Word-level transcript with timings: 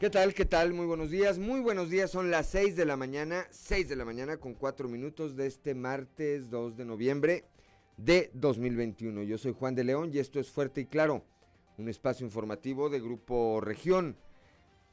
¿Qué 0.00 0.08
tal? 0.08 0.32
¿Qué 0.32 0.46
tal? 0.46 0.72
Muy 0.72 0.86
buenos 0.86 1.10
días. 1.10 1.38
Muy 1.38 1.60
buenos 1.60 1.90
días. 1.90 2.10
Son 2.10 2.30
las 2.30 2.46
6 2.46 2.74
de 2.74 2.86
la 2.86 2.96
mañana, 2.96 3.46
6 3.50 3.86
de 3.86 3.96
la 3.96 4.06
mañana 4.06 4.38
con 4.38 4.54
4 4.54 4.88
minutos 4.88 5.36
de 5.36 5.46
este 5.46 5.74
martes 5.74 6.48
2 6.48 6.78
de 6.78 6.86
noviembre 6.86 7.44
de 7.98 8.30
2021. 8.32 9.24
Yo 9.24 9.36
soy 9.36 9.52
Juan 9.52 9.74
de 9.74 9.84
León 9.84 10.08
y 10.10 10.18
esto 10.18 10.40
es 10.40 10.50
Fuerte 10.50 10.80
y 10.80 10.86
Claro, 10.86 11.22
un 11.76 11.90
espacio 11.90 12.24
informativo 12.24 12.88
de 12.88 12.98
Grupo 12.98 13.60
Región. 13.60 14.16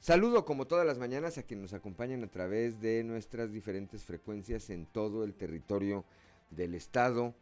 Saludo 0.02 0.44
como 0.44 0.68
todas 0.68 0.86
las 0.86 1.00
mañanas 1.00 1.38
a 1.38 1.44
quienes 1.44 1.72
nos 1.72 1.74
acompañan 1.74 2.26
a 2.26 2.30
través 2.30 2.82
de 2.82 3.06
nuestras 3.06 3.54
diferentes 3.54 4.04
frecuencias 4.04 4.70
en 4.70 4.88
todo 4.88 5.24
el 5.24 5.36
territorio 5.36 6.04
del 6.50 6.76
estado, 6.76 7.34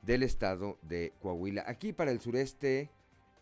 del 0.00 0.22
estado 0.22 0.78
de 0.80 1.12
Coahuila. 1.20 1.64
Aquí 1.66 1.92
para 1.92 2.12
el 2.12 2.20
sureste, 2.20 2.88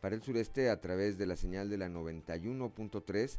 para 0.01 0.17
el 0.17 0.23
sureste 0.25 0.69
a 0.69 0.81
través 0.81 1.17
de 1.17 1.27
la 1.27 1.37
señal 1.37 1.70
de 1.70 1.79
la 1.79 1.89
91.3 1.89 3.39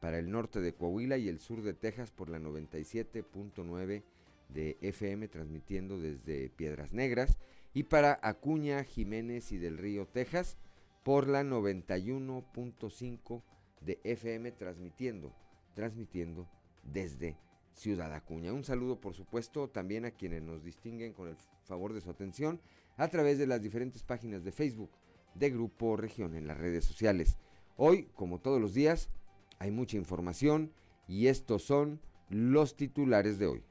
para 0.00 0.18
el 0.18 0.30
norte 0.30 0.60
de 0.60 0.72
Coahuila 0.72 1.18
y 1.18 1.28
el 1.28 1.38
sur 1.38 1.62
de 1.62 1.74
Texas 1.74 2.10
por 2.10 2.28
la 2.28 2.38
97.9 2.38 4.02
de 4.48 4.76
FM 4.80 5.28
transmitiendo 5.28 6.00
desde 6.00 6.50
Piedras 6.50 6.92
Negras 6.92 7.38
y 7.72 7.84
para 7.84 8.18
Acuña, 8.22 8.82
Jiménez 8.82 9.52
y 9.52 9.58
del 9.58 9.78
Río, 9.78 10.06
Texas 10.06 10.56
por 11.04 11.28
la 11.28 11.42
91.5 11.42 13.42
de 13.80 14.00
FM 14.04 14.52
transmitiendo, 14.52 15.32
transmitiendo 15.74 16.48
desde 16.82 17.36
Ciudad 17.72 18.12
Acuña. 18.12 18.52
Un 18.52 18.64
saludo 18.64 19.00
por 19.00 19.14
supuesto 19.14 19.68
también 19.68 20.04
a 20.04 20.10
quienes 20.10 20.42
nos 20.42 20.64
distinguen 20.64 21.12
con 21.12 21.28
el 21.28 21.36
favor 21.64 21.92
de 21.92 22.00
su 22.00 22.10
atención 22.10 22.60
a 22.96 23.08
través 23.08 23.38
de 23.38 23.46
las 23.46 23.62
diferentes 23.62 24.02
páginas 24.02 24.44
de 24.44 24.52
Facebook 24.52 24.90
de 25.34 25.50
Grupo 25.50 25.96
Región 25.96 26.34
en 26.34 26.46
las 26.46 26.58
redes 26.58 26.84
sociales. 26.84 27.38
Hoy, 27.76 28.08
como 28.14 28.40
todos 28.40 28.60
los 28.60 28.74
días, 28.74 29.08
hay 29.60 29.70
mucha 29.70 29.96
información 29.96 30.72
y 31.06 31.28
estos 31.28 31.62
son 31.62 32.00
los 32.28 32.76
titulares 32.76 33.38
de 33.38 33.46
hoy. 33.46 33.62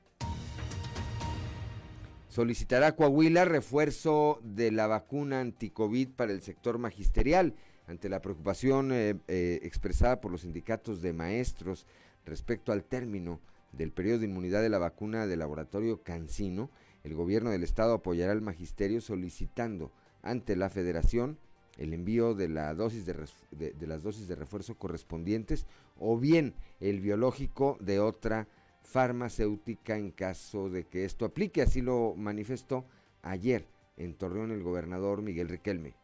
Solicitará 2.29 2.95
Coahuila 2.95 3.43
refuerzo 3.43 4.39
de 4.43 4.71
la 4.71 4.87
vacuna 4.87 5.41
anticovid 5.41 6.09
para 6.15 6.31
el 6.31 6.41
sector 6.41 6.77
magisterial 6.77 7.55
ante 7.87 8.07
la 8.07 8.21
preocupación 8.21 8.91
eh, 8.91 9.15
eh, 9.27 9.59
expresada 9.63 10.21
por 10.21 10.31
los 10.31 10.41
sindicatos 10.41 11.01
de 11.01 11.11
maestros 11.11 11.87
respecto 12.23 12.71
al 12.71 12.83
término 12.83 13.41
del 13.71 13.91
periodo 13.91 14.19
de 14.19 14.25
inmunidad 14.25 14.61
de 14.61 14.69
la 14.69 14.77
vacuna 14.77 15.25
del 15.25 15.39
laboratorio 15.39 16.03
Cancino, 16.03 16.69
el 17.03 17.15
gobierno 17.15 17.49
del 17.49 17.63
estado 17.63 17.95
apoyará 17.95 18.31
al 18.31 18.41
magisterio 18.41 19.01
solicitando 19.01 19.91
ante 20.21 20.55
la 20.55 20.69
federación 20.69 21.39
el 21.79 21.93
envío 21.93 22.35
de, 22.35 22.49
las 22.49 22.75
dosis 22.77 23.05
de 23.05 24.35
refuerzo 24.35 24.75
correspondientes 24.77 25.65
o 25.97 26.17
bien 26.17 26.53
el 26.81 26.99
biológico 26.99 27.77
de 27.79 28.01
otra 28.01 28.47
farmacéutica 28.83 29.97
en 29.97 30.11
caso 30.11 30.69
de 30.69 30.83
que 30.83 31.05
esto 31.05 31.23
aplique. 31.23 31.61
Así 31.61 31.81
lo 31.81 32.15
manifestó 32.15 32.85
ayer 33.21 33.65
en 33.95 34.13
Torreón 34.13 34.51
el 34.51 34.61
gobernador 34.61 35.21
Miguel 35.21 35.47
Riquelme. 35.47 35.95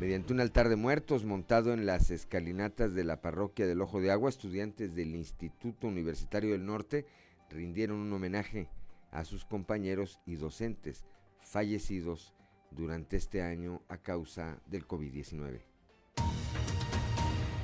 Mediante 0.00 0.32
un 0.32 0.40
altar 0.40 0.68
de 0.68 0.74
muertos 0.74 1.24
montado 1.24 1.72
en 1.72 1.86
las 1.86 2.10
escalinatas 2.10 2.94
de 2.94 3.04
la 3.04 3.20
parroquia 3.20 3.68
del 3.68 3.80
Ojo 3.80 4.00
de 4.00 4.10
Agua, 4.10 4.28
estudiantes 4.28 4.96
del 4.96 5.14
Instituto 5.14 5.86
Universitario 5.86 6.52
del 6.52 6.66
Norte 6.66 7.06
rindieron 7.48 7.98
un 7.98 8.12
homenaje 8.12 8.68
a 9.12 9.24
sus 9.24 9.44
compañeros 9.44 10.18
y 10.26 10.34
docentes 10.34 11.04
fallecidos 11.40 12.34
durante 12.76 13.16
este 13.16 13.42
año 13.42 13.82
a 13.88 13.98
causa 13.98 14.60
del 14.66 14.86
COVID-19. 14.86 15.60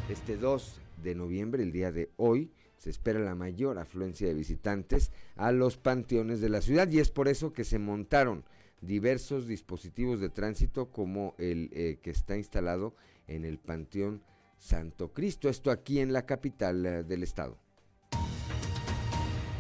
Este 0.08 0.36
2 0.36 0.80
de 1.02 1.14
noviembre, 1.14 1.62
el 1.62 1.72
día 1.72 1.92
de 1.92 2.10
hoy, 2.16 2.50
se 2.78 2.90
espera 2.90 3.18
la 3.20 3.34
mayor 3.34 3.78
afluencia 3.78 4.28
de 4.28 4.34
visitantes 4.34 5.10
a 5.36 5.52
los 5.52 5.76
panteones 5.76 6.40
de 6.40 6.48
la 6.48 6.60
ciudad 6.60 6.88
y 6.88 7.00
es 7.00 7.10
por 7.10 7.28
eso 7.28 7.52
que 7.52 7.64
se 7.64 7.78
montaron 7.78 8.44
diversos 8.80 9.48
dispositivos 9.48 10.20
de 10.20 10.28
tránsito 10.28 10.90
como 10.90 11.34
el 11.38 11.70
eh, 11.72 11.98
que 12.00 12.10
está 12.10 12.36
instalado 12.36 12.94
en 13.26 13.44
el 13.44 13.58
Panteón 13.58 14.22
Santo 14.56 15.12
Cristo, 15.12 15.48
esto 15.48 15.70
aquí 15.70 16.00
en 16.00 16.12
la 16.12 16.26
capital 16.26 16.86
eh, 16.86 17.02
del 17.02 17.22
estado. 17.22 17.58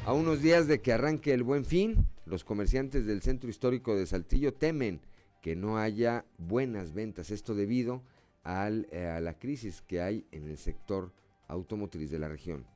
A 0.04 0.12
unos 0.12 0.40
días 0.40 0.66
de 0.66 0.80
que 0.80 0.92
arranque 0.92 1.34
el 1.34 1.42
buen 1.42 1.64
fin, 1.64 2.06
los 2.24 2.44
comerciantes 2.44 3.06
del 3.06 3.20
centro 3.22 3.50
histórico 3.50 3.94
de 3.94 4.06
Saltillo 4.06 4.54
temen 4.54 5.00
que 5.48 5.56
no 5.56 5.78
haya 5.78 6.26
buenas 6.36 6.92
ventas. 6.92 7.30
Esto 7.30 7.54
debido 7.54 8.02
eh, 8.44 9.06
a 9.06 9.18
la 9.18 9.38
crisis 9.38 9.80
que 9.80 10.02
hay 10.02 10.26
en 10.30 10.46
el 10.46 10.58
sector 10.58 11.10
automotriz 11.46 12.10
de 12.10 12.18
la 12.18 12.28
región. 12.28 12.66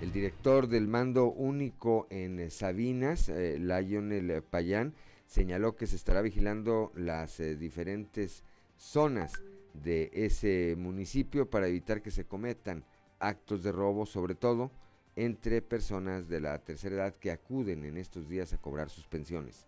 El 0.00 0.12
director 0.12 0.68
del 0.68 0.86
mando 0.86 1.32
único 1.32 2.06
en 2.10 2.48
Sabinas, 2.48 3.28
eh, 3.28 3.58
Lionel 3.58 4.40
Payán, 4.44 4.94
señaló 5.26 5.74
que 5.74 5.88
se 5.88 5.96
estará 5.96 6.22
vigilando 6.22 6.92
las 6.94 7.40
eh, 7.40 7.56
diferentes 7.56 8.44
zonas 8.76 9.32
de 9.74 10.12
ese 10.12 10.76
municipio 10.78 11.50
para 11.50 11.66
evitar 11.66 12.02
que 12.02 12.12
se 12.12 12.24
cometan 12.24 12.84
actos 13.18 13.64
de 13.64 13.72
robo, 13.72 14.06
sobre 14.06 14.36
todo 14.36 14.70
entre 15.16 15.60
personas 15.60 16.28
de 16.28 16.38
la 16.38 16.56
tercera 16.60 16.94
edad 16.94 17.16
que 17.16 17.32
acuden 17.32 17.84
en 17.84 17.96
estos 17.96 18.28
días 18.28 18.52
a 18.52 18.58
cobrar 18.58 18.90
sus 18.90 19.08
pensiones. 19.08 19.66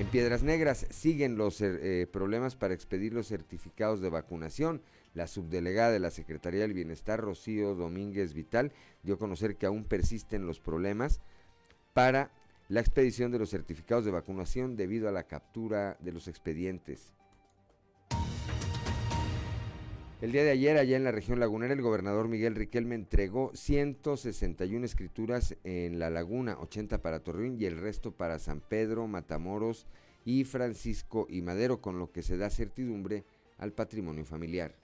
En 0.00 0.06
Piedras 0.06 0.42
Negras 0.42 0.86
siguen 0.88 1.36
los 1.36 1.60
eh, 1.60 1.78
eh, 1.82 2.06
problemas 2.06 2.56
para 2.56 2.72
expedir 2.72 3.12
los 3.12 3.28
certificados 3.28 4.00
de 4.00 4.08
vacunación. 4.08 4.80
La 5.12 5.26
subdelegada 5.26 5.90
de 5.90 5.98
la 5.98 6.10
Secretaría 6.10 6.62
del 6.62 6.72
Bienestar, 6.72 7.20
Rocío 7.20 7.74
Domínguez 7.74 8.32
Vital, 8.32 8.72
dio 9.02 9.16
a 9.16 9.18
conocer 9.18 9.56
que 9.56 9.66
aún 9.66 9.84
persisten 9.84 10.46
los 10.46 10.58
problemas 10.58 11.20
para 11.92 12.30
la 12.70 12.80
expedición 12.80 13.30
de 13.30 13.40
los 13.40 13.50
certificados 13.50 14.06
de 14.06 14.10
vacunación 14.10 14.74
debido 14.74 15.06
a 15.06 15.12
la 15.12 15.24
captura 15.24 15.98
de 16.00 16.12
los 16.12 16.28
expedientes. 16.28 17.12
El 20.20 20.32
día 20.32 20.44
de 20.44 20.50
ayer, 20.50 20.76
allá 20.76 20.98
en 20.98 21.04
la 21.04 21.12
región 21.12 21.40
lagunera, 21.40 21.72
el 21.72 21.80
gobernador 21.80 22.28
Miguel 22.28 22.54
Riquelme 22.54 22.94
entregó 22.94 23.52
161 23.54 24.84
escrituras 24.84 25.56
en 25.64 25.98
la 25.98 26.10
laguna, 26.10 26.58
80 26.60 27.00
para 27.00 27.20
Torreón 27.20 27.58
y 27.58 27.64
el 27.64 27.78
resto 27.78 28.12
para 28.12 28.38
San 28.38 28.60
Pedro, 28.60 29.06
Matamoros 29.06 29.86
y 30.26 30.44
Francisco 30.44 31.26
y 31.30 31.40
Madero, 31.40 31.80
con 31.80 31.98
lo 31.98 32.12
que 32.12 32.22
se 32.22 32.36
da 32.36 32.50
certidumbre 32.50 33.24
al 33.56 33.72
patrimonio 33.72 34.26
familiar. 34.26 34.74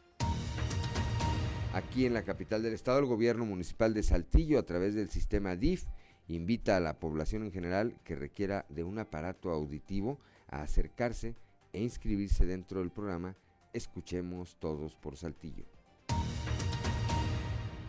Aquí 1.75 2.07
en 2.07 2.15
la 2.15 2.23
capital 2.23 2.63
del 2.63 2.73
estado, 2.73 2.99
el 2.99 3.05
gobierno 3.05 3.45
municipal 3.45 3.93
de 3.93 4.05
Saltillo, 4.05 4.59
a 4.59 4.65
través 4.65 4.95
del 4.95 5.11
sistema 5.11 5.55
DIF, 5.55 5.85
invita 6.29 6.79
a 6.79 6.81
la 6.81 6.99
población 6.99 7.43
en 7.43 7.53
general 7.53 7.95
que 8.05 8.17
requiera 8.17 8.65
de 8.71 8.85
un 8.85 8.99
aparato 8.99 9.51
auditivo 9.51 10.19
a 10.49 10.63
acercarse 10.63 11.35
e 11.75 11.83
inscribirse 11.83 12.47
dentro 12.47 12.81
del 12.81 12.89
programa 12.89 13.37
escuchemos 13.77 14.57
todos 14.59 14.97
por 14.97 15.17
Saltillo. 15.17 15.65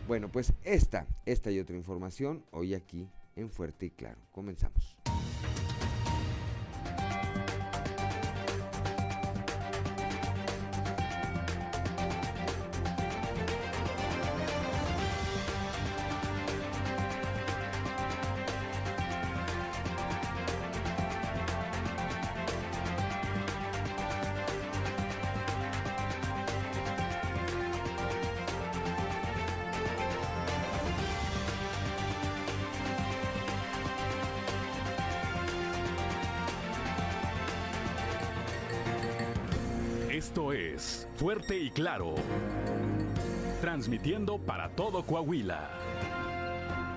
Bueno, 0.06 0.30
pues 0.30 0.52
esta, 0.62 1.06
esta 1.26 1.50
y 1.50 1.58
otra 1.60 1.76
información 1.76 2.44
hoy 2.50 2.74
aquí 2.74 3.08
en 3.36 3.50
Fuerte 3.50 3.86
y 3.86 3.90
Claro. 3.90 4.18
Comenzamos. 4.32 4.96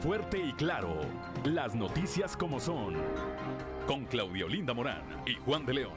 Fuerte 0.01 0.39
y 0.39 0.51
claro, 0.53 0.99
las 1.45 1.75
noticias 1.75 2.35
como 2.35 2.59
son, 2.59 2.95
con 3.87 4.05
Claudio 4.05 4.47
Linda 4.47 4.73
Morán 4.73 5.03
y 5.25 5.35
Juan 5.35 5.65
de 5.65 5.73
León. 5.75 5.93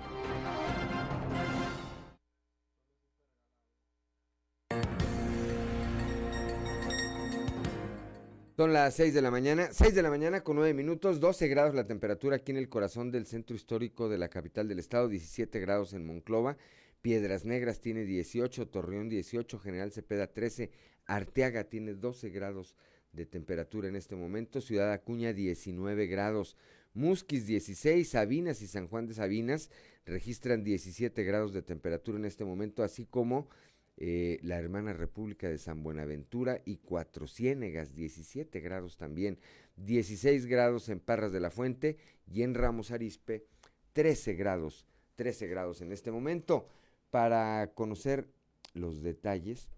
Son 8.56 8.72
las 8.72 8.94
6 8.94 9.14
de 9.14 9.22
la 9.22 9.32
mañana, 9.32 9.68
6 9.72 9.94
de 9.96 10.02
la 10.02 10.10
mañana 10.10 10.42
con 10.42 10.54
9 10.56 10.74
minutos, 10.74 11.18
12 11.18 11.48
grados 11.48 11.74
la 11.74 11.88
temperatura 11.88 12.36
aquí 12.36 12.52
en 12.52 12.58
el 12.58 12.68
corazón 12.68 13.10
del 13.10 13.26
centro 13.26 13.56
histórico 13.56 14.08
de 14.08 14.18
la 14.18 14.28
capital 14.28 14.68
del 14.68 14.78
estado, 14.78 15.08
17 15.08 15.58
grados 15.58 15.92
en 15.92 16.06
Monclova, 16.06 16.56
Piedras 17.02 17.44
Negras 17.44 17.80
tiene 17.80 18.04
18, 18.04 18.68
Torreón 18.68 19.08
18, 19.08 19.58
General 19.58 19.90
Cepeda 19.90 20.28
13, 20.28 20.70
Arteaga 21.06 21.64
tiene 21.64 21.94
12 21.94 22.30
grados 22.30 22.76
de 23.12 23.26
temperatura 23.26 23.88
en 23.88 23.96
este 23.96 24.16
momento, 24.16 24.60
Ciudad 24.60 24.92
Acuña 24.92 25.32
19 25.32 26.06
grados, 26.06 26.56
Musquis 26.94 27.46
16, 27.46 28.08
Sabinas 28.08 28.62
y 28.62 28.66
San 28.66 28.88
Juan 28.88 29.06
de 29.06 29.14
Sabinas 29.14 29.70
registran 30.06 30.64
17 30.64 31.24
grados 31.24 31.52
de 31.52 31.62
temperatura 31.62 32.18
en 32.18 32.24
este 32.24 32.44
momento, 32.44 32.82
así 32.82 33.06
como 33.06 33.48
eh, 33.96 34.38
la 34.42 34.58
hermana 34.58 34.92
República 34.92 35.48
de 35.48 35.58
San 35.58 35.82
Buenaventura 35.82 36.60
y 36.64 36.78
Cuatro 36.78 37.26
Ciénegas, 37.28 37.94
17 37.94 38.60
grados 38.60 38.96
también, 38.96 39.38
16 39.76 40.46
grados 40.46 40.88
en 40.88 41.00
Parras 41.00 41.32
de 41.32 41.40
la 41.40 41.50
Fuente 41.50 41.96
y 42.26 42.42
en 42.42 42.54
Ramos 42.54 42.90
Arispe, 42.90 43.46
13 43.92 44.34
grados, 44.34 44.86
13 45.14 45.46
grados 45.46 45.80
en 45.80 45.92
este 45.92 46.10
momento. 46.10 46.66
Para 47.10 47.70
conocer 47.74 48.26
los 48.72 49.02
detalles 49.02 49.68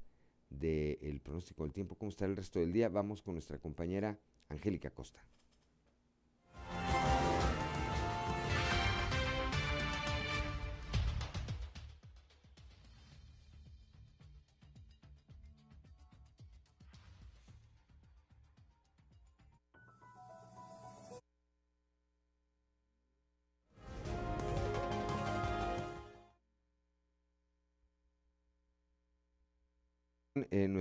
del 0.51 1.21
pronóstico 1.21 1.65
del 1.65 1.73
tiempo, 1.73 1.97
cómo 1.97 2.11
estará 2.11 2.31
el 2.31 2.37
resto 2.37 2.61
del 2.61 2.73
día, 2.73 2.89
vamos 2.89 3.23
con 3.23 3.35
nuestra 3.35 3.59
compañera 3.59 4.19
Angélica 4.49 4.91
Costa. 4.91 5.25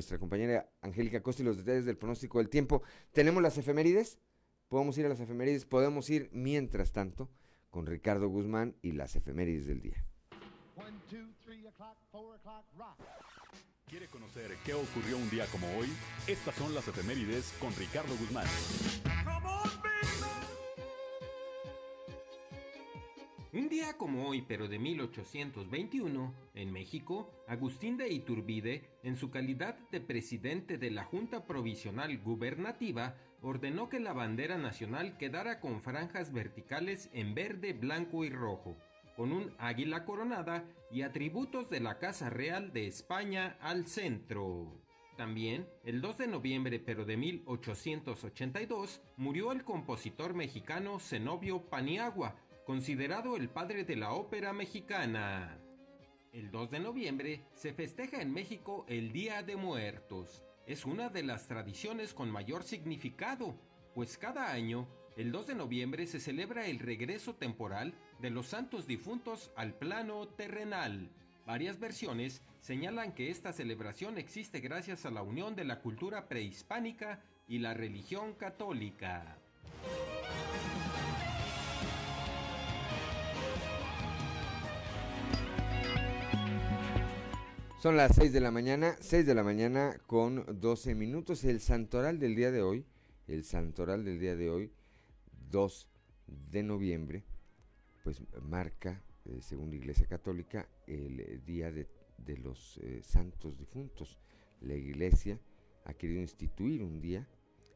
Nuestra 0.06 0.20
compañera 0.20 0.70
Angélica 0.82 1.24
Costa 1.24 1.42
y 1.42 1.46
los 1.46 1.58
detalles 1.58 1.86
del 1.86 1.98
pronóstico 1.98 2.38
del 2.38 2.48
tiempo. 2.48 2.84
Tenemos 3.12 3.42
las 3.42 3.58
efemérides, 3.58 4.20
podemos 4.68 4.96
ir 5.00 5.08
a 5.08 5.10
las 5.10 5.20
efemérides, 5.20 5.66
podemos 5.66 6.10
ir 6.12 6.30
mientras 6.32 6.92
tanto 6.92 7.32
con 7.72 7.88
Ricardo 7.88 8.28
Guzmán 8.28 8.76
y 8.84 8.92
las 8.92 9.16
efemérides 9.16 9.66
del 9.66 9.82
día. 9.82 10.06
¿Quiere 13.88 14.08
conocer 14.08 14.52
qué 14.64 14.76
ocurrió 14.76 15.18
un 15.18 15.30
día 15.32 15.48
como 15.48 15.68
hoy? 15.76 15.88
Estas 16.28 16.54
son 16.56 16.76
las 16.76 16.88
efemérides 16.88 17.54
con 17.60 17.74
Ricardo 17.76 18.16
Guzmán. 18.18 18.46
Un 23.56 23.70
día 23.70 23.94
como 23.94 24.28
hoy, 24.28 24.42
pero 24.42 24.68
de 24.68 24.78
1821, 24.78 26.34
en 26.56 26.74
México, 26.74 27.32
Agustín 27.48 27.96
de 27.96 28.12
Iturbide, 28.12 28.84
en 29.02 29.16
su 29.16 29.32
calidad 29.32 29.78
de 29.92 30.02
presidente 30.02 30.78
de 30.78 30.92
la 30.92 31.06
Junta 31.06 31.46
Provisional 31.46 32.18
Gubernativa, 32.18 33.16
ordenó 33.42 33.88
que 33.88 34.02
la 34.02 34.12
bandera 34.12 34.58
nacional 34.58 35.18
quedara 35.18 35.62
con 35.62 35.82
franjas 35.82 36.34
verticales 36.34 37.10
en 37.14 37.34
verde, 37.34 37.72
blanco 37.72 38.26
y 38.26 38.30
rojo, 38.30 38.76
con 39.16 39.32
un 39.32 39.54
águila 39.58 40.04
coronada 40.04 40.66
y 40.92 41.04
atributos 41.04 41.70
de 41.70 41.80
la 41.80 41.98
Casa 41.98 42.30
Real 42.30 42.74
de 42.74 42.88
España 42.88 43.56
al 43.62 43.88
centro. 43.88 44.82
También, 45.16 45.66
el 45.86 46.02
2 46.02 46.18
de 46.18 46.28
noviembre 46.28 46.78
pero 46.78 47.06
de 47.06 47.16
1882, 47.16 49.02
murió 49.16 49.54
el 49.54 49.64
compositor 49.64 50.34
mexicano 50.34 51.00
Zenobio 51.00 51.62
Paniagua, 51.70 52.36
considerado 52.66 53.38
el 53.38 53.48
padre 53.48 53.84
de 53.84 53.96
la 53.96 54.14
ópera 54.14 54.52
mexicana. 54.52 55.60
El 56.34 56.50
2 56.50 56.72
de 56.72 56.80
noviembre 56.80 57.46
se 57.54 57.74
festeja 57.74 58.22
en 58.22 58.34
México 58.34 58.86
el 58.90 59.12
Día 59.12 59.44
de 59.44 59.56
Muertos. 59.56 60.44
Es 60.66 60.84
una 60.84 61.10
de 61.10 61.22
las 61.22 61.48
tradiciones 61.48 62.14
con 62.14 62.32
mayor 62.32 62.64
significado, 62.64 63.56
pues 63.94 64.18
cada 64.18 64.52
año, 64.52 64.88
el 65.16 65.32
2 65.32 65.48
de 65.48 65.56
noviembre 65.56 66.08
se 66.08 66.20
celebra 66.20 66.66
el 66.66 66.80
regreso 66.80 67.36
temporal 67.36 67.94
de 68.20 68.32
los 68.32 68.48
santos 68.48 68.88
difuntos 68.88 69.52
al 69.56 69.76
plano 69.76 70.28
terrenal. 70.28 71.12
Varias 71.46 71.80
versiones 71.80 72.42
señalan 72.62 73.14
que 73.14 73.30
esta 73.30 73.54
celebración 73.54 74.18
existe 74.18 74.60
gracias 74.60 75.06
a 75.06 75.12
la 75.12 75.22
unión 75.22 75.56
de 75.56 75.66
la 75.66 75.82
cultura 75.82 76.28
prehispánica 76.28 77.22
y 77.48 77.60
la 77.60 77.76
religión 77.76 78.34
católica. 78.34 79.38
Son 87.86 87.98
las 87.98 88.16
6 88.16 88.34
de 88.34 88.42
la 88.42 88.50
mañana, 88.50 88.98
6 89.00 89.28
de 89.28 89.36
la 89.36 89.44
mañana 89.44 90.02
con 90.08 90.60
12 90.60 90.96
minutos. 90.96 91.44
El 91.44 91.62
santoral 91.62 92.18
del 92.18 92.36
día 92.36 92.50
de 92.50 92.64
hoy, 92.64 92.84
el 93.28 93.44
santoral 93.44 94.04
del 94.04 94.20
día 94.20 94.36
de 94.36 94.50
hoy, 94.50 94.72
2 95.52 95.88
de 96.26 96.64
noviembre, 96.64 97.24
pues 98.04 98.24
marca, 98.42 99.04
eh, 99.26 99.38
según 99.40 99.70
la 99.70 99.76
Iglesia 99.76 100.08
Católica, 100.08 100.68
el 100.88 101.46
día 101.46 101.72
de, 101.72 101.88
los 102.38 102.80
eh, 102.82 103.04
santos 103.04 103.56
difuntos. 103.56 104.18
La 104.62 104.74
Iglesia 104.74 105.40
ha 105.84 105.94
querido 105.94 106.22
instituir 106.22 106.82
un 106.82 107.02
día, 107.02 107.28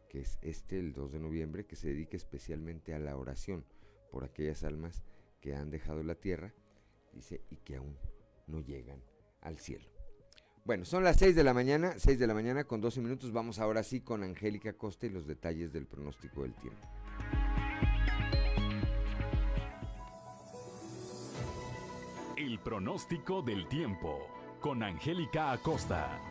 que 0.10 0.22
es 0.22 0.39
este, 0.41 0.79
el 0.79 0.91
2 0.91 1.12
de 1.12 1.19
noviembre, 1.19 1.67
que 1.67 1.75
se 1.75 1.89
dedique 1.89 2.17
especialmente 2.17 2.95
a 2.95 3.00
la 3.00 3.15
oración 3.15 3.63
por 4.12 4.24
aquellas 4.24 4.63
almas 4.63 5.03
que 5.39 5.53
han 5.53 5.69
dejado 5.69 6.01
la 6.01 6.15
tierra, 6.15 6.51
dice, 7.13 7.43
y 7.51 7.57
que 7.57 7.75
aún 7.75 7.95
no 8.48 8.60
llegan 8.60 9.03
al 9.41 9.60
cielo. 9.60 9.99
Bueno, 10.69 10.85
son 10.85 11.03
las 11.03 11.17
6 11.17 11.35
de 11.35 11.43
la 11.43 11.55
mañana, 11.55 11.95
6 11.97 12.19
de 12.19 12.27
la 12.27 12.35
mañana 12.35 12.63
con 12.63 12.79
12 12.79 13.01
minutos. 13.01 13.33
Vamos 13.33 13.57
ahora 13.57 13.81
sí 13.81 14.01
con 14.01 14.21
Angélica 14.21 14.73
Costa 14.73 15.07
y 15.07 15.09
los 15.09 15.25
detalles 15.25 15.73
del 15.73 15.88
pronóstico 15.88 16.43
del 16.43 16.53
tiempo. 16.53 16.88
El 22.38 22.59
pronóstico 22.59 23.41
del 23.41 23.67
tiempo 23.67 24.27
con 24.61 24.83
Angélica 24.83 25.53
Acosta. 25.53 26.21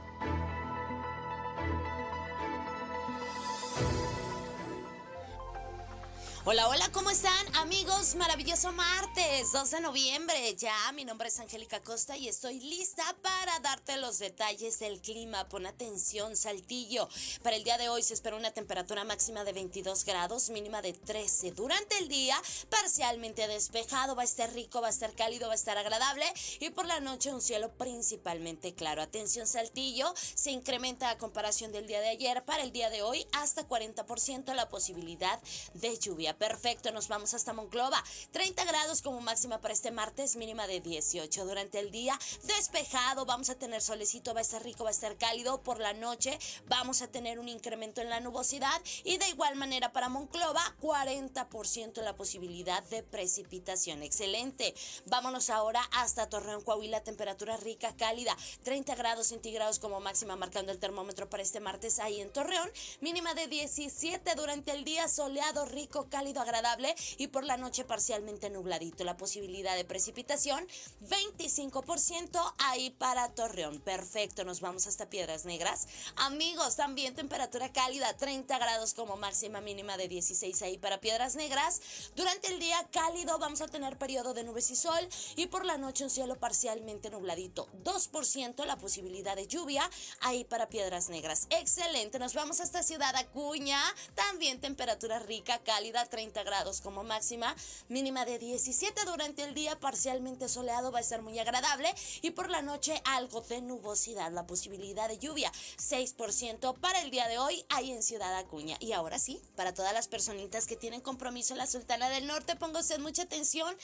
Hola, 6.51 6.67
hola, 6.67 6.89
¿cómo 6.93 7.11
están 7.11 7.57
amigos? 7.57 8.15
Maravilloso 8.15 8.73
martes, 8.73 9.53
2 9.53 9.71
de 9.71 9.81
noviembre. 9.81 10.57
Ya, 10.57 10.75
mi 10.95 11.05
nombre 11.05 11.29
es 11.29 11.39
Angélica 11.39 11.81
Costa 11.81 12.17
y 12.17 12.27
estoy 12.27 12.59
lista 12.59 13.05
para 13.21 13.61
darte 13.61 13.99
los 13.99 14.19
detalles 14.19 14.79
del 14.79 14.99
clima. 15.03 15.47
Pon 15.51 15.67
atención, 15.67 16.37
Saltillo. 16.37 17.07
Para 17.43 17.57
el 17.57 17.65
día 17.65 17.77
de 17.77 17.91
hoy 17.91 18.03
se 18.03 18.15
espera 18.15 18.35
una 18.35 18.51
temperatura 18.51 19.05
máxima 19.05 19.45
de 19.45 19.53
22 19.53 20.07
grados, 20.07 20.49
mínima 20.49 20.81
de 20.81 20.95
13. 20.95 21.51
Durante 21.51 21.99
el 21.99 22.09
día, 22.09 22.41
parcialmente 22.71 23.47
despejado, 23.47 24.17
va 24.17 24.23
a 24.23 24.25
estar 24.25 24.51
rico, 24.55 24.81
va 24.81 24.87
a 24.87 24.91
estar 24.91 25.13
cálido, 25.13 25.49
va 25.49 25.53
a 25.53 25.57
estar 25.57 25.77
agradable. 25.77 26.25
Y 26.61 26.71
por 26.71 26.87
la 26.87 27.01
noche, 27.01 27.31
un 27.31 27.43
cielo 27.43 27.75
principalmente 27.75 28.73
claro. 28.73 29.03
Atención, 29.03 29.47
Saltillo, 29.47 30.15
se 30.17 30.51
incrementa 30.51 31.11
a 31.11 31.19
comparación 31.19 31.73
del 31.73 31.87
día 31.87 32.01
de 32.01 32.09
ayer. 32.09 32.43
Para 32.47 32.63
el 32.63 32.73
día 32.73 32.89
de 32.89 33.03
hoy, 33.03 33.27
hasta 33.33 33.69
40% 33.69 34.55
la 34.55 34.71
posibilidad 34.71 35.39
de 35.75 35.99
lluvia 35.99 36.38
perfecto, 36.39 36.93
nos 36.93 37.09
vamos 37.09 37.35
hasta 37.35 37.53
Monclova. 37.53 38.03
30 38.31 38.65
grados 38.65 39.03
como 39.03 39.21
máxima 39.21 39.61
para 39.61 39.75
este 39.75 39.91
martes, 39.91 40.37
mínima 40.37 40.67
de 40.67 40.81
18. 40.81 41.45
Durante 41.45 41.81
el 41.81 41.91
día, 41.91 42.19
despejado, 42.45 43.27
vamos 43.27 43.51
a 43.51 43.57
tener 43.57 43.83
solecito, 43.83 44.35
va 44.35 44.41
a 44.41 44.43
estar 44.43 44.63
rico, 44.63 44.85
va 44.85 44.91
a 44.91 44.93
estar 44.93 45.17
cálido. 45.17 45.63
Por 45.63 45.81
la 45.81 45.93
noche, 45.93 46.39
vamos 46.67 47.03
a 47.03 47.09
tener 47.09 47.39
un 47.39 47.49
incremento 47.49 48.01
en 48.01 48.11
la 48.11 48.21
nubosidad. 48.21 48.81
Y 49.05 49.19
de 49.19 49.29
igual 49.29 49.57
manera 49.57 49.93
para 49.93 50.09
Monclova, 50.09 50.63
40% 50.81 52.03
la 52.03 52.17
posibilidad 52.17 52.83
de 52.85 53.03
precipitación. 53.03 54.03
Excelente. 54.03 54.75
Vámonos 55.07 55.51
ahora 55.51 55.83
hasta 55.93 56.29
Torreón, 56.29 56.63
Coahuila, 56.63 57.03
temperatura 57.03 57.57
rica, 57.57 57.95
cálida. 57.97 58.37
30 58.63 58.95
grados 58.95 59.29
centígrados 59.29 59.79
como 59.79 60.01
máxima, 60.01 60.37
marcando 60.37 60.73
el 60.73 60.79
termómetro 60.79 61.29
para 61.29 61.43
este 61.43 61.61
martes 61.61 61.99
ahí 61.99 62.21
en 62.21 62.33
Torreón. 62.33 62.71
Mínima 63.01 63.35
de 63.35 63.49
17 63.49 64.35
durante 64.37 64.73
el 64.73 64.85
día, 64.85 65.09
soleado, 65.09 65.65
rico, 65.67 66.07
cálido 66.09 66.28
cálido 66.29 66.43
agradable 66.43 66.95
y 67.17 67.29
por 67.29 67.45
la 67.45 67.57
noche 67.57 67.85
parcialmente 67.85 68.51
nubladito. 68.51 69.03
La 69.03 69.17
posibilidad 69.17 69.75
de 69.77 69.87
precipitación 69.87 70.67
25% 71.09 72.55
ahí 72.59 72.91
para 72.91 73.31
Torreón. 73.31 73.81
Perfecto, 73.81 74.45
nos 74.45 74.61
vamos 74.61 74.87
hasta 74.87 75.09
Piedras 75.09 75.47
Negras. 75.47 75.89
Amigos, 76.17 76.77
también 76.77 77.15
temperatura 77.15 77.73
cálida, 77.73 78.15
30 78.15 78.59
grados 78.59 78.93
como 78.93 79.17
máxima 79.17 79.63
mínima 79.63 79.97
de 79.97 80.09
16 80.09 80.61
ahí 80.63 80.77
para 80.77 81.01
Piedras 81.01 81.35
Negras. 81.35 81.81
Durante 82.15 82.49
el 82.49 82.59
día 82.59 82.87
cálido 82.91 83.39
vamos 83.39 83.63
a 83.63 83.69
tener 83.69 83.97
periodo 83.97 84.35
de 84.35 84.45
nubes 84.45 84.71
y 84.71 84.77
sol 84.77 85.09
y 85.37 85.47
por 85.47 85.65
la 85.65 85.79
noche 85.79 86.05
un 86.05 86.11
cielo 86.11 86.39
parcialmente 86.39 87.09
nubladito. 87.09 87.69
2% 87.85 88.67
la 88.67 88.77
posibilidad 88.77 89.35
de 89.35 89.47
lluvia 89.47 89.89
ahí 90.21 90.45
para 90.45 90.69
Piedras 90.69 91.09
Negras. 91.09 91.47
Excelente, 91.49 92.19
nos 92.19 92.35
vamos 92.35 92.61
hasta 92.61 92.83
Ciudad 92.83 93.17
Acuña. 93.17 93.81
También 94.15 94.61
temperatura 94.61 95.21
rica, 95.21 95.59
cálida, 95.61 96.05
30 96.05 96.18
grados 96.27 96.81
como 96.81 97.05
máxima, 97.05 97.55
mínima 97.89 98.25
de 98.25 98.39
17 98.39 99.05
durante 99.05 99.45
el 99.45 99.55
día, 99.55 99.79
parcialmente 99.79 100.49
soleado, 100.49 100.91
va 100.91 100.99
a 100.99 101.03
ser 101.05 101.23
muy 101.23 101.39
agradable 101.39 101.95
y 102.23 102.33
por 102.33 102.51
la 102.51 102.61
noche 102.61 103.01
algo 103.05 103.41
de 103.43 103.61
nubosidad, 103.61 104.33
la 104.33 104.47
posibilidad 104.47 105.09
de 105.09 105.19
lluvia, 105.19 105.53
6% 105.79 106.75
para 106.81 107.03
el 107.03 107.11
día 107.13 107.29
de 107.29 107.39
hoy 107.39 107.65
ahí 107.69 107.93
en 107.93 108.03
Ciudad 108.03 108.37
Acuña. 108.37 108.77
Y 108.81 108.93
ahora 108.93 109.19
sí, 109.21 109.41
para 109.55 109.73
todas 109.73 109.93
las 109.93 110.09
personitas 110.09 110.67
que 110.67 110.77
tienen 110.77 111.01
compromiso 111.01 111.55
en 111.55 111.59
la 111.59 111.67
Sultana 111.67 112.11
del 112.11 112.27
Norte, 112.27 112.57
pongo 112.57 112.81
usted 112.81 112.99
mucha 112.99 113.23
atención, 113.23 113.77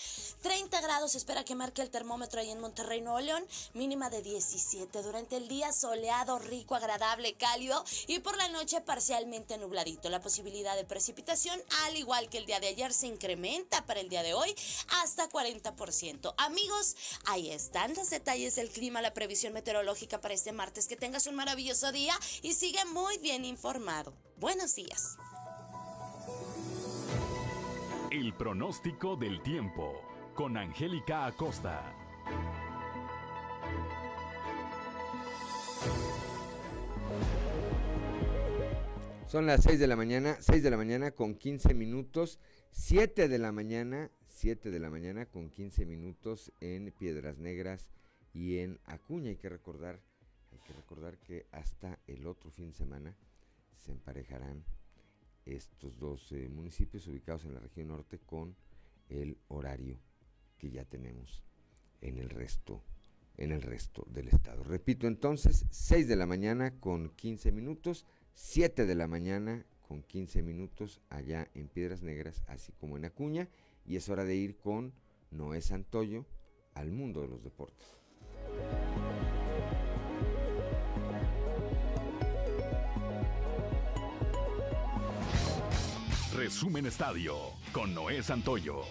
30 0.43 0.81
grados 0.81 1.15
espera 1.15 1.45
que 1.45 1.55
marque 1.55 1.83
el 1.83 1.91
termómetro 1.91 2.41
ahí 2.41 2.51
en 2.51 2.61
Monterrey, 2.61 3.01
Nuevo 3.01 3.21
León, 3.21 3.47
mínima 3.75 4.11
de 4.11 4.23
17 4.23 5.03
durante 5.03 5.37
el 5.37 5.47
día, 5.47 5.73
soleado, 5.73 6.41
rico, 6.41 6.75
agradable, 6.75 7.35
cálido 7.35 7.85
y 8.09 8.19
por 8.19 8.37
la 8.37 8.49
noche 8.49 8.81
parcialmente 8.81 9.57
nubladito. 9.57 10.09
La 10.09 10.21
posibilidad 10.21 10.75
de 10.75 10.85
precipitación, 10.85 11.63
al 11.85 11.97
igual 11.97 12.24
que 12.29 12.39
el 12.39 12.47
día 12.47 12.61
de 12.61 12.69
ayer, 12.69 12.93
se 12.93 13.07
incrementa 13.07 13.85
para 13.87 14.01
el 14.01 14.09
día 14.09 14.23
de 14.23 14.35
hoy 14.35 14.55
hasta 15.03 15.29
40%. 15.29 16.35
Amigos, 16.39 16.97
ahí 17.27 17.51
están 17.51 17.95
los 17.95 18.11
detalles 18.11 18.57
del 18.57 18.71
clima, 18.71 19.03
la 19.03 19.15
previsión 19.15 19.53
meteorológica 19.53 20.21
para 20.21 20.35
este 20.35 20.53
martes. 20.53 20.89
Que 20.89 20.97
tengas 20.97 21.27
un 21.27 21.35
maravilloso 21.35 21.93
día 21.93 22.15
y 22.43 22.55
sigue 22.55 22.85
muy 22.87 23.19
bien 23.19 23.45
informado. 23.45 24.15
Buenos 24.37 24.75
días. 24.75 25.17
El 28.11 28.35
pronóstico 28.35 29.17
del 29.17 29.43
tiempo 29.43 30.01
con 30.35 30.57
Angélica 30.57 31.27
Acosta. 31.27 31.95
Son 39.35 39.47
las 39.47 39.65
6 39.65 39.81
de 39.81 39.89
la 39.89 39.97
mañana, 39.97 40.37
6 40.39 40.63
de 40.63 40.71
la 40.71 40.77
mañana 40.77 41.11
con 41.11 41.35
15 41.35 41.75
minutos, 41.75 42.39
7 42.71 43.27
de 43.27 43.39
la 43.39 43.51
mañana, 43.51 44.13
7 44.29 44.71
de 44.71 44.79
la 44.79 44.91
mañana 44.91 45.27
con 45.27 45.51
15 45.51 45.87
minutos 45.87 46.53
en 46.61 46.93
Piedras 46.93 47.37
Negras 47.39 47.89
y 48.33 48.59
en 48.59 48.79
Acuña. 48.85 49.31
Hay 49.31 49.37
que 49.37 49.49
recordar, 49.49 50.01
hay 50.53 50.61
que 50.61 50.73
recordar 50.73 51.19
que 51.19 51.49
hasta 51.51 51.99
el 52.07 52.29
otro 52.29 52.53
fin 52.53 52.69
de 52.69 52.75
semana 52.75 53.17
se 53.77 53.91
emparejarán 53.91 54.63
estos 55.47 55.99
dos 55.99 56.31
eh, 56.31 56.49
municipios 56.49 57.09
ubicados 57.09 57.45
en 57.45 57.55
la 57.55 57.59
región 57.59 57.89
norte 57.89 58.21
con 58.21 58.55
el 59.09 59.37
horario 59.49 59.99
que 60.59 60.71
ya 60.71 60.85
tenemos 60.85 61.43
en 62.03 62.19
el 62.19 62.31
resto 62.31 62.85
en 63.37 63.51
el 63.51 63.63
resto 63.63 64.07
del 64.11 64.29
estado. 64.29 64.63
Repito 64.63 65.09
entonces, 65.09 65.67
6 65.71 66.07
de 66.07 66.15
la 66.15 66.25
mañana 66.25 66.79
con 66.79 67.11
15 67.11 67.51
minutos, 67.51 68.07
7 68.35 68.85
de 68.85 68.95
la 68.95 69.07
mañana 69.07 69.65
con 69.81 70.03
15 70.03 70.43
minutos 70.43 71.01
allá 71.09 71.49
en 71.55 71.69
Piedras 71.69 72.03
Negras, 72.03 72.43
así 72.47 72.73
como 72.73 72.97
en 72.97 73.05
Acuña, 73.05 73.49
y 73.87 73.97
es 73.97 74.09
hora 74.09 74.25
de 74.25 74.35
ir 74.35 74.57
con 74.57 74.93
Noé 75.31 75.61
Santoyo 75.61 76.27
al 76.75 76.91
mundo 76.91 77.23
de 77.23 77.29
los 77.29 77.43
deportes. 77.43 77.87
Resumen 86.35 86.87
Estadio 86.87 87.37
con 87.73 87.95
Noé 87.95 88.23
Santoyo. 88.23 88.83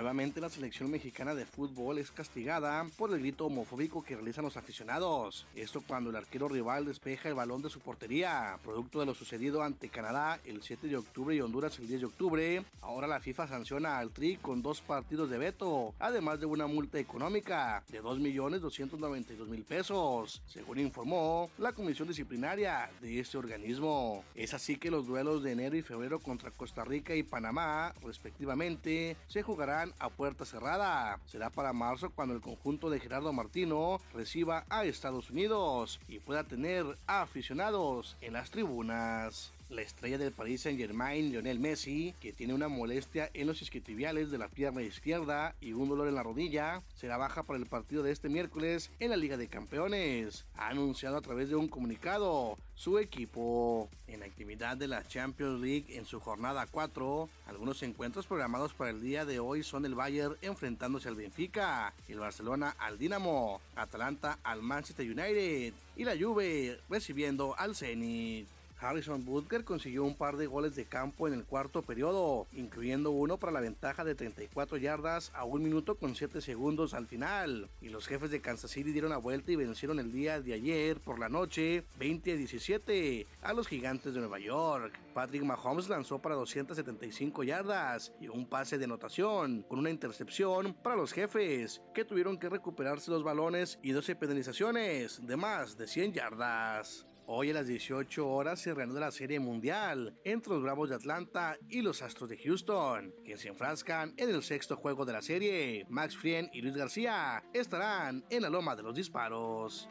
Nuevamente 0.00 0.40
la 0.40 0.48
selección 0.48 0.90
mexicana 0.90 1.34
de 1.34 1.44
fútbol 1.44 1.98
es 1.98 2.10
castigada 2.10 2.86
por 2.96 3.12
el 3.12 3.20
grito 3.20 3.44
homofóbico 3.44 4.02
que 4.02 4.16
realizan 4.16 4.46
los 4.46 4.56
aficionados. 4.56 5.46
Esto 5.54 5.82
cuando 5.86 6.08
el 6.08 6.16
arquero 6.16 6.48
rival 6.48 6.86
despeja 6.86 7.28
el 7.28 7.34
balón 7.34 7.60
de 7.60 7.68
su 7.68 7.80
portería. 7.80 8.58
Producto 8.64 9.00
de 9.00 9.04
lo 9.04 9.14
sucedido 9.14 9.62
ante 9.62 9.90
Canadá 9.90 10.40
el 10.46 10.62
7 10.62 10.88
de 10.88 10.96
octubre 10.96 11.36
y 11.36 11.42
Honduras 11.42 11.78
el 11.80 11.86
10 11.86 12.00
de 12.00 12.06
octubre, 12.06 12.64
ahora 12.80 13.06
la 13.06 13.20
FIFA 13.20 13.46
sanciona 13.46 13.98
al 13.98 14.10
Tri 14.10 14.36
con 14.36 14.62
dos 14.62 14.80
partidos 14.80 15.28
de 15.28 15.36
veto, 15.36 15.92
además 15.98 16.40
de 16.40 16.46
una 16.46 16.66
multa 16.66 16.98
económica 16.98 17.84
de 17.90 18.02
2.292.000 18.02 19.64
pesos, 19.64 20.40
según 20.46 20.78
informó 20.78 21.50
la 21.58 21.74
comisión 21.74 22.08
disciplinaria 22.08 22.88
de 23.02 23.20
este 23.20 23.36
organismo. 23.36 24.24
Es 24.34 24.54
así 24.54 24.76
que 24.76 24.90
los 24.90 25.06
duelos 25.06 25.42
de 25.42 25.52
enero 25.52 25.76
y 25.76 25.82
febrero 25.82 26.20
contra 26.20 26.50
Costa 26.50 26.86
Rica 26.86 27.14
y 27.14 27.22
Panamá, 27.22 27.92
respectivamente, 28.02 29.18
se 29.28 29.42
jugarán 29.42 29.89
a 29.98 30.08
puerta 30.08 30.44
cerrada. 30.44 31.18
Será 31.26 31.50
para 31.50 31.72
marzo 31.72 32.10
cuando 32.10 32.34
el 32.34 32.40
conjunto 32.40 32.90
de 32.90 33.00
Gerardo 33.00 33.32
Martino 33.32 34.00
reciba 34.12 34.64
a 34.68 34.84
Estados 34.84 35.30
Unidos 35.30 36.00
y 36.08 36.18
pueda 36.18 36.44
tener 36.44 36.98
aficionados 37.06 38.16
en 38.20 38.34
las 38.34 38.50
tribunas. 38.50 39.52
La 39.70 39.82
estrella 39.82 40.18
del 40.18 40.32
Paris 40.32 40.62
Saint 40.62 40.80
Germain, 40.80 41.30
Lionel 41.30 41.60
Messi, 41.60 42.12
que 42.20 42.32
tiene 42.32 42.54
una 42.54 42.66
molestia 42.66 43.30
en 43.34 43.46
los 43.46 43.62
isquiotibiales 43.62 44.32
de 44.32 44.38
la 44.38 44.48
pierna 44.48 44.82
izquierda 44.82 45.54
y 45.60 45.74
un 45.74 45.88
dolor 45.88 46.08
en 46.08 46.16
la 46.16 46.24
rodilla, 46.24 46.82
será 46.96 47.16
baja 47.16 47.44
para 47.44 47.56
el 47.56 47.66
partido 47.66 48.02
de 48.02 48.10
este 48.10 48.28
miércoles 48.28 48.90
en 48.98 49.10
la 49.10 49.16
Liga 49.16 49.36
de 49.36 49.46
Campeones. 49.46 50.44
Ha 50.56 50.70
anunciado 50.70 51.16
a 51.16 51.20
través 51.20 51.50
de 51.50 51.54
un 51.54 51.68
comunicado 51.68 52.58
su 52.74 52.98
equipo. 52.98 53.88
En 54.08 54.24
actividad 54.24 54.76
de 54.76 54.88
la 54.88 55.06
Champions 55.06 55.60
League 55.60 55.96
en 55.96 56.04
su 56.04 56.18
jornada 56.18 56.66
4, 56.68 57.28
algunos 57.46 57.80
encuentros 57.84 58.26
programados 58.26 58.74
para 58.74 58.90
el 58.90 59.00
día 59.00 59.24
de 59.24 59.38
hoy 59.38 59.62
son 59.62 59.84
el 59.86 59.94
Bayern 59.94 60.36
enfrentándose 60.42 61.08
al 61.08 61.14
Benfica, 61.14 61.94
el 62.08 62.18
Barcelona 62.18 62.74
al 62.76 62.98
Dinamo, 62.98 63.60
Atalanta 63.76 64.40
al 64.42 64.62
Manchester 64.62 65.06
United 65.06 65.74
y 65.96 66.02
la 66.02 66.18
Juve 66.18 66.80
recibiendo 66.88 67.56
al 67.56 67.76
Zenit. 67.76 68.48
Harrison 68.80 69.24
Butker 69.24 69.64
consiguió 69.64 70.04
un 70.04 70.16
par 70.16 70.36
de 70.36 70.46
goles 70.46 70.74
de 70.74 70.86
campo 70.86 71.28
en 71.28 71.34
el 71.34 71.44
cuarto 71.44 71.82
periodo, 71.82 72.46
incluyendo 72.52 73.10
uno 73.10 73.36
para 73.36 73.52
la 73.52 73.60
ventaja 73.60 74.04
de 74.04 74.14
34 74.14 74.78
yardas 74.78 75.30
a 75.34 75.44
un 75.44 75.62
minuto 75.62 75.96
con 75.96 76.14
7 76.14 76.40
segundos 76.40 76.94
al 76.94 77.06
final. 77.06 77.68
Y 77.80 77.90
los 77.90 78.06
jefes 78.06 78.30
de 78.30 78.40
Kansas 78.40 78.70
City 78.70 78.92
dieron 78.92 79.10
la 79.10 79.18
vuelta 79.18 79.52
y 79.52 79.56
vencieron 79.56 79.98
el 79.98 80.12
día 80.12 80.40
de 80.40 80.54
ayer 80.54 80.98
por 81.00 81.18
la 81.18 81.28
noche 81.28 81.84
20 81.98 82.32
a 82.32 82.36
17 82.36 83.26
a 83.42 83.52
los 83.52 83.68
gigantes 83.68 84.14
de 84.14 84.20
Nueva 84.20 84.38
York. 84.38 84.98
Patrick 85.12 85.42
Mahomes 85.42 85.88
lanzó 85.88 86.18
para 86.18 86.34
275 86.36 87.42
yardas 87.44 88.12
y 88.20 88.28
un 88.28 88.46
pase 88.46 88.78
de 88.78 88.84
anotación 88.84 89.62
con 89.68 89.78
una 89.78 89.90
intercepción 89.90 90.74
para 90.74 90.96
los 90.96 91.12
jefes 91.12 91.82
que 91.94 92.04
tuvieron 92.04 92.38
que 92.38 92.48
recuperarse 92.48 93.10
los 93.10 93.22
balones 93.22 93.78
y 93.82 93.92
12 93.92 94.16
penalizaciones 94.16 95.26
de 95.26 95.36
más 95.36 95.76
de 95.76 95.86
100 95.86 96.12
yardas. 96.12 97.09
Hoy 97.26 97.50
a 97.50 97.54
las 97.54 97.66
18 97.66 98.28
horas 98.28 98.60
se 98.60 98.74
reanuda 98.74 99.00
la 99.00 99.10
Serie 99.10 99.40
Mundial 99.40 100.18
entre 100.24 100.52
los 100.52 100.62
Bravos 100.62 100.90
de 100.90 100.96
Atlanta 100.96 101.56
y 101.68 101.82
los 101.82 102.02
Astros 102.02 102.28
de 102.28 102.38
Houston, 102.38 103.14
que 103.24 103.36
se 103.36 103.48
enfrascan 103.48 104.14
en 104.16 104.30
el 104.30 104.42
sexto 104.42 104.76
juego 104.76 105.04
de 105.04 105.12
la 105.12 105.22
serie. 105.22 105.86
Max 105.88 106.16
Frien 106.16 106.50
y 106.52 106.60
Luis 106.60 106.74
García 106.74 107.42
estarán 107.52 108.24
en 108.30 108.42
la 108.42 108.50
loma 108.50 108.74
de 108.74 108.82
los 108.82 108.94
disparos. 108.94 109.88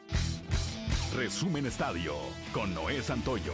Resumen 1.15 1.65
Estadio 1.65 2.13
con 2.53 2.73
Noé 2.73 3.01
Santoyo. 3.01 3.53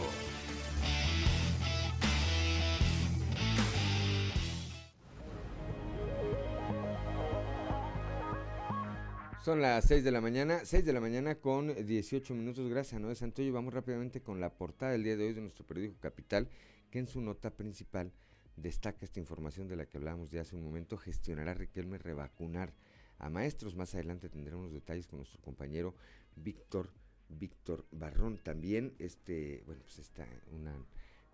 Son 9.46 9.62
las 9.62 9.84
6 9.84 10.02
de 10.02 10.10
la 10.10 10.20
mañana, 10.20 10.64
6 10.64 10.84
de 10.84 10.92
la 10.92 11.00
mañana 11.00 11.36
con 11.36 11.72
18 11.72 12.34
minutos. 12.34 12.68
Gracias 12.68 12.94
a 12.94 12.98
Noé 12.98 13.14
Santoyo. 13.14 13.52
Vamos 13.52 13.72
rápidamente 13.72 14.20
con 14.20 14.40
la 14.40 14.52
portada 14.52 14.90
del 14.90 15.04
día 15.04 15.16
de 15.16 15.28
hoy 15.28 15.34
de 15.34 15.40
nuestro 15.40 15.64
periódico 15.64 16.00
Capital, 16.00 16.48
que 16.90 16.98
en 16.98 17.06
su 17.06 17.20
nota 17.20 17.52
principal 17.54 18.10
destaca 18.56 19.04
esta 19.04 19.20
información 19.20 19.68
de 19.68 19.76
la 19.76 19.86
que 19.86 19.98
hablábamos 19.98 20.32
ya 20.32 20.40
hace 20.40 20.56
un 20.56 20.64
momento. 20.64 20.96
Gestionará 20.96 21.54
Riquelme 21.54 21.96
revacunar 21.96 22.74
a 23.20 23.30
maestros. 23.30 23.76
Más 23.76 23.94
adelante 23.94 24.28
tendremos 24.28 24.72
detalles 24.72 25.06
con 25.06 25.20
nuestro 25.20 25.40
compañero 25.40 25.94
Víctor 26.34 26.90
Víctor 27.28 27.86
Barrón. 27.92 28.38
También 28.42 28.96
este, 28.98 29.62
bueno, 29.64 29.80
pues 29.84 30.00
está 30.00 30.26
una 30.50 30.74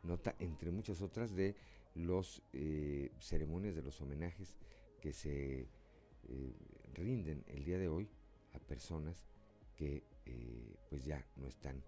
nota 0.03 0.37
entre 0.39 0.71
muchas 0.71 1.01
otras 1.01 1.35
de 1.35 1.57
los 1.95 2.43
eh, 2.53 3.11
ceremonias 3.21 3.75
de 3.75 3.81
los 3.81 3.99
homenajes 4.03 4.59
que 5.01 5.15
se 5.15 5.67
eh, 6.29 6.55
rinden 6.95 7.45
el 7.49 7.65
día 7.65 7.79
de 7.79 7.89
hoy 7.89 8.09
a 8.55 8.59
personas 8.59 9.27
que 9.77 10.05
eh, 10.27 10.77
pues 10.89 11.05
ya 11.05 11.27
no 11.37 11.47
están 11.47 11.83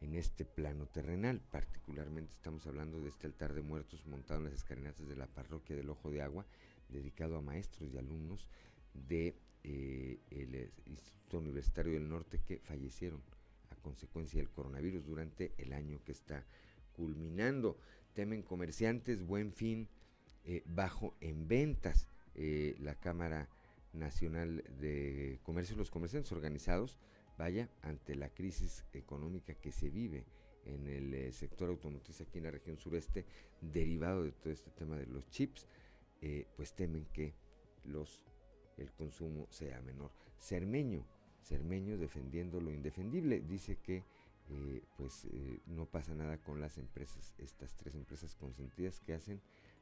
en 0.00 0.14
este 0.14 0.44
plano 0.44 0.86
terrenal. 0.86 1.40
Particularmente 1.50 2.32
estamos 2.34 2.66
hablando 2.66 3.00
de 3.00 3.08
este 3.08 3.26
altar 3.26 3.54
de 3.54 3.62
muertos 3.62 4.06
montado 4.06 4.40
en 4.40 4.46
las 4.46 4.54
escalinatas 4.54 5.08
de 5.08 5.16
la 5.16 5.26
parroquia 5.26 5.76
del 5.76 5.90
Ojo 5.90 6.10
de 6.10 6.22
Agua, 6.22 6.46
dedicado 6.88 7.36
a 7.36 7.42
maestros 7.42 7.92
y 7.92 7.98
alumnos 7.98 8.48
de 8.94 9.36
eh, 9.64 10.18
el 10.30 10.70
Instituto 10.86 11.38
Universitario 11.38 11.94
del 11.94 12.08
Norte 12.08 12.40
que 12.46 12.58
fallecieron 12.58 13.22
a 13.70 13.76
consecuencia 13.76 14.38
del 14.38 14.50
coronavirus 14.50 15.04
durante 15.04 15.52
el 15.58 15.72
año 15.72 16.00
que 16.04 16.12
está 16.12 16.44
culminando. 16.94 17.78
Temen 18.14 18.42
comerciantes, 18.42 19.22
buen 19.22 19.52
fin, 19.52 19.88
eh, 20.44 20.62
bajo 20.66 21.14
en 21.20 21.48
ventas. 21.48 22.08
Eh, 22.34 22.76
la 22.80 22.94
Cámara 22.94 23.48
Nacional 23.98 24.64
de 24.80 25.40
Comercio, 25.42 25.76
los 25.76 25.90
comerciantes 25.90 26.32
organizados, 26.32 26.98
vaya, 27.36 27.68
ante 27.82 28.14
la 28.14 28.30
crisis 28.30 28.84
económica 28.92 29.54
que 29.54 29.72
se 29.72 29.90
vive 29.90 30.24
en 30.64 30.86
el 30.86 31.14
eh, 31.14 31.32
sector 31.32 31.68
automotriz 31.68 32.20
aquí 32.20 32.38
en 32.38 32.44
la 32.44 32.50
región 32.50 32.78
sureste, 32.78 33.24
derivado 33.60 34.24
de 34.24 34.32
todo 34.32 34.52
este 34.52 34.70
tema 34.70 34.96
de 34.96 35.06
los 35.06 35.28
chips, 35.30 35.66
pues 36.56 36.74
temen 36.74 37.06
que 37.12 37.34
los 37.84 38.20
el 38.76 38.92
consumo 38.92 39.46
sea 39.50 39.80
menor. 39.82 40.10
Cermeño, 40.38 41.04
Cermeño 41.42 41.96
defendiendo 41.98 42.60
lo 42.60 42.72
indefendible, 42.72 43.40
dice 43.40 43.78
que 43.78 44.04
pues 44.96 45.26
no 45.66 45.86
pasa 45.86 46.14
nada 46.14 46.38
con 46.38 46.60
las 46.60 46.78
empresas, 46.78 47.34
estas 47.38 47.74
tres 47.74 47.94
empresas 47.94 48.34
consentidas 48.34 49.00
que 49.00 49.14
hacen 49.14 49.40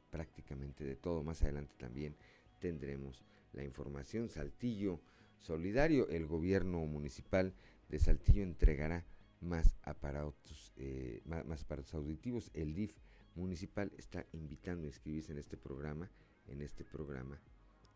prácticamente 0.09 0.83
de 0.83 0.95
todo. 0.95 1.23
Más 1.23 1.41
adelante 1.41 1.73
también 1.77 2.15
tendremos 2.59 3.23
la 3.53 3.63
información. 3.63 4.29
Saltillo 4.29 5.01
Solidario, 5.39 6.09
el 6.09 6.25
gobierno 6.25 6.79
municipal 6.85 7.53
de 7.89 7.99
Saltillo 7.99 8.43
entregará 8.43 9.05
más 9.41 9.75
aparatos, 9.83 10.73
eh, 10.77 11.21
más, 11.25 11.63
aparatos 11.63 11.93
auditivos. 11.93 12.49
El 12.53 12.73
DIF 12.73 12.93
municipal 13.35 13.91
está 13.97 14.25
invitando 14.33 14.85
a 14.85 14.87
inscribirse 14.87 15.31
en 15.31 15.37
este 15.37 15.57
programa, 15.57 16.09
en 16.47 16.61
este 16.61 16.83
programa 16.83 17.39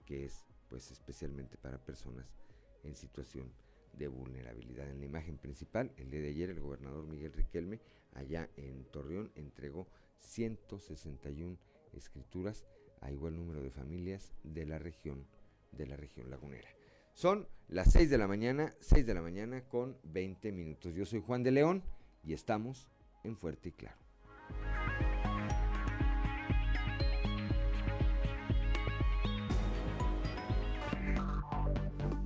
que 0.06 0.26
es 0.26 0.46
pues 0.70 0.92
especialmente 0.92 1.58
para 1.58 1.84
personas 1.84 2.26
en 2.84 2.96
situación 2.96 3.52
de 3.94 4.08
vulnerabilidad. 4.08 4.90
En 4.90 5.00
la 5.00 5.06
imagen 5.06 5.38
principal, 5.38 5.92
el 5.98 6.10
día 6.10 6.22
de 6.22 6.30
ayer, 6.30 6.50
el 6.50 6.62
gobernador 6.62 7.06
Miguel 7.06 7.34
Riquelme, 7.34 7.82
allá 8.14 8.50
en 8.56 8.86
Torreón, 8.86 9.32
entregó 9.36 9.88
161 10.20 11.58
escrituras 11.94 12.66
a 13.02 13.12
igual 13.12 13.36
número 13.36 13.62
de 13.62 13.72
familias 13.72 14.32
de 14.44 14.66
la 14.66 14.80
región 14.80 15.26
de 15.72 15.88
la 15.88 15.96
región 15.96 16.30
lagunera. 16.30 16.70
Son 17.14 17.48
las 17.68 17.92
6 17.92 18.10
de 18.10 18.18
la 18.18 18.28
mañana, 18.28 18.74
6 18.80 19.06
de 19.06 19.14
la 19.14 19.22
mañana 19.22 19.62
con 19.68 19.98
20 20.04 20.52
minutos. 20.52 20.94
Yo 20.94 21.06
soy 21.06 21.22
Juan 21.22 21.44
de 21.44 21.52
León 21.52 21.84
y 22.24 22.34
estamos 22.34 22.88
en 23.24 23.38
Fuerte 23.38 23.70
y 23.70 23.72
Claro. 23.74 23.98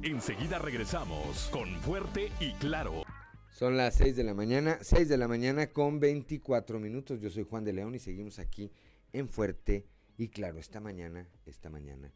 Enseguida 0.01 0.59
regresamos 0.59 1.49
con 1.51 1.75
Fuerte 1.81 2.31
y 2.39 2.53
Claro. 2.53 3.03
Son 3.49 3.77
las 3.77 3.95
6 3.95 4.15
de 4.15 4.23
la 4.23 4.33
mañana, 4.33 4.77
6 4.81 5.07
de 5.07 5.17
la 5.17 5.27
mañana 5.27 5.67
con 5.67 5.99
24 5.99 6.79
minutos. 6.79 7.21
Yo 7.21 7.29
soy 7.29 7.43
Juan 7.43 7.63
de 7.63 7.73
León 7.73 7.95
y 7.95 7.99
seguimos 7.99 8.37
aquí 8.37 8.71
en 9.13 9.29
Fuerte 9.29 9.85
y 10.17 10.27
claro, 10.27 10.59
esta 10.59 10.79
mañana, 10.79 11.27
esta 11.45 11.69
mañana 11.69 12.11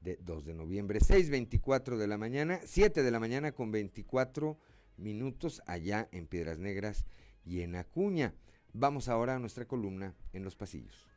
de 0.00 0.18
2 0.22 0.44
de 0.44 0.54
noviembre, 0.54 1.00
6.24 1.00 1.96
de 1.96 2.06
la 2.06 2.18
mañana, 2.18 2.60
7 2.64 3.02
de 3.02 3.10
la 3.10 3.20
mañana 3.20 3.52
con 3.52 3.70
24 3.70 4.58
minutos 4.96 5.62
allá 5.66 6.08
en 6.12 6.26
Piedras 6.26 6.58
Negras 6.58 7.04
y 7.44 7.60
en 7.60 7.76
Acuña. 7.76 8.34
Vamos 8.72 9.08
ahora 9.08 9.36
a 9.36 9.38
nuestra 9.38 9.66
columna 9.66 10.14
en 10.32 10.44
los 10.44 10.56
pasillos. 10.56 11.08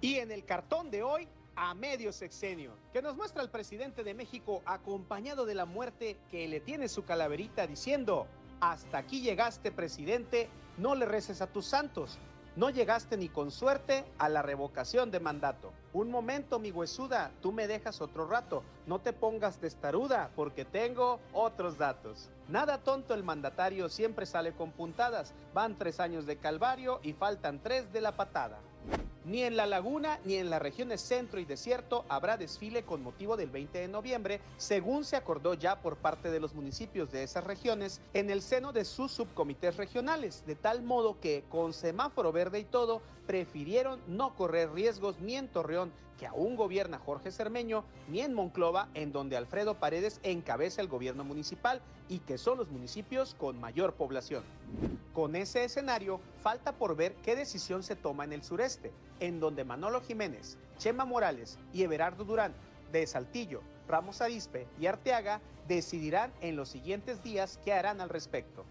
Y 0.00 0.16
en 0.16 0.30
el 0.30 0.44
cartón 0.44 0.90
de 0.90 1.02
hoy 1.02 1.28
a 1.60 1.74
medio 1.74 2.12
sexenio, 2.12 2.72
que 2.92 3.02
nos 3.02 3.16
muestra 3.16 3.42
el 3.42 3.50
presidente 3.50 4.04
de 4.04 4.14
México 4.14 4.62
acompañado 4.64 5.44
de 5.44 5.56
la 5.56 5.64
muerte 5.64 6.16
que 6.30 6.46
le 6.46 6.60
tiene 6.60 6.88
su 6.88 7.04
calaverita 7.04 7.66
diciendo, 7.66 8.28
hasta 8.60 8.98
aquí 8.98 9.22
llegaste 9.22 9.72
presidente, 9.72 10.48
no 10.76 10.94
le 10.94 11.04
reces 11.04 11.42
a 11.42 11.48
tus 11.48 11.66
santos, 11.66 12.20
no 12.54 12.70
llegaste 12.70 13.16
ni 13.16 13.28
con 13.28 13.50
suerte 13.50 14.04
a 14.18 14.28
la 14.28 14.40
revocación 14.42 15.10
de 15.10 15.18
mandato. 15.18 15.72
Un 15.92 16.12
momento, 16.12 16.60
mi 16.60 16.70
huesuda, 16.70 17.32
tú 17.42 17.50
me 17.50 17.66
dejas 17.66 18.00
otro 18.00 18.26
rato. 18.26 18.62
No 18.86 19.00
te 19.00 19.12
pongas 19.12 19.58
testaruda, 19.58 20.30
porque 20.36 20.64
tengo 20.64 21.18
otros 21.32 21.76
datos. 21.76 22.30
Nada 22.48 22.78
tonto 22.78 23.14
el 23.14 23.22
mandatario 23.22 23.88
siempre 23.88 24.26
sale 24.26 24.52
con 24.52 24.70
puntadas. 24.72 25.34
Van 25.54 25.76
tres 25.76 25.98
años 25.98 26.26
de 26.26 26.36
calvario 26.36 27.00
y 27.02 27.12
faltan 27.12 27.60
tres 27.62 27.92
de 27.92 28.00
la 28.00 28.16
patada. 28.16 28.58
Ni 29.28 29.42
en 29.42 29.58
la 29.58 29.66
laguna 29.66 30.18
ni 30.24 30.36
en 30.36 30.48
las 30.48 30.62
regiones 30.62 31.02
centro 31.02 31.38
y 31.38 31.44
desierto 31.44 32.06
habrá 32.08 32.38
desfile 32.38 32.84
con 32.84 33.02
motivo 33.02 33.36
del 33.36 33.50
20 33.50 33.78
de 33.78 33.86
noviembre, 33.86 34.40
según 34.56 35.04
se 35.04 35.16
acordó 35.16 35.52
ya 35.52 35.82
por 35.82 35.98
parte 35.98 36.30
de 36.30 36.40
los 36.40 36.54
municipios 36.54 37.12
de 37.12 37.24
esas 37.24 37.44
regiones 37.44 38.00
en 38.14 38.30
el 38.30 38.40
seno 38.40 38.72
de 38.72 38.86
sus 38.86 39.12
subcomités 39.12 39.76
regionales, 39.76 40.46
de 40.46 40.56
tal 40.56 40.82
modo 40.82 41.20
que 41.20 41.44
con 41.50 41.74
semáforo 41.74 42.32
verde 42.32 42.60
y 42.60 42.64
todo, 42.64 43.02
prefirieron 43.26 44.00
no 44.06 44.34
correr 44.34 44.72
riesgos 44.72 45.20
ni 45.20 45.36
en 45.36 45.48
Torreón, 45.48 45.92
que 46.18 46.26
aún 46.26 46.56
gobierna 46.56 46.98
Jorge 46.98 47.30
Cermeño, 47.30 47.84
ni 48.08 48.22
en 48.22 48.32
Monclova, 48.32 48.88
en 48.94 49.12
donde 49.12 49.36
Alfredo 49.36 49.74
Paredes 49.74 50.20
encabeza 50.22 50.80
el 50.80 50.88
gobierno 50.88 51.22
municipal 51.22 51.82
y 52.08 52.20
que 52.20 52.38
son 52.38 52.56
los 52.56 52.70
municipios 52.70 53.34
con 53.34 53.60
mayor 53.60 53.92
población. 53.92 54.42
Con 55.12 55.34
ese 55.34 55.64
escenario, 55.64 56.20
falta 56.42 56.72
por 56.72 56.94
ver 56.94 57.14
qué 57.16 57.34
decisión 57.34 57.82
se 57.82 57.96
toma 57.96 58.24
en 58.24 58.32
el 58.32 58.42
sureste, 58.42 58.92
en 59.20 59.40
donde 59.40 59.64
Manolo 59.64 60.00
Jiménez, 60.00 60.58
Chema 60.78 61.04
Morales 61.04 61.58
y 61.72 61.82
Everardo 61.82 62.24
Durán 62.24 62.54
de 62.92 63.06
Saltillo, 63.06 63.62
Ramos 63.88 64.20
Arispe 64.20 64.66
y 64.80 64.86
Arteaga 64.86 65.40
decidirán 65.66 66.32
en 66.40 66.56
los 66.56 66.68
siguientes 66.68 67.22
días 67.22 67.58
qué 67.64 67.72
harán 67.72 68.00
al 68.00 68.08
respecto. 68.08 68.64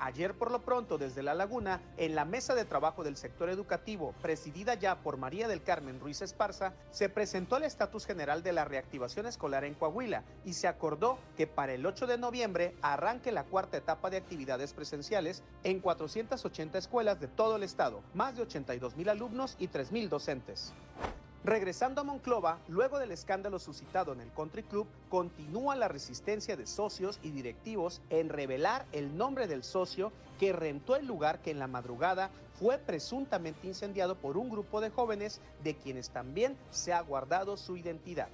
Ayer 0.00 0.34
por 0.34 0.52
lo 0.52 0.62
pronto 0.62 0.96
desde 0.96 1.24
La 1.24 1.34
Laguna, 1.34 1.80
en 1.96 2.14
la 2.14 2.24
mesa 2.24 2.54
de 2.54 2.64
trabajo 2.64 3.02
del 3.02 3.16
sector 3.16 3.50
educativo, 3.50 4.14
presidida 4.22 4.74
ya 4.74 4.96
por 4.96 5.16
María 5.16 5.48
del 5.48 5.62
Carmen 5.62 5.98
Ruiz 5.98 6.22
Esparza, 6.22 6.72
se 6.90 7.08
presentó 7.08 7.56
el 7.56 7.64
estatus 7.64 8.06
general 8.06 8.44
de 8.44 8.52
la 8.52 8.64
reactivación 8.64 9.26
escolar 9.26 9.64
en 9.64 9.74
Coahuila 9.74 10.22
y 10.44 10.54
se 10.54 10.68
acordó 10.68 11.18
que 11.36 11.48
para 11.48 11.72
el 11.72 11.84
8 11.84 12.06
de 12.06 12.18
noviembre 12.18 12.76
arranque 12.80 13.32
la 13.32 13.44
cuarta 13.44 13.76
etapa 13.76 14.08
de 14.08 14.18
actividades 14.18 14.72
presenciales 14.72 15.42
en 15.64 15.80
480 15.80 16.78
escuelas 16.78 17.18
de 17.18 17.26
todo 17.26 17.56
el 17.56 17.64
estado, 17.64 18.02
más 18.14 18.36
de 18.36 18.42
82 18.42 18.96
mil 18.96 19.08
alumnos 19.08 19.56
y 19.58 19.66
3 19.66 19.90
mil 19.90 20.08
docentes. 20.08 20.72
Regresando 21.44 22.00
a 22.00 22.04
Monclova, 22.04 22.58
luego 22.66 22.98
del 22.98 23.12
escándalo 23.12 23.60
suscitado 23.60 24.12
en 24.12 24.20
el 24.20 24.32
Country 24.32 24.64
Club, 24.64 24.88
continúa 25.08 25.76
la 25.76 25.86
resistencia 25.86 26.56
de 26.56 26.66
socios 26.66 27.20
y 27.22 27.30
directivos 27.30 28.02
en 28.10 28.28
revelar 28.28 28.86
el 28.90 29.16
nombre 29.16 29.46
del 29.46 29.62
socio 29.62 30.12
que 30.40 30.52
rentó 30.52 30.96
el 30.96 31.06
lugar 31.06 31.40
que 31.40 31.52
en 31.52 31.60
la 31.60 31.68
madrugada 31.68 32.30
fue 32.58 32.76
presuntamente 32.78 33.68
incendiado 33.68 34.16
por 34.16 34.36
un 34.36 34.50
grupo 34.50 34.80
de 34.80 34.90
jóvenes 34.90 35.40
de 35.62 35.76
quienes 35.76 36.10
también 36.10 36.56
se 36.70 36.92
ha 36.92 37.00
guardado 37.02 37.56
su 37.56 37.76
identidad. 37.76 38.28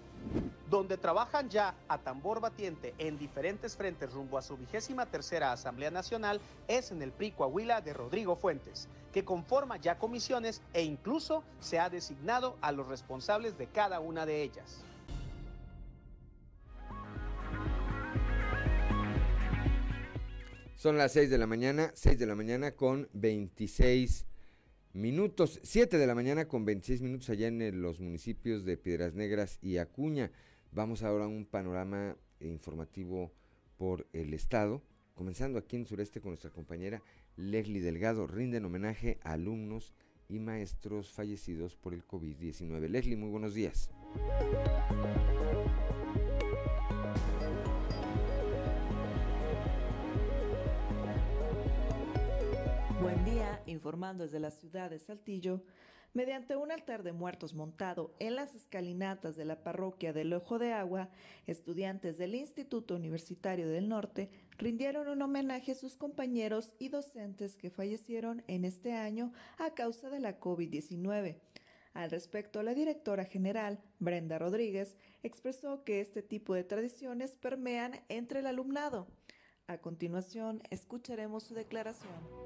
Donde 0.70 0.96
trabajan 0.96 1.50
ya 1.50 1.74
a 1.88 1.98
tambor 1.98 2.40
batiente 2.40 2.94
en 2.96 3.18
diferentes 3.18 3.76
frentes 3.76 4.14
rumbo 4.14 4.38
a 4.38 4.42
su 4.42 4.56
vigésima 4.56 5.04
tercera 5.04 5.52
Asamblea 5.52 5.90
Nacional, 5.90 6.40
es 6.68 6.90
en 6.90 7.02
el 7.02 7.12
PRI 7.12 7.32
Coahuila 7.32 7.82
de 7.82 7.92
Rodrigo 7.92 8.34
Fuentes, 8.34 8.88
que 9.14 9.24
conforma 9.24 9.77
ya 9.77 9.96
comisiones 9.96 10.61
e 10.72 10.83
incluso 10.83 11.44
se 11.61 11.79
ha 11.79 11.88
designado 11.88 12.59
a 12.61 12.72
los 12.72 12.88
responsables 12.88 13.57
de 13.57 13.68
cada 13.68 14.00
una 14.00 14.27
de 14.27 14.42
ellas. 14.42 14.85
Son 20.74 20.98
las 20.98 21.12
6 21.12 21.31
de 21.31 21.38
la 21.38 21.46
mañana, 21.46 21.92
6 21.94 22.18
de 22.18 22.27
la 22.27 22.35
mañana 22.35 22.72
con 22.72 23.09
26 23.12 24.27
minutos, 24.94 25.61
7 25.62 25.96
de 25.96 26.07
la 26.09 26.16
mañana 26.16 26.48
con 26.48 26.64
26 26.64 27.00
minutos 27.00 27.31
allá 27.31 27.46
en 27.46 27.81
los 27.81 28.00
municipios 28.00 28.64
de 28.64 28.77
Piedras 28.77 29.14
Negras 29.14 29.61
y 29.62 29.77
Acuña. 29.77 30.33
Vamos 30.72 31.05
ahora 31.05 31.27
a 31.27 31.29
un 31.29 31.46
panorama 31.46 32.16
informativo 32.40 33.31
por 33.77 34.09
el 34.12 34.35
estado, 34.35 34.83
comenzando 35.14 35.61
aquí 35.61 35.77
en 35.77 35.87
sureste 35.87 36.20
con 36.20 36.31
nuestra 36.31 36.50
compañera 36.50 37.00
Leslie 37.36 37.80
Delgado. 37.80 38.26
Rinden 38.26 38.64
homenaje 38.64 39.18
a 39.22 39.32
alumnos 39.32 39.92
y 40.28 40.38
maestros 40.38 41.10
fallecidos 41.10 41.76
por 41.76 41.94
el 41.94 42.06
COVID-19. 42.06 42.88
Leslie, 42.88 43.16
muy 43.16 43.30
buenos 43.30 43.54
días. 43.54 43.90
Buen 53.00 53.24
día, 53.24 53.62
informando 53.66 54.24
desde 54.24 54.40
la 54.40 54.50
ciudad 54.50 54.90
de 54.90 54.98
Saltillo. 54.98 55.62
Mediante 56.14 56.55
un 56.55 56.70
altar 56.70 57.03
de 57.03 57.12
muertos 57.12 57.55
montado 57.55 58.14
en 58.20 58.37
las 58.37 58.55
escalinatas 58.55 59.35
de 59.35 59.44
la 59.44 59.64
parroquia 59.64 60.12
del 60.12 60.33
Ojo 60.33 60.61
de 60.61 60.72
Agua, 60.72 61.11
estudiantes 61.48 62.18
del 62.18 62.37
Instituto 62.37 62.94
Universitario 62.94 63.68
del 63.68 63.88
Norte 63.88 64.31
rindieron 64.57 65.09
un 65.09 65.22
homenaje 65.22 65.72
a 65.72 65.74
sus 65.74 65.96
compañeros 65.96 66.77
y 66.79 66.88
docentes 66.88 67.57
que 67.57 67.68
fallecieron 67.68 68.44
en 68.46 68.64
este 68.64 68.92
año 68.92 69.33
a 69.59 69.74
causa 69.74 70.09
de 70.09 70.20
la 70.20 70.38
COVID-19. 70.38 71.40
Al 71.94 72.11
respecto, 72.12 72.62
la 72.62 72.74
directora 72.74 73.24
general, 73.24 73.83
Brenda 73.98 74.38
Rodríguez, 74.38 74.96
expresó 75.24 75.83
que 75.83 76.00
este 76.00 76.22
tipo 76.22 76.55
de 76.55 76.62
tradiciones 76.62 77.35
permean 77.35 78.05
entre 78.09 78.38
el 78.38 78.46
alumnado. 78.46 79.09
A 79.66 79.79
continuación, 79.79 80.62
escucharemos 80.70 81.42
su 81.42 81.55
declaración. 81.55 82.43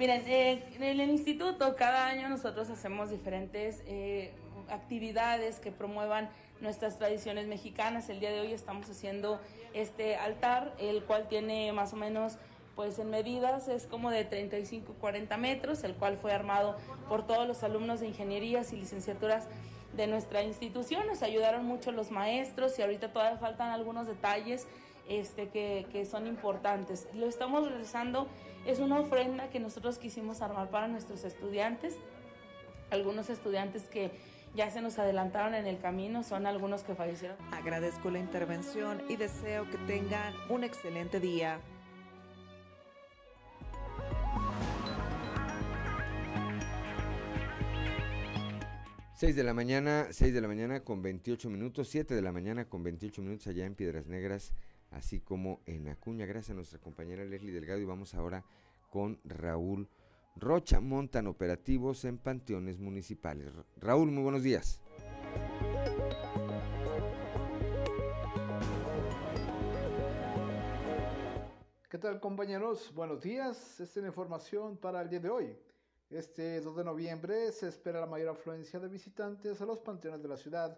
Miren, 0.00 0.22
eh, 0.28 0.64
en 0.76 0.82
el 0.82 1.10
instituto 1.10 1.76
cada 1.76 2.06
año 2.06 2.30
nosotros 2.30 2.70
hacemos 2.70 3.10
diferentes 3.10 3.82
eh, 3.84 4.32
actividades 4.70 5.60
que 5.60 5.72
promuevan 5.72 6.30
nuestras 6.62 6.96
tradiciones 6.96 7.46
mexicanas. 7.48 8.08
El 8.08 8.18
día 8.18 8.30
de 8.30 8.40
hoy 8.40 8.54
estamos 8.54 8.88
haciendo 8.88 9.38
este 9.74 10.16
altar, 10.16 10.72
el 10.78 11.04
cual 11.04 11.28
tiene 11.28 11.70
más 11.74 11.92
o 11.92 11.96
menos, 11.96 12.38
pues 12.76 12.98
en 12.98 13.10
medidas 13.10 13.68
es 13.68 13.86
como 13.86 14.08
de 14.10 14.24
35 14.24 14.94
40 14.98 15.36
metros, 15.36 15.84
el 15.84 15.92
cual 15.92 16.16
fue 16.16 16.32
armado 16.32 16.78
por 17.06 17.26
todos 17.26 17.46
los 17.46 17.62
alumnos 17.62 18.00
de 18.00 18.06
ingenierías 18.06 18.72
y 18.72 18.76
licenciaturas 18.76 19.48
de 19.92 20.06
nuestra 20.06 20.42
institución. 20.42 21.06
Nos 21.08 21.22
ayudaron 21.22 21.66
mucho 21.66 21.92
los 21.92 22.10
maestros 22.10 22.78
y 22.78 22.80
ahorita 22.80 23.12
todavía 23.12 23.36
faltan 23.36 23.68
algunos 23.68 24.06
detalles 24.06 24.66
este, 25.10 25.48
que, 25.48 25.86
que 25.92 26.06
son 26.06 26.26
importantes. 26.26 27.06
Lo 27.12 27.26
estamos 27.26 27.68
realizando 27.68 28.28
es 28.64 28.78
una 28.78 29.00
ofrenda 29.00 29.50
que 29.50 29.60
nosotros 29.60 29.98
quisimos 29.98 30.40
armar 30.40 30.70
para 30.70 30.88
nuestros 30.88 31.24
estudiantes. 31.24 31.96
Algunos 32.90 33.28
estudiantes 33.28 33.82
que 33.88 34.12
ya 34.54 34.70
se 34.70 34.80
nos 34.80 34.98
adelantaron 34.98 35.54
en 35.54 35.66
el 35.66 35.78
camino, 35.78 36.22
son 36.22 36.46
algunos 36.46 36.82
que 36.82 36.94
fallecieron. 36.94 37.36
Agradezco 37.52 38.10
la 38.10 38.18
intervención 38.18 39.02
y 39.08 39.16
deseo 39.16 39.68
que 39.70 39.78
tengan 39.78 40.32
un 40.48 40.64
excelente 40.64 41.20
día. 41.20 41.60
Seis 49.14 49.36
de 49.36 49.44
la 49.44 49.52
mañana, 49.52 50.06
6 50.10 50.32
de 50.32 50.40
la 50.40 50.48
mañana 50.48 50.80
con 50.80 51.02
28 51.02 51.50
minutos, 51.50 51.88
7 51.90 52.14
de 52.14 52.22
la 52.22 52.32
mañana 52.32 52.64
con 52.64 52.82
28 52.82 53.20
minutos 53.20 53.46
allá 53.48 53.66
en 53.66 53.74
Piedras 53.74 54.06
Negras, 54.06 54.54
así 54.90 55.20
como 55.20 55.60
en 55.66 55.88
Acuña. 55.88 56.26
Gracias 56.26 56.50
a 56.50 56.54
nuestra 56.54 56.78
compañera 56.78 57.24
Leslie 57.24 57.52
Delgado 57.52 57.80
y 57.80 57.84
vamos 57.84 58.14
ahora 58.14 58.44
con 58.90 59.20
Raúl 59.24 59.88
Rocha. 60.36 60.80
Montan 60.80 61.26
operativos 61.26 62.04
en 62.04 62.18
panteones 62.18 62.78
municipales. 62.78 63.52
Raúl, 63.76 64.10
muy 64.10 64.22
buenos 64.22 64.42
días. 64.42 64.80
¿Qué 71.88 71.98
tal 71.98 72.20
compañeros? 72.20 72.92
Buenos 72.94 73.20
días. 73.20 73.80
Esta 73.80 73.98
es 73.98 74.02
la 74.02 74.08
información 74.08 74.76
para 74.76 75.02
el 75.02 75.10
día 75.10 75.20
de 75.20 75.28
hoy. 75.28 75.56
Este 76.08 76.60
2 76.60 76.76
de 76.76 76.84
noviembre 76.84 77.52
se 77.52 77.68
espera 77.68 78.00
la 78.00 78.06
mayor 78.06 78.30
afluencia 78.30 78.80
de 78.80 78.88
visitantes 78.88 79.60
a 79.60 79.66
los 79.66 79.80
panteones 79.80 80.22
de 80.22 80.28
la 80.28 80.36
ciudad 80.36 80.76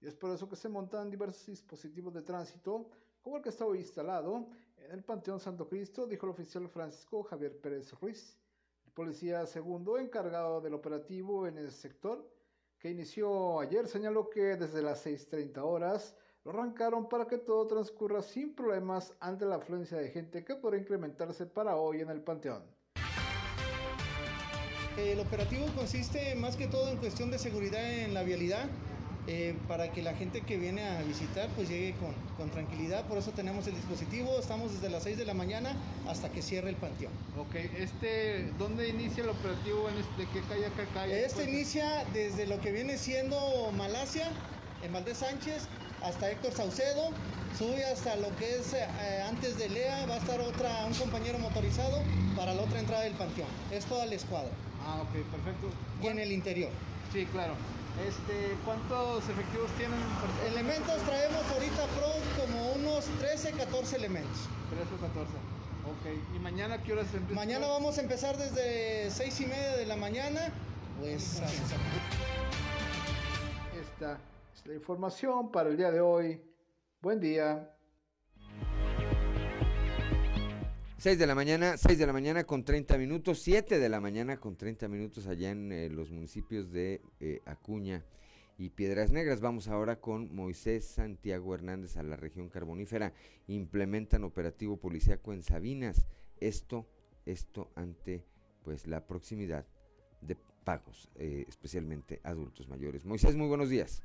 y 0.00 0.06
es 0.06 0.14
por 0.14 0.30
eso 0.30 0.48
que 0.48 0.56
se 0.56 0.68
montan 0.68 1.10
diversos 1.10 1.46
dispositivos 1.46 2.12
de 2.12 2.22
tránsito 2.22 2.90
como 3.26 3.38
el 3.38 3.42
que 3.42 3.64
hoy 3.64 3.78
instalado 3.78 4.46
en 4.76 4.92
el 4.92 5.02
Panteón 5.02 5.40
Santo 5.40 5.68
Cristo, 5.68 6.06
dijo 6.06 6.26
el 6.26 6.30
oficial 6.30 6.68
Francisco 6.68 7.24
Javier 7.24 7.60
Pérez 7.60 7.92
Ruiz, 8.00 8.38
el 8.84 8.92
policía 8.92 9.44
segundo 9.46 9.98
encargado 9.98 10.60
del 10.60 10.74
operativo 10.74 11.48
en 11.48 11.58
el 11.58 11.72
sector, 11.72 12.24
que 12.78 12.88
inició 12.88 13.58
ayer, 13.58 13.88
señaló 13.88 14.30
que 14.30 14.54
desde 14.56 14.80
las 14.80 15.04
6.30 15.04 15.58
horas 15.58 16.14
lo 16.44 16.52
arrancaron 16.52 17.08
para 17.08 17.26
que 17.26 17.38
todo 17.38 17.66
transcurra 17.66 18.22
sin 18.22 18.54
problemas 18.54 19.12
ante 19.18 19.44
la 19.44 19.56
afluencia 19.56 19.98
de 19.98 20.08
gente 20.10 20.44
que 20.44 20.54
podría 20.54 20.82
incrementarse 20.82 21.46
para 21.46 21.74
hoy 21.74 22.02
en 22.02 22.10
el 22.10 22.22
Panteón. 22.22 22.62
El 24.96 25.18
operativo 25.18 25.66
consiste 25.74 26.36
más 26.36 26.56
que 26.56 26.68
todo 26.68 26.90
en 26.90 26.98
cuestión 26.98 27.32
de 27.32 27.40
seguridad 27.40 27.82
en 27.92 28.14
la 28.14 28.22
vialidad 28.22 28.68
eh, 29.28 29.56
para 29.66 29.90
que 29.90 30.02
la 30.02 30.14
gente 30.14 30.40
que 30.42 30.56
viene 30.56 30.84
a 30.84 31.02
visitar 31.02 31.48
pues 31.56 31.68
llegue 31.68 31.94
con, 31.94 32.14
con, 32.36 32.50
tranquilidad. 32.50 33.04
Por 33.06 33.18
eso 33.18 33.32
tenemos 33.32 33.66
el 33.66 33.74
dispositivo, 33.74 34.38
estamos 34.38 34.72
desde 34.72 34.88
las 34.88 35.02
6 35.02 35.18
de 35.18 35.24
la 35.24 35.34
mañana 35.34 35.74
hasta 36.08 36.30
que 36.30 36.42
cierre 36.42 36.70
el 36.70 36.76
panteón. 36.76 37.12
Ok, 37.36 37.56
este, 37.76 38.52
¿dónde 38.58 38.88
inicia 38.88 39.24
el 39.24 39.30
operativo? 39.30 39.88
¿De 40.16 40.26
qué 40.26 40.40
calle 40.48 40.66
a 40.66 40.70
qué 40.70 40.84
calle? 40.94 41.24
Este 41.24 41.44
inicia 41.44 42.04
desde 42.12 42.46
lo 42.46 42.60
que 42.60 42.70
viene 42.70 42.98
siendo 42.98 43.36
Malasia, 43.76 44.28
en 44.82 44.92
Valdés 44.92 45.18
Sánchez, 45.18 45.66
hasta 46.02 46.30
Héctor 46.30 46.52
Saucedo, 46.52 47.10
sube 47.58 47.84
hasta 47.84 48.14
lo 48.16 48.34
que 48.36 48.58
es 48.58 48.74
eh, 48.74 49.22
antes 49.28 49.58
de 49.58 49.68
Lea, 49.68 50.06
va 50.06 50.14
a 50.14 50.18
estar 50.18 50.40
otra, 50.40 50.86
un 50.86 50.94
compañero 50.94 51.38
motorizado 51.38 52.00
para 52.36 52.54
la 52.54 52.62
otra 52.62 52.78
entrada 52.78 53.02
del 53.02 53.14
panteón. 53.14 53.48
Es 53.72 53.86
toda 53.86 54.06
la 54.06 54.14
escuadra. 54.14 54.50
Ah, 54.84 55.02
ok, 55.02 55.24
perfecto. 55.32 55.70
Y 56.00 56.06
en 56.06 56.18
el 56.20 56.30
interior. 56.30 56.70
Sí, 57.12 57.26
claro. 57.26 57.54
Este, 58.04 58.56
¿Cuántos 58.64 59.26
efectivos 59.28 59.70
tienen? 59.78 59.98
Elementos 60.46 61.00
traemos 61.02 61.42
ahorita 61.52 61.86
pro 61.96 62.12
como 62.44 62.72
unos 62.72 63.06
13, 63.18 63.52
14 63.52 63.96
elementos. 63.96 64.48
13 64.70 64.94
o 64.94 64.98
14. 64.98 65.32
Ok. 65.86 66.36
¿Y 66.36 66.38
mañana 66.40 66.82
qué 66.82 66.92
horas 66.92 67.06
empieza? 67.14 67.34
Mañana 67.34 67.66
vamos 67.68 67.96
a 67.96 68.02
empezar 68.02 68.36
desde 68.36 69.10
6 69.10 69.40
y 69.40 69.46
media 69.46 69.76
de 69.76 69.86
la 69.86 69.96
mañana. 69.96 70.52
Pues 71.00 71.40
Esta 73.80 74.18
es 74.54 74.66
la 74.66 74.74
información 74.74 75.50
para 75.50 75.70
el 75.70 75.76
día 75.76 75.90
de 75.90 76.00
hoy. 76.00 76.42
Buen 77.00 77.20
día. 77.20 77.75
6 80.98 81.18
de 81.18 81.26
la 81.26 81.34
mañana, 81.34 81.76
6 81.76 81.98
de 81.98 82.06
la 82.06 82.12
mañana 82.14 82.44
con 82.44 82.64
30 82.64 82.96
minutos, 82.96 83.40
7 83.40 83.78
de 83.78 83.88
la 83.90 84.00
mañana 84.00 84.38
con 84.38 84.56
30 84.56 84.88
minutos 84.88 85.26
allá 85.26 85.50
en 85.50 85.70
eh, 85.70 85.90
los 85.90 86.10
municipios 86.10 86.72
de 86.72 87.02
eh, 87.20 87.42
Acuña 87.44 88.02
y 88.56 88.70
Piedras 88.70 89.10
Negras. 89.10 89.42
Vamos 89.42 89.68
ahora 89.68 90.00
con 90.00 90.34
Moisés 90.34 90.86
Santiago 90.86 91.54
Hernández 91.54 91.98
a 91.98 92.02
la 92.02 92.16
región 92.16 92.48
carbonífera. 92.48 93.12
Implementan 93.46 94.24
operativo 94.24 94.78
policíaco 94.78 95.34
en 95.34 95.42
Sabinas. 95.42 96.06
Esto, 96.40 96.88
esto 97.26 97.70
ante 97.74 98.24
pues 98.64 98.86
la 98.86 99.06
proximidad 99.06 99.66
de 100.22 100.38
pagos, 100.64 101.10
eh, 101.16 101.44
especialmente 101.46 102.20
adultos 102.24 102.68
mayores. 102.68 103.04
Moisés, 103.04 103.36
muy 103.36 103.48
buenos 103.48 103.68
días. 103.68 104.02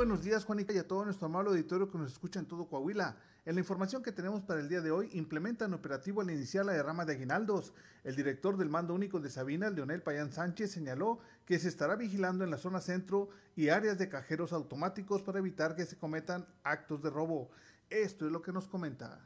Buenos 0.00 0.22
días, 0.22 0.46
Juanita, 0.46 0.72
y 0.72 0.78
a 0.78 0.88
todo 0.88 1.04
nuestro 1.04 1.26
amable 1.26 1.50
auditorio 1.50 1.90
que 1.90 1.98
nos 1.98 2.12
escucha 2.12 2.40
en 2.40 2.46
todo 2.46 2.64
Coahuila. 2.64 3.16
En 3.44 3.54
la 3.54 3.60
información 3.60 4.02
que 4.02 4.12
tenemos 4.12 4.40
para 4.40 4.58
el 4.58 4.66
día 4.66 4.80
de 4.80 4.90
hoy, 4.90 5.10
implementan 5.12 5.74
operativo 5.74 6.22
al 6.22 6.30
iniciar 6.30 6.64
la 6.64 6.72
derrama 6.72 7.04
de 7.04 7.12
aguinaldos. 7.12 7.74
El 8.02 8.16
director 8.16 8.56
del 8.56 8.70
mando 8.70 8.94
único 8.94 9.20
de 9.20 9.28
Sabina, 9.28 9.68
Leonel 9.68 10.00
Payán 10.00 10.32
Sánchez, 10.32 10.70
señaló 10.70 11.18
que 11.44 11.58
se 11.58 11.68
estará 11.68 11.96
vigilando 11.96 12.44
en 12.44 12.50
la 12.50 12.56
zona 12.56 12.80
centro 12.80 13.28
y 13.56 13.68
áreas 13.68 13.98
de 13.98 14.08
cajeros 14.08 14.54
automáticos 14.54 15.20
para 15.20 15.38
evitar 15.38 15.76
que 15.76 15.84
se 15.84 15.98
cometan 15.98 16.46
actos 16.64 17.02
de 17.02 17.10
robo. 17.10 17.50
Esto 17.90 18.24
es 18.24 18.32
lo 18.32 18.40
que 18.40 18.52
nos 18.52 18.68
comenta. 18.68 19.20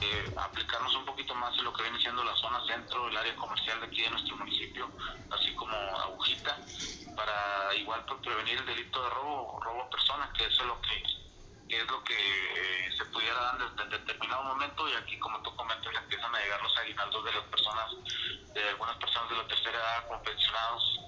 Eh, 0.00 0.34
aplicarnos 0.36 0.94
un 0.94 1.06
poquito 1.06 1.34
más 1.34 1.56
en 1.58 1.64
lo 1.64 1.72
que 1.72 1.82
viene 1.82 1.98
siendo 1.98 2.22
la 2.22 2.36
zona 2.36 2.60
centro, 2.66 3.08
el 3.08 3.16
área 3.16 3.34
comercial 3.36 3.80
de 3.80 3.86
aquí 3.86 4.02
de 4.02 4.10
nuestro 4.10 4.36
municipio, 4.36 4.90
así 5.30 5.54
como 5.54 5.74
Agujita, 5.74 6.58
para 7.16 7.74
igual 7.74 8.04
prevenir 8.22 8.58
el 8.58 8.66
delito 8.66 9.02
de 9.02 9.10
robo, 9.10 9.58
robo 9.60 9.82
a 9.82 9.90
personas, 9.90 10.30
que 10.36 10.44
eso 10.44 10.62
es 10.62 10.68
lo 10.68 10.80
que, 10.82 11.76
es 11.76 11.90
lo 11.90 12.04
que 12.04 12.14
eh, 12.14 12.90
se 12.96 13.06
pudiera 13.06 13.40
dar 13.40 13.58
desde 13.58 13.98
determinado 13.98 14.42
momento 14.44 14.86
y 14.88 14.92
aquí 14.92 15.18
como 15.18 15.40
tú 15.42 15.54
comentas 15.56 15.94
empiezan 15.94 16.34
a 16.34 16.40
llegar 16.40 16.62
los 16.62 16.76
aguinaldos 16.76 17.24
de 17.24 17.32
las 17.32 17.44
personas, 17.44 17.90
de 18.52 18.68
algunas 18.68 18.96
personas 18.96 19.30
de 19.30 19.36
la 19.36 19.48
tercera 19.48 19.78
edad 19.78 20.08
con 20.08 20.22
pensionados, 20.22 21.00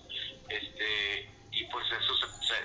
este 0.49 1.38
y 1.59 1.65
pues 1.65 1.91
esos 1.91 2.21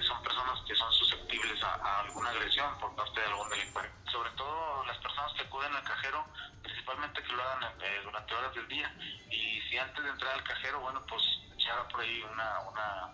son 0.05 0.21
personas 0.21 0.59
que 0.67 0.75
son 0.75 0.93
susceptibles 0.93 1.63
a, 1.63 2.01
alguna 2.01 2.29
agresión 2.29 2.77
por 2.77 2.95
parte 2.95 3.19
de 3.19 3.25
algún 3.25 3.49
delincuente. 3.49 3.91
Sobre 4.11 4.29
todo 4.31 4.85
las 4.85 4.97
personas 4.97 5.33
que 5.33 5.41
acuden 5.41 5.73
al 5.73 5.83
cajero, 5.83 6.23
principalmente 6.61 7.23
que 7.23 7.33
lo 7.33 7.41
hagan 7.41 7.73
eh, 7.81 8.01
durante 8.03 8.35
horas 8.35 8.53
del 8.53 8.67
día. 8.67 8.93
Y 9.31 9.61
si 9.61 9.77
antes 9.79 10.03
de 10.03 10.09
entrar 10.11 10.33
al 10.35 10.43
cajero, 10.43 10.79
bueno, 10.79 11.01
pues 11.09 11.23
echar 11.55 11.87
por 11.87 12.01
ahí 12.01 12.21
una, 12.31 12.59
una, 12.69 13.13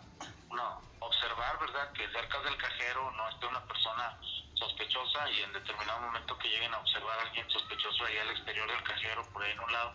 una, 0.50 0.78
observar, 1.00 1.58
¿verdad? 1.60 1.94
Que 1.94 2.10
cerca 2.10 2.40
del 2.42 2.58
cajero 2.58 3.12
no 3.12 3.30
esté 3.30 3.46
una 3.46 3.64
persona 3.66 4.20
sospechosa 4.56 5.32
y 5.32 5.40
en 5.44 5.54
determinado 5.54 6.02
momento 6.02 6.38
que 6.40 6.50
lleguen 6.50 6.74
a 6.74 6.80
observar 6.80 7.20
a 7.20 7.22
alguien 7.22 7.50
sospechoso 7.50 8.04
ahí 8.04 8.18
al 8.18 8.32
exterior 8.32 8.70
del 8.70 8.84
cajero, 8.84 9.24
por 9.32 9.44
ahí 9.44 9.54
en 9.54 9.60
un 9.62 9.72
lado, 9.72 9.94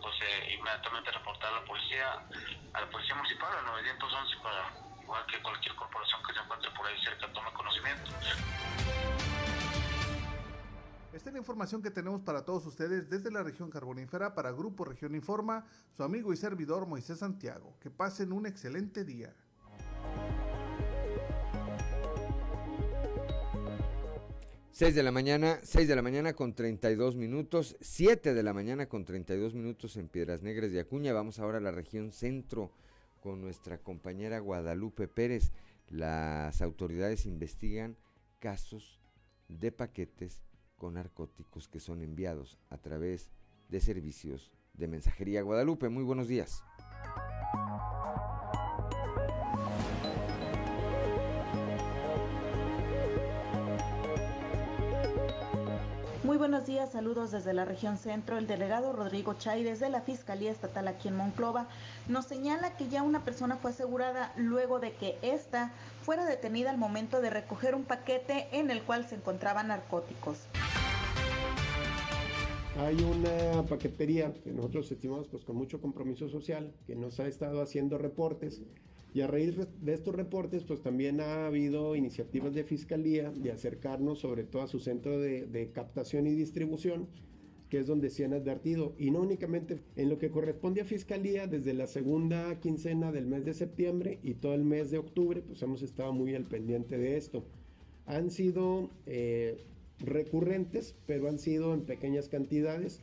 pues 0.00 0.14
eh, 0.22 0.54
inmediatamente 0.54 1.10
reportar 1.10 1.52
a 1.52 1.60
la 1.60 1.64
policía, 1.64 2.22
a 2.72 2.80
la 2.80 2.86
policía 2.88 3.16
municipal, 3.16 3.52
al 3.58 3.64
911, 3.66 4.36
para 4.36 4.83
igual 5.04 5.22
que 5.26 5.40
cualquier 5.42 5.74
corporación 5.76 6.20
que 6.26 6.32
se 6.32 6.40
encuentre 6.40 6.70
por 6.76 6.86
ahí 6.86 6.94
cerca 7.04 7.32
tome 7.32 7.52
conocimiento. 7.52 8.10
Esta 11.12 11.30
es 11.30 11.32
la 11.32 11.38
información 11.38 11.82
que 11.82 11.90
tenemos 11.90 12.22
para 12.22 12.44
todos 12.44 12.66
ustedes 12.66 13.08
desde 13.08 13.30
la 13.30 13.42
región 13.42 13.70
carbonífera 13.70 14.34
para 14.34 14.50
Grupo 14.50 14.84
Región 14.84 15.14
Informa, 15.14 15.64
su 15.92 16.02
amigo 16.02 16.32
y 16.32 16.36
servidor 16.36 16.86
Moisés 16.86 17.18
Santiago. 17.18 17.76
Que 17.80 17.90
pasen 17.90 18.32
un 18.32 18.46
excelente 18.46 19.04
día. 19.04 19.32
Seis 24.72 24.92
de 24.96 25.04
la 25.04 25.12
mañana, 25.12 25.60
6 25.62 25.86
de 25.86 25.94
la 25.94 26.02
mañana 26.02 26.32
con 26.32 26.52
32 26.52 27.14
minutos, 27.14 27.76
7 27.80 28.34
de 28.34 28.42
la 28.42 28.52
mañana 28.52 28.88
con 28.88 29.04
32 29.04 29.54
minutos 29.54 29.96
en 29.96 30.08
Piedras 30.08 30.42
Negras 30.42 30.72
de 30.72 30.80
Acuña. 30.80 31.12
Vamos 31.12 31.38
ahora 31.38 31.58
a 31.58 31.60
la 31.60 31.70
región 31.70 32.10
centro 32.10 32.72
con 33.24 33.40
nuestra 33.40 33.78
compañera 33.78 34.38
Guadalupe 34.38 35.08
Pérez. 35.08 35.50
Las 35.88 36.60
autoridades 36.60 37.24
investigan 37.24 37.96
casos 38.38 39.00
de 39.48 39.72
paquetes 39.72 40.42
con 40.76 40.94
narcóticos 40.94 41.66
que 41.66 41.80
son 41.80 42.02
enviados 42.02 42.58
a 42.68 42.76
través 42.76 43.30
de 43.70 43.80
servicios 43.80 44.52
de 44.74 44.88
mensajería. 44.88 45.40
Guadalupe, 45.40 45.88
muy 45.88 46.04
buenos 46.04 46.28
días. 46.28 46.62
Buenos 56.44 56.66
días, 56.66 56.92
saludos 56.92 57.30
desde 57.30 57.54
la 57.54 57.64
región 57.64 57.96
centro. 57.96 58.36
El 58.36 58.46
delegado 58.46 58.92
Rodrigo 58.92 59.32
Chay 59.32 59.64
desde 59.64 59.88
la 59.88 60.02
Fiscalía 60.02 60.50
Estatal 60.50 60.88
aquí 60.88 61.08
en 61.08 61.16
Monclova 61.16 61.68
nos 62.06 62.26
señala 62.26 62.76
que 62.76 62.86
ya 62.86 63.02
una 63.02 63.24
persona 63.24 63.56
fue 63.56 63.70
asegurada 63.70 64.30
luego 64.36 64.78
de 64.78 64.92
que 64.92 65.16
ésta 65.22 65.72
fuera 66.02 66.26
detenida 66.26 66.68
al 66.68 66.76
momento 66.76 67.22
de 67.22 67.30
recoger 67.30 67.74
un 67.74 67.84
paquete 67.84 68.48
en 68.52 68.70
el 68.70 68.82
cual 68.82 69.08
se 69.08 69.14
encontraban 69.14 69.68
narcóticos. 69.68 70.36
Hay 72.78 72.96
una 72.96 73.62
paquetería 73.62 74.34
que 74.44 74.52
nosotros 74.52 74.92
estimamos 74.92 75.28
pues 75.28 75.44
con 75.44 75.56
mucho 75.56 75.80
compromiso 75.80 76.28
social 76.28 76.74
que 76.86 76.94
nos 76.94 77.20
ha 77.20 77.26
estado 77.26 77.62
haciendo 77.62 77.96
reportes 77.96 78.60
y 79.14 79.20
a 79.20 79.28
raíz 79.28 79.54
de 79.80 79.94
estos 79.94 80.12
reportes, 80.12 80.64
pues 80.64 80.82
también 80.82 81.20
ha 81.20 81.46
habido 81.46 81.94
iniciativas 81.94 82.52
de 82.52 82.64
fiscalía 82.64 83.30
de 83.30 83.52
acercarnos 83.52 84.18
sobre 84.18 84.42
todo 84.42 84.62
a 84.62 84.66
su 84.66 84.80
centro 84.80 85.20
de, 85.20 85.70
captación 85.72 86.26
y 86.26 86.34
distribución, 86.34 87.06
que 87.70 87.78
es 87.78 87.86
donde 87.86 88.10
se 88.10 88.24
han 88.24 88.32
advertido. 88.32 88.92
Y 88.98 89.12
no 89.12 89.20
únicamente 89.20 89.78
en 89.94 90.08
lo 90.08 90.18
que 90.18 90.32
corresponde 90.32 90.80
a 90.80 90.84
fiscalía, 90.84 91.46
desde 91.46 91.74
la 91.74 91.86
segunda 91.86 92.58
quincena 92.58 93.12
del 93.12 93.26
mes 93.26 93.44
de 93.44 93.54
septiembre 93.54 94.18
y 94.24 94.34
todo 94.34 94.54
el 94.54 94.64
mes 94.64 94.90
de 94.90 94.98
octubre, 94.98 95.42
pues 95.42 95.62
hemos 95.62 95.82
estado 95.82 96.12
muy 96.12 96.34
al 96.34 96.44
pendiente 96.44 96.98
de 96.98 97.16
esto. 97.16 97.44
Han 98.06 98.32
sido 98.32 98.90
eh, 99.06 99.58
recurrentes, 100.00 100.96
pero 101.06 101.28
han 101.28 101.38
sido 101.38 101.72
en 101.72 101.82
pequeñas 101.82 102.28
cantidades 102.28 103.00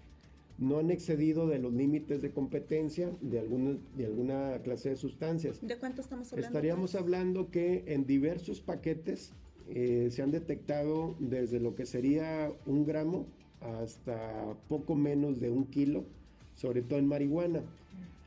no 0.62 0.78
han 0.78 0.92
excedido 0.92 1.48
de 1.48 1.58
los 1.58 1.74
límites 1.74 2.22
de 2.22 2.32
competencia 2.32 3.12
de 3.20 3.40
alguna, 3.40 3.78
de 3.98 4.06
alguna 4.06 4.60
clase 4.64 4.90
de 4.90 4.96
sustancias. 4.96 5.60
¿De 5.60 5.76
cuánto 5.78 6.02
estamos 6.02 6.32
hablando? 6.32 6.48
Estaríamos 6.48 6.94
hablando 6.94 7.50
que 7.50 7.84
en 7.88 8.06
diversos 8.06 8.62
paquetes 8.62 9.34
eh, 9.70 10.10
se 10.12 10.22
han 10.22 10.30
detectado 10.30 11.16
desde 11.20 11.60
lo 11.60 11.74
que 11.74 11.88
sería 11.88 12.54
un 12.68 12.86
gramo 12.86 13.26
hasta 13.60 14.56
poco 14.70 14.94
menos 14.94 15.40
de 15.40 15.50
un 15.50 15.66
kilo, 15.66 16.06
sobre 16.54 16.84
todo 16.84 17.00
en 17.00 17.08
marihuana. 17.08 17.64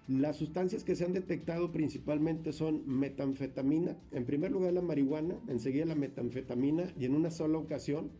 Las 0.08 0.36
sustancias 0.36 0.82
que 0.82 0.96
se 0.96 1.04
han 1.04 1.12
detectado 1.12 1.70
principalmente 1.70 2.52
son 2.52 2.82
metanfetamina, 2.86 3.96
en 4.10 4.24
primer 4.24 4.50
lugar 4.50 4.72
la 4.72 4.82
marihuana, 4.82 5.36
enseguida 5.46 5.86
la 5.86 5.94
metanfetamina 5.94 6.92
y 6.98 7.04
en 7.04 7.14
una 7.14 7.30
sola 7.30 7.58
ocasión 7.58 8.10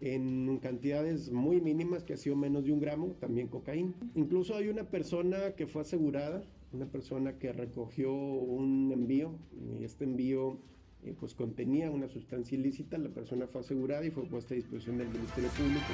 en 0.00 0.58
cantidades 0.58 1.30
muy 1.30 1.60
mínimas, 1.60 2.04
que 2.04 2.14
ha 2.14 2.16
sido 2.16 2.36
menos 2.36 2.64
de 2.64 2.72
un 2.72 2.80
gramo, 2.80 3.16
también 3.20 3.48
cocaína. 3.48 3.94
Incluso 4.14 4.54
hay 4.54 4.68
una 4.68 4.84
persona 4.84 5.52
que 5.56 5.66
fue 5.66 5.82
asegurada, 5.82 6.42
una 6.72 6.86
persona 6.86 7.38
que 7.38 7.52
recogió 7.52 8.12
un 8.12 8.90
envío, 8.92 9.32
y 9.52 9.84
este 9.84 10.04
envío 10.04 10.58
eh, 11.02 11.14
pues 11.18 11.34
contenía 11.34 11.90
una 11.90 12.08
sustancia 12.08 12.58
ilícita, 12.58 12.98
la 12.98 13.08
persona 13.08 13.46
fue 13.46 13.60
asegurada 13.60 14.04
y 14.04 14.10
fue 14.10 14.24
puesta 14.24 14.54
a 14.54 14.56
disposición 14.56 14.98
del 14.98 15.08
Ministerio 15.08 15.50
Público. 15.50 15.86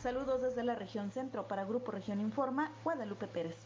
Saludos 0.00 0.42
desde 0.42 0.64
la 0.64 0.74
región 0.74 1.10
centro 1.10 1.46
para 1.46 1.64
Grupo 1.64 1.92
Región 1.92 2.20
Informa, 2.20 2.72
Guadalupe 2.84 3.26
Pérez. 3.26 3.56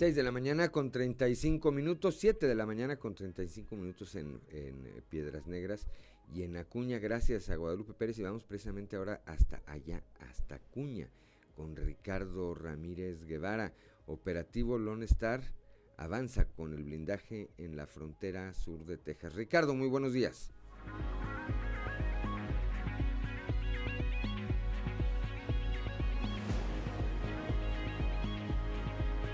6 0.00 0.16
de 0.16 0.22
la 0.22 0.32
mañana 0.32 0.70
con 0.70 0.90
35 0.90 1.70
minutos, 1.72 2.16
7 2.18 2.48
de 2.48 2.54
la 2.54 2.64
mañana 2.64 2.96
con 2.96 3.14
35 3.14 3.76
minutos 3.76 4.14
en, 4.14 4.40
en 4.48 4.86
eh, 4.86 5.02
Piedras 5.10 5.46
Negras 5.46 5.86
y 6.34 6.42
en 6.42 6.56
Acuña, 6.56 6.98
gracias 6.98 7.50
a 7.50 7.56
Guadalupe 7.56 7.92
Pérez 7.92 8.18
y 8.18 8.22
vamos 8.22 8.42
precisamente 8.42 8.96
ahora 8.96 9.20
hasta 9.26 9.60
allá, 9.66 10.02
hasta 10.20 10.54
Acuña, 10.54 11.10
con 11.54 11.76
Ricardo 11.76 12.54
Ramírez 12.54 13.26
Guevara. 13.26 13.74
Operativo 14.06 14.78
Lone 14.78 15.04
Star 15.04 15.42
avanza 15.98 16.46
con 16.46 16.72
el 16.72 16.82
blindaje 16.82 17.50
en 17.58 17.76
la 17.76 17.86
frontera 17.86 18.54
sur 18.54 18.86
de 18.86 18.96
Texas. 18.96 19.34
Ricardo, 19.34 19.74
muy 19.74 19.88
buenos 19.88 20.14
días. 20.14 20.50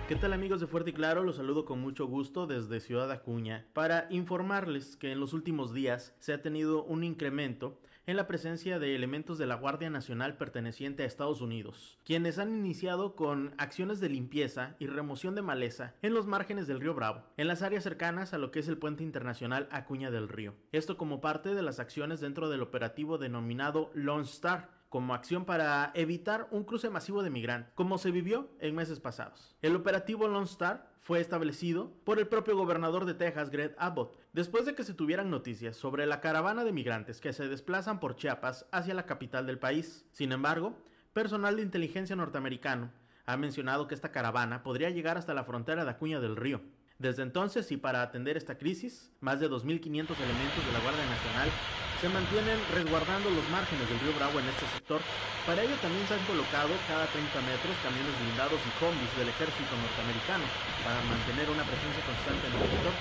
¿Qué 0.08 0.14
tal 0.14 0.32
amigos 0.32 0.60
de 0.60 0.68
Fuerte 0.68 0.90
y 0.90 0.92
Claro? 0.92 1.24
Los 1.24 1.34
saludo 1.34 1.64
con 1.64 1.80
mucho 1.80 2.06
gusto 2.06 2.46
desde 2.46 2.78
Ciudad 2.78 3.10
Acuña 3.10 3.66
para 3.72 4.06
informarles 4.10 4.96
que 4.96 5.10
en 5.10 5.18
los 5.18 5.32
últimos 5.32 5.74
días 5.74 6.14
se 6.20 6.32
ha 6.32 6.42
tenido 6.42 6.84
un 6.84 7.02
incremento 7.02 7.80
en 8.06 8.16
la 8.16 8.28
presencia 8.28 8.78
de 8.78 8.94
elementos 8.94 9.36
de 9.36 9.46
la 9.46 9.56
Guardia 9.56 9.90
Nacional 9.90 10.36
perteneciente 10.36 11.02
a 11.02 11.06
Estados 11.06 11.40
Unidos, 11.40 11.98
quienes 12.04 12.38
han 12.38 12.54
iniciado 12.54 13.16
con 13.16 13.52
acciones 13.58 13.98
de 13.98 14.08
limpieza 14.08 14.76
y 14.78 14.86
remoción 14.86 15.34
de 15.34 15.42
maleza 15.42 15.94
en 16.02 16.14
los 16.14 16.28
márgenes 16.28 16.68
del 16.68 16.80
río 16.80 16.94
Bravo, 16.94 17.24
en 17.36 17.48
las 17.48 17.62
áreas 17.62 17.82
cercanas 17.82 18.32
a 18.32 18.38
lo 18.38 18.52
que 18.52 18.60
es 18.60 18.68
el 18.68 18.78
puente 18.78 19.02
internacional 19.02 19.68
Acuña 19.72 20.12
del 20.12 20.28
Río. 20.28 20.54
Esto 20.70 20.96
como 20.96 21.20
parte 21.20 21.52
de 21.52 21.62
las 21.62 21.80
acciones 21.80 22.20
dentro 22.20 22.48
del 22.48 22.62
operativo 22.62 23.18
denominado 23.18 23.90
Lone 23.92 24.22
Star, 24.22 24.75
como 24.88 25.14
acción 25.14 25.44
para 25.44 25.90
evitar 25.94 26.48
un 26.50 26.64
cruce 26.64 26.90
masivo 26.90 27.22
de 27.22 27.30
migrantes, 27.30 27.72
como 27.74 27.98
se 27.98 28.10
vivió 28.10 28.50
en 28.60 28.74
meses 28.74 29.00
pasados. 29.00 29.56
El 29.62 29.76
operativo 29.76 30.28
Lone 30.28 30.46
Star 30.46 30.90
fue 31.00 31.20
establecido 31.20 31.92
por 32.04 32.18
el 32.18 32.26
propio 32.26 32.56
gobernador 32.56 33.04
de 33.04 33.14
Texas, 33.14 33.50
Greg 33.50 33.74
Abbott, 33.78 34.18
después 34.32 34.66
de 34.66 34.74
que 34.74 34.84
se 34.84 34.94
tuvieran 34.94 35.30
noticias 35.30 35.76
sobre 35.76 36.06
la 36.06 36.20
caravana 36.20 36.64
de 36.64 36.72
migrantes 36.72 37.20
que 37.20 37.32
se 37.32 37.48
desplazan 37.48 38.00
por 38.00 38.16
Chiapas 38.16 38.66
hacia 38.72 38.94
la 38.94 39.06
capital 39.06 39.46
del 39.46 39.58
país. 39.58 40.04
Sin 40.10 40.32
embargo, 40.32 40.76
personal 41.12 41.56
de 41.56 41.62
inteligencia 41.62 42.16
norteamericano 42.16 42.90
ha 43.24 43.36
mencionado 43.36 43.86
que 43.86 43.94
esta 43.94 44.12
caravana 44.12 44.62
podría 44.62 44.90
llegar 44.90 45.16
hasta 45.16 45.34
la 45.34 45.44
frontera 45.44 45.84
de 45.84 45.90
Acuña 45.90 46.20
del 46.20 46.36
Río. 46.36 46.60
Desde 46.98 47.22
entonces 47.22 47.70
y 47.72 47.76
para 47.76 48.02
atender 48.02 48.36
esta 48.36 48.56
crisis, 48.56 49.12
más 49.20 49.38
de 49.38 49.50
2.500 49.50 49.84
elementos 49.84 50.66
de 50.66 50.72
la 50.72 50.80
Guardia 50.80 51.06
Nacional 51.06 51.50
se 52.00 52.08
mantienen 52.12 52.60
resguardando 52.76 53.30
los 53.30 53.46
márgenes 53.48 53.88
del 53.88 54.00
río 54.00 54.12
Bravo 54.20 54.36
en 54.40 54.48
este 54.52 54.68
sector. 54.68 55.00
Para 55.48 55.62
ello 55.64 55.76
también 55.80 56.04
se 56.04 56.14
han 56.14 56.24
colocado 56.28 56.74
cada 56.84 57.08
30 57.08 57.40
metros 57.48 57.72
camiones 57.80 58.12
blindados 58.20 58.60
y 58.60 58.70
combis 58.76 59.08
del 59.16 59.32
ejército 59.32 59.72
norteamericano 59.72 60.44
para 60.84 61.00
mantener 61.08 61.48
una 61.48 61.64
presencia 61.64 62.02
constante 62.04 62.44
en 62.52 62.52
el 62.52 62.62
sector. 62.68 62.94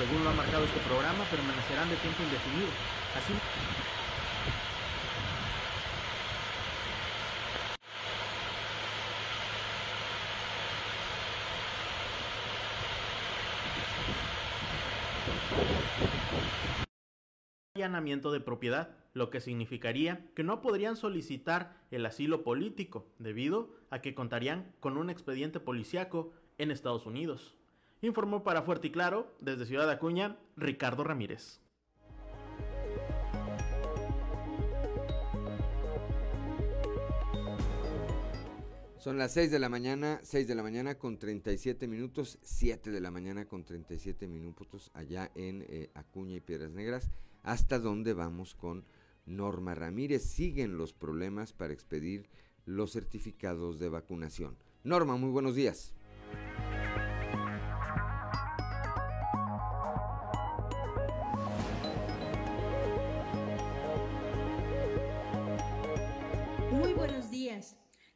Según 0.00 0.24
lo 0.24 0.32
ha 0.32 0.40
marcado 0.40 0.64
este 0.64 0.80
programa, 0.88 1.20
permanecerán 1.28 1.92
de 1.92 2.00
tiempo 2.00 2.24
indefinido. 2.24 2.72
Así 3.12 3.36
de 17.92 18.40
propiedad, 18.40 18.90
lo 19.12 19.30
que 19.30 19.40
significaría 19.40 20.26
que 20.34 20.44
no 20.44 20.62
podrían 20.62 20.96
solicitar 20.96 21.76
el 21.90 22.06
asilo 22.06 22.42
político 22.42 23.06
debido 23.18 23.70
a 23.90 24.00
que 24.00 24.14
contarían 24.14 24.72
con 24.80 24.96
un 24.96 25.10
expediente 25.10 25.60
policiaco 25.60 26.32
en 26.58 26.70
Estados 26.70 27.06
Unidos. 27.06 27.56
Informó 28.02 28.44
para 28.44 28.62
Fuerte 28.62 28.88
y 28.88 28.90
Claro, 28.90 29.34
desde 29.40 29.66
Ciudad 29.66 29.90
Acuña, 29.90 30.36
Ricardo 30.56 31.04
Ramírez. 31.04 31.60
Son 39.00 39.16
las 39.16 39.32
6 39.32 39.50
de 39.50 39.58
la 39.58 39.70
mañana, 39.70 40.20
6 40.22 40.46
de 40.46 40.54
la 40.54 40.62
mañana 40.62 40.96
con 40.96 41.18
37 41.18 41.88
minutos, 41.88 42.38
7 42.42 42.90
de 42.90 43.00
la 43.00 43.10
mañana 43.10 43.46
con 43.46 43.64
37 43.64 44.26
minutos 44.26 44.90
allá 44.92 45.30
en 45.34 45.64
eh, 45.70 45.90
Acuña 45.94 46.36
y 46.36 46.40
Piedras 46.40 46.70
Negras, 46.70 47.10
hasta 47.42 47.78
donde 47.78 48.12
vamos 48.14 48.54
con 48.54 48.84
Norma 49.26 49.74
Ramírez. 49.74 50.22
Siguen 50.22 50.76
los 50.76 50.92
problemas 50.92 51.52
para 51.52 51.72
expedir 51.72 52.28
los 52.66 52.92
certificados 52.92 53.78
de 53.78 53.88
vacunación. 53.88 54.56
Norma, 54.84 55.16
muy 55.16 55.30
buenos 55.30 55.54
días. 55.54 55.94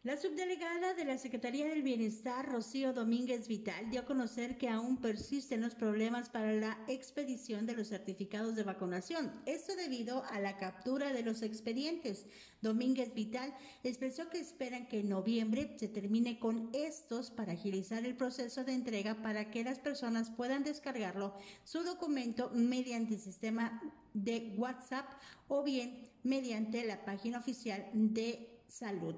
La 0.04 0.18
subdelegada 0.18 0.92
de 0.92 1.06
la 1.06 1.16
Secretaría 1.16 1.66
del 1.66 1.82
Bienestar, 1.82 2.46
Rocío 2.46 2.92
Domínguez 2.92 3.48
Vital, 3.48 3.88
dio 3.88 4.02
a 4.02 4.04
conocer 4.04 4.58
que 4.58 4.68
aún 4.68 4.98
persisten 4.98 5.62
los 5.62 5.74
problemas 5.74 6.28
para 6.28 6.52
la 6.52 6.78
expedición 6.88 7.64
de 7.64 7.72
los 7.72 7.88
certificados 7.88 8.54
de 8.54 8.64
vacunación. 8.64 9.32
Esto 9.46 9.74
debido 9.76 10.22
a 10.24 10.40
la 10.40 10.58
captura 10.58 11.14
de 11.14 11.22
los 11.22 11.40
expedientes. 11.40 12.26
Domínguez 12.60 13.14
Vital 13.14 13.54
expresó 13.82 14.28
que 14.28 14.40
esperan 14.40 14.88
que 14.88 15.00
en 15.00 15.08
noviembre 15.08 15.74
se 15.78 15.88
termine 15.88 16.38
con 16.38 16.68
estos 16.74 17.30
para 17.30 17.54
agilizar 17.54 18.04
el 18.04 18.14
proceso 18.14 18.62
de 18.62 18.74
entrega 18.74 19.22
para 19.22 19.50
que 19.50 19.64
las 19.64 19.78
personas 19.78 20.28
puedan 20.28 20.64
descargarlo 20.64 21.34
su 21.64 21.82
documento 21.82 22.50
mediante 22.52 23.14
el 23.14 23.20
sistema 23.20 23.80
de 24.12 24.54
WhatsApp 24.58 25.10
o 25.48 25.62
bien 25.62 26.10
mediante 26.24 26.84
la 26.84 27.06
página 27.06 27.38
oficial 27.38 27.88
de 27.94 28.50
salud 28.68 29.16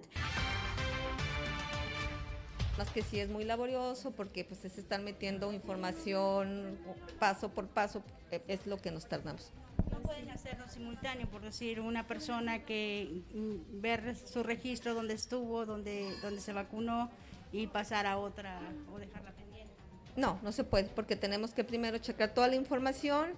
más 2.78 2.90
que 2.90 3.02
sí 3.02 3.20
es 3.20 3.28
muy 3.28 3.44
laborioso 3.44 4.10
porque 4.10 4.44
pues 4.44 4.60
se 4.60 4.68
están 4.68 5.04
metiendo 5.04 5.52
información 5.52 6.78
paso 7.18 7.50
por 7.50 7.68
paso, 7.68 8.02
eh, 8.30 8.42
es 8.48 8.66
lo 8.66 8.76
que 8.76 8.90
nos 8.90 9.06
tardamos. 9.06 9.52
No 9.90 10.00
pueden 10.00 10.30
hacerlo 10.30 10.68
simultáneo, 10.68 11.28
por 11.28 11.42
decir, 11.42 11.80
una 11.80 12.06
persona 12.06 12.64
que 12.64 13.22
mm, 13.34 13.80
ver 13.80 14.16
su 14.16 14.42
registro 14.42 14.94
donde 14.94 15.14
estuvo, 15.14 15.64
donde, 15.64 16.10
donde 16.22 16.40
se 16.40 16.52
vacunó 16.52 17.10
y 17.52 17.66
pasar 17.66 18.06
a 18.06 18.18
otra 18.18 18.60
o 18.92 18.98
dejarla 18.98 19.32
pendiente. 19.32 19.72
No, 20.16 20.38
no 20.42 20.52
se 20.52 20.64
puede 20.64 20.84
porque 20.84 21.16
tenemos 21.16 21.52
que 21.52 21.64
primero 21.64 21.98
checar 21.98 22.34
toda 22.34 22.48
la 22.48 22.56
información, 22.56 23.30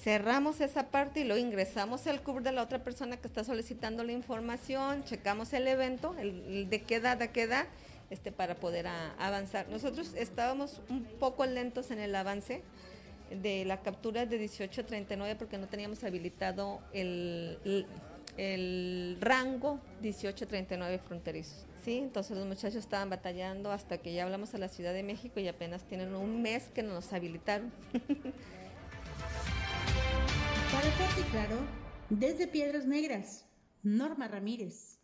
cerramos 0.00 0.60
esa 0.60 0.90
parte 0.90 1.20
y 1.20 1.24
luego 1.24 1.40
ingresamos 1.44 2.06
al 2.06 2.22
CUR 2.22 2.42
de 2.42 2.52
la 2.52 2.62
otra 2.62 2.82
persona 2.84 3.16
que 3.16 3.26
está 3.26 3.44
solicitando 3.44 4.04
la 4.04 4.12
información, 4.12 5.04
checamos 5.04 5.52
el 5.52 5.66
evento, 5.66 6.14
el, 6.18 6.68
de 6.68 6.82
qué 6.82 6.96
edad 6.96 7.20
a 7.22 7.28
qué 7.28 7.42
edad 7.42 7.66
este, 8.10 8.32
para 8.32 8.56
poder 8.56 8.86
avanzar. 9.18 9.68
Nosotros 9.68 10.12
estábamos 10.14 10.80
un 10.88 11.04
poco 11.18 11.44
lentos 11.46 11.90
en 11.90 11.98
el 11.98 12.14
avance 12.14 12.62
de 13.30 13.64
la 13.64 13.82
captura 13.82 14.26
de 14.26 14.38
1839 14.38 15.36
porque 15.36 15.58
no 15.58 15.66
teníamos 15.66 16.04
habilitado 16.04 16.80
el, 16.92 17.58
el, 18.36 19.18
rango 19.20 19.80
1839 20.00 20.98
fronterizos. 20.98 21.66
¿sí? 21.84 21.98
Entonces 21.98 22.36
los 22.36 22.46
muchachos 22.46 22.76
estaban 22.76 23.10
batallando 23.10 23.72
hasta 23.72 23.98
que 23.98 24.14
ya 24.14 24.24
hablamos 24.24 24.54
a 24.54 24.58
la 24.58 24.68
Ciudad 24.68 24.92
de 24.92 25.02
México 25.02 25.40
y 25.40 25.48
apenas 25.48 25.82
tienen 25.84 26.14
un 26.14 26.42
mes 26.42 26.70
que 26.74 26.82
nos 26.82 27.12
habilitaron. 27.12 27.72
Para 30.72 30.86
el 30.88 31.24
claro, 31.30 31.56
desde 32.10 32.46
Piedras 32.46 32.86
Negras, 32.86 33.46
Norma 33.82 34.28
Ramírez. 34.28 34.95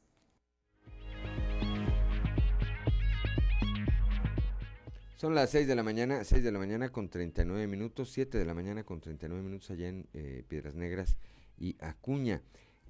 Son 5.22 5.36
las 5.36 5.50
6 5.50 5.68
de 5.68 5.76
la 5.76 5.84
mañana, 5.84 6.24
6 6.24 6.42
de 6.42 6.50
la 6.50 6.58
mañana 6.58 6.90
con 6.90 7.08
39 7.08 7.68
minutos, 7.68 8.10
7 8.10 8.38
de 8.38 8.44
la 8.44 8.54
mañana 8.54 8.82
con 8.82 9.00
39 9.00 9.40
minutos 9.44 9.70
allá 9.70 9.86
en 9.86 10.08
eh, 10.14 10.42
Piedras 10.48 10.74
Negras 10.74 11.16
y 11.56 11.76
Acuña. 11.78 12.42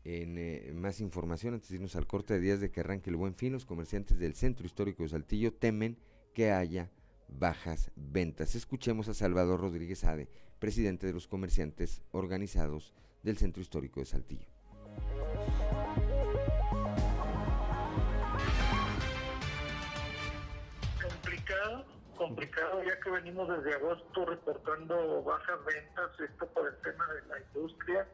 En 0.03 0.39
eh, 0.39 0.73
más 0.75 1.01
información, 1.01 1.53
antes 1.53 1.69
de 1.69 1.75
irnos 1.75 1.95
al 1.95 2.07
corte 2.07 2.33
de 2.33 2.41
días 2.41 2.59
de 2.59 2.71
que 2.71 2.81
arranque 2.81 3.11
el 3.11 3.17
buen 3.17 3.35
fin, 3.35 3.53
los 3.53 3.67
comerciantes 3.67 4.19
del 4.19 4.35
Centro 4.35 4.65
Histórico 4.65 5.03
de 5.03 5.11
Saltillo 5.11 5.53
temen 5.53 5.99
que 6.33 6.53
haya 6.53 6.91
bajas 7.29 7.91
ventas. 7.97 8.55
Escuchemos 8.55 9.09
a 9.09 9.13
Salvador 9.13 9.61
Rodríguez 9.61 10.03
Ade, 10.05 10.31
presidente 10.59 11.07
de 11.07 11.13
los 11.13 11.29
comerciantes 11.29 12.01
organizados 12.13 12.95
del 13.23 13.37
Centro 13.37 13.61
Histórico 13.61 14.01
de 14.01 14.07
Saltillo. 14.07 14.52
Complicado 22.27 22.83
ya 22.85 22.99
que 23.01 23.11
venimos 23.11 23.49
desde 23.49 23.75
agosto 23.75 24.25
reportando 24.25 25.23
bajas 25.23 25.65
ventas, 25.65 26.11
esto 26.21 26.47
por 26.49 26.69
el 26.69 26.77
tema 26.83 27.07
de 27.15 27.27
la 27.29 27.41
industria. 27.41 28.07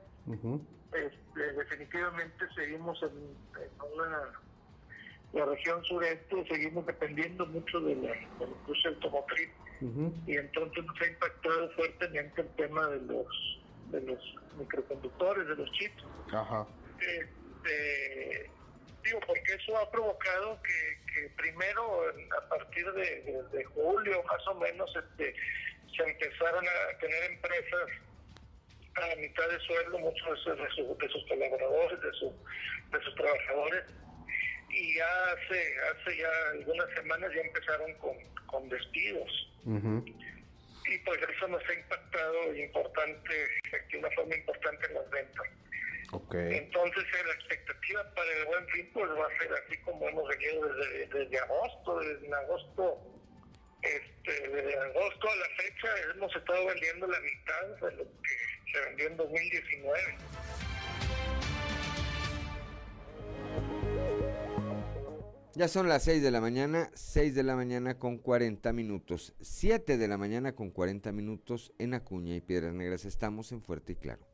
este, 0.92 1.52
definitivamente 1.52 2.46
seguimos 2.54 3.02
en, 3.02 3.36
una, 3.94 4.32
la 5.32 5.44
región 5.46 5.84
sureste, 5.84 6.46
seguimos 6.48 6.86
dependiendo 6.86 7.46
mucho 7.46 7.80
de 7.80 7.96
la, 7.96 8.16
industria 8.46 8.94
automotriz 8.94 9.50
y 10.26 10.36
entonces 10.36 10.84
nos 10.84 11.00
ha 11.00 11.06
impactado 11.06 11.70
fuertemente 11.70 12.40
el 12.40 12.48
tema 12.56 12.86
de 12.88 13.00
los 13.02 13.58
de 13.92 14.00
los 14.02 14.18
microconductores, 14.58 15.46
de 15.48 15.54
los 15.54 15.70
chips. 15.72 16.04
Ajá. 16.32 16.66
Este, 16.98 18.50
digo, 19.02 19.20
porque 19.26 19.54
eso 19.54 19.78
ha 19.78 19.90
provocado 19.90 20.60
que, 20.62 21.28
primero, 21.36 22.04
a 22.36 22.48
partir 22.48 22.90
de, 22.92 23.64
julio 23.74 24.22
más 24.24 24.46
o 24.48 24.54
menos, 24.54 24.90
este, 24.96 25.34
se 25.96 26.02
empezaron 26.02 26.64
a 26.66 26.98
tener 26.98 27.24
empresas 27.24 27.90
a 28.94 29.16
mitad 29.16 29.48
de 29.48 29.60
sueldo, 29.60 29.98
muchos 29.98 30.44
de 30.44 30.68
sus, 30.74 30.98
de 30.98 31.08
sus 31.08 31.26
colaboradores, 31.28 32.00
de, 32.00 32.08
de 32.08 33.04
sus 33.04 33.14
trabajadores, 33.14 33.84
y 34.70 34.96
ya 34.96 35.24
hace, 35.32 35.74
hace 35.90 36.18
ya 36.18 36.30
algunas 36.52 36.90
semanas 36.94 37.30
ya 37.34 37.40
empezaron 37.40 37.94
con, 37.94 38.16
con 38.46 38.68
despidos. 38.68 39.52
Y 39.64 40.98
pues 41.04 41.20
eso 41.36 41.48
nos 41.48 41.62
ha 41.68 41.74
impactado 41.74 42.54
importante, 42.56 43.48
de 43.90 43.98
una 43.98 44.10
forma 44.10 44.34
importante 44.34 44.86
en 44.86 44.94
las 44.94 45.10
ventas. 45.10 45.46
Entonces 46.10 47.04
eh, 47.04 47.26
la 47.26 47.34
expectativa 47.34 48.14
para 48.14 48.32
el 48.32 48.46
buen 48.46 48.66
fin 48.68 48.90
pues 48.94 49.10
va 49.10 49.26
a 49.26 49.38
ser 49.38 49.52
así 49.52 49.76
como 49.82 50.08
hemos 50.08 50.26
venido 50.28 50.72
desde, 50.72 51.06
desde 51.06 51.38
agosto, 51.38 52.00
desde 52.00 52.34
agosto, 52.34 52.98
este, 53.82 54.48
desde 54.48 54.78
agosto 54.78 55.28
a 55.28 55.36
la 55.36 55.48
fecha 55.56 55.88
hemos 56.14 56.34
estado 56.34 56.66
vendiendo 56.66 57.06
la 57.06 57.20
mitad 57.20 57.90
de 57.90 57.96
lo 57.96 58.04
que 58.04 58.72
se 58.72 58.80
vendió 58.86 59.06
en 59.06 59.16
2019. 59.18 60.18
Ya 65.54 65.66
son 65.66 65.88
las 65.88 66.04
6 66.04 66.22
de 66.22 66.30
la 66.30 66.40
mañana, 66.40 66.88
6 66.94 67.34
de 67.34 67.42
la 67.42 67.56
mañana 67.56 67.98
con 67.98 68.18
40 68.18 68.72
minutos, 68.72 69.34
7 69.40 69.98
de 69.98 70.08
la 70.08 70.16
mañana 70.16 70.54
con 70.54 70.70
40 70.70 71.10
minutos 71.12 71.72
en 71.78 71.94
Acuña 71.94 72.36
y 72.36 72.40
Piedras 72.40 72.72
Negras. 72.72 73.04
Estamos 73.04 73.50
en 73.52 73.60
Fuerte 73.60 73.92
y 73.92 73.96
Claro. 73.96 74.24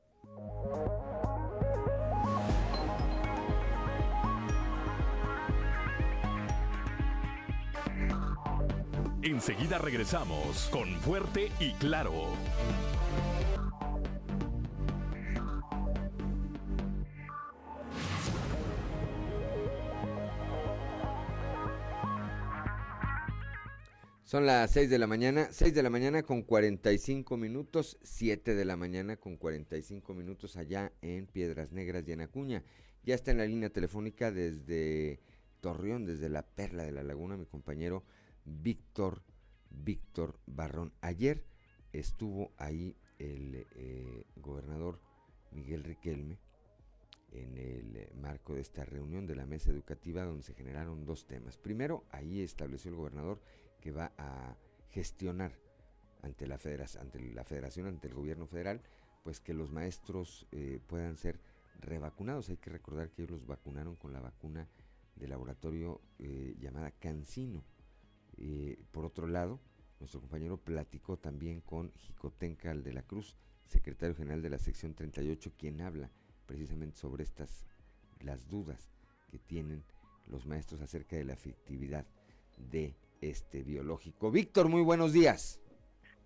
Enseguida 9.24 9.78
regresamos 9.78 10.68
con 10.70 11.00
Fuerte 11.00 11.50
y 11.58 11.72
Claro. 11.76 12.12
Son 24.24 24.44
las 24.44 24.70
6 24.72 24.90
de 24.90 24.98
la 24.98 25.06
mañana, 25.06 25.48
6 25.50 25.72
de 25.72 25.82
la 25.82 25.88
mañana 25.88 26.22
con 26.22 26.42
45 26.42 27.38
minutos, 27.38 27.96
7 28.02 28.54
de 28.54 28.64
la 28.66 28.76
mañana 28.76 29.16
con 29.16 29.38
45 29.38 30.12
minutos 30.12 30.58
allá 30.58 30.92
en 31.00 31.26
Piedras 31.26 31.72
Negras 31.72 32.04
y 32.06 32.12
en 32.12 32.20
Acuña. 32.20 32.62
Ya 33.04 33.14
está 33.14 33.30
en 33.30 33.38
la 33.38 33.46
línea 33.46 33.70
telefónica 33.70 34.30
desde 34.30 35.18
Torreón, 35.62 36.04
desde 36.04 36.28
la 36.28 36.42
Perla 36.42 36.82
de 36.82 36.92
la 36.92 37.02
Laguna, 37.02 37.38
mi 37.38 37.46
compañero 37.46 38.04
Víctor, 38.44 39.22
Víctor 39.70 40.38
Barrón. 40.46 40.92
Ayer 41.00 41.44
estuvo 41.92 42.52
ahí 42.58 42.96
el 43.18 43.66
eh, 43.76 44.26
gobernador 44.36 45.00
Miguel 45.52 45.84
Riquelme 45.84 46.38
en 47.32 47.56
el 47.56 47.96
eh, 47.96 48.12
marco 48.20 48.54
de 48.54 48.60
esta 48.60 48.84
reunión 48.84 49.26
de 49.26 49.34
la 49.34 49.46
mesa 49.46 49.70
educativa 49.70 50.24
donde 50.24 50.42
se 50.42 50.54
generaron 50.54 51.04
dos 51.04 51.26
temas. 51.26 51.56
Primero, 51.56 52.04
ahí 52.10 52.40
estableció 52.40 52.90
el 52.90 52.96
gobernador 52.96 53.40
que 53.80 53.92
va 53.92 54.12
a 54.18 54.56
gestionar 54.90 55.52
ante 56.22 56.46
la, 56.46 56.58
federación, 56.58 57.02
ante 57.02 57.20
la 57.32 57.44
federación, 57.44 57.86
ante 57.86 58.08
el 58.08 58.14
gobierno 58.14 58.46
federal, 58.46 58.80
pues 59.22 59.40
que 59.40 59.54
los 59.54 59.70
maestros 59.70 60.46
eh, 60.52 60.80
puedan 60.86 61.16
ser 61.16 61.40
revacunados. 61.80 62.48
Hay 62.48 62.56
que 62.56 62.70
recordar 62.70 63.10
que 63.10 63.22
ellos 63.22 63.38
los 63.38 63.46
vacunaron 63.46 63.96
con 63.96 64.12
la 64.12 64.20
vacuna 64.20 64.68
del 65.16 65.30
laboratorio 65.30 66.00
llamada 66.58 66.90
Cancino. 66.90 67.62
Eh, 68.36 68.78
por 68.90 69.04
otro 69.04 69.26
lado, 69.26 69.60
nuestro 70.00 70.20
compañero 70.20 70.56
platicó 70.56 71.16
también 71.16 71.60
con 71.60 71.92
Jicotencal 71.94 72.82
de 72.82 72.92
la 72.92 73.02
Cruz, 73.02 73.36
secretario 73.66 74.14
general 74.14 74.42
de 74.42 74.50
la 74.50 74.58
sección 74.58 74.94
38, 74.94 75.52
quien 75.56 75.80
habla 75.80 76.10
precisamente 76.46 76.96
sobre 76.96 77.24
estas, 77.24 77.64
las 78.20 78.48
dudas 78.48 78.90
que 79.30 79.38
tienen 79.38 79.84
los 80.26 80.46
maestros 80.46 80.80
acerca 80.80 81.16
de 81.16 81.24
la 81.24 81.32
efectividad 81.32 82.06
de 82.56 82.94
este 83.20 83.62
biológico. 83.62 84.30
Víctor, 84.30 84.68
muy 84.68 84.82
buenos 84.82 85.12
días. 85.12 85.60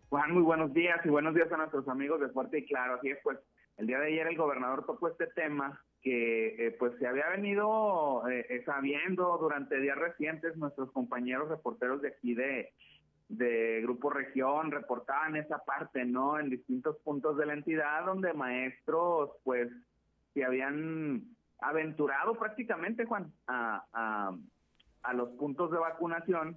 Juan, 0.09 0.33
muy 0.33 0.43
buenos 0.43 0.73
días 0.73 0.99
y 1.05 1.09
buenos 1.09 1.35
días 1.35 1.53
a 1.53 1.57
nuestros 1.57 1.87
amigos 1.89 2.21
de 2.21 2.29
Fuerte 2.31 2.59
y 2.59 2.67
Claro. 2.67 2.95
Así 2.95 3.11
es, 3.11 3.19
pues 3.23 3.39
el 3.77 3.87
día 3.87 3.99
de 3.99 4.07
ayer 4.09 4.27
el 4.27 4.37
gobernador 4.37 4.85
tocó 4.87 5.09
este 5.09 5.27
tema 5.29 5.85
que 6.03 6.67
eh, 6.67 6.71
pues 6.79 6.93
se 6.99 7.07
había 7.07 7.29
venido 7.29 8.27
eh, 8.29 8.63
sabiendo 8.65 9.37
durante 9.39 9.81
días 9.81 9.99
recientes 9.99 10.57
nuestros 10.57 10.93
compañeros 10.93 11.49
reporteros 11.49 12.03
de 12.03 12.09
aquí 12.09 12.35
de, 12.35 12.73
de 13.29 13.81
Grupo 13.83 14.11
Región 14.11 14.71
reportaban 14.71 15.37
esa 15.37 15.59
parte, 15.59 16.05
¿no? 16.05 16.39
En 16.39 16.51
distintos 16.51 16.97
puntos 16.99 17.37
de 17.37 17.47
la 17.47 17.55
entidad 17.55 18.07
donde 18.07 18.33
maestros 18.33 19.31
pues 19.45 19.71
se 20.35 20.45
habían 20.45 21.25
aventurado 21.61 22.39
prácticamente, 22.39 23.05
Juan, 23.05 23.33
a, 23.47 23.85
a, 23.93 24.37
a 25.03 25.13
los 25.15 25.31
puntos 25.31 25.71
de 25.71 25.79
vacunación 25.79 26.57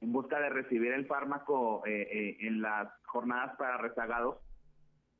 en 0.00 0.12
busca 0.12 0.38
de 0.40 0.50
recibir 0.50 0.92
el 0.92 1.06
fármaco 1.06 1.84
eh, 1.86 2.08
eh, 2.10 2.36
en 2.40 2.60
las 2.60 2.88
jornadas 3.04 3.56
para 3.56 3.78
rezagados 3.78 4.38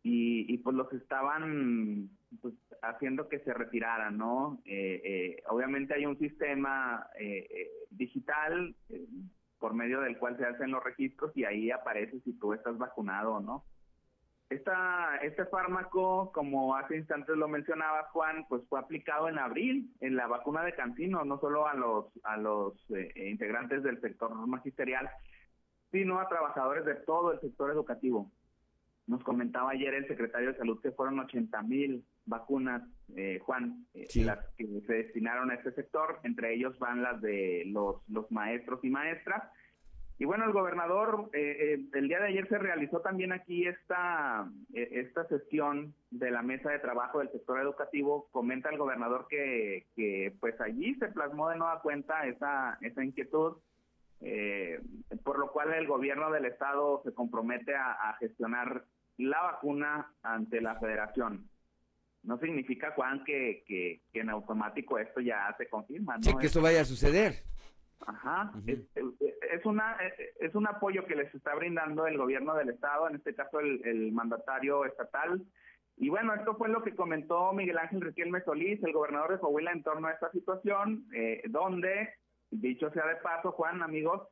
y, 0.02 0.52
y 0.52 0.58
pues 0.58 0.76
los 0.76 0.92
estaban 0.92 2.10
pues, 2.40 2.54
haciendo 2.82 3.28
que 3.28 3.40
se 3.40 3.54
retiraran, 3.54 4.16
¿no? 4.16 4.60
Eh, 4.64 5.42
obviamente 5.48 5.94
hay 5.94 6.06
un 6.06 6.18
sistema 6.18 7.06
digital 7.90 8.74
por 9.58 9.74
medio 9.74 10.00
del 10.00 10.18
cual 10.18 10.36
se 10.36 10.44
hacen 10.44 10.70
los 10.70 10.84
registros 10.84 11.34
y 11.36 11.44
ahí 11.44 11.70
aparece 11.70 12.20
si 12.20 12.34
tú 12.34 12.52
estás 12.52 12.76
vacunado 12.76 13.36
o 13.36 13.40
no. 13.40 13.64
Esta, 14.50 15.16
este 15.22 15.46
fármaco, 15.46 16.30
como 16.32 16.76
hace 16.76 16.96
instantes 16.96 17.36
lo 17.36 17.48
mencionaba 17.48 18.10
Juan, 18.12 18.44
pues 18.48 18.62
fue 18.68 18.78
aplicado 18.78 19.28
en 19.28 19.38
abril 19.38 19.90
en 20.00 20.16
la 20.16 20.26
vacuna 20.26 20.62
de 20.62 20.74
Cancino, 20.74 21.24
no 21.24 21.40
solo 21.40 21.66
a 21.66 21.74
los, 21.74 22.06
a 22.24 22.36
los 22.36 22.74
eh, 22.90 23.30
integrantes 23.30 23.82
del 23.82 24.00
sector 24.00 24.34
magisterial, 24.46 25.08
sino 25.90 26.20
a 26.20 26.28
trabajadores 26.28 26.84
de 26.84 26.96
todo 26.96 27.32
el 27.32 27.40
sector 27.40 27.70
educativo. 27.70 28.30
Nos 29.06 29.24
comentaba 29.24 29.70
ayer 29.70 29.94
el 29.94 30.06
secretario 30.08 30.52
de 30.52 30.58
Salud 30.58 30.80
que 30.82 30.92
fueron 30.92 31.18
80 31.20 31.62
mil 31.62 32.04
vacunas, 32.26 32.82
eh, 33.16 33.38
Juan, 33.40 33.86
eh, 33.94 34.06
las 34.24 34.38
que 34.56 34.66
se 34.86 34.92
destinaron 34.92 35.50
a 35.50 35.54
este 35.54 35.72
sector, 35.72 36.20
entre 36.24 36.54
ellos 36.54 36.78
van 36.78 37.02
las 37.02 37.20
de 37.20 37.64
los, 37.66 37.96
los 38.08 38.30
maestros 38.30 38.80
y 38.82 38.90
maestras, 38.90 39.42
y 40.16 40.26
bueno, 40.26 40.44
el 40.44 40.52
gobernador, 40.52 41.28
eh, 41.32 41.74
eh, 41.74 41.84
el 41.92 42.08
día 42.08 42.20
de 42.20 42.28
ayer 42.28 42.48
se 42.48 42.58
realizó 42.58 43.00
también 43.00 43.32
aquí 43.32 43.66
esta, 43.66 44.48
eh, 44.72 44.88
esta 44.92 45.26
sesión 45.26 45.92
de 46.10 46.30
la 46.30 46.42
mesa 46.42 46.70
de 46.70 46.78
trabajo 46.78 47.18
del 47.18 47.32
sector 47.32 47.60
educativo. 47.60 48.28
Comenta 48.30 48.70
el 48.70 48.78
gobernador 48.78 49.26
que, 49.28 49.88
que 49.96 50.32
pues 50.38 50.60
allí 50.60 50.94
se 50.96 51.08
plasmó 51.08 51.48
de 51.48 51.56
nueva 51.56 51.82
cuenta 51.82 52.26
esa, 52.26 52.78
esa 52.80 53.04
inquietud, 53.04 53.56
por 55.24 55.38
lo 55.38 55.50
cual 55.50 55.74
el 55.74 55.86
gobierno 55.86 56.30
del 56.30 56.46
estado 56.46 57.02
se 57.04 57.12
compromete 57.12 57.74
a, 57.74 58.16
gestionar 58.18 58.84
la 59.18 59.42
vacuna 59.42 60.12
ante 60.22 60.60
la 60.60 60.78
federación. 60.78 61.48
No 62.24 62.38
significa, 62.38 62.92
Juan, 62.92 63.22
que, 63.24 63.62
que, 63.66 64.00
en 64.14 64.30
automático 64.30 64.98
esto 64.98 65.20
ya 65.20 65.54
se 65.58 65.68
confirma. 65.68 66.16
¿no? 66.16 66.38
que 66.38 66.46
eso 66.46 66.62
vaya 66.62 66.80
a 66.80 66.84
suceder. 66.84 67.34
Ajá, 68.06 68.52
es, 68.66 69.64
una 69.64 69.96
es 70.40 70.54
un 70.54 70.66
apoyo 70.66 71.06
que 71.06 71.16
les 71.16 71.34
está 71.34 71.54
brindando 71.54 72.06
el 72.06 72.18
gobierno 72.18 72.54
del 72.54 72.70
estado, 72.70 73.08
en 73.08 73.16
este 73.16 73.34
caso 73.34 73.60
el, 73.60 74.12
mandatario 74.12 74.84
estatal. 74.84 75.42
Y 75.96 76.08
bueno, 76.08 76.34
esto 76.34 76.56
fue 76.56 76.68
lo 76.68 76.82
que 76.82 76.94
comentó 76.94 77.52
Miguel 77.52 77.78
Ángel 77.78 78.00
Riquelme 78.00 78.42
Solís, 78.42 78.82
el 78.82 78.92
gobernador 78.92 79.32
de 79.32 79.38
Coahuila, 79.38 79.72
en 79.72 79.82
torno 79.82 80.08
a 80.08 80.12
esta 80.12 80.30
situación, 80.32 81.06
eh, 81.14 81.42
donde, 81.48 82.10
dicho 82.50 82.90
sea 82.90 83.06
de 83.06 83.16
paso, 83.16 83.52
Juan, 83.52 83.82
amigos, 83.82 84.22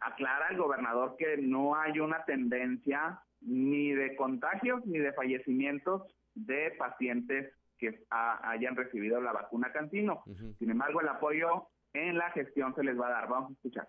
aclara 0.00 0.48
el 0.50 0.58
gobernador 0.58 1.16
que 1.16 1.38
no 1.38 1.74
hay 1.74 1.98
una 2.00 2.24
tendencia 2.24 3.20
ni 3.40 3.92
de 3.92 4.14
contagios 4.14 4.84
ni 4.86 4.98
de 4.98 5.12
fallecimientos 5.14 6.02
de 6.34 6.72
pacientes 6.78 7.52
que 7.78 8.04
hayan 8.08 8.76
recibido 8.76 9.20
la 9.20 9.32
vacuna 9.32 9.72
Cantino. 9.72 10.22
Sin 10.58 10.70
embargo, 10.70 11.00
el 11.00 11.08
apoyo 11.08 11.68
en 11.92 12.16
la 12.16 12.30
gestión 12.30 12.74
se 12.74 12.84
les 12.84 12.98
va 12.98 13.08
a 13.08 13.10
dar. 13.10 13.28
Vamos 13.28 13.50
a 13.50 13.54
escuchar. 13.54 13.88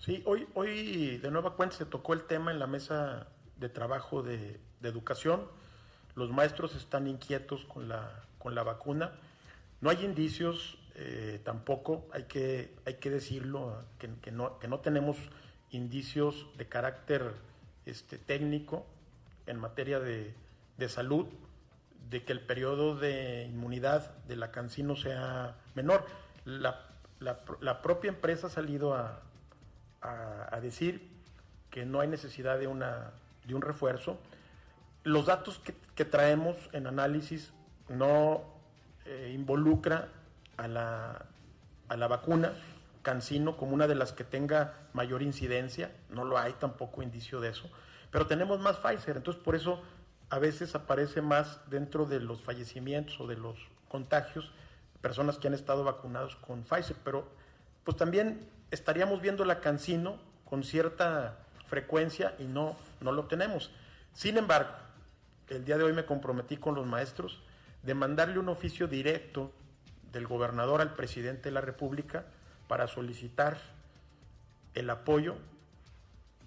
Sí, 0.00 0.22
hoy, 0.26 0.46
hoy 0.54 1.18
de 1.18 1.30
nueva 1.30 1.54
cuenta 1.54 1.76
se 1.76 1.86
tocó 1.86 2.12
el 2.12 2.24
tema 2.24 2.50
en 2.50 2.58
la 2.58 2.66
mesa 2.66 3.28
de 3.56 3.68
trabajo 3.68 4.22
de, 4.22 4.60
educación. 4.82 5.46
Los 6.16 6.32
maestros 6.32 6.74
están 6.74 7.06
inquietos 7.06 7.64
con 7.66 7.88
la, 7.88 8.24
con 8.38 8.56
la 8.56 8.64
vacuna. 8.64 9.12
No 9.80 9.90
hay 9.90 10.04
indicios 10.04 10.76
eh, 10.96 11.40
tampoco, 11.44 12.08
hay 12.12 12.24
que, 12.24 12.74
hay 12.84 12.94
que 12.94 13.10
decirlo, 13.10 13.84
que, 13.98 14.32
no, 14.32 14.58
que 14.58 14.66
no 14.66 14.80
tenemos 14.80 15.16
indicios 15.70 16.48
de 16.58 16.68
carácter 16.68 17.32
este, 17.86 18.18
técnico 18.18 18.86
en 19.46 19.58
materia 19.58 20.00
de, 20.00 20.34
de 20.78 20.88
salud 20.88 21.26
de 22.10 22.24
que 22.24 22.32
el 22.32 22.40
periodo 22.40 22.96
de 22.96 23.44
inmunidad 23.44 24.14
de 24.26 24.36
la 24.36 24.50
cancino 24.50 24.96
sea 24.96 25.56
menor. 25.74 26.06
La, 26.44 26.86
la, 27.20 27.82
propia 27.82 28.08
empresa 28.08 28.48
ha 28.48 28.50
salido 28.50 28.94
a, 28.94 29.20
a, 30.00 30.60
decir 30.60 31.08
que 31.70 31.86
no 31.86 32.00
hay 32.00 32.08
necesidad 32.08 32.58
de, 32.58 32.66
una, 32.66 33.12
de 33.46 33.54
un 33.54 33.62
refuerzo. 33.62 34.18
Los 35.04 35.26
datos 35.26 35.58
que, 35.60 35.74
que 35.94 36.04
traemos 36.04 36.56
en 36.72 36.86
análisis 36.86 37.52
no 37.88 38.42
eh, 39.06 39.32
involucra 39.34 40.08
a 40.56 40.68
la, 40.68 41.26
a 41.88 41.96
la 41.96 42.08
vacuna 42.08 42.52
Cancino 43.02 43.56
como 43.56 43.74
una 43.74 43.86
de 43.86 43.94
las 43.94 44.12
que 44.12 44.24
tenga 44.24 44.74
mayor 44.92 45.22
incidencia, 45.22 45.90
no 46.08 46.24
lo 46.24 46.38
hay 46.38 46.52
tampoco 46.54 47.02
indicio 47.02 47.40
de 47.40 47.50
eso, 47.50 47.68
pero 48.10 48.26
tenemos 48.26 48.60
más 48.60 48.76
Pfizer, 48.76 49.16
entonces 49.16 49.42
por 49.42 49.54
eso 49.54 49.82
a 50.30 50.38
veces 50.38 50.74
aparece 50.74 51.20
más 51.20 51.60
dentro 51.68 52.06
de 52.06 52.20
los 52.20 52.40
fallecimientos 52.40 53.20
o 53.20 53.26
de 53.26 53.36
los 53.36 53.56
contagios 53.88 54.52
personas 55.00 55.36
que 55.36 55.48
han 55.48 55.54
estado 55.54 55.84
vacunados 55.84 56.36
con 56.36 56.62
Pfizer, 56.62 56.96
pero 57.04 57.28
pues 57.84 57.96
también 57.96 58.48
estaríamos 58.70 59.20
viendo 59.20 59.44
la 59.44 59.60
cancino 59.60 60.16
con 60.44 60.62
cierta 60.62 61.38
frecuencia 61.66 62.34
y 62.38 62.44
no, 62.44 62.76
no 63.00 63.12
lo 63.12 63.24
tenemos. 63.24 63.70
Sin 64.14 64.38
embargo, 64.38 64.70
el 65.48 65.64
día 65.64 65.76
de 65.76 65.84
hoy 65.84 65.92
me 65.92 66.04
comprometí 66.04 66.56
con 66.56 66.74
los 66.74 66.86
maestros 66.86 67.42
de 67.82 67.94
mandarle 67.94 68.38
un 68.38 68.48
oficio 68.48 68.86
directo 68.86 69.50
del 70.12 70.26
gobernador 70.26 70.80
al 70.80 70.94
presidente 70.94 71.44
de 71.44 71.50
la 71.52 71.60
República 71.60 72.26
para 72.72 72.88
solicitar 72.88 73.58
el 74.72 74.88
apoyo 74.88 75.36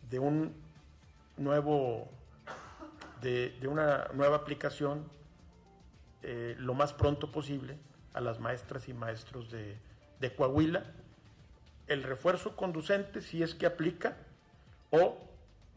de 0.09 0.17
un 0.17 0.55
nuevo 1.37 2.09
de, 3.21 3.55
una 3.69 4.07
nueva 4.15 4.37
aplicación 4.37 5.07
eh, 6.23 6.55
lo 6.57 6.73
más 6.73 6.93
pronto 6.93 7.31
posible 7.31 7.77
a 8.15 8.21
las 8.21 8.39
maestras 8.39 8.89
y 8.89 8.93
maestros 8.95 9.51
de, 9.51 9.77
Coahuila. 10.35 10.83
El 11.85 12.01
refuerzo 12.01 12.55
conducente, 12.55 13.21
si 13.21 13.43
es 13.43 13.53
que 13.53 13.67
aplica, 13.67 14.17
o 14.89 15.19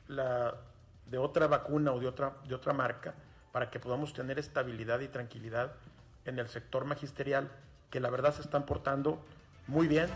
la 0.07 0.55
de 1.11 1.19
otra 1.19 1.47
vacuna 1.47 1.93
o 1.93 2.01
de 2.01 2.09
otra, 2.09 2.39
de 2.49 2.55
otra 2.55 2.73
marca, 2.73 3.13
para 3.53 3.69
que 3.69 3.81
podamos 3.81 4.15
tener 4.15 4.39
estabilidad 4.39 5.01
y 5.01 5.09
tranquilidad 5.09 5.75
en 6.25 6.39
el 6.39 6.49
sector 6.49 6.87
magisterial, 6.87 7.51
que 7.91 8.01
la 8.01 8.09
verdad 8.09 8.35
se 8.35 8.41
están 8.41 8.65
portando 8.65 9.23
muy 9.69 9.87
bien. 9.87 10.09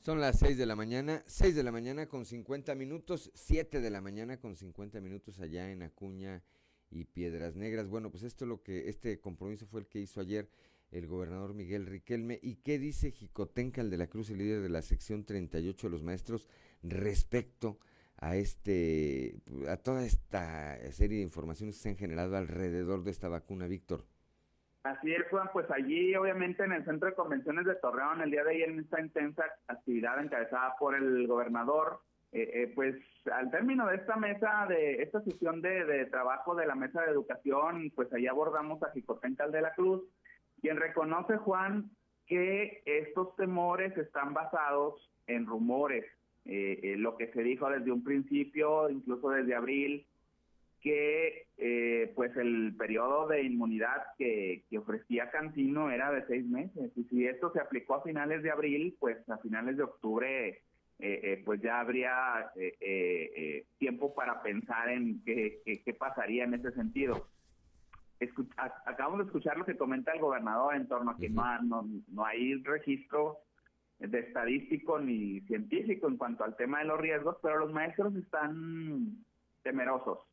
Son 0.00 0.20
las 0.20 0.38
6 0.38 0.56
de 0.56 0.66
la 0.66 0.76
mañana, 0.76 1.22
6 1.26 1.54
de 1.54 1.62
la 1.62 1.72
mañana 1.72 2.06
con 2.06 2.24
50 2.24 2.74
minutos, 2.74 3.30
7 3.34 3.80
de 3.80 3.90
la 3.90 4.00
mañana 4.00 4.38
con 4.38 4.56
50 4.56 5.00
minutos 5.00 5.40
allá 5.40 5.70
en 5.70 5.82
Acuña 5.82 6.42
y 6.90 7.04
Piedras 7.04 7.54
Negras. 7.54 7.88
Bueno, 7.88 8.10
pues 8.10 8.22
esto 8.22 8.46
lo 8.46 8.62
que 8.62 8.88
este 8.88 9.20
compromiso 9.20 9.66
fue 9.66 9.80
el 9.80 9.86
que 9.86 10.00
hizo 10.00 10.20
ayer 10.20 10.48
el 10.90 11.06
gobernador 11.06 11.54
Miguel 11.54 11.86
Riquelme 11.86 12.40
y 12.42 12.56
qué 12.56 12.78
dice 12.78 13.12
Jicotencal 13.12 13.90
de 13.90 13.98
la 13.98 14.08
Cruz, 14.08 14.30
el 14.30 14.38
líder 14.38 14.62
de 14.62 14.68
la 14.70 14.82
sección 14.82 15.24
38 15.24 15.86
de 15.86 15.90
los 15.90 16.02
maestros 16.02 16.48
respecto 16.82 17.78
a 18.16 18.36
este 18.36 19.36
a 19.68 19.76
toda 19.76 20.04
esta 20.04 20.78
serie 20.92 21.18
de 21.18 21.24
informaciones 21.24 21.76
que 21.76 21.82
se 21.82 21.88
han 21.90 21.96
generado 21.96 22.36
alrededor 22.36 23.04
de 23.04 23.10
esta 23.10 23.28
vacuna, 23.28 23.66
Víctor. 23.66 24.06
Así 24.82 25.12
es, 25.12 25.28
Juan, 25.28 25.50
pues 25.52 25.70
allí 25.70 26.14
obviamente 26.16 26.64
en 26.64 26.72
el 26.72 26.84
Centro 26.86 27.08
de 27.08 27.14
Convenciones 27.14 27.66
de 27.66 27.74
Torreón 27.74 28.22
el 28.22 28.30
día 28.30 28.44
de 28.44 28.52
ayer 28.52 28.70
en 28.70 28.80
esta 28.80 29.00
intensa 29.00 29.44
actividad 29.68 30.18
encabezada 30.22 30.74
por 30.78 30.94
el 30.94 31.26
gobernador, 31.26 32.00
pues 32.74 32.96
al 33.30 33.50
término 33.50 33.86
de 33.86 33.96
esta 33.96 34.16
mesa, 34.16 34.64
de 34.68 35.02
esta 35.02 35.20
sesión 35.20 35.60
de, 35.60 36.06
trabajo 36.06 36.54
de 36.54 36.66
la 36.66 36.74
mesa 36.74 37.02
de 37.02 37.10
educación, 37.10 37.92
pues 37.94 38.10
ahí 38.14 38.26
abordamos 38.26 38.82
a 38.82 38.90
Jicotencal 38.92 39.52
de 39.52 39.60
la 39.60 39.74
Cruz, 39.74 40.02
quien 40.62 40.78
reconoce, 40.78 41.36
Juan, 41.36 41.90
que 42.26 42.82
estos 42.86 43.36
temores 43.36 43.94
están 43.98 44.32
basados 44.32 45.10
en 45.26 45.44
rumores. 45.44 46.06
lo 46.46 47.18
que 47.18 47.30
se 47.32 47.42
dijo 47.42 47.68
desde 47.68 47.92
un 47.92 48.02
principio, 48.02 48.88
incluso 48.88 49.28
desde 49.28 49.54
abril, 49.54 50.06
que 50.80 51.46
eh, 51.58 52.12
pues 52.14 52.34
el 52.36 52.74
periodo 52.76 53.28
de 53.28 53.42
inmunidad 53.42 54.02
que, 54.16 54.64
ofrecía 54.78 55.30
Cantino 55.30 55.90
era 55.90 56.10
de 56.10 56.26
seis 56.26 56.46
meses. 56.46 56.90
Y 56.96 57.04
si 57.04 57.26
esto 57.26 57.52
se 57.52 57.60
aplicó 57.60 57.96
a 57.96 58.02
finales 58.02 58.42
de 58.42 58.50
abril 58.50 58.96
pues 58.98 59.16
a 59.28 59.38
finales 59.38 59.76
de 59.76 59.82
octubre 59.82 60.48
eh, 60.48 60.62
eh, 60.98 61.42
pues 61.44 61.60
ya 61.60 61.80
habría 61.80 62.50
tiempo 63.78 64.14
para 64.14 64.42
pensar 64.42 64.88
en 64.90 65.22
qué, 65.24 65.60
qué, 65.84 65.94
pasaría 65.94 66.44
en 66.44 66.54
ese 66.54 66.72
sentido. 66.72 67.26
acabamos 68.84 69.20
de 69.20 69.24
escuchar 69.26 69.56
lo 69.56 69.64
que 69.64 69.76
comenta 69.76 70.12
el 70.12 70.20
gobernador 70.20 70.74
en 70.74 70.88
torno 70.88 71.10
a 71.10 71.16
que 71.16 71.28
no, 71.28 71.62
no, 71.62 71.86
no 72.08 72.24
hay 72.24 72.54
registro 72.62 73.38
de 73.98 74.18
estadístico 74.18 74.98
ni 74.98 75.40
científico 75.42 76.08
en 76.08 76.16
cuanto 76.16 76.44
al 76.44 76.56
tema 76.56 76.78
de 76.78 76.86
los 76.86 77.00
riesgos, 77.00 77.36
pero 77.42 77.58
los 77.58 77.72
maestros 77.72 78.14
están 78.16 79.24
temerosos 79.62 80.29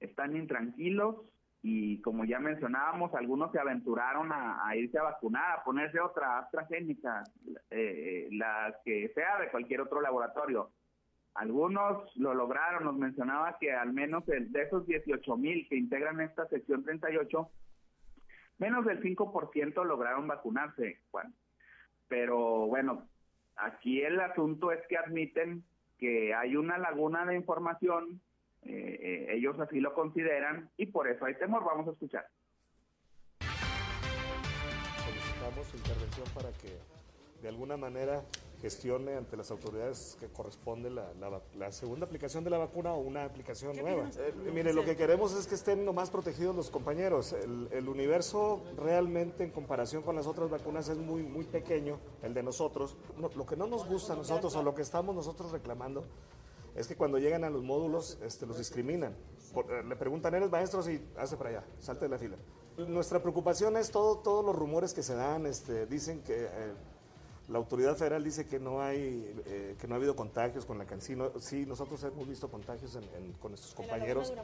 están 0.00 0.36
intranquilos 0.36 1.16
y 1.62 2.00
como 2.00 2.24
ya 2.24 2.38
mencionábamos, 2.38 3.12
algunos 3.14 3.50
se 3.50 3.58
aventuraron 3.58 4.30
a, 4.32 4.76
irse 4.76 4.98
a 4.98 5.02
vacunar, 5.02 5.58
a 5.58 5.64
ponerse 5.64 5.98
otra 5.98 6.38
AstraZeneca, 6.38 7.24
eh, 7.70 8.28
la 8.30 8.76
que 8.84 9.10
sea 9.14 9.40
de 9.40 9.50
cualquier 9.50 9.80
otro 9.80 10.00
laboratorio. 10.00 10.70
Algunos 11.34 12.16
lo 12.16 12.34
lograron, 12.34 12.84
nos 12.84 12.96
mencionaba 12.96 13.58
que 13.58 13.72
al 13.72 13.92
menos 13.92 14.24
de 14.26 14.62
esos 14.62 14.86
18 14.86 15.36
mil 15.36 15.66
que 15.68 15.76
integran 15.76 16.20
esta 16.20 16.46
sección 16.46 16.84
38, 16.84 17.50
menos 18.58 18.84
del 18.86 19.02
5% 19.02 19.84
lograron 19.84 20.28
vacunarse, 20.28 21.00
Juan. 21.10 21.34
Pero 22.08 22.66
bueno, 22.68 23.08
aquí 23.56 24.02
el 24.02 24.20
asunto 24.20 24.70
es 24.70 24.80
que 24.88 24.96
admiten 24.96 25.64
que 25.98 26.32
hay 26.32 26.56
una 26.56 26.78
laguna 26.78 27.26
de 27.26 27.34
información 27.34 28.20
eh, 28.62 28.98
eh, 29.00 29.26
ellos 29.34 29.58
así 29.60 29.80
lo 29.80 29.94
consideran 29.94 30.70
y 30.76 30.86
por 30.86 31.08
eso 31.08 31.24
hay 31.24 31.34
temor. 31.34 31.64
Vamos 31.64 31.88
a 31.88 31.92
escuchar. 31.92 32.26
Solicitamos 35.04 35.74
intervención 35.74 36.26
para 36.34 36.52
que 36.52 36.78
de 37.42 37.48
alguna 37.48 37.76
manera 37.76 38.22
gestione 38.60 39.14
ante 39.14 39.36
las 39.36 39.50
autoridades 39.50 40.16
que 40.18 40.28
corresponde 40.28 40.90
la, 40.90 41.12
la, 41.54 41.72
segunda 41.72 42.06
aplicación 42.06 42.42
de 42.42 42.50
la 42.50 42.58
vacuna 42.58 42.94
o 42.94 43.00
una 43.00 43.24
aplicación 43.24 43.76
nueva. 43.76 44.08
Eh, 44.18 44.32
mire, 44.52 44.72
lo 44.72 44.84
que 44.84 44.96
queremos 44.96 45.34
es 45.34 45.46
que 45.46 45.54
estén 45.54 45.84
lo 45.84 45.92
más 45.92 46.10
protegidos 46.10 46.56
los 46.56 46.70
compañeros. 46.70 47.34
El, 47.34 47.68
el, 47.70 47.88
universo 47.88 48.64
realmente 48.76 49.44
en 49.44 49.50
comparación 49.50 50.02
con 50.02 50.16
las 50.16 50.26
otras 50.26 50.50
vacunas 50.50 50.88
es 50.88 50.96
muy, 50.96 51.22
muy 51.22 51.44
pequeño, 51.44 51.98
el 52.22 52.32
de 52.32 52.42
nosotros. 52.42 52.96
lo 53.18 53.46
que 53.46 53.56
no 53.56 53.66
nos 53.66 53.86
gusta 53.86 54.14
a 54.14 54.16
nosotros 54.16 54.56
o 54.56 54.62
lo 54.62 54.74
que 54.74 54.82
estamos 54.82 55.14
nosotros 55.14 55.52
reclamando 55.52 56.04
es 56.76 56.86
que 56.86 56.96
cuando 56.96 57.18
llegan 57.18 57.44
a 57.44 57.50
los 57.50 57.62
módulos 57.62 58.18
este, 58.22 58.46
los 58.46 58.58
discriminan. 58.58 59.14
Eh, 59.54 59.82
le 59.88 59.96
preguntan, 59.96 60.34
¿eres 60.34 60.50
maestro? 60.50 60.82
Sí, 60.82 61.00
hace 61.16 61.36
para 61.36 61.50
allá, 61.50 61.64
salte 61.80 62.04
de 62.04 62.10
la 62.10 62.18
fila. 62.18 62.36
Nuestra 62.76 63.20
preocupación 63.20 63.76
es 63.78 63.90
todo, 63.90 64.18
todos 64.18 64.44
los 64.44 64.54
rumores 64.54 64.92
que 64.92 65.02
se 65.02 65.14
dan, 65.14 65.46
este, 65.46 65.86
dicen 65.86 66.22
que 66.22 66.44
eh, 66.44 66.72
la 67.48 67.56
autoridad 67.56 67.96
federal 67.96 68.22
dice 68.22 68.46
que 68.46 68.58
no 68.58 68.82
hay, 68.82 69.34
eh, 69.46 69.76
que 69.80 69.88
no 69.88 69.94
ha 69.94 69.96
habido 69.96 70.14
contagios 70.14 70.66
con 70.66 70.76
la 70.76 70.84
cancino. 70.84 71.30
Sí, 71.40 71.64
nosotros 71.64 72.02
hemos 72.04 72.28
visto 72.28 72.50
contagios 72.50 72.98
con 73.40 73.52
nuestros 73.52 73.74
compañeros. 73.74 74.34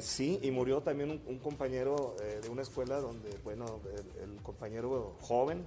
sí, 0.00 0.40
y 0.42 0.50
murió 0.50 0.80
también 0.80 1.22
un, 1.24 1.38
compañero 1.38 2.16
de 2.42 2.48
una 2.48 2.62
escuela 2.62 3.00
donde, 3.00 3.30
bueno, 3.44 3.78
el, 4.20 4.42
compañero 4.42 5.14
joven, 5.20 5.64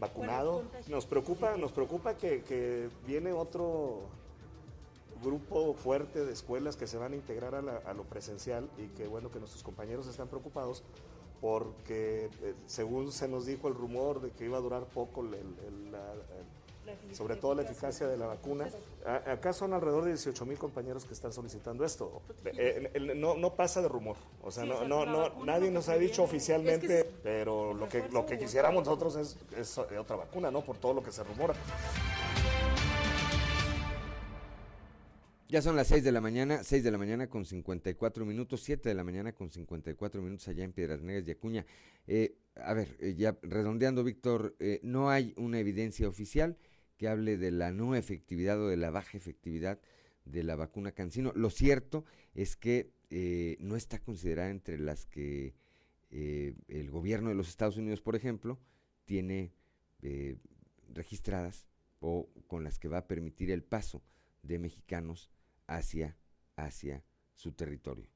vacunado. 0.00 0.64
Nos 0.88 1.06
preocupa, 1.06 1.56
nos 1.56 1.70
preocupa 1.70 2.16
que, 2.16 2.42
que 2.42 2.88
viene 3.06 3.32
otro 3.32 4.08
grupo 5.22 5.74
fuerte 5.74 6.24
de 6.24 6.32
escuelas 6.32 6.76
que 6.76 6.86
se 6.86 6.98
van 6.98 7.12
a 7.12 7.16
integrar 7.16 7.54
a, 7.54 7.94
lo 7.94 8.04
presencial 8.04 8.68
y 8.78 8.88
que 8.88 9.06
bueno 9.06 9.30
que 9.30 9.38
nuestros 9.38 9.62
compañeros 9.62 10.06
están 10.06 10.28
preocupados 10.28 10.82
porque 11.40 12.30
eh, 12.42 12.54
según 12.66 13.12
se 13.12 13.28
nos 13.28 13.46
dijo 13.46 13.68
el 13.68 13.74
rumor 13.74 14.20
de 14.20 14.30
que 14.30 14.44
iba 14.44 14.58
a 14.58 14.60
durar 14.60 14.84
poco 14.86 15.22
sobre 17.12 17.36
todo 17.36 17.54
la 17.54 17.62
eficacia 17.62 18.06
de 18.06 18.16
la 18.16 18.26
vacuna. 18.26 18.68
acá 19.26 19.52
son 19.52 19.72
alrededor 19.72 20.04
de 20.04 20.10
18 20.10 20.46
mil 20.46 20.58
compañeros 20.58 21.04
que 21.04 21.14
están 21.14 21.32
solicitando 21.32 21.84
esto. 21.84 22.22
Eh, 22.44 22.92
no, 23.16 23.34
no 23.34 23.54
pasa 23.54 23.82
de 23.82 23.88
rumor, 23.88 24.16
o 24.42 24.50
sea, 24.50 24.64
no, 24.64 24.84
no, 24.86 25.04
no 25.04 25.44
nadie 25.44 25.70
nos 25.70 25.88
ha 25.88 25.96
dicho 25.96 26.22
oficialmente, 26.22 27.04
pero 27.22 27.74
lo 27.74 27.88
que, 27.88 28.08
lo 28.10 28.24
que 28.24 28.38
quisiéramos 28.38 28.84
nosotros 28.84 29.16
es, 29.16 29.36
es 29.56 29.78
otra 29.78 30.16
vacuna, 30.16 30.50
¿no? 30.50 30.62
Por 30.62 30.78
todo 30.78 30.94
lo 30.94 31.02
que 31.02 31.12
se 31.12 31.24
rumora. 31.24 31.54
Ya 35.48 35.62
son 35.62 35.76
las 35.76 35.86
6 35.86 36.02
de 36.02 36.10
la 36.10 36.20
mañana, 36.20 36.64
6 36.64 36.82
de 36.82 36.90
la 36.90 36.98
mañana 36.98 37.28
con 37.28 37.44
54 37.44 38.26
minutos, 38.26 38.62
7 38.64 38.88
de 38.88 38.94
la 38.96 39.04
mañana 39.04 39.32
con 39.32 39.48
54 39.48 40.20
minutos 40.20 40.48
allá 40.48 40.64
en 40.64 40.72
Piedras 40.72 41.02
Negras 41.02 41.28
y 41.28 41.30
Acuña. 41.30 41.64
Eh, 42.08 42.36
a 42.56 42.74
ver, 42.74 42.96
eh, 42.98 43.14
ya 43.16 43.38
redondeando, 43.42 44.02
Víctor, 44.02 44.56
eh, 44.58 44.80
no 44.82 45.08
hay 45.08 45.34
una 45.36 45.60
evidencia 45.60 46.08
oficial 46.08 46.58
que 46.96 47.06
hable 47.06 47.36
de 47.36 47.52
la 47.52 47.70
no 47.70 47.94
efectividad 47.94 48.60
o 48.60 48.66
de 48.66 48.76
la 48.76 48.90
baja 48.90 49.16
efectividad 49.16 49.78
de 50.24 50.42
la 50.42 50.56
vacuna 50.56 50.90
Cancino. 50.90 51.32
Lo 51.36 51.50
cierto 51.50 52.04
es 52.34 52.56
que 52.56 52.90
no 53.60 53.76
está 53.76 54.00
considerada 54.00 54.50
entre 54.50 54.78
las 54.78 55.06
que 55.06 55.54
el 56.10 56.90
gobierno 56.90 57.28
de 57.28 57.36
los 57.36 57.48
Estados 57.48 57.76
Unidos, 57.76 58.00
por 58.00 58.16
ejemplo, 58.16 58.58
tiene 59.04 59.52
registradas 60.92 61.68
o 62.00 62.28
con 62.48 62.64
las 62.64 62.80
que 62.80 62.88
va 62.88 62.98
a 62.98 63.06
permitir 63.06 63.52
el 63.52 63.62
paso 63.62 64.02
de 64.42 64.58
mexicanos 64.58 65.30
hacia, 65.66 66.16
hacia 66.56 67.02
su 67.34 67.52
territorio. 67.54 68.08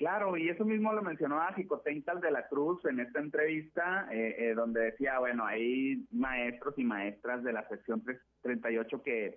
Claro, 0.00 0.34
y 0.38 0.48
eso 0.48 0.64
mismo 0.64 0.94
lo 0.94 1.02
mencionó 1.02 1.42
a 1.42 1.52
Jicotencal 1.52 2.22
de 2.22 2.30
la 2.30 2.48
Cruz 2.48 2.82
en 2.86 3.00
esta 3.00 3.20
entrevista, 3.20 4.08
eh, 4.10 4.34
eh, 4.38 4.54
donde 4.54 4.80
decía, 4.80 5.18
bueno, 5.18 5.44
hay 5.44 6.06
maestros 6.10 6.72
y 6.78 6.84
maestras 6.84 7.44
de 7.44 7.52
la 7.52 7.68
sección 7.68 8.02
38 8.40 9.02
que 9.02 9.36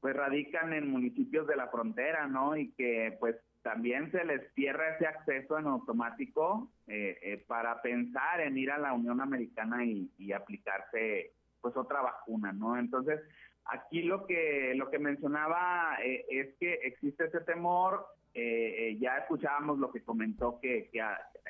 pues 0.00 0.14
radican 0.14 0.74
en 0.74 0.90
municipios 0.90 1.46
de 1.46 1.56
la 1.56 1.68
frontera, 1.68 2.26
¿no? 2.26 2.54
Y 2.58 2.72
que 2.72 3.16
pues 3.20 3.36
también 3.62 4.10
se 4.10 4.22
les 4.24 4.52
cierra 4.52 4.96
ese 4.96 5.06
acceso 5.06 5.58
en 5.58 5.66
automático 5.66 6.70
eh, 6.88 7.42
para 7.46 7.80
pensar 7.80 8.42
en 8.42 8.58
ir 8.58 8.70
a 8.70 8.76
la 8.78 8.92
Unión 8.92 9.18
Americana 9.18 9.82
y, 9.82 10.12
y 10.18 10.32
aplicarse 10.32 11.32
pues 11.62 11.74
otra 11.74 12.02
vacuna, 12.02 12.52
¿no? 12.52 12.76
Entonces, 12.76 13.18
Aquí 13.66 14.02
lo 14.02 14.26
que 14.26 14.74
lo 14.74 14.90
que 14.90 14.98
mencionaba 14.98 15.96
eh, 16.04 16.24
es 16.28 16.54
que 16.58 16.74
existe 16.82 17.24
ese 17.26 17.40
temor. 17.40 18.06
Eh, 18.34 18.88
eh, 18.88 18.98
ya 18.98 19.18
escuchábamos 19.18 19.78
lo 19.78 19.92
que 19.92 20.02
comentó 20.02 20.58
que, 20.60 20.90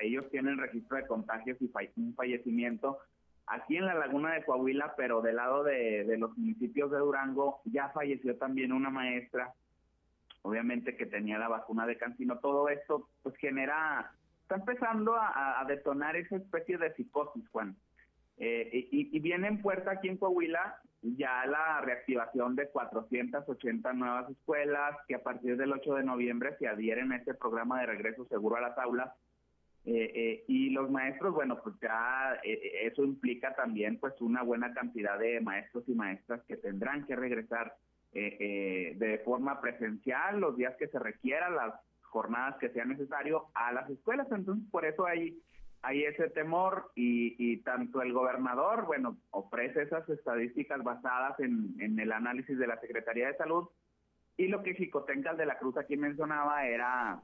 ellos 0.00 0.28
tienen 0.30 0.58
registro 0.58 0.96
de 0.96 1.06
contagios 1.06 1.56
y 1.60 1.70
un 1.96 2.14
fallecimiento 2.14 2.98
aquí 3.46 3.76
en 3.76 3.86
la 3.86 3.94
laguna 3.94 4.32
de 4.32 4.44
Coahuila, 4.44 4.94
pero 4.96 5.22
del 5.22 5.36
lado 5.36 5.62
de, 5.62 6.04
los 6.18 6.36
municipios 6.36 6.90
de 6.90 6.98
Durango 6.98 7.60
ya 7.66 7.90
falleció 7.90 8.36
también 8.36 8.72
una 8.72 8.90
maestra, 8.90 9.52
obviamente 10.42 10.96
que 10.96 11.06
tenía 11.06 11.38
la 11.38 11.48
vacuna 11.48 11.86
de 11.86 11.98
Cancino. 11.98 12.38
Todo 12.38 12.68
esto 12.68 13.08
pues 13.22 13.36
genera, 13.36 14.10
está 14.42 14.56
empezando 14.56 15.14
a, 15.14 15.64
detonar 15.68 16.16
esa 16.16 16.36
especie 16.36 16.78
de 16.78 16.92
psicosis, 16.94 17.48
Juan. 17.50 17.76
y, 18.38 19.16
y, 19.16 19.20
viene 19.20 19.48
en 19.48 19.62
puerta 19.62 19.92
aquí 19.92 20.08
en 20.08 20.16
Coahuila 20.16 20.80
ya 21.02 21.44
la 21.46 21.80
reactivación 21.80 22.54
de 22.54 22.68
480 22.68 23.92
nuevas 23.92 24.30
escuelas 24.30 24.96
que 25.08 25.16
a 25.16 25.22
partir 25.22 25.56
del 25.56 25.72
8 25.72 25.96
de 25.96 26.04
noviembre 26.04 26.56
se 26.58 26.68
adhieren 26.68 27.12
a 27.12 27.16
este 27.16 27.34
programa 27.34 27.80
de 27.80 27.86
regreso 27.86 28.24
seguro 28.26 28.56
a 28.56 28.60
las 28.60 28.78
aulas. 28.78 29.10
Eh, 29.84 30.12
eh, 30.14 30.44
y 30.46 30.70
los 30.70 30.88
maestros, 30.90 31.34
bueno, 31.34 31.60
pues 31.60 31.74
ya 31.82 32.38
eh, 32.44 32.86
eso 32.86 33.02
implica 33.02 33.52
también 33.56 33.98
pues 33.98 34.14
una 34.20 34.42
buena 34.44 34.72
cantidad 34.72 35.18
de 35.18 35.40
maestros 35.40 35.82
y 35.88 35.94
maestras 35.94 36.40
que 36.46 36.56
tendrán 36.56 37.04
que 37.06 37.16
regresar 37.16 37.76
de 38.12 39.22
forma 39.24 39.58
presencial 39.62 40.38
los 40.38 40.54
días 40.54 40.76
que 40.78 40.86
se 40.86 40.98
requiera, 40.98 41.48
las 41.48 41.74
jornadas 42.02 42.58
que 42.58 42.68
sea 42.68 42.84
necesario 42.84 43.46
a 43.54 43.72
las 43.72 43.88
escuelas. 43.88 44.30
Entonces, 44.30 44.68
por 44.70 44.84
eso 44.84 45.06
hay 45.06 45.40
hay 45.82 46.04
ese 46.04 46.30
temor 46.30 46.92
y, 46.94 47.56
tanto 47.58 48.02
el 48.02 48.12
gobernador, 48.12 48.86
bueno, 48.86 49.16
ofrece 49.30 49.82
esas 49.82 50.08
estadísticas 50.08 50.82
basadas 50.82 51.38
en, 51.40 51.98
el 51.98 52.12
análisis 52.12 52.56
de 52.56 52.68
la 52.68 52.80
Secretaría 52.80 53.26
de 53.26 53.36
Salud 53.36 53.68
y 54.36 54.46
lo 54.46 54.62
que 54.62 54.74
Jicotencal 54.74 55.36
de 55.36 55.46
la 55.46 55.58
Cruz 55.58 55.76
aquí 55.76 55.96
mencionaba 55.96 56.66
era 56.66 57.20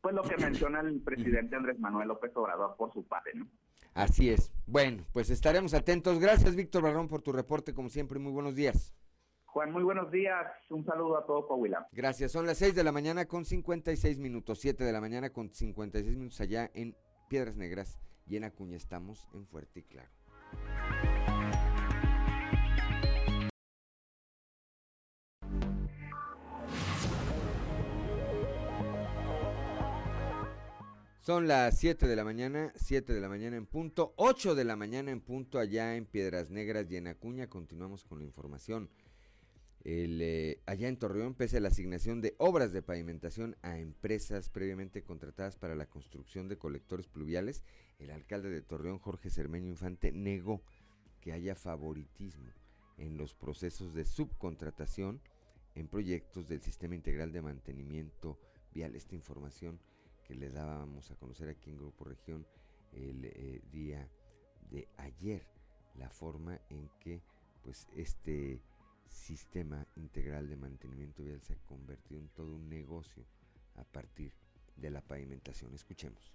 pues 0.00 0.14
lo 0.14 0.22
que 0.22 0.36
menciona 0.44 0.80
el 0.80 1.00
presidente 1.00 1.56
Andrés 1.56 1.78
Manuel 1.78 2.08
López 2.08 2.32
Obrador 2.36 2.76
por 2.76 2.92
su 2.92 3.06
parte, 3.06 3.30
¿no? 3.34 3.46
Así 3.94 4.30
es. 4.30 4.52
Bueno, 4.66 5.04
pues 5.12 5.30
estaremos 5.30 5.72
atentos. 5.72 6.18
Gracias, 6.18 6.54
Víctor 6.54 6.82
Barrón, 6.82 7.08
por 7.08 7.22
tu 7.22 7.32
reporte, 7.32 7.74
como 7.74 7.88
siempre. 7.88 8.18
Muy 8.18 8.32
buenos 8.32 8.54
días. 8.54 8.94
Juan, 9.46 9.72
muy 9.72 9.82
buenos 9.82 10.10
días. 10.10 10.46
Un 10.70 10.84
saludo 10.84 11.16
a 11.16 11.26
todo 11.26 11.46
Coahuila. 11.48 11.88
Gracias. 11.92 12.32
Son 12.32 12.46
las 12.46 12.58
6 12.58 12.74
de 12.74 12.84
la 12.84 12.92
mañana 12.92 13.26
con 13.26 13.44
56 13.44 14.18
minutos, 14.18 14.60
7 14.60 14.84
de 14.84 14.92
la 14.92 15.00
mañana 15.00 15.30
con 15.30 15.48
56 15.48 16.16
minutos 16.16 16.40
allá 16.40 16.70
en 16.74 16.94
Piedras 17.28 17.56
Negras 17.56 17.98
y 18.26 18.36
en 18.36 18.44
Acuña 18.44 18.76
estamos 18.76 19.28
en 19.34 19.46
Fuerte 19.46 19.80
y 19.80 19.82
Claro. 19.82 20.08
Son 31.20 31.46
las 31.46 31.78
7 31.78 32.06
de 32.06 32.16
la 32.16 32.24
mañana, 32.24 32.72
7 32.74 33.12
de 33.12 33.20
la 33.20 33.28
mañana 33.28 33.58
en 33.58 33.66
punto, 33.66 34.14
8 34.16 34.54
de 34.54 34.64
la 34.64 34.76
mañana 34.76 35.10
en 35.10 35.20
punto 35.20 35.58
allá 35.58 35.94
en 35.94 36.06
Piedras 36.06 36.48
Negras 36.48 36.86
y 36.90 36.96
en 36.96 37.06
Acuña. 37.08 37.50
Continuamos 37.50 38.02
con 38.04 38.20
la 38.20 38.24
información. 38.24 38.88
El, 39.84 40.20
eh, 40.20 40.60
allá 40.66 40.88
en 40.88 40.98
Torreón, 40.98 41.34
pese 41.34 41.58
a 41.58 41.60
la 41.60 41.68
asignación 41.68 42.20
de 42.20 42.34
obras 42.38 42.72
de 42.72 42.82
pavimentación 42.82 43.56
a 43.62 43.78
empresas 43.78 44.48
previamente 44.48 45.02
contratadas 45.02 45.56
para 45.56 45.76
la 45.76 45.86
construcción 45.86 46.48
de 46.48 46.58
colectores 46.58 47.06
pluviales, 47.06 47.62
el 47.98 48.10
alcalde 48.10 48.50
de 48.50 48.60
Torreón, 48.60 48.98
Jorge 48.98 49.30
Cermeño 49.30 49.68
Infante, 49.68 50.12
negó 50.12 50.62
que 51.20 51.32
haya 51.32 51.54
favoritismo 51.54 52.52
en 52.96 53.16
los 53.16 53.34
procesos 53.34 53.94
de 53.94 54.04
subcontratación 54.04 55.20
en 55.74 55.88
proyectos 55.88 56.48
del 56.48 56.60
Sistema 56.60 56.94
Integral 56.94 57.32
de 57.32 57.42
Mantenimiento 57.42 58.38
Vial. 58.72 58.94
Esta 58.96 59.14
información 59.14 59.80
que 60.24 60.34
le 60.34 60.50
dábamos 60.50 61.10
a 61.10 61.16
conocer 61.16 61.48
aquí 61.48 61.70
en 61.70 61.78
Grupo 61.78 62.04
Región 62.04 62.46
el 62.92 63.24
eh, 63.24 63.62
día 63.70 64.08
de 64.70 64.88
ayer, 64.96 65.46
la 65.94 66.10
forma 66.10 66.60
en 66.68 66.90
que 67.00 67.22
pues 67.62 67.88
este 67.96 68.60
sistema 69.10 69.86
integral 69.96 70.48
de 70.48 70.56
mantenimiento 70.56 71.22
vial 71.22 71.40
se 71.42 71.54
ha 71.54 71.56
convertido 71.66 72.20
en 72.20 72.28
todo 72.28 72.54
un 72.54 72.68
negocio 72.68 73.24
a 73.76 73.84
partir 73.84 74.32
de 74.76 74.90
la 74.90 75.00
pavimentación. 75.00 75.74
Escuchemos. 75.74 76.32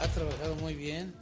Ha 0.00 0.08
trabajado 0.14 0.54
muy 0.56 0.74
bien, 0.74 1.14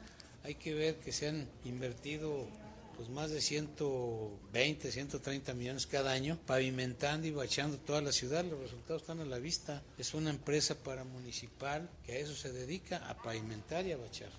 hay 0.42 0.55
que 0.55 0.74
ver 0.74 0.96
que 0.96 1.12
se 1.12 1.28
han 1.28 1.48
invertido 1.64 2.48
pues 2.97 3.09
más 3.09 3.30
de 3.30 3.40
120, 3.40 4.93
130 4.93 5.55
millones 5.55 5.86
cada 5.86 6.12
año, 6.12 6.38
pavimentando 6.47 7.26
y 7.26 7.30
bachando 7.30 7.78
toda 7.78 8.01
la 8.01 8.12
ciudad. 8.12 8.45
Los 8.45 8.61
resultados 8.61 9.03
están 9.03 9.20
a 9.20 9.24
la 9.24 9.38
vista. 9.38 9.82
Es 9.99 10.14
una 10.14 10.30
empresa 10.30 10.74
paramunicipal 10.74 11.88
que 12.05 12.12
a 12.12 12.18
eso 12.18 12.34
se 12.34 12.53
dedica, 12.53 12.99
a 13.09 13.16
pavimentar 13.16 13.86
y 13.86 13.93
a 13.93 13.97
bachar. 13.97 14.30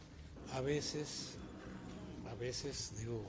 A 0.53 0.61
veces, 0.61 1.31
a 2.29 2.35
veces, 2.35 2.93
digo, 2.99 3.23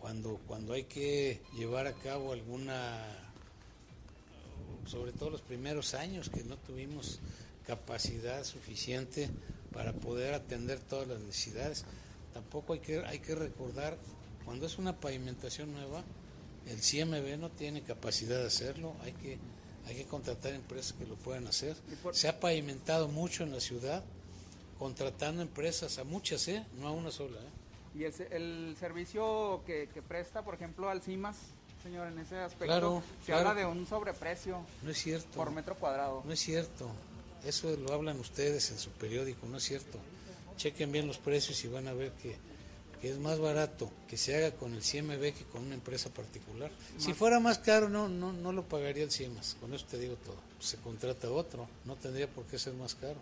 cuando, 0.00 0.40
cuando 0.46 0.72
hay 0.72 0.84
que 0.84 1.40
llevar 1.56 1.86
a 1.86 1.92
cabo 1.92 2.32
alguna, 2.32 3.06
sobre 4.86 5.12
todo 5.12 5.30
los 5.30 5.42
primeros 5.42 5.94
años 5.94 6.30
que 6.30 6.42
no 6.42 6.56
tuvimos 6.56 7.20
capacidad 7.66 8.42
suficiente 8.44 9.28
para 9.72 9.92
poder 9.92 10.34
atender 10.34 10.80
todas 10.80 11.06
las 11.06 11.20
necesidades, 11.20 11.84
Tampoco 12.32 12.74
hay 12.74 12.80
que, 12.80 13.04
hay 13.04 13.18
que 13.18 13.34
recordar, 13.34 13.96
cuando 14.44 14.66
es 14.66 14.78
una 14.78 14.96
pavimentación 14.98 15.72
nueva, 15.72 16.02
el 16.66 16.80
CMB 16.80 17.38
no 17.40 17.50
tiene 17.50 17.82
capacidad 17.82 18.38
de 18.38 18.46
hacerlo, 18.46 18.94
hay 19.02 19.12
que, 19.12 19.38
hay 19.86 19.96
que 19.96 20.04
contratar 20.04 20.52
empresas 20.52 20.92
que 20.92 21.06
lo 21.06 21.16
puedan 21.16 21.46
hacer. 21.46 21.76
Se 22.12 22.28
ha 22.28 22.38
pavimentado 22.38 23.08
mucho 23.08 23.42
en 23.42 23.52
la 23.52 23.60
ciudad, 23.60 24.04
contratando 24.78 25.42
empresas, 25.42 25.98
a 25.98 26.04
muchas, 26.04 26.46
¿eh? 26.48 26.64
no 26.78 26.88
a 26.88 26.92
una 26.92 27.10
sola. 27.10 27.38
¿eh? 27.38 27.98
¿Y 27.98 28.04
el, 28.04 28.14
el 28.32 28.76
servicio 28.78 29.62
que, 29.66 29.88
que, 29.92 30.02
presta, 30.02 30.42
por 30.42 30.54
ejemplo, 30.54 30.88
al 30.88 31.02
CIMAS, 31.02 31.36
señor, 31.82 32.06
en 32.08 32.18
ese 32.20 32.36
aspecto, 32.36 32.66
claro, 32.66 33.02
se 33.26 33.32
habla 33.32 33.54
de 33.54 33.66
un 33.66 33.86
sobreprecio 33.86 34.64
no 34.82 34.90
es 34.90 34.98
cierto, 34.98 35.30
por 35.36 35.50
metro 35.50 35.74
cuadrado? 35.74 36.22
No 36.24 36.32
es 36.32 36.40
cierto, 36.40 36.88
eso 37.44 37.74
lo 37.76 37.92
hablan 37.92 38.20
ustedes 38.20 38.70
en 38.70 38.78
su 38.78 38.90
periódico, 38.90 39.46
no 39.46 39.56
es 39.56 39.64
cierto 39.64 39.98
chequen 40.60 40.92
bien 40.92 41.06
los 41.06 41.16
precios 41.16 41.64
y 41.64 41.68
van 41.68 41.88
a 41.88 41.94
ver 41.94 42.12
que, 42.12 42.36
es 43.02 43.18
más 43.18 43.38
barato 43.38 43.90
que 44.06 44.18
se 44.18 44.36
haga 44.36 44.50
con 44.52 44.74
el 44.74 44.82
CMB 44.82 45.32
que 45.32 45.44
con 45.50 45.64
una 45.64 45.74
empresa 45.74 46.10
particular. 46.10 46.70
Si 46.98 47.14
fuera 47.14 47.40
más 47.40 47.58
caro, 47.58 47.88
no, 47.88 48.10
no, 48.10 48.30
no 48.34 48.52
lo 48.52 48.68
pagaría 48.68 49.04
el 49.04 49.10
CIEMAS, 49.10 49.56
con 49.58 49.72
eso 49.72 49.86
te 49.90 49.98
digo 49.98 50.16
todo. 50.16 50.36
Se 50.58 50.76
contrata 50.76 51.30
otro, 51.30 51.66
no 51.86 51.96
tendría 51.96 52.28
por 52.28 52.44
qué 52.44 52.58
ser 52.58 52.74
más 52.74 52.94
caro. 52.94 53.16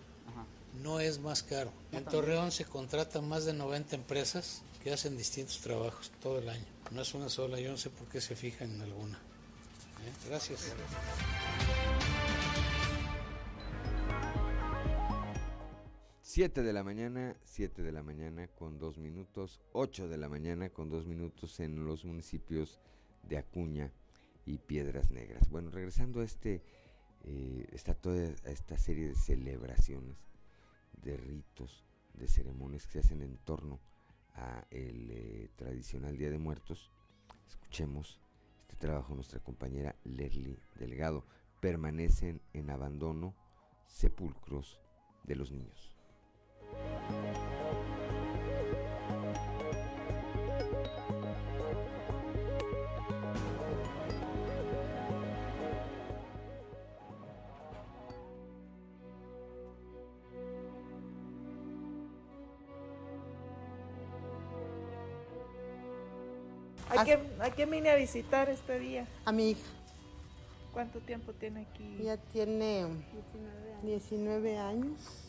No 0.82 1.00
es 1.00 1.18
más 1.18 1.42
caro. 1.42 1.72
En 1.92 2.04
Torreón 2.04 2.52
se 2.52 2.64
contratan 2.64 3.26
más 3.26 3.44
de 3.44 3.52
90 3.52 3.96
empresas 3.96 4.62
que 4.82 4.92
hacen 4.92 5.16
distintos 5.16 5.58
trabajos 5.60 6.10
todo 6.20 6.38
el 6.38 6.48
año. 6.48 6.66
No 6.90 7.02
es 7.02 7.14
una 7.14 7.28
sola, 7.28 7.60
yo 7.60 7.70
no 7.70 7.76
sé 7.76 7.90
por 7.90 8.08
qué 8.08 8.20
se 8.20 8.34
fijan 8.34 8.74
en 8.74 8.82
alguna. 8.82 9.16
¿Eh? 9.16 10.28
Gracias. 10.28 10.72
7 16.38 16.62
de 16.62 16.72
la 16.72 16.84
mañana, 16.84 17.36
7 17.42 17.82
de 17.82 17.90
la 17.90 18.04
mañana 18.04 18.46
con 18.46 18.78
dos 18.78 18.96
minutos, 18.96 19.60
8 19.72 20.06
de 20.06 20.18
la 20.18 20.28
mañana 20.28 20.70
con 20.70 20.88
dos 20.88 21.04
minutos 21.04 21.58
en 21.58 21.84
los 21.84 22.04
municipios 22.04 22.78
de 23.24 23.38
Acuña 23.38 23.92
y 24.46 24.58
Piedras 24.58 25.10
Negras. 25.10 25.50
Bueno, 25.50 25.72
regresando 25.72 26.20
a 26.20 26.24
este, 26.24 26.62
eh, 27.24 27.66
está 27.72 27.94
toda 27.94 28.22
esta 28.44 28.78
serie 28.78 29.08
de 29.08 29.16
celebraciones, 29.16 30.16
de 31.02 31.16
ritos, 31.16 31.84
de 32.14 32.28
ceremonias 32.28 32.86
que 32.86 32.92
se 32.92 32.98
hacen 33.00 33.22
en 33.22 33.36
torno 33.38 33.80
a 34.34 34.64
el 34.70 35.10
eh, 35.10 35.50
tradicional 35.56 36.16
Día 36.16 36.30
de 36.30 36.38
Muertos. 36.38 36.92
Escuchemos 37.48 38.20
este 38.60 38.76
trabajo 38.76 39.08
de 39.08 39.16
nuestra 39.16 39.40
compañera 39.40 39.96
Leslie 40.04 40.60
Delgado. 40.78 41.24
Permanecen 41.60 42.40
en 42.52 42.70
abandono 42.70 43.34
sepulcros 43.88 44.78
de 45.24 45.34
los 45.34 45.50
niños. 45.50 45.87
¿A 66.90 67.04
quién, 67.04 67.20
¿A 67.40 67.50
quién 67.50 67.70
vine 67.70 67.90
a 67.90 67.96
visitar 67.96 68.48
este 68.48 68.78
día? 68.78 69.06
A 69.24 69.32
mi 69.32 69.50
hija. 69.50 69.60
¿Cuánto 70.72 71.00
tiempo 71.00 71.32
tiene 71.32 71.62
aquí? 71.62 71.98
Ya 72.02 72.16
tiene 72.16 72.86
19 73.82 74.58
años 74.58 75.27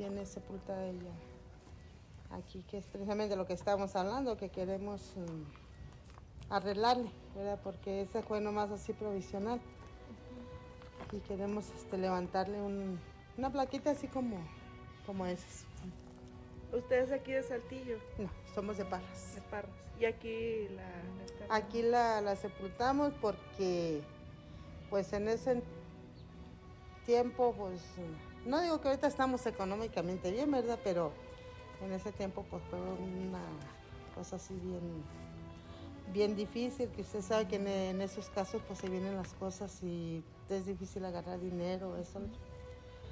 tiene 0.00 0.24
sepultada 0.24 0.86
ella 0.86 1.12
aquí, 2.30 2.64
que 2.70 2.78
es 2.78 2.86
precisamente 2.86 3.36
lo 3.36 3.46
que 3.46 3.52
estamos 3.52 3.94
hablando, 3.96 4.38
que 4.38 4.48
queremos 4.48 5.12
mm, 5.14 6.54
arreglarle, 6.54 7.10
¿verdad? 7.36 7.60
Porque 7.62 8.00
ese 8.00 8.22
fue 8.22 8.40
nomás 8.40 8.70
así 8.70 8.94
provisional. 8.94 9.60
Y 11.12 11.18
queremos 11.18 11.70
este, 11.76 11.98
levantarle 11.98 12.62
una 13.36 13.50
plaquita 13.52 13.90
así 13.90 14.06
como, 14.06 14.38
como 15.04 15.26
esas. 15.26 15.66
¿Usted 16.72 17.02
es 17.02 17.12
aquí 17.12 17.32
de 17.32 17.42
Saltillo? 17.42 17.98
No, 18.16 18.30
somos 18.54 18.78
de 18.78 18.86
Parras. 18.86 19.34
De 19.34 19.42
Parras. 19.42 19.70
¿Y 20.00 20.06
aquí 20.06 20.68
la...? 20.70 21.54
Aquí 21.54 21.82
la, 21.82 22.22
la 22.22 22.36
sepultamos 22.36 23.12
porque, 23.20 24.00
pues 24.88 25.12
en 25.12 25.28
ese 25.28 25.62
tiempo, 27.04 27.54
pues 27.58 27.82
no 28.46 28.60
digo 28.60 28.80
que 28.80 28.88
ahorita 28.88 29.06
estamos 29.06 29.44
económicamente 29.46 30.30
bien, 30.30 30.50
¿verdad? 30.50 30.78
Pero 30.82 31.12
en 31.82 31.92
ese 31.92 32.12
tiempo 32.12 32.44
pues 32.50 32.62
fue 32.70 32.78
una 32.78 33.42
cosa 34.14 34.36
así 34.36 34.54
bien, 34.54 35.02
bien 36.12 36.36
difícil, 36.36 36.88
que 36.90 37.02
usted 37.02 37.22
sabe 37.22 37.46
que 37.46 37.56
en, 37.56 38.00
esos 38.00 38.28
casos 38.30 38.62
pues 38.66 38.78
se 38.78 38.88
vienen 38.88 39.16
las 39.16 39.32
cosas 39.34 39.82
y 39.82 40.22
es 40.48 40.66
difícil 40.66 41.04
agarrar 41.04 41.40
dinero, 41.40 41.96
eso. 41.96 42.20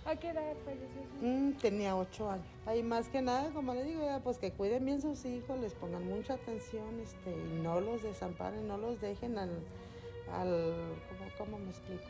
¿A 0.04 0.16
qué 0.16 0.30
edad 0.30 0.54
falleció? 0.64 1.02
Mm, 1.20 1.52
tenía 1.58 1.94
ocho 1.94 2.30
años. 2.30 2.46
Ahí 2.64 2.82
más 2.82 3.08
que 3.08 3.20
nada, 3.20 3.50
como 3.50 3.74
le 3.74 3.84
digo, 3.84 4.06
pues 4.24 4.38
que 4.38 4.52
cuiden 4.52 4.86
bien 4.86 5.02
sus 5.02 5.24
hijos, 5.26 5.60
les 5.60 5.74
pongan 5.74 6.04
mucha 6.06 6.34
atención 6.34 6.98
este, 7.00 7.30
y 7.30 7.60
no 7.62 7.80
los 7.80 8.02
desamparen, 8.02 8.66
no 8.66 8.78
los 8.78 9.00
dejen 9.00 9.36
al, 9.36 9.50
al 10.32 10.74
¿cómo 11.36 11.58
me 11.58 11.70
explico? 11.70 12.06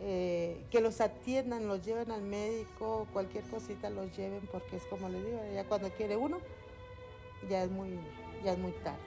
Eh, 0.00 0.64
que 0.70 0.80
los 0.80 1.00
atiendan, 1.00 1.66
los 1.66 1.84
lleven 1.84 2.12
al 2.12 2.22
médico, 2.22 3.08
cualquier 3.12 3.42
cosita 3.44 3.90
los 3.90 4.16
lleven, 4.16 4.48
porque 4.52 4.76
es 4.76 4.84
como 4.84 5.08
les 5.08 5.24
digo, 5.24 5.40
ya 5.52 5.64
cuando 5.64 5.90
quiere 5.90 6.16
uno, 6.16 6.38
ya 7.48 7.64
es 7.64 7.70
muy, 7.70 7.98
ya 8.44 8.52
es 8.52 8.58
muy 8.58 8.72
tarde. 8.84 8.98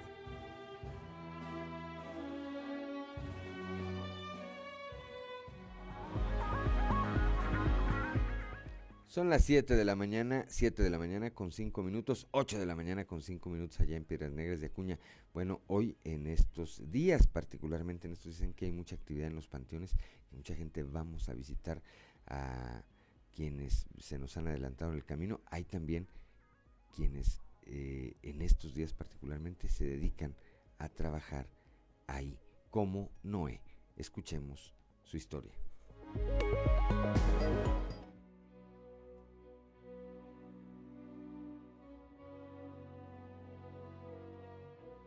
Son 9.11 9.29
las 9.29 9.43
7 9.43 9.75
de 9.75 9.83
la 9.83 9.97
mañana, 9.97 10.45
7 10.47 10.81
de 10.81 10.89
la 10.89 10.97
mañana 10.97 11.31
con 11.31 11.51
5 11.51 11.83
minutos, 11.83 12.29
8 12.31 12.57
de 12.57 12.65
la 12.65 12.75
mañana 12.75 13.03
con 13.03 13.21
5 13.21 13.49
minutos 13.49 13.81
allá 13.81 13.97
en 13.97 14.05
Piedras 14.05 14.31
Negras 14.31 14.61
de 14.61 14.67
Acuña. 14.67 14.97
Bueno, 15.33 15.59
hoy 15.67 15.97
en 16.05 16.27
estos 16.27 16.81
días, 16.89 17.27
particularmente 17.27 18.07
en 18.07 18.13
estos 18.13 18.31
dicen 18.31 18.53
que 18.53 18.67
hay 18.67 18.71
mucha 18.71 18.95
actividad 18.95 19.27
en 19.27 19.35
los 19.35 19.49
panteones, 19.49 19.97
mucha 20.31 20.55
gente 20.55 20.83
vamos 20.83 21.27
a 21.27 21.33
visitar 21.33 21.83
a 22.27 22.85
quienes 23.35 23.85
se 23.99 24.17
nos 24.17 24.37
han 24.37 24.47
adelantado 24.47 24.91
en 24.91 24.99
el 24.99 25.03
camino. 25.03 25.41
Hay 25.47 25.65
también 25.65 26.07
quienes 26.95 27.41
eh, 27.63 28.15
en 28.21 28.41
estos 28.41 28.73
días 28.73 28.93
particularmente 28.93 29.67
se 29.67 29.83
dedican 29.83 30.37
a 30.77 30.87
trabajar 30.87 31.49
ahí, 32.07 32.39
como 32.69 33.11
Noé. 33.23 33.59
Escuchemos 33.97 34.73
su 35.03 35.17
historia. 35.17 35.51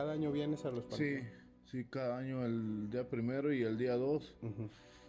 ¿Cada 0.04 0.16
año 0.16 0.32
vienes 0.32 0.66
a 0.66 0.70
los 0.70 0.84
Sí, 0.90 1.16
sí, 1.64 1.86
cada 1.86 2.18
año 2.18 2.44
el 2.44 2.90
día 2.90 3.08
primero 3.08 3.50
y 3.54 3.62
el 3.62 3.78
día 3.78 3.96
dos. 3.96 4.34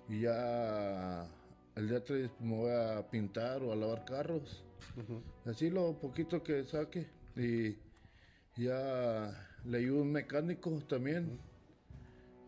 Y 0.08 0.22
ya 0.22 1.28
el 1.76 1.90
día 1.90 2.02
tres 2.02 2.32
me 2.40 2.56
voy 2.56 2.72
a 2.72 3.06
pintar 3.12 3.62
o 3.62 3.74
a 3.74 3.76
lavar 3.76 4.06
carros. 4.06 4.64
Así 5.44 5.70
lo 5.70 6.00
poquito 6.00 6.42
que 6.42 6.64
saque. 6.64 7.08
Y 7.36 7.76
ya 8.56 9.36
le 9.66 9.80
ayudo 9.80 10.00
a 10.00 10.04
un 10.04 10.14
mecánico 10.14 10.72
también. 10.88 11.40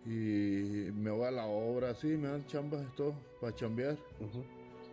Y 0.06 0.90
me 0.94 1.12
voy 1.12 1.26
a 1.26 1.32
la 1.32 1.48
obra, 1.48 1.96
sí, 1.96 2.08
me 2.08 2.30
dan 2.30 2.48
chambas 2.48 2.82
y 2.82 2.96
todo 2.96 3.14
para 3.42 3.54
chambear. 3.54 3.98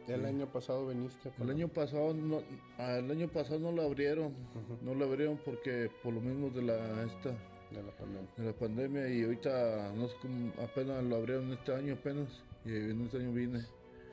¿El 0.06 0.20
Sí. 0.20 0.26
año 0.26 0.46
pasado 0.52 0.86
viniste? 0.88 1.32
El 1.40 1.50
año 1.50 1.68
pasado 1.68 2.12
no, 2.12 2.42
el 2.78 3.10
año 3.10 3.28
pasado 3.28 3.58
no 3.60 3.72
lo 3.72 3.82
abrieron, 3.82 4.34
no 4.82 4.94
lo 4.94 5.06
abrieron 5.06 5.38
porque 5.44 5.90
por 6.02 6.12
lo 6.12 6.20
mismo 6.20 6.50
de 6.50 6.62
la 6.62 7.04
esta 7.04 7.30
de 7.70 7.82
la 7.82 7.90
pandemia, 7.92 8.28
de 8.36 8.44
la 8.44 8.52
pandemia 8.52 9.08
y 9.08 9.22
ahorita 9.24 9.92
no 9.96 10.06
sé 10.08 10.14
cómo 10.20 10.52
apenas 10.62 11.02
lo 11.04 11.16
abrieron 11.16 11.52
este 11.52 11.74
año 11.74 11.94
apenas 11.94 12.28
y 12.64 12.70
en 12.74 13.00
este 13.02 13.16
año 13.18 13.32
vine. 13.32 13.64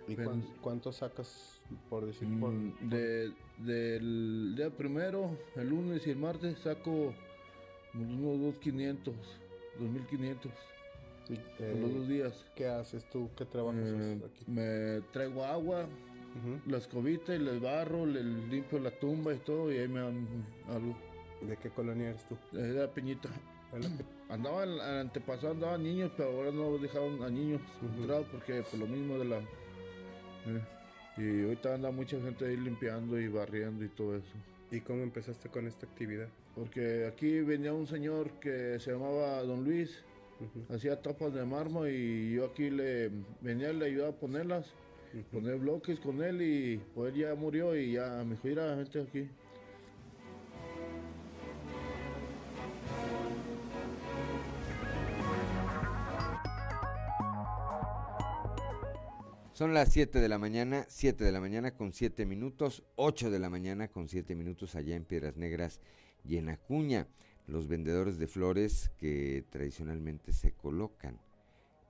¿Y 0.08 0.14
apenas. 0.14 0.30
cuán- 0.32 0.58
cuánto 0.62 0.92
sacas 0.94 1.60
por 1.90 2.06
decir? 2.06 2.28
por- 2.40 2.52
Mm, 2.52 2.90
de, 2.90 3.32
del 3.60 4.54
día 4.56 4.70
primero, 4.70 5.38
el 5.58 5.70
lunes 5.70 6.08
y 6.08 6.12
el 6.12 6.18
martes 6.18 6.58
saco 6.60 7.14
unos 7.94 8.40
2.500, 8.40 9.14
2.500 9.80 10.52
por 11.38 11.68
los 11.68 11.90
eh, 11.92 11.94
dos 11.98 12.08
días. 12.08 12.46
¿Qué 12.56 12.68
haces 12.68 13.06
tú? 13.10 13.30
¿Qué 13.38 13.46
trabajas 13.46 13.82
Eh, 13.86 14.20
aquí? 14.26 14.44
me 14.52 15.02
traigo 15.12 15.44
agua, 15.46 15.88
la 16.68 16.78
escobita 16.78 17.36
y 17.36 17.40
les 17.40 17.60
barro, 17.62 18.06
le 18.06 18.24
limpio 18.24 18.80
la 18.80 18.92
tumba 18.92 19.34
y 19.34 19.38
todo 19.40 19.72
y 19.72 19.78
ahí 19.78 19.88
me 19.88 20.00
dan 20.00 20.26
algo. 20.70 20.96
¿De 21.42 21.58
qué 21.58 21.70
colonia 21.70 22.10
eres 22.10 22.26
tú? 22.28 22.38
De 22.52 22.74
la 22.74 22.88
Peñita. 22.88 23.30
Andaba 24.30 24.64
el, 24.64 24.74
el 24.74 24.82
antepasado 24.82 25.52
andaban 25.54 25.84
niños, 25.84 26.12
pero 26.16 26.30
ahora 26.32 26.52
no 26.52 26.78
dejaron 26.78 27.22
a 27.24 27.30
niños 27.30 27.62
entrar 27.98 28.24
porque 28.32 28.62
por 28.64 28.80
lo 28.80 28.88
mismo 28.88 29.18
de 29.18 29.26
la 29.26 29.38
eh, 29.38 30.62
y 31.18 31.44
ahorita 31.44 31.76
anda 31.76 31.92
mucha 31.92 32.20
gente 32.22 32.46
ahí 32.46 32.56
limpiando 32.58 33.20
y 33.20 33.28
barriendo 33.28 33.84
y 33.84 33.90
todo 33.90 34.16
eso. 34.16 34.32
¿Y 34.72 34.80
cómo 34.80 35.04
empezaste 35.04 35.50
con 35.50 35.68
esta 35.68 35.86
actividad? 35.86 36.28
Porque 36.56 37.06
aquí 37.06 37.42
venía 37.42 37.74
un 37.74 37.88
señor 37.88 38.32
que 38.40 38.80
se 38.80 38.92
llamaba 38.94 39.42
Don 39.44 39.64
Luis, 39.66 40.04
hacía 40.70 41.02
tapas 41.02 41.34
de 41.34 41.46
mármol 41.46 41.90
y 41.90 42.34
yo 42.34 42.46
aquí 42.46 42.70
le 42.70 43.10
venía, 43.42 43.72
le 43.74 43.86
ayudaba 43.86 44.10
a 44.10 44.16
ponerlas, 44.16 44.66
poner 45.32 45.58
bloques 45.58 46.00
con 46.00 46.22
él 46.24 46.42
y 46.42 46.78
pues 46.94 47.14
él 47.14 47.22
ya 47.22 47.36
murió 47.36 47.76
y 47.76 47.94
ya 47.94 48.24
me 48.24 48.36
fui 48.36 48.52
a 48.54 48.56
la 48.56 48.76
gente 48.78 49.02
aquí. 49.02 49.30
Son 59.62 59.76
las 59.76 59.90
7 59.90 60.20
de 60.20 60.28
la 60.28 60.40
mañana, 60.40 60.88
7 60.90 61.24
de 61.24 61.32
la 61.32 61.40
mañana 61.40 61.76
con 61.76 61.94
7 61.94 62.26
minutos, 62.26 62.84
8 62.96 63.30
de 63.30 63.38
la 63.38 63.48
mañana 63.48 63.90
con 63.90 64.10
7 64.10 64.34
minutos 64.34 64.76
allá 64.76 64.96
en 64.96 65.06
Piedras 65.06 65.38
Negras 65.38 65.82
y 66.24 66.38
en 66.38 66.50
Acuña. 66.50 67.08
Los 67.52 67.68
vendedores 67.68 68.18
de 68.18 68.28
flores 68.28 68.92
que 68.98 69.44
tradicionalmente 69.50 70.32
se 70.32 70.54
colocan 70.54 71.20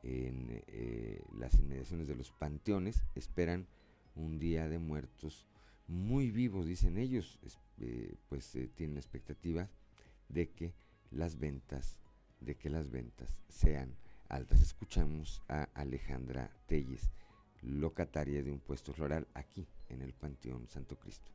en 0.02 0.64
eh, 0.66 1.22
las 1.38 1.54
inmediaciones 1.60 2.08
de 2.08 2.16
los 2.16 2.32
panteones 2.32 3.04
esperan 3.14 3.68
un 4.16 4.40
día 4.40 4.68
de 4.68 4.80
muertos 4.80 5.46
muy 5.88 6.32
vivo, 6.32 6.66
dicen 6.66 6.98
ellos, 6.98 7.38
eh, 7.80 8.16
pues 8.28 8.56
eh, 8.56 8.72
tienen 8.74 8.98
expectativas 8.98 9.70
de 10.30 10.50
que 10.50 10.74
las 11.12 11.38
ventas, 11.38 12.00
de 12.40 12.56
que 12.56 12.72
las 12.72 12.90
ventas 12.90 13.40
sean 13.48 13.96
altas. 14.30 14.62
Escuchamos 14.62 15.44
a 15.48 15.70
Alejandra 15.76 16.50
Telles, 16.66 17.12
locataria 17.62 18.42
de 18.42 18.52
un 18.52 18.62
puesto 18.62 18.94
floral 18.94 19.28
aquí 19.36 19.68
en 19.90 20.02
el 20.02 20.14
Panteón 20.14 20.68
Santo 20.68 20.98
Cristo. 20.98 21.32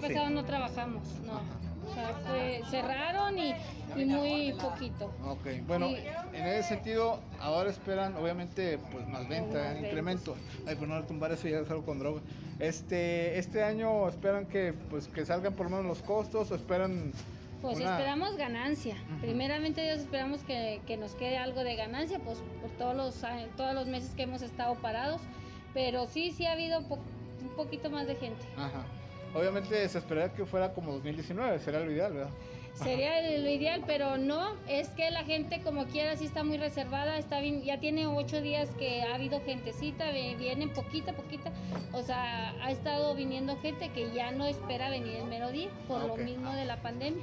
Pasado 0.00 0.30
no 0.30 0.44
trabajamos, 0.44 1.02
no. 1.26 1.40
O 1.88 1.94
sea, 1.94 2.14
fue- 2.28 2.62
cerraron 2.70 3.36
y, 3.38 3.52
y 3.96 4.04
muy 4.04 4.52
poquito. 4.52 5.06
Ok, 5.26 5.46
bueno, 5.66 5.88
en 6.32 6.46
ese 6.46 6.68
sentido, 6.68 7.18
ahora 7.40 7.70
esperan, 7.70 8.16
obviamente, 8.16 8.78
pues 8.92 9.08
más 9.08 9.28
venta, 9.28 9.58
Más 9.72 9.78
incremento. 9.78 10.36
Ay, 10.66 10.76
por 10.76 10.86
no 10.88 11.02
tumbar 11.04 11.32
eso 11.32 11.48
ya 11.48 11.58
es 11.60 11.70
algo 11.70 11.84
con 11.84 11.98
droga. 11.98 12.20
Este, 12.60 13.38
este 13.38 13.64
año 13.64 14.08
esperan 14.08 14.46
que, 14.46 14.72
pues, 14.90 15.08
que 15.08 15.24
salgan 15.26 15.54
por 15.54 15.66
lo 15.70 15.76
menos 15.78 15.86
los 15.86 16.02
costos 16.06 16.50
o 16.50 16.54
esperan. 16.54 17.12
Pues 17.62 17.78
una- 17.78 17.90
esperamos 17.96 18.36
ganancia. 18.36 18.94
Primeramente 19.20 19.82
Dios 19.82 19.98
esperamos 20.00 20.42
que, 20.44 20.80
que 20.86 20.96
nos 20.96 21.14
quede 21.14 21.38
algo 21.38 21.64
de 21.64 21.74
ganancia, 21.76 22.18
pues 22.20 22.38
por 22.60 22.70
todos 22.72 22.94
los, 22.96 23.22
todos 23.56 23.74
los 23.74 23.86
meses 23.86 24.14
que 24.14 24.22
hemos 24.22 24.42
estado 24.42 24.74
parados. 24.76 25.20
Pero 25.74 26.06
sí, 26.06 26.30
sí 26.30 26.46
ha 26.46 26.52
habido 26.52 26.82
po- 26.82 26.98
un 27.42 27.48
poquito 27.56 27.90
más 27.90 28.06
de 28.06 28.14
gente. 28.16 28.44
Ajá. 28.56 28.84
Obviamente 29.34 29.88
se 29.88 29.98
esperaría 29.98 30.32
que 30.34 30.44
fuera 30.44 30.72
como 30.72 30.92
2019, 30.92 31.58
sería 31.60 31.80
lo 31.80 31.90
ideal, 31.90 32.12
¿verdad? 32.12 32.30
Sería 32.74 33.20
lo 33.38 33.50
ideal, 33.50 33.82
pero 33.86 34.16
no, 34.16 34.54
es 34.66 34.88
que 34.90 35.10
la 35.10 35.24
gente 35.24 35.60
como 35.62 35.84
quiera 35.86 36.16
sí 36.16 36.24
está 36.24 36.44
muy 36.44 36.56
reservada, 36.56 37.18
está 37.18 37.40
bien, 37.40 37.62
ya 37.62 37.78
tiene 37.78 38.06
ocho 38.06 38.40
días 38.40 38.70
que 38.78 39.02
ha 39.02 39.16
habido 39.16 39.40
gentecita, 39.42 40.10
vienen 40.10 40.70
poquita, 40.70 41.12
poquita, 41.12 41.52
o 41.92 42.02
sea, 42.02 42.54
ha 42.62 42.70
estado 42.70 43.14
viniendo 43.14 43.58
gente 43.58 43.90
que 43.90 44.10
ya 44.12 44.30
no 44.30 44.46
espera 44.46 44.88
venir 44.88 45.16
el 45.16 45.26
mero 45.26 45.50
día 45.50 45.68
por 45.86 46.04
lo 46.04 46.16
mismo 46.16 46.52
de 46.52 46.64
la 46.64 46.80
pandemia. 46.80 47.22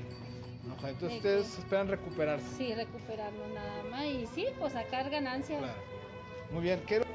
Ajá, 0.78 0.90
entonces 0.90 1.24
De 1.24 1.30
ustedes 1.30 1.60
esperan 1.60 1.88
recuperarse. 1.88 2.46
Sí, 2.56 2.74
recuperarnos 2.76 3.48
nada 3.54 3.84
más 3.90 4.06
y 4.06 4.28
sí, 4.28 4.48
pues 4.60 4.74
sacar 4.74 5.10
ganancia. 5.10 5.60
Muy 6.52 6.62
bien, 6.62 6.82
quiero... 6.86 7.06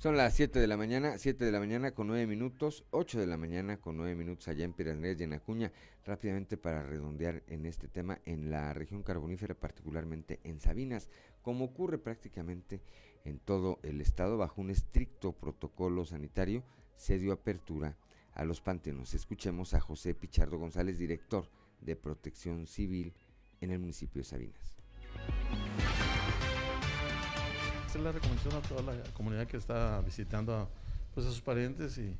Son 0.00 0.16
las 0.16 0.32
7 0.32 0.58
de 0.58 0.66
la 0.66 0.78
mañana, 0.78 1.18
7 1.18 1.44
de 1.44 1.52
la 1.52 1.58
mañana 1.58 1.90
con 1.90 2.06
9 2.06 2.26
minutos, 2.26 2.84
8 2.88 3.20
de 3.20 3.26
la 3.26 3.36
mañana 3.36 3.76
con 3.76 3.98
9 3.98 4.14
minutos 4.14 4.48
allá 4.48 4.64
en 4.64 4.74
Negras 4.74 5.20
y 5.20 5.24
en 5.24 5.34
Acuña. 5.34 5.72
Rápidamente 6.06 6.56
para 6.56 6.82
redondear 6.82 7.42
en 7.48 7.66
este 7.66 7.86
tema, 7.86 8.18
en 8.24 8.50
la 8.50 8.72
región 8.72 9.02
carbonífera, 9.02 9.54
particularmente 9.54 10.40
en 10.42 10.58
Sabinas, 10.58 11.10
como 11.42 11.66
ocurre 11.66 11.98
prácticamente 11.98 12.80
en 13.26 13.40
todo 13.40 13.78
el 13.82 14.00
estado, 14.00 14.38
bajo 14.38 14.62
un 14.62 14.70
estricto 14.70 15.32
protocolo 15.32 16.06
sanitario, 16.06 16.64
se 16.96 17.18
dio 17.18 17.34
apertura 17.34 17.98
a 18.32 18.46
los 18.46 18.62
panteones. 18.62 19.12
Escuchemos 19.12 19.74
a 19.74 19.80
José 19.80 20.14
Pichardo 20.14 20.56
González, 20.56 20.96
director 20.96 21.50
de 21.82 21.94
Protección 21.94 22.66
Civil 22.66 23.12
en 23.60 23.70
el 23.70 23.78
municipio 23.78 24.22
de 24.22 24.24
Sabinas. 24.24 24.78
Es 27.92 28.00
la 28.00 28.12
recomendación 28.12 28.54
a 28.54 28.60
toda 28.60 28.82
la 28.82 29.02
comunidad 29.14 29.48
que 29.48 29.56
está 29.56 30.00
visitando 30.02 30.54
a, 30.54 30.68
pues, 31.12 31.26
a 31.26 31.30
sus 31.30 31.40
parientes 31.40 31.98
y, 31.98 32.14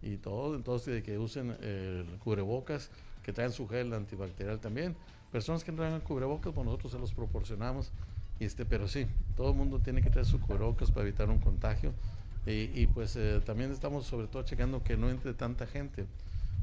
y 0.00 0.16
todo, 0.16 0.54
entonces 0.56 0.94
de 0.94 1.02
que 1.02 1.18
usen 1.18 1.54
el 1.60 2.06
cubrebocas, 2.24 2.90
que 3.22 3.30
traen 3.30 3.52
su 3.52 3.68
gel 3.68 3.92
antibacterial 3.92 4.60
también. 4.60 4.96
Personas 5.30 5.62
que 5.62 5.72
no 5.72 5.78
traigan 5.78 6.00
cubrebocas, 6.00 6.54
pues 6.54 6.64
nosotros 6.64 6.92
se 6.92 6.98
los 6.98 7.12
proporcionamos, 7.12 7.92
y 8.38 8.46
este, 8.46 8.64
pero 8.64 8.88
sí, 8.88 9.06
todo 9.36 9.50
el 9.50 9.56
mundo 9.56 9.78
tiene 9.78 10.00
que 10.00 10.08
traer 10.08 10.24
su 10.26 10.40
cubrebocas 10.40 10.90
para 10.90 11.06
evitar 11.06 11.28
un 11.28 11.38
contagio. 11.38 11.92
Y, 12.46 12.70
y, 12.80 12.86
pues 12.86 13.14
eh, 13.16 13.42
también 13.44 13.70
estamos 13.72 14.06
sobre 14.06 14.26
todo 14.26 14.42
checando 14.44 14.82
que 14.82 14.96
no 14.96 15.10
entre 15.10 15.34
tanta 15.34 15.66
gente. 15.66 16.06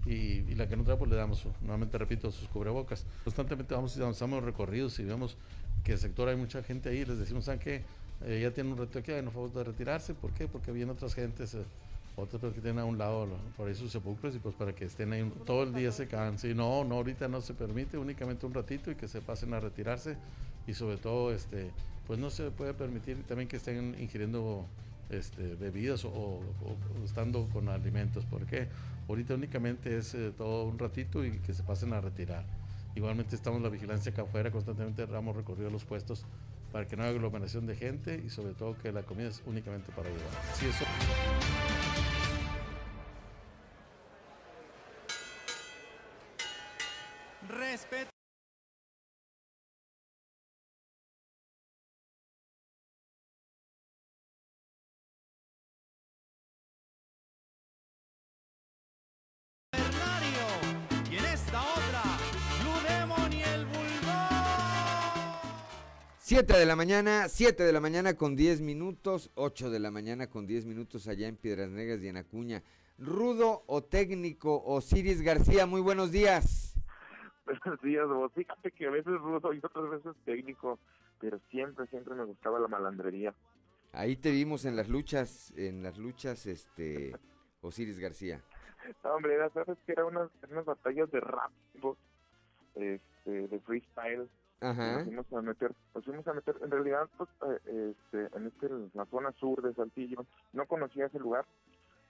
Y, 0.07 0.41
y 0.49 0.55
la 0.55 0.67
que 0.67 0.75
no 0.75 0.83
trae, 0.83 0.97
pues 0.97 1.11
le 1.11 1.15
damos, 1.15 1.45
nuevamente 1.61 1.95
repito, 1.99 2.31
sus 2.31 2.47
cubrebocas. 2.47 3.05
Constantemente 3.23 3.75
vamos 3.75 3.95
y 3.95 4.01
avanzamos 4.01 4.43
recorridos 4.43 4.97
y 4.97 5.03
vemos 5.03 5.37
que 5.83 5.93
el 5.93 5.99
sector 5.99 6.27
hay 6.27 6.35
mucha 6.35 6.63
gente 6.63 6.89
ahí, 6.89 7.05
les 7.05 7.19
decimos, 7.19 7.45
¿saben 7.45 7.59
qué? 7.59 7.83
Eh, 8.25 8.39
ya 8.41 8.51
tiene 8.51 8.71
un 8.71 8.77
reto 8.77 8.99
aquí, 8.99 9.11
no 9.23 9.31
favor 9.31 9.51
de 9.53 9.63
retirarse. 9.63 10.13
¿Por 10.13 10.31
qué? 10.31 10.47
Porque 10.47 10.71
vienen 10.71 10.95
otras 10.95 11.13
gentes, 11.13 11.53
eh, 11.53 11.63
otras 12.15 12.53
que 12.53 12.61
tienen 12.61 12.79
a 12.79 12.85
un 12.85 12.97
lado 12.97 13.27
por 13.55 13.67
ahí 13.67 13.75
sus 13.75 13.91
sepulcros 13.91 14.35
y 14.35 14.39
pues 14.39 14.55
para 14.55 14.73
que 14.73 14.85
estén 14.85 15.13
ahí 15.13 15.31
todo 15.45 15.63
el 15.63 15.73
día 15.73 15.91
se 15.91 16.07
cansen. 16.07 16.57
No, 16.57 16.83
no, 16.83 16.95
ahorita 16.95 17.27
no 17.27 17.41
se 17.41 17.53
permite, 17.53 17.97
únicamente 17.97 18.45
un 18.45 18.53
ratito 18.53 18.89
y 18.89 18.95
que 18.95 19.07
se 19.07 19.21
pasen 19.21 19.53
a 19.53 19.59
retirarse 19.59 20.17
y 20.65 20.73
sobre 20.73 20.97
todo, 20.97 21.31
este, 21.31 21.71
pues 22.07 22.19
no 22.19 22.29
se 22.29 22.51
puede 22.51 22.73
permitir 22.73 23.23
también 23.23 23.47
que 23.47 23.57
estén 23.57 23.95
ingiriendo 23.99 24.65
este, 25.09 25.55
bebidas 25.55 26.03
o, 26.05 26.41
estando 27.05 27.47
con 27.53 27.69
alimentos, 27.69 28.25
porque 28.25 28.67
ahorita 29.07 29.35
únicamente 29.35 29.97
es 29.97 30.13
eh, 30.13 30.33
todo 30.37 30.65
un 30.65 30.77
ratito 30.77 31.23
y 31.23 31.39
que 31.39 31.53
se 31.53 31.63
pasen 31.63 31.93
a 31.93 32.01
retirar. 32.01 32.45
Igualmente 32.95 33.35
estamos 33.35 33.61
la 33.61 33.69
vigilancia 33.69 34.11
acá 34.11 34.23
afuera, 34.23 34.51
constantemente 34.51 35.05
damos 35.05 35.35
recorrido 35.35 35.69
a 35.69 35.71
los 35.71 35.85
puestos 35.85 36.25
para 36.71 36.87
que 36.87 36.95
no 36.95 37.03
haya 37.03 37.11
aglomeración 37.11 37.65
de 37.65 37.75
gente 37.75 38.21
y 38.25 38.29
sobre 38.29 38.53
todo 38.53 38.77
que 38.77 38.91
la 38.91 39.03
comida 39.03 39.29
es 39.29 39.41
únicamente 39.45 39.91
para 39.91 40.09
llevar. 40.09 40.31
Si 40.55 40.65
eso... 40.67 40.85
Respeto. 47.49 48.16
7 66.27 66.57
de 66.57 66.65
la 66.65 66.75
mañana, 66.75 67.29
7 67.29 67.63
de 67.63 67.71
la 67.71 67.79
mañana 67.79 68.17
con 68.17 68.35
10 68.35 68.59
minutos, 68.59 69.31
8 69.35 69.69
de 69.69 69.79
la 69.79 69.91
mañana 69.91 70.27
con 70.27 70.45
10 70.45 70.65
minutos 70.65 71.07
allá 71.07 71.25
en 71.25 71.37
Piedras 71.37 71.69
Negras 71.69 72.03
y 72.03 72.09
en 72.09 72.17
Acuña. 72.17 72.63
Rudo 72.97 73.63
o 73.65 73.81
técnico, 73.81 74.61
Osiris 74.65 75.21
García, 75.21 75.65
muy 75.65 75.79
buenos 75.79 76.11
días. 76.11 76.75
Buenos 77.45 77.81
días, 77.81 78.05
vos. 78.09 78.29
Fíjate 78.33 78.71
que 78.71 78.87
a 78.87 78.89
veces 78.89 79.13
rudo 79.13 79.53
y 79.53 79.59
otras 79.59 79.89
veces 79.89 80.17
técnico, 80.25 80.79
pero 81.21 81.39
siempre, 81.49 81.87
siempre 81.87 82.13
me 82.13 82.25
gustaba 82.25 82.59
la 82.59 82.67
malandrería. 82.67 83.33
Ahí 83.93 84.17
te 84.17 84.31
vimos 84.31 84.65
en 84.65 84.75
las 84.75 84.89
luchas, 84.89 85.53
en 85.55 85.81
las 85.81 85.97
luchas, 85.97 86.45
este, 86.45 87.15
Osiris 87.61 87.99
García. 87.99 88.43
No, 89.03 89.15
hombre, 89.15 89.33
era, 89.33 89.49
sabes 89.51 89.77
que 89.85 89.93
eran 89.93 90.07
unas, 90.07 90.29
unas 90.49 90.65
batallas 90.65 91.09
de 91.09 91.21
rap, 91.21 91.51
este, 92.75 93.47
de 93.47 93.59
freestyle. 93.61 94.29
Ajá. 94.61 94.93
Nos 94.95 95.03
fuimos 95.05 95.33
a 95.33 95.41
meter, 95.41 95.75
nos 95.95 96.05
fuimos 96.05 96.27
a 96.27 96.33
meter, 96.33 96.55
en 96.61 96.71
realidad, 96.71 97.09
pues, 97.17 97.29
eh, 97.67 97.95
este, 97.95 98.37
en 98.37 98.47
este, 98.47 98.69
la 98.93 99.05
zona 99.07 99.31
sur 99.33 99.61
de 99.61 99.73
Saltillo, 99.73 100.25
no 100.53 100.65
conocía 100.67 101.07
ese 101.07 101.19
lugar, 101.19 101.45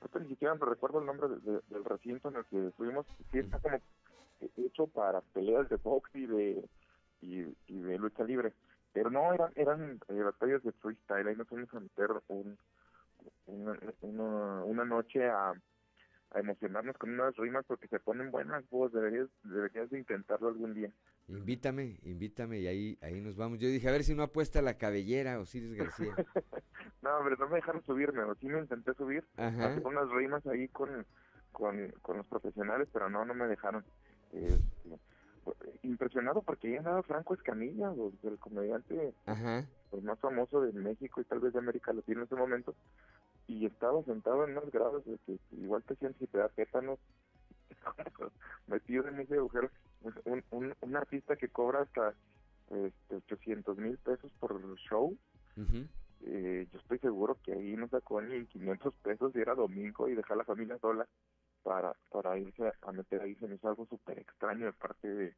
Ahorita 0.02 0.20
ni 0.20 0.30
siquiera 0.30 0.56
recuerdo 0.56 1.00
el 1.00 1.08
nombre 1.08 1.28
de- 1.30 1.40
de- 1.40 1.62
del 1.70 1.86
recinto 1.86 2.30
en 2.30 2.38
el 2.38 2.46
que 2.46 2.72
fuimos, 2.78 3.08
sí 3.32 3.40
está 3.40 3.60
como 3.60 3.80
hecho 4.58 4.88
para 4.88 5.22
peleas 5.34 5.70
de 5.70 5.78
box 5.78 6.10
y 6.16 6.28
de, 6.28 6.70
y, 7.22 7.42
y 7.68 7.80
de 7.82 7.98
lucha 7.98 8.24
libre, 8.24 8.54
pero 8.94 9.10
no, 9.10 9.34
eran, 9.34 9.52
eran 9.56 10.00
eh, 10.10 10.22
batallas 10.22 10.64
de 10.64 10.74
freestyle, 10.74 11.28
ahí 11.28 11.36
nos 11.36 11.48
fuimos 11.48 11.74
a 11.74 11.80
meter 11.80 12.10
un, 12.30 12.58
una, 13.48 13.80
una, 14.02 14.64
una 14.66 14.86
noche 14.86 15.26
a, 15.30 15.54
a 16.32 16.40
emocionarnos 16.40 16.98
con 16.98 17.12
unas 17.12 17.36
rimas 17.38 17.66
porque 17.66 17.88
se 17.88 18.00
ponen 18.00 18.32
buenas, 18.32 18.68
vos 18.70 18.92
deberías, 18.92 19.28
deberías 19.44 19.90
de 19.90 20.00
intentarlo 20.00 20.50
algún 20.50 20.74
día. 20.74 20.92
Invítame, 21.28 22.00
invítame 22.04 22.60
y 22.60 22.68
ahí, 22.68 22.98
ahí 23.02 23.20
nos 23.22 23.36
vamos. 23.36 23.60
Yo 23.60 23.68
dije, 23.68 23.88
a 23.88 23.92
ver 23.92 24.04
si 24.04 24.16
no 24.16 24.24
apuesta 24.24 24.62
la 24.62 24.78
cabellera, 24.78 25.40
Osiris 25.40 25.74
García. 25.74 26.14
No, 27.02 27.16
hombre, 27.18 27.36
no 27.38 27.48
me 27.48 27.58
dejaron 27.58 27.84
subirme, 27.84 28.24
o 28.24 28.34
sí 28.36 28.48
me 28.48 28.60
intenté 28.60 28.94
subir, 28.96 29.24
Ajá. 29.38 29.68
hacer 29.68 29.86
unas 29.86 30.10
rimas 30.10 30.46
ahí 30.48 30.68
con, 30.70 31.06
con, 31.52 31.92
con 32.02 32.18
los 32.18 32.26
profesionales, 32.28 32.88
pero 32.92 33.10
no, 33.10 33.24
no 33.24 33.34
me 33.34 33.46
dejaron. 33.48 33.84
Este, 34.32 35.00
impresionado 35.84 36.42
porque 36.42 36.68
ahí 36.68 36.76
andaba 36.78 37.04
Franco 37.04 37.34
Escamilla, 37.34 37.92
o- 37.92 38.12
el 38.24 38.38
comediante 38.40 39.14
Ajá. 39.26 39.66
pues, 39.90 40.04
más 40.04 40.20
famoso 40.20 40.62
de 40.62 40.74
México 40.74 41.22
y 41.22 41.26
tal 41.26 41.40
vez 41.40 41.54
de 41.54 41.60
América 41.60 41.94
Latina 41.94 42.20
en 42.22 42.26
ese 42.26 42.36
momento, 42.36 42.76
y 43.48 43.66
estaba 43.66 44.04
sentado 44.04 44.44
en 44.46 44.52
unos 44.58 44.70
grados 44.72 45.06
de 45.06 45.18
que 45.26 45.40
igual 45.52 45.84
te 45.84 45.94
hacían 45.94 46.14
si 46.20 46.28
te 46.28 46.38
da 46.38 46.50
tétanos, 46.50 47.00
metido 48.68 49.08
en 49.08 49.20
ese 49.20 49.36
agujero, 49.36 49.70
un, 50.02 50.44
un, 50.52 50.76
un 50.82 50.96
artista 50.96 51.36
que 51.36 51.50
cobra 51.50 51.82
hasta 51.82 52.14
este, 52.70 53.16
800 53.16 53.78
mil 53.78 53.98
pesos 54.00 54.32
por 54.40 54.60
show, 54.90 55.18
eh, 56.26 56.68
yo 56.72 56.80
estoy 56.80 57.00
seguro 57.00 57.38
que 57.44 57.54
ahí 57.54 57.76
no 57.76 57.88
sacó 57.90 58.22
ni 58.22 58.46
500 58.48 58.94
pesos 58.96 59.36
y 59.36 59.40
era 59.40 59.56
domingo 59.56 60.10
y 60.10 60.16
dejar 60.16 60.34
a 60.34 60.38
la 60.40 60.46
familia 60.46 60.78
sola 60.80 61.08
para 61.64 61.96
para 62.10 62.38
irse 62.40 62.72
a 62.82 62.92
meter 62.92 63.22
ahí 63.22 63.36
se 63.36 63.48
me 63.48 63.56
hizo 63.56 63.68
algo 63.68 63.86
súper 63.86 64.20
extraño 64.20 64.66
de 64.66 64.74
parte 64.74 65.08
de, 65.08 65.36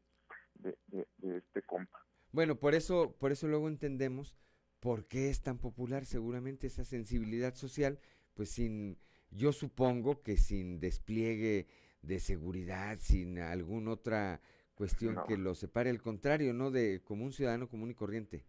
de, 0.55 0.77
de- 0.87 1.07
de 1.17 1.37
este 1.37 1.61
compa. 1.63 1.99
Bueno, 2.31 2.55
por 2.55 2.75
eso, 2.75 3.15
por 3.19 3.31
eso 3.31 3.47
luego 3.47 3.67
entendemos 3.67 4.37
por 4.79 5.05
qué 5.07 5.29
es 5.29 5.41
tan 5.41 5.57
popular 5.57 6.05
seguramente 6.05 6.67
esa 6.67 6.85
sensibilidad 6.85 7.55
social, 7.55 7.99
pues 8.33 8.49
sin, 8.51 8.97
yo 9.31 9.51
supongo 9.53 10.21
que 10.23 10.37
sin 10.37 10.79
despliegue 10.79 11.67
de 12.01 12.19
seguridad, 12.19 12.97
sin 13.01 13.39
alguna 13.39 13.91
otra 13.91 14.41
cuestión 14.75 15.17
No. 15.17 15.25
que 15.27 15.37
lo 15.37 15.55
separe, 15.55 15.89
al 15.89 16.01
contrario, 16.01 16.53
¿no? 16.53 16.71
De 16.71 17.01
como 17.03 17.25
un 17.25 17.33
ciudadano 17.33 17.67
común 17.69 17.91
y 17.91 17.95
corriente. 17.95 18.45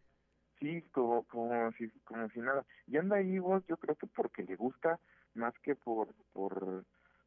Sí, 0.59 0.83
como, 0.93 1.25
como, 1.27 1.73
si, 1.73 1.89
como 2.05 2.29
si 2.31 2.41
nada. 2.41 2.65
Y 2.87 2.97
anda 2.99 3.17
ahí 3.17 3.39
vos, 3.39 3.65
yo 3.67 3.77
creo 3.79 3.97
que 3.97 4.07
porque 4.07 4.43
le 4.45 4.57
gusta 4.57 5.01
más 5.35 5.55
que 5.61 5.75
por, 5.75 6.15
por, 6.33 6.85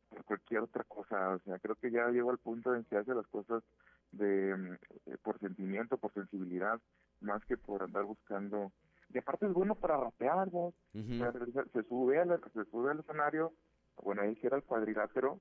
por 0.10 0.24
cualquier 0.26 0.62
otra 0.62 0.84
cosa. 0.84 1.32
O 1.36 1.40
sea, 1.40 1.58
creo 1.60 1.76
que 1.76 1.90
ya 1.92 2.08
llegó 2.10 2.30
al 2.32 2.38
punto 2.38 2.76
en 2.76 2.84
que 2.86 2.98
hace 2.98 3.14
las 3.16 3.28
cosas 3.28 3.64
de 4.12 4.56
mm, 4.56 4.74
eh, 5.08 5.18
por 5.24 5.40
sentimiento, 5.40 5.98
por 5.98 6.14
sensibilidad, 6.14 6.80
más 7.22 7.44
que 7.46 7.58
por 7.58 7.82
andar 7.84 8.04
buscando. 8.04 8.72
Y 9.10 9.18
aparte 9.18 9.46
es 9.46 9.54
bueno 9.54 9.76
para 9.76 9.98
rapear, 9.98 10.50
se, 10.50 11.70
se 11.72 11.84
sube 11.84 12.20
al, 12.20 12.40
se 12.54 12.66
sube 12.66 12.92
al 12.92 13.00
escenario, 13.00 13.54
bueno, 14.02 14.22
ahí 14.22 14.36
sí 14.36 14.48
era 14.48 14.58
el 14.58 14.64
cuadrilátero, 14.64 15.40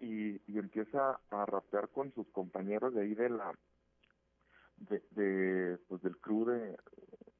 y, 0.00 0.40
y 0.50 0.58
empieza 0.58 1.20
a 1.30 1.46
rapear 1.46 1.88
con 1.88 2.12
sus 2.12 2.28
compañeros 2.28 2.94
de 2.94 3.02
ahí 3.02 3.14
de 3.14 3.30
la, 3.30 3.52
de, 4.76 5.02
de 5.10 5.78
pues 5.88 6.02
del 6.02 6.16
crew 6.18 6.44
de 6.44 6.76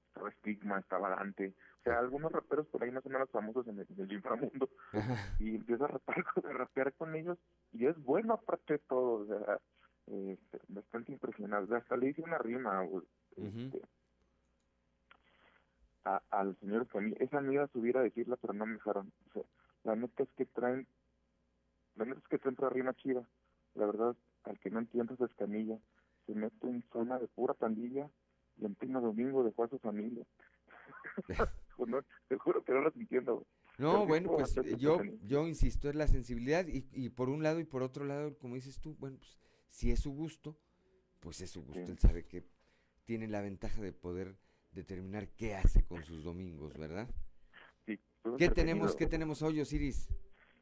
estaba 0.09 0.31
Stigma, 0.33 0.79
estaba 0.81 1.11
Dante, 1.11 1.55
o 1.81 1.83
sea, 1.85 1.99
algunos 2.01 2.33
raperos 2.33 2.66
por 2.66 2.83
ahí 2.83 2.91
más 2.91 3.07
o 3.07 3.09
menos 3.09 3.31
famosos 3.31 3.66
en 3.69 3.79
el, 3.79 3.87
en 3.91 4.01
el 4.01 4.12
inframundo, 4.12 4.69
y 5.41 5.55
empieza 5.55 5.85
a 5.85 5.89
rapear, 5.89 6.25
a 6.45 6.53
rapear 6.53 6.93
con 6.95 7.14
ellos, 7.14 7.39
y 7.73 7.87
es 7.87 7.97
bueno 8.03 8.35
aparte 8.35 8.75
de 8.75 8.79
todo, 8.81 9.23
o 9.23 9.27
sea, 9.27 9.61
este, 10.07 10.59
bastante 10.69 11.12
impresionante, 11.12 11.77
hasta 11.77 11.97
le 11.97 12.09
hice 12.09 12.23
una 12.23 12.39
rima, 12.39 12.85
este, 13.37 13.81
a- 16.17 16.23
al 16.31 16.57
señor 16.61 16.83
Escamilla, 16.83 17.17
esa 17.21 17.41
me 17.41 17.55
iba 17.55 17.65
a 17.65 17.69
subir 17.69 17.97
a 17.97 18.03
decirla, 18.03 18.37
pero 18.37 18.53
no 18.55 18.67
me 18.67 18.75
dejaron, 18.75 19.13
o 19.29 19.33
sea, 19.33 19.43
la 19.85 19.97
neta 19.97 20.23
es 20.23 20.29
que 20.37 20.47
traen, 20.47 20.87
la 21.97 22.05
neta 22.05 22.19
es 22.21 22.29
que 22.29 22.39
traen 22.39 22.55
otra 22.55 22.71
rima 22.71 22.95
chida, 22.95 23.29
la 23.75 23.87
verdad, 23.87 24.17
al 24.45 24.59
que 24.61 24.71
no 24.71 24.79
entienda 24.79 25.15
es 25.15 25.21
Escamilla, 25.21 25.79
se 26.27 26.35
mete 26.35 26.67
en 26.69 26.83
zona 26.93 27.19
de 27.19 27.29
pura 27.29 27.55
pandilla 27.55 28.11
y 28.59 28.65
en 28.65 28.75
pleno 28.75 29.01
domingo 29.01 29.45
dejó 29.45 29.65
a 29.65 29.69
su 29.69 29.79
familia. 29.79 30.25
no, 31.87 32.03
te 32.29 32.37
juro 32.39 32.63
que 32.65 32.73
no 32.73 32.81
lo 32.81 32.93
entiendo. 32.95 33.35
güey. 33.37 33.47
No, 33.79 34.07
bueno, 34.07 34.31
pues 34.33 34.55
yo, 34.79 35.01
yo 35.23 35.47
insisto, 35.47 35.89
es 35.89 35.95
la 35.95 36.09
sensibilidad 36.09 36.67
y, 36.67 36.89
y 36.93 37.11
por 37.11 37.29
un 37.29 37.43
lado 37.45 37.61
y 37.61 37.65
por 37.65 37.83
otro 37.83 38.05
lado, 38.05 38.37
como 38.39 38.57
dices 38.57 38.81
tú, 38.81 38.97
bueno, 38.99 39.19
pues 39.19 39.39
si 39.69 39.93
es 39.93 40.01
su 40.01 40.11
gusto, 40.13 40.57
pues 41.21 41.41
es 41.41 41.51
su 41.51 41.63
gusto, 41.63 41.85
Sí. 41.87 41.93
él 41.93 41.99
sabe 41.99 42.25
que 42.25 42.43
tiene 43.05 43.29
la 43.29 43.41
ventaja 43.41 43.81
de 43.81 43.93
poder 43.93 44.37
determinar 44.83 45.29
qué 45.37 45.55
hace 45.57 45.85
con 45.85 46.03
sus 46.05 46.22
domingos, 46.24 46.72
¿verdad? 46.79 47.09
Sí, 47.85 47.99
¿Qué 48.39 48.49
tenemos, 48.49 48.95
qué 48.95 49.07
tenemos 49.07 49.43
hoy, 49.43 49.61
Osiris? 49.61 50.09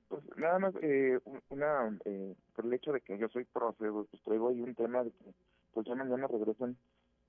Pues 0.08 0.22
nada 0.36 0.58
más, 0.58 0.74
eh, 0.82 1.18
un- 1.24 1.42
una, 1.50 1.98
eh, 2.04 2.34
por 2.54 2.64
el 2.64 2.72
hecho 2.72 2.92
de 2.92 3.00
que 3.02 3.18
yo 3.18 3.28
soy 3.28 3.44
profe, 3.44 3.88
güey, 3.88 4.06
pues 4.10 4.22
traigo 4.22 4.48
ahí 4.48 4.60
un 4.62 4.74
tema 4.74 5.04
de 5.04 5.10
que, 5.10 5.34
pues 5.72 5.86
ya 5.86 5.94
mañana 5.94 6.26
regresan, 6.28 6.76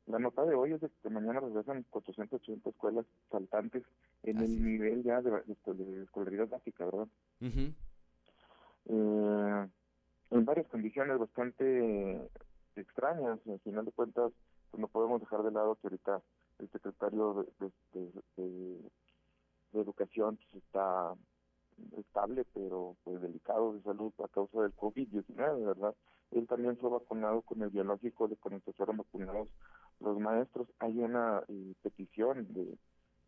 la 0.05 0.19
nota 0.19 0.45
de 0.45 0.55
hoy 0.55 0.73
es 0.73 0.79
de 0.81 0.89
que 1.03 1.09
mañana 1.09 1.39
regresan 1.41 1.83
480 1.89 2.69
escuelas 2.69 3.05
saltantes 3.29 3.83
en 4.23 4.38
el 4.38 4.63
nivel 4.63 5.03
ya 5.03 5.21
de, 5.21 5.31
de, 5.31 5.73
de 5.73 6.03
escolaridad 6.03 6.47
básica, 6.47 6.85
¿verdad? 6.85 7.07
Ujú. 7.41 7.73
eh, 8.85 9.67
en 10.29 10.45
varias 10.45 10.67
condiciones 10.67 11.17
bastante 11.19 12.29
extrañas. 12.75 13.39
Al 13.47 13.59
final 13.59 13.85
de 13.85 13.91
cuentas, 13.91 14.31
pues 14.71 14.79
no 14.81 14.88
podemos 14.88 15.19
dejar 15.19 15.43
de 15.43 15.51
lado 15.51 15.75
que 15.75 15.88
ahorita 15.88 16.21
el 16.59 16.69
secretario 16.71 17.47
de, 17.59 17.71
de, 17.93 18.11
de- 18.37 18.81
Educación 19.73 20.37
pues, 20.51 20.63
está 20.63 21.13
estable, 21.97 22.45
pero 22.53 22.95
pues 23.03 23.21
delicado 23.21 23.73
de 23.73 23.81
salud 23.83 24.13
a 24.23 24.27
causa 24.29 24.61
del 24.61 24.75
COVID-19, 24.75 25.65
¿verdad? 25.65 25.95
Él 26.31 26.47
también 26.47 26.77
fue 26.77 26.89
vacunado 26.89 27.41
con 27.43 27.61
el 27.61 27.69
biológico 27.69 28.27
de 28.27 28.37
que 28.37 28.73
fueron 28.73 28.97
vacunados 28.97 29.49
los 29.99 30.19
maestros. 30.19 30.67
Hay 30.79 30.97
una 30.99 31.43
eh, 31.47 31.73
petición 31.83 32.53
de, 32.53 32.77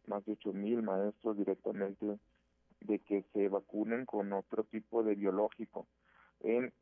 más 0.07 0.25
de 0.25 0.34
8 0.34 0.53
mil 0.53 0.82
maestros 0.84 1.38
directamente 1.38 2.19
de 2.82 2.99
que 2.99 3.23
se 3.34 3.49
vacunen 3.49 4.05
con 4.05 4.34
otro 4.34 4.63
tipo 4.65 5.03
de 5.03 5.15
biológico. 5.15 5.88
En 6.41 6.73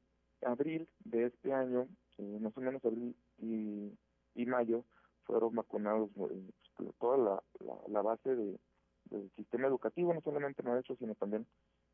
abril 0.44 0.88
de 1.06 1.28
este 1.28 1.54
año, 1.54 1.88
eh, 2.20 2.40
más 2.42 2.56
o 2.58 2.62
menos 2.62 2.84
abril 2.86 3.16
y, 3.40 3.92
y 4.36 4.46
mayo, 4.46 4.86
fueron 5.28 5.54
vacunados 5.54 6.10
eh, 6.32 6.50
pues, 6.78 6.90
toda 7.00 7.18
la, 7.18 7.44
la, 7.90 8.02
base 8.02 8.34
de, 8.34 8.58
del 9.06 9.30
sistema 9.36 9.68
educativo, 9.68 10.14
no 10.14 10.22
solamente 10.22 10.64
maestros, 10.64 10.98
sino 10.98 11.14
también 11.16 11.46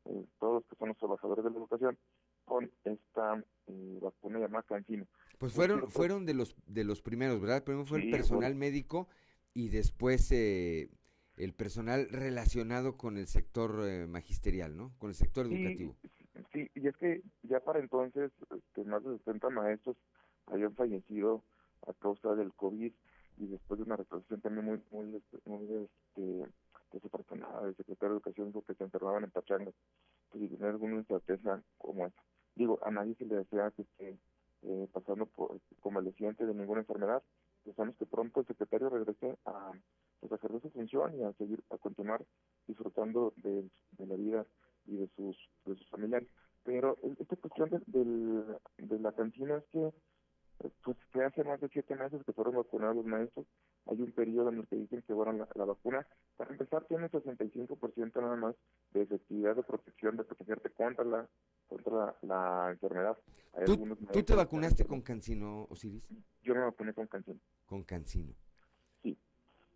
eh, 0.06 0.24
todos 0.38 0.54
los 0.54 0.64
que 0.64 0.76
son 0.76 0.88
los 0.88 0.98
trabajadores 0.98 1.44
de 1.44 1.50
la 1.50 1.58
educación, 1.58 1.98
con 2.44 2.70
esta 2.84 3.44
eh, 3.66 3.98
vacuna 4.00 4.38
llamada 4.38 4.62
Cancino. 4.62 5.06
Pues 5.38 5.52
fueron 5.52 5.88
fueron 5.88 6.24
de 6.24 6.34
los 6.34 6.56
de 6.66 6.84
los 6.84 7.02
primeros, 7.02 7.40
¿verdad? 7.40 7.64
Primero 7.64 7.84
fue 7.84 8.02
el 8.02 8.10
personal 8.10 8.54
médico 8.54 9.08
y 9.52 9.68
después 9.68 10.30
eh, 10.30 10.90
el 11.36 11.54
personal 11.54 12.08
relacionado 12.10 12.96
con 12.96 13.18
el 13.18 13.26
sector 13.26 14.06
magisterial, 14.08 14.76
¿no? 14.76 14.92
Con 14.98 15.10
el 15.10 15.16
sector 15.16 15.46
educativo. 15.46 15.96
Sí, 16.52 16.70
y 16.74 16.86
es 16.86 16.96
que 16.96 17.22
ya 17.42 17.60
para 17.60 17.80
entonces 17.80 18.30
este, 18.56 18.84
más 18.84 19.02
de 19.02 19.18
60 19.18 19.50
maestros 19.50 19.96
habían 20.46 20.74
fallecido 20.74 21.42
a 21.86 21.92
causa 21.94 22.34
del 22.34 22.52
COVID 22.54 22.92
y 23.36 23.46
después 23.46 23.78
de 23.78 23.84
una 23.84 23.96
retrocesión 23.96 24.40
también 24.40 24.66
muy 24.66 24.82
muy, 24.90 25.16
este, 25.16 25.38
muy 25.44 25.64
este, 25.74 26.52
desafortunada 26.92 27.64
del 27.64 27.76
secretario 27.76 28.14
de 28.14 28.16
Educación 28.18 28.52
porque 28.52 28.74
se 28.74 28.84
enterraban 28.84 29.24
en 29.24 29.30
pachangas 29.30 29.74
y 30.34 30.48
tener 30.48 30.70
alguna 30.70 30.96
incerteza 30.96 31.62
como 31.78 32.06
esta. 32.06 32.22
Digo, 32.54 32.78
a 32.82 32.90
nadie 32.90 33.14
se 33.16 33.26
le 33.26 33.36
desea 33.36 33.70
que 33.72 33.82
esté 33.82 34.18
eh, 34.62 34.88
pasando 34.92 35.26
por 35.26 35.60
convaleciente 35.80 36.46
de 36.46 36.54
ninguna 36.54 36.80
enfermedad. 36.80 37.22
Pensamos 37.64 37.96
que 37.96 38.06
pronto 38.06 38.40
el 38.40 38.46
secretario 38.46 38.88
regrese 38.90 39.36
a 39.44 39.72
pues, 40.20 40.32
ejercer 40.32 40.62
su 40.62 40.70
función 40.70 41.18
y 41.18 41.22
a 41.22 41.32
seguir, 41.34 41.62
a 41.70 41.78
continuar 41.78 42.24
disfrutando 42.66 43.32
de, 43.36 43.68
la 43.98 44.16
vida 44.16 44.46
y 44.86 44.96
de 44.96 45.08
sus, 45.16 45.36
de 45.64 45.74
sus 45.74 45.88
familiares. 45.90 46.28
Pero 46.62 46.96
esta 47.02 47.36
cuestión 47.36 47.82
de, 47.86 48.58
de 48.78 48.98
la 49.00 49.12
cantina 49.12 49.58
es 49.58 49.64
que 49.66 49.92
pues 50.58 50.96
que 51.12 51.22
hace 51.22 51.44
más 51.44 51.60
de 51.60 51.68
siete 51.68 51.94
meses 51.96 52.22
que 52.24 52.32
fueron 52.32 52.56
vacunados 52.56 52.96
los 52.96 53.06
maestros, 53.06 53.46
hay 53.86 54.00
un 54.00 54.12
periodo 54.12 54.50
en 54.50 54.58
el 54.60 54.66
que 54.66 54.76
dicen 54.76 55.02
que 55.02 55.12
bueno, 55.12 55.46
la, 55.54 55.64
vacuna, 55.64 56.06
para 56.36 56.50
empezar, 56.50 56.84
tiene 56.84 57.10
65% 57.10 58.20
nada 58.20 58.36
más 58.36 58.54
de 58.92 59.02
efectividad 59.02 59.56
de 59.56 59.62
protección, 59.62 60.16
de 60.16 60.24
protegerte 60.24 60.70
contra 60.70 61.04
la 61.04 61.28
contra 61.68 62.16
la, 62.22 62.70
enfermedad. 62.70 63.16
¿Tú, 63.64 64.22
te 64.22 64.34
vacunaste 64.34 64.84
con 64.84 65.00
Cancino, 65.00 65.66
Osiris? 65.70 66.08
Yo 66.42 66.54
me 66.54 66.60
vacuné 66.60 66.92
con 66.92 67.06
Cancino. 67.06 67.40
Con 67.66 67.82
Cancino. 67.84 68.34
Sí. 69.02 69.18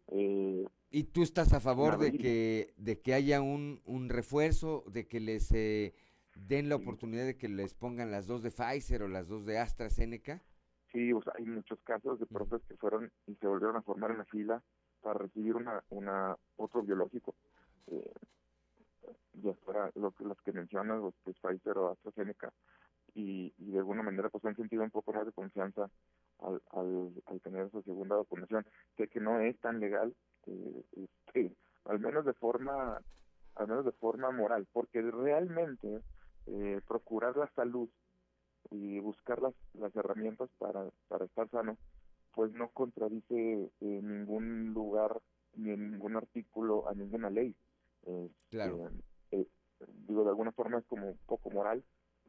Eh, 0.08 0.66
¿Y 0.90 1.04
tú 1.04 1.22
estás 1.22 1.52
a 1.52 1.60
favor 1.60 1.98
de 1.98 2.12
que 2.12 2.74
de 2.76 3.00
que 3.00 3.14
haya 3.14 3.40
un, 3.40 3.80
un 3.84 4.08
refuerzo, 4.08 4.84
de 4.86 5.06
que 5.06 5.20
les 5.20 5.50
eh, 5.52 5.94
den 6.34 6.68
la 6.68 6.76
oportunidad 6.76 7.24
de 7.24 7.36
que 7.36 7.48
les 7.48 7.74
pongan 7.74 8.10
las 8.10 8.26
dos 8.26 8.42
de 8.42 8.50
Pfizer 8.50 9.02
o 9.02 9.08
las 9.08 9.28
dos 9.28 9.44
de 9.44 9.58
AstraZeneca? 9.58 10.42
Sí, 10.92 11.12
o 11.12 11.22
sea, 11.22 11.34
hay 11.36 11.44
muchos 11.44 11.78
casos 11.82 12.18
de 12.18 12.26
profes 12.26 12.62
que 12.68 12.76
fueron 12.76 13.10
y 13.26 13.34
se 13.36 13.46
volvieron 13.46 13.76
a 13.76 13.82
formar 13.82 14.10
en 14.10 14.18
la 14.18 14.24
fila 14.24 14.62
para 15.02 15.18
recibir 15.18 15.54
una, 15.54 15.82
una 15.90 16.36
otro 16.56 16.82
biológico. 16.82 17.34
Eh, 17.88 18.12
ya 19.34 19.54
fuera 19.64 19.90
lo 19.94 20.10
que, 20.12 20.24
los 20.24 20.40
que 20.42 20.52
mencionas, 20.52 21.00
los 21.00 21.14
que 21.24 21.32
Pfizer 21.32 21.78
o 21.78 21.90
AstraZeneca, 21.92 22.52
y, 23.14 23.52
y 23.58 23.70
de 23.70 23.78
alguna 23.78 24.02
manera 24.02 24.28
pues 24.28 24.44
han 24.44 24.56
sentido 24.56 24.82
un 24.82 24.90
poco 24.90 25.12
más 25.12 25.26
de 25.26 25.32
confianza 25.32 25.88
al, 26.40 26.60
al, 26.72 27.12
al 27.26 27.40
tener 27.40 27.66
esa 27.66 27.82
segunda 27.82 28.16
vacunación. 28.16 28.66
Sé 28.96 29.08
que 29.08 29.20
no 29.20 29.40
es 29.40 29.58
tan 29.60 29.80
legal, 29.80 30.14
eh, 30.46 30.84
este, 30.96 31.54
al 31.84 32.00
menos 32.00 32.24
de 32.24 32.34
forma 32.34 33.00
al 33.56 33.66
menos 33.66 33.84
de 33.84 33.92
forma 33.92 34.30
moral, 34.30 34.66
porque 34.72 35.02
realmente 35.02 36.00
eh, 36.46 36.80
procurar 36.86 37.36
la 37.36 37.50
salud 37.54 37.88
y 38.70 38.98
buscar 39.00 39.40
las, 39.40 39.54
las 39.74 39.94
herramientas 39.96 40.50
para, 40.58 40.88
para 41.08 41.24
estar 41.24 41.48
sano, 41.50 41.78
pues 42.34 42.52
no 42.52 42.68
contradice 42.68 43.70
eh, 43.80 44.00
ningún 44.02 44.72
lugar 44.72 45.20
ni 45.54 45.70
en 45.70 45.90
ningún 45.90 46.16
artículo 46.16 46.88
a 46.88 46.94
ninguna 46.94 47.30
ley. 47.30 47.54
claro. 48.50 48.90
Eh, 49.32 49.46
digo, 50.06 50.24
de 50.24 50.30
alguna 50.30 50.52
forma 50.52 50.78
es 50.78 50.84
como 50.86 51.08
un 51.08 51.18
poco 51.26 51.50
moral 51.50 51.82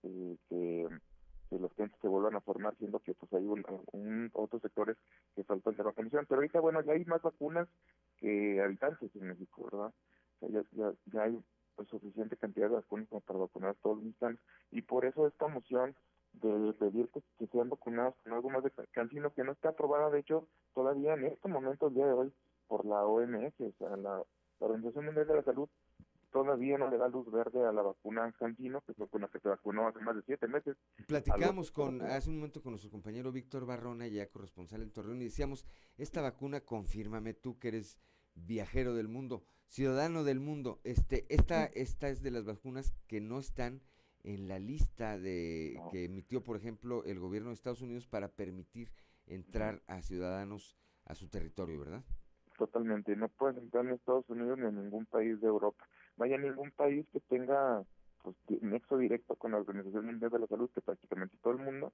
eh, 0.03 0.37
que, 0.49 0.87
los 1.51 1.73
clientes 1.73 1.99
se 1.99 2.07
vuelvan 2.07 2.35
a 2.35 2.41
formar, 2.41 2.75
siendo 2.77 2.99
que 2.99 3.13
pues 3.15 3.33
hay 3.33 3.43
un, 3.43 4.29
otros 4.33 4.61
sectores 4.61 4.97
que 5.35 5.43
faltan 5.43 5.75
de 5.75 5.83
vacunación. 5.83 6.25
Pero 6.27 6.39
ahorita, 6.39 6.59
bueno, 6.59 6.81
ya 6.81 6.93
hay 6.93 7.03
más 7.05 7.21
vacunas 7.21 7.67
que 8.17 8.61
habitantes 8.61 9.15
en 9.15 9.27
México, 9.27 9.67
¿verdad? 9.71 9.93
ya, 10.41 10.63
ya, 10.71 10.93
ya 11.11 11.23
hay 11.23 11.39
pues, 11.75 11.89
suficiente 11.89 12.37
cantidad 12.37 12.69
de 12.69 12.75
vacunas 12.75 13.07
como 13.09 13.21
para 13.21 13.39
vacunar 13.39 13.71
a 13.71 13.73
todos 13.75 13.97
los 13.97 14.05
mexicanos. 14.05 14.39
Y 14.71 14.83
por 14.83 15.05
eso 15.05 15.27
esta 15.27 15.47
moción 15.47 15.95
de 16.33 16.73
pedir 16.73 17.09
que, 17.09 17.47
sean 17.47 17.69
vacunados 17.69 18.15
con 18.23 18.33
algo 18.33 18.49
más 18.49 18.63
de 18.63 18.71
cancino 18.91 19.33
que 19.33 19.43
no 19.43 19.51
está 19.51 19.69
aprobada, 19.69 20.09
de 20.09 20.19
hecho, 20.19 20.47
todavía 20.73 21.13
en 21.13 21.25
este 21.25 21.49
momento, 21.49 21.87
el 21.87 21.95
día 21.95 22.05
de 22.05 22.13
hoy, 22.13 22.33
por 22.67 22.85
la 22.85 23.05
OMS, 23.05 23.53
o 23.59 23.71
sea, 23.77 23.95
la, 23.97 24.23
Organización 24.59 25.05
Mundial 25.05 25.25
de 25.25 25.35
la 25.35 25.43
Salud, 25.43 25.69
todavía 26.31 26.77
no 26.77 26.89
le 26.89 26.97
da 26.97 27.07
luz 27.07 27.31
verde 27.31 27.65
a 27.65 27.71
la 27.71 27.81
vacuna 27.81 28.29
Cancino, 28.37 28.81
que 28.81 28.91
es 28.91 29.09
con 29.09 29.21
la 29.21 29.29
que 29.29 29.39
se 29.39 29.47
vacunó 29.47 29.87
hace 29.87 29.99
más 29.99 30.17
de 30.17 30.21
siete 30.23 30.49
meses. 30.49 30.75
Platicamos 31.07 31.71
con, 31.71 32.01
hace 32.01 32.29
un 32.29 32.35
momento 32.35 32.61
con 32.61 32.73
nuestro 32.73 32.91
compañero 32.91 33.31
Víctor 33.31 33.65
Barrona, 33.65 34.05
ya 34.07 34.29
corresponsal 34.29 34.81
en 34.81 34.91
Torreón, 34.91 35.21
y 35.21 35.25
decíamos, 35.25 35.65
esta 35.97 36.21
vacuna, 36.21 36.59
confírmame 36.59 37.33
tú 37.33 37.57
que 37.57 37.69
eres 37.69 37.97
viajero 38.35 38.93
del 38.95 39.07
mundo, 39.07 39.43
ciudadano 39.65 40.23
del 40.23 40.39
mundo, 40.39 40.79
este, 40.83 41.25
esta, 41.29 41.65
esta 41.65 42.09
es 42.09 42.21
de 42.21 42.31
las 42.31 42.45
vacunas 42.45 42.93
que 43.07 43.21
no 43.21 43.39
están 43.39 43.81
en 44.23 44.47
la 44.47 44.59
lista 44.59 45.17
de 45.17 45.79
que 45.91 46.05
emitió, 46.05 46.43
por 46.43 46.57
ejemplo, 46.57 47.03
el 47.05 47.19
gobierno 47.19 47.49
de 47.49 47.55
Estados 47.55 47.81
Unidos 47.81 48.07
para 48.07 48.27
permitir 48.29 48.91
entrar 49.27 49.81
a 49.87 50.01
ciudadanos 50.01 50.75
a 51.05 51.15
su 51.15 51.29
territorio, 51.29 51.79
¿verdad? 51.79 52.03
Totalmente, 52.57 53.15
no 53.15 53.29
puedes 53.29 53.57
entrar 53.57 53.85
en 53.85 53.93
Estados 53.93 54.29
Unidos 54.29 54.57
ni 54.57 54.65
en 54.65 54.83
ningún 54.83 55.05
país 55.05 55.39
de 55.39 55.47
Europa. 55.47 55.87
Vaya 56.17 56.37
ningún 56.37 56.71
país 56.71 57.07
que 57.13 57.21
tenga 57.21 57.83
pues, 58.21 58.35
nexo 58.61 58.97
directo 58.97 59.35
con 59.35 59.51
la 59.51 59.57
Organización 59.57 60.05
Mundial 60.05 60.31
de 60.31 60.39
la 60.39 60.47
Salud, 60.47 60.69
que 60.73 60.81
prácticamente 60.81 61.37
todo 61.41 61.53
el 61.53 61.59
mundo. 61.59 61.93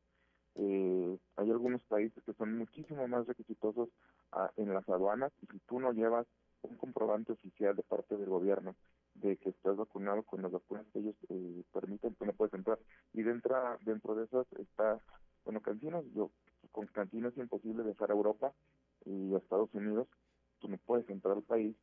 Eh, 0.55 1.17
hay 1.36 1.51
algunos 1.51 1.84
países 1.84 2.23
que 2.23 2.34
son 2.34 2.57
muchísimo 2.57 3.07
más 3.07 3.28
requisitosos 3.28 3.89
ah, 4.32 4.49
en 4.55 4.73
las 4.73 4.88
aduanas 4.88 5.34
y 5.41 5.47
si 5.47 5.59
tú 5.67 5.82
no 5.82 5.91
llevas 5.91 6.26
un 6.61 6.78
comprobante 6.78 7.34
oficial 7.34 7.76
de 7.76 7.84
parte 7.84 8.15
del 8.15 8.30
gobierno 8.30 8.73
de 9.16 9.38
que 9.38 9.49
estás 9.49 9.76
vacunado 9.78 10.24
con 10.24 10.41
las 10.41 10.51
vacunas 10.51 10.86
que 10.91 10.99
ellos 10.99 11.16
eh, 11.30 11.63
permiten, 11.74 12.16
que 12.16 12.26
no 12.26 12.34
puedes 12.34 12.53
entrar. 12.53 12.80
Y 13.13 13.24
dentro, 13.24 13.55
dentro 13.82 14.16
de 14.16 14.26
esas 14.26 14.45
está, 14.59 14.99
bueno, 15.43 15.61
cantinas, 15.61 16.03
yo, 16.13 16.32
con 16.72 16.88
cantinas 16.88 17.34
es 17.34 17.39
imposible 17.39 17.84
dejar 17.84 18.11
a 18.11 18.13
Europa 18.13 18.53
y 19.05 19.34
a 19.34 19.38
Estados 19.38 19.74
Unidos, 19.74 20.07
tú 20.59 20.68
no 20.68 20.78
puedes 20.78 21.09
entrar 21.09 21.38
al 21.38 21.43
país, 21.43 21.76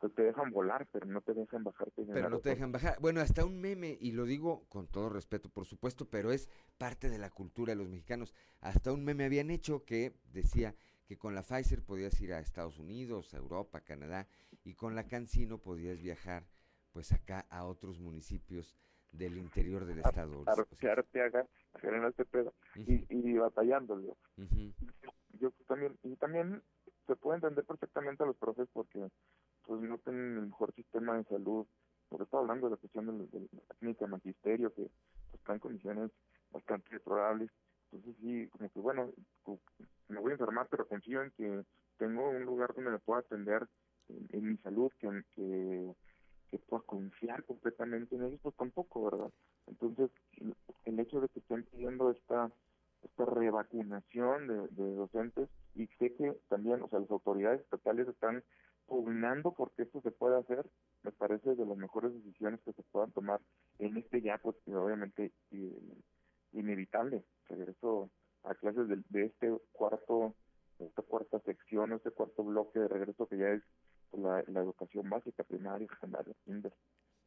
pues 0.00 0.12
te 0.14 0.22
dejan 0.22 0.50
volar, 0.50 0.88
pero 0.90 1.06
no 1.06 1.20
te 1.20 1.32
dejan 1.32 1.62
bajarte. 1.62 2.04
Pero 2.04 2.28
no 2.28 2.40
te 2.40 2.50
dejan 2.50 2.72
bajar. 2.72 2.98
Bueno, 3.00 3.20
hasta 3.20 3.44
un 3.44 3.60
meme, 3.60 3.96
y 4.00 4.12
lo 4.12 4.24
digo 4.24 4.64
con 4.68 4.88
todo 4.88 5.08
respeto, 5.08 5.48
por 5.48 5.64
supuesto, 5.64 6.10
pero 6.10 6.32
es 6.32 6.48
parte 6.76 7.08
de 7.08 7.18
la 7.18 7.30
cultura 7.30 7.72
de 7.72 7.76
los 7.76 7.88
mexicanos. 7.88 8.34
Hasta 8.60 8.92
un 8.92 9.04
meme 9.04 9.24
habían 9.24 9.50
hecho 9.50 9.84
que 9.84 10.16
decía 10.32 10.74
que 11.06 11.16
con 11.16 11.36
la 11.36 11.42
Pfizer 11.42 11.84
podías 11.84 12.20
ir 12.20 12.32
a 12.32 12.40
Estados 12.40 12.80
Unidos, 12.80 13.32
a 13.34 13.36
Europa, 13.36 13.82
Canadá, 13.82 14.26
y 14.64 14.74
con 14.74 14.96
la 14.96 15.06
Cancino 15.06 15.58
podías 15.58 16.00
viajar 16.00 16.48
pues 16.92 17.12
acá 17.12 17.46
a 17.50 17.64
otros 17.64 17.98
municipios 18.00 18.76
del 19.12 19.36
interior 19.36 19.84
del 19.84 19.98
estado. 19.98 20.44
A, 20.46 20.52
a 20.52 22.08
este 22.08 22.24
pedo 22.24 22.54
y, 22.74 23.06
y 23.08 23.36
batallando, 23.36 24.00
Yo 25.38 25.50
también, 25.66 25.98
y 26.02 26.16
también 26.16 26.62
se 27.06 27.16
puede 27.16 27.36
entender 27.36 27.64
perfectamente 27.64 28.22
a 28.22 28.26
los 28.26 28.36
profes 28.36 28.68
porque 28.72 29.08
pues 29.64 29.80
no 29.80 29.98
tienen 29.98 30.38
el 30.38 30.46
mejor 30.46 30.74
sistema 30.74 31.16
de 31.16 31.24
salud, 31.24 31.66
porque 32.08 32.24
está 32.24 32.38
hablando 32.38 32.66
de 32.66 32.72
la 32.72 32.76
cuestión 32.76 33.06
de, 33.06 33.48
la 33.52 33.74
clínica 33.78 34.06
magisterio, 34.06 34.72
que 34.74 34.82
pues, 35.30 35.40
está 35.40 35.54
en 35.54 35.58
condiciones 35.60 36.10
bastante 36.50 36.90
deplorables. 36.90 37.50
Entonces 37.90 38.20
sí, 38.20 38.48
como 38.48 38.70
que 38.70 38.80
bueno, 38.80 39.12
me 40.08 40.20
voy 40.20 40.30
a 40.30 40.34
enfermar, 40.34 40.66
pero 40.70 40.86
confío 40.86 41.22
en 41.22 41.30
que 41.32 41.64
tengo 41.98 42.30
un 42.30 42.44
lugar 42.44 42.74
donde 42.74 42.90
me 42.90 42.98
pueda 42.98 43.20
atender 43.20 43.66
en, 44.08 44.48
mi 44.48 44.56
salud, 44.58 44.90
que, 44.98 45.08
que 45.34 45.94
que 46.52 46.58
pueda 46.58 46.82
confiar 46.84 47.42
completamente 47.44 48.14
en 48.14 48.24
ellos, 48.24 48.40
pues 48.42 48.54
tampoco, 48.56 49.04
¿verdad? 49.04 49.30
Entonces, 49.66 50.10
el 50.84 51.00
hecho 51.00 51.20
de 51.20 51.28
que 51.30 51.40
estén 51.40 51.64
pidiendo 51.64 52.10
esta 52.12 52.52
esta 53.02 53.24
revacunación 53.24 54.46
de, 54.46 54.68
de 54.68 54.94
docentes 54.94 55.48
y 55.74 55.86
sé 55.98 56.14
que 56.14 56.36
también, 56.48 56.82
o 56.82 56.88
sea, 56.88 57.00
las 57.00 57.10
autoridades 57.10 57.60
estatales 57.60 58.06
están 58.06 58.44
pugnando 58.86 59.52
porque 59.52 59.82
esto 59.82 60.00
se 60.02 60.10
pueda 60.10 60.38
hacer, 60.38 60.64
me 61.02 61.12
parece 61.12 61.54
de 61.54 61.66
las 61.66 61.76
mejores 61.76 62.12
decisiones 62.14 62.60
que 62.64 62.72
se 62.72 62.82
puedan 62.84 63.10
tomar 63.12 63.40
en 63.78 63.96
este 63.96 64.20
ya, 64.20 64.38
pues 64.38 64.56
obviamente 64.66 65.32
inevitable 66.52 67.24
regreso 67.48 68.10
a 68.44 68.54
clases 68.54 68.88
de, 68.88 69.02
de 69.08 69.26
este 69.26 69.52
cuarto, 69.72 70.34
esta 70.78 71.02
cuarta 71.02 71.40
sección, 71.40 71.92
este 71.92 72.10
cuarto 72.10 72.44
bloque 72.44 72.78
de 72.78 72.88
regreso 72.88 73.26
que 73.26 73.38
ya 73.38 73.48
es 73.48 73.62
la 74.18 74.60
educación 74.60 75.08
básica, 75.08 75.44
primaria, 75.44 75.88
secundaria, 75.88 76.34
kinder. 76.44 76.72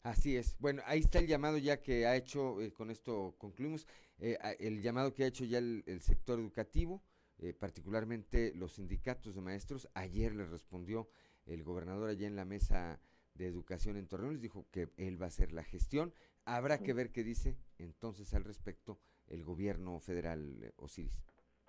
Así 0.03 0.38
es. 0.38 0.55
Bueno, 0.59 0.83
ahí 0.86 0.99
está 0.99 1.17
el 1.17 1.27
llamado 1.27 1.57
ya 1.57 1.81
que 1.81 2.05
ha 2.05 2.15
hecho, 2.15 2.61
eh, 2.61 2.71
con 2.71 2.91
esto 2.91 3.36
concluimos, 3.39 3.88
eh, 4.19 4.38
el 4.59 4.81
llamado 4.81 5.13
que 5.13 5.23
ha 5.23 5.27
hecho 5.27 5.45
ya 5.45 5.57
el, 5.57 5.83
el 5.88 6.01
sector 6.01 6.38
educativo, 6.39 7.01
eh, 7.39 7.53
particularmente 7.53 8.53
los 8.55 8.73
sindicatos 8.73 9.33
de 9.36 9.41
maestros. 9.41 9.89
Ayer 9.93 10.36
le 10.36 10.45
respondió 10.45 11.09
el 11.45 11.63
gobernador 11.63 12.09
allá 12.09 12.27
en 12.27 12.36
la 12.36 12.45
mesa 12.45 12.99
de 13.33 13.47
educación 13.47 13.97
en 13.97 14.07
Torreón, 14.07 14.33
les 14.33 14.41
dijo 14.41 14.65
que 14.71 14.89
él 14.97 15.21
va 15.21 15.25
a 15.25 15.29
hacer 15.29 15.51
la 15.51 15.63
gestión. 15.63 16.13
Habrá 16.45 16.77
que 16.79 16.93
ver 16.93 17.11
qué 17.11 17.23
dice 17.23 17.57
entonces 17.77 18.33
al 18.33 18.43
respecto 18.43 18.99
el 19.27 19.43
gobierno 19.43 19.99
federal, 19.99 20.63
eh, 20.63 20.71
Osiris. 20.77 21.23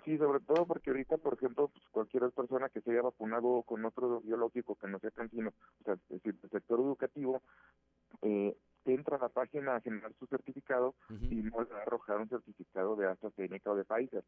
Sí, 0.07 0.17
sobre 0.19 0.39
todo 0.39 0.67
porque 0.67 0.91
ahorita, 0.91 1.17
por 1.19 1.35
ejemplo, 1.35 1.67
pues 1.67 1.85
cualquier 1.91 2.31
persona 2.31 2.69
que 2.69 2.81
se 2.81 2.93
haya 2.93 3.03
vacunado 3.03 3.63
con 3.63 3.85
otro 3.85 4.21
biológico 4.21 4.77
que 4.77 4.87
no 4.87 5.01
sea 5.01 5.11
cancino, 5.11 5.53
o 5.81 5.85
sea, 5.85 5.95
es 5.95 6.09
decir, 6.09 6.39
el 6.45 6.49
sector 6.49 6.79
educativo, 6.79 7.43
eh, 8.23 8.57
entra 8.85 9.17
a 9.17 9.21
la 9.21 9.29
página 9.29 9.75
a 9.75 9.81
generar 9.81 10.13
su 10.15 10.29
certificado 10.29 10.95
y 11.11 11.43
no 11.43 11.61
le 11.61 11.71
va 11.73 11.81
a 11.81 11.83
arrojar 11.83 12.19
un 12.19 12.29
certificado 12.29 12.95
de 12.95 13.09
AstraZeneca 13.09 13.73
o 13.73 13.75
de 13.75 13.85
Pfizer, 13.85 14.23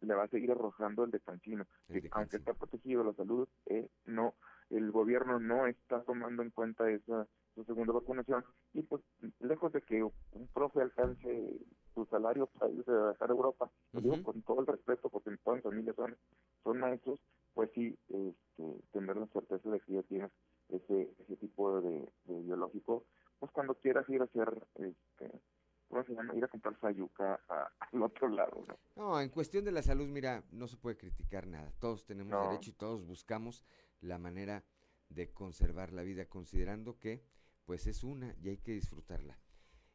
le 0.00 0.14
va 0.14 0.24
a 0.24 0.28
seguir 0.28 0.52
arrojando 0.52 1.04
el 1.04 1.10
de 1.10 1.20
cancino, 1.20 1.66
que 1.88 2.08
aunque 2.12 2.38
está 2.38 2.54
protegido 2.54 3.04
la 3.04 3.12
salud, 3.12 3.46
eh, 3.66 3.90
no, 4.06 4.36
el 4.70 4.90
gobierno 4.90 5.38
no 5.38 5.66
está 5.66 6.02
tomando 6.02 6.42
en 6.42 6.48
cuenta 6.48 6.90
esa, 6.90 7.26
su 7.54 7.64
segunda 7.64 7.92
vacunación. 7.92 8.42
Y 8.72 8.80
pues 8.84 9.02
lejos 9.40 9.70
de 9.72 9.82
que 9.82 10.02
un 10.02 10.48
profe 10.54 10.80
alcance 10.80 11.60
su 11.94 12.04
salario 12.06 12.46
para 12.46 12.70
irse 12.72 12.90
a 12.90 13.16
a 13.18 13.26
Europa, 13.28 13.70
digo 13.92 14.22
con 14.22 14.42
todo 14.42 14.60
el 14.60 14.66
respeto 14.66 15.08
porque 15.08 15.36
todas 15.44 15.56
mis 15.58 15.64
familias 15.64 15.96
son, 15.96 16.16
son 16.64 16.78
maestros, 16.80 17.20
pues 17.54 17.70
sí, 17.74 17.96
este, 18.08 18.80
tener 18.92 19.16
la 19.16 19.26
certeza 19.28 19.70
de 19.70 19.80
que 19.80 19.92
ya 19.94 20.02
tienes 20.04 20.30
ese, 20.68 21.14
ese 21.18 21.36
tipo 21.36 21.80
de, 21.80 22.08
de 22.24 22.40
biológico, 22.42 23.04
pues 23.38 23.50
cuando 23.52 23.74
quieras 23.74 24.08
ir 24.08 24.20
a 24.20 24.24
hacer, 24.24 24.66
este, 24.76 25.40
¿cómo 25.88 26.04
se 26.04 26.14
llama? 26.14 26.34
Ir 26.34 26.44
a 26.44 26.48
comprar 26.48 26.78
sayuca 26.80 27.40
al 27.92 28.02
otro 28.02 28.28
lado, 28.28 28.64
¿no? 28.68 28.76
No, 28.96 29.20
en 29.20 29.30
cuestión 29.30 29.64
de 29.64 29.72
la 29.72 29.82
salud, 29.82 30.06
mira, 30.08 30.44
no 30.52 30.66
se 30.68 30.76
puede 30.76 30.96
criticar 30.96 31.46
nada. 31.46 31.72
Todos 31.80 32.04
tenemos 32.04 32.32
No. 32.32 32.42
derecho 32.42 32.70
y 32.70 32.74
todos 32.74 33.06
buscamos 33.06 33.64
la 34.00 34.18
manera 34.18 34.62
de 35.08 35.32
conservar 35.32 35.92
la 35.92 36.02
vida, 36.02 36.26
considerando 36.26 36.98
que, 36.98 37.24
pues, 37.64 37.86
es 37.86 38.04
una 38.04 38.34
y 38.40 38.50
hay 38.50 38.58
que 38.58 38.72
disfrutarla. 38.72 39.38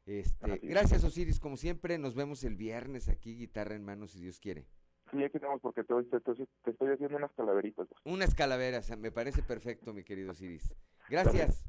Este, 0.05 0.59
gracias, 0.63 1.03
Osiris, 1.03 1.39
como 1.39 1.57
siempre. 1.57 1.97
Nos 1.97 2.15
vemos 2.15 2.43
el 2.43 2.55
viernes 2.55 3.09
aquí, 3.09 3.35
guitarra 3.35 3.75
en 3.75 3.83
mano, 3.83 4.07
si 4.07 4.19
Dios 4.19 4.39
quiere. 4.39 4.65
Sí, 5.11 5.23
aquí 5.23 5.37
estamos 5.37 5.61
porque 5.61 5.83
te, 5.83 5.93
te, 6.03 6.19
te- 6.19 6.47
te 6.63 6.71
estoy 6.71 6.89
haciendo 6.93 7.17
unas 7.17 7.31
calaveritas. 7.33 7.87
pues. 7.87 8.01
Unas 8.05 8.33
calaveras, 8.35 8.95
me 8.97 9.11
parece 9.11 9.41
perfecto, 9.43 9.93
mi 9.93 10.03
querido 10.03 10.31
Osiris. 10.31 10.73
Gracias. 11.09 11.65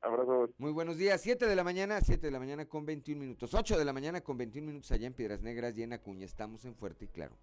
Abrazos. 0.00 0.50
Muy 0.58 0.72
buenos 0.72 0.96
días. 0.96 1.20
7 1.20 1.46
de 1.46 1.54
la 1.56 1.62
mañana, 1.64 2.00
7 2.00 2.26
de 2.26 2.30
la 2.32 2.38
mañana 2.40 2.64
con 2.66 2.84
21 2.84 3.20
minutos. 3.20 3.54
8 3.54 3.78
de 3.78 3.84
la 3.84 3.92
mañana 3.92 4.20
con 4.20 4.36
21 4.36 4.66
minutos 4.66 4.90
allá 4.92 5.06
en 5.06 5.12
Piedras 5.14 5.42
Negras 5.42 5.76
y 5.78 5.82
en 5.84 5.92
Acuña. 5.92 6.24
Estamos 6.24 6.64
en 6.64 6.74
Fuerte 6.74 7.04
y 7.04 7.08
Claro. 7.08 7.36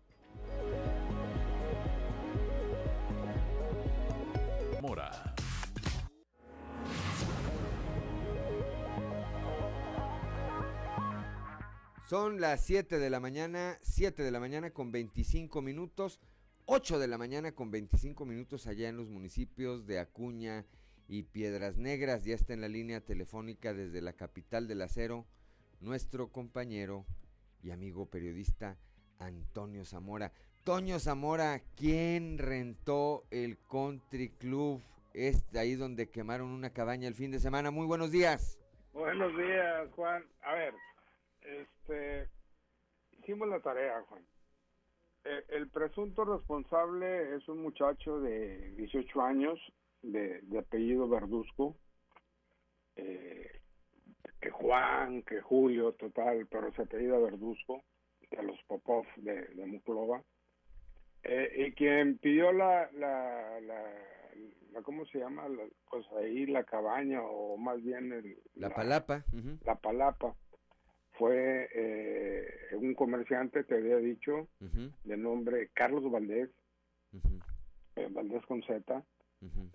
Son 12.10 12.42
las 12.42 12.66
7 12.66 12.98
de 12.98 13.12
la 13.12 13.20
mañana, 13.20 13.78
7 13.84 14.24
de 14.24 14.32
la 14.32 14.40
mañana 14.40 14.72
con 14.72 14.92
25 14.92 15.62
minutos, 15.62 16.20
8 16.66 16.98
de 16.98 17.08
la 17.08 17.20
mañana 17.20 17.52
con 17.52 17.70
25 17.70 18.26
minutos 18.26 18.66
allá 18.66 18.90
en 18.90 18.98
los 18.98 19.10
municipios 19.10 19.86
de 19.86 20.00
Acuña 20.00 20.66
y 21.08 21.22
Piedras 21.22 21.78
Negras. 21.78 22.24
Ya 22.24 22.34
está 22.34 22.54
en 22.54 22.62
la 22.62 22.68
línea 22.68 23.00
telefónica 23.02 23.76
desde 23.76 24.02
la 24.02 24.14
capital 24.14 24.68
del 24.68 24.82
acero 24.82 25.28
nuestro 25.82 26.30
compañero 26.30 27.06
y 27.62 27.70
amigo 27.70 28.08
periodista 28.08 28.76
Antonio 29.20 29.86
Zamora. 29.86 30.32
Toño 30.64 30.98
Zamora, 30.98 31.62
¿quién 31.78 32.40
rentó 32.40 33.24
el 33.30 33.60
Country 33.70 34.30
Club? 34.30 34.82
Este 35.14 35.60
ahí 35.60 35.76
donde 35.76 36.10
quemaron 36.10 36.50
una 36.50 36.72
cabaña 36.72 37.08
el 37.08 37.14
fin 37.14 37.30
de 37.30 37.40
semana. 37.40 37.70
Muy 37.70 37.86
buenos 37.86 38.10
días. 38.10 38.58
Buenos 38.94 39.32
días, 39.38 39.92
Juan. 39.92 40.26
A 40.42 40.56
ver, 40.56 40.74
este, 41.42 42.30
hicimos 43.20 43.48
la 43.48 43.60
tarea, 43.60 44.02
Juan. 44.04 44.24
Eh, 45.26 45.44
el 45.50 45.70
presunto 45.70 46.24
responsable 46.26 47.36
es 47.36 47.48
un 47.50 47.62
muchacho 47.62 48.20
de 48.22 48.72
18 48.76 49.22
años, 49.22 49.60
de, 50.02 50.40
de 50.44 50.60
apellido 50.60 51.10
Verduzco, 51.10 51.76
eh, 52.96 53.62
que 54.42 54.50
Juan, 54.50 55.24
que 55.24 55.42
Julio, 55.42 55.94
total, 55.94 56.48
pero 56.50 56.72
se 56.74 56.84
apellida 56.84 57.18
Verduzco, 57.20 57.84
de 58.32 58.44
los 58.44 58.62
Popov 58.64 59.06
de, 59.18 59.42
de 59.48 59.66
Muclova. 59.66 60.24
Eh, 61.24 61.66
y 61.68 61.72
quien 61.74 62.18
pidió 62.20 62.54
la, 62.54 62.90
la, 62.94 63.60
la, 63.60 63.94
la- 64.72 64.82
¿cómo 64.84 65.06
se 65.08 65.20
llama? 65.20 65.50
La- 65.50 65.68
pues 65.90 66.06
ahí 66.18 66.46
la 66.46 66.64
cabaña 66.64 67.22
o 67.22 67.58
más 67.58 67.84
bien 67.84 68.14
el, 68.14 68.38
La 68.56 68.70
palapa. 68.70 69.26
la 69.66 69.76
palapa 69.76 70.34
fue 71.20 71.70
eh, 71.76 72.76
un 72.78 72.96
comerciante 72.96 73.66
te 73.66 73.76
había 73.76 73.98
dicho 73.98 74.48
de 75.04 75.18
nombre 75.18 75.70
Carlos 75.74 76.10
Valdés. 76.10 76.50
Eh, 77.98 78.08
Valdés 78.10 78.44
con 78.46 78.64
Z. 78.64 79.04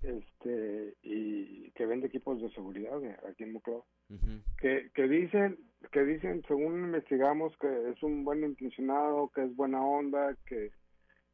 Este 0.02 0.94
y 1.02 1.70
que 1.72 1.86
vende 1.86 2.06
equipos 2.06 2.40
de 2.40 2.50
seguridad 2.50 3.02
eh, 3.02 3.16
aquí 3.30 3.44
en 3.44 3.52
Muclova 3.54 3.82
ujú. 4.10 4.42
que, 4.58 4.90
que 4.94 5.08
dicen 5.08 5.58
que 5.90 6.04
dicen 6.04 6.42
según 6.46 6.84
investigamos 6.84 7.56
que 7.58 7.90
es 7.90 8.02
un 8.02 8.24
buen 8.24 8.44
intencionado 8.44 9.30
que 9.34 9.44
es 9.44 9.56
buena 9.56 9.82
onda 9.82 10.36
que 10.44 10.70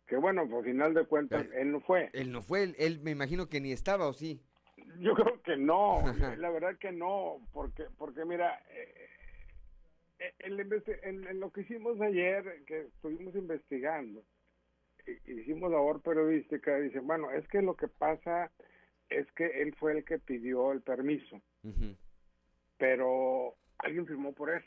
que 0.06 0.16
bueno 0.16 0.46
pues, 0.48 0.58
al 0.58 0.64
final 0.64 0.94
de 0.94 1.06
cuentas 1.06 1.46
él 1.54 1.72
no 1.72 1.80
fue. 1.80 2.10
Él 2.12 2.30
no 2.30 2.40
fue, 2.42 2.62
él, 2.62 2.76
él 2.78 3.00
me 3.00 3.10
imagino 3.10 3.48
que 3.48 3.60
ni 3.60 3.72
estaba, 3.72 4.06
¿o 4.06 4.12
sí? 4.12 4.40
Yo 5.00 5.14
creo 5.14 5.42
que 5.42 5.56
no, 5.56 6.02
la 6.38 6.50
verdad 6.50 6.76
que 6.78 6.92
no, 6.92 7.38
porque 7.52 7.86
porque 7.98 8.24
mira, 8.24 8.62
en, 10.40 11.26
en 11.26 11.40
lo 11.40 11.50
que 11.50 11.62
hicimos 11.62 12.00
ayer, 12.00 12.62
que 12.66 12.80
estuvimos 12.82 13.34
investigando, 13.34 14.22
y 15.06 15.32
hicimos 15.32 15.70
labor 15.70 16.02
periodística, 16.02 16.78
dice, 16.78 17.00
bueno, 17.00 17.30
es 17.30 17.46
que 17.48 17.62
lo 17.62 17.74
que 17.74 17.88
pasa 17.88 18.50
es 19.08 19.30
que 19.32 19.46
él 19.62 19.74
fue 19.76 19.92
el 19.98 20.04
que 20.04 20.18
pidió 20.18 20.72
el 20.72 20.82
permiso, 20.82 21.40
pero 22.78 23.54
alguien 23.78 24.06
firmó 24.06 24.32
por 24.32 24.50
él. 24.50 24.62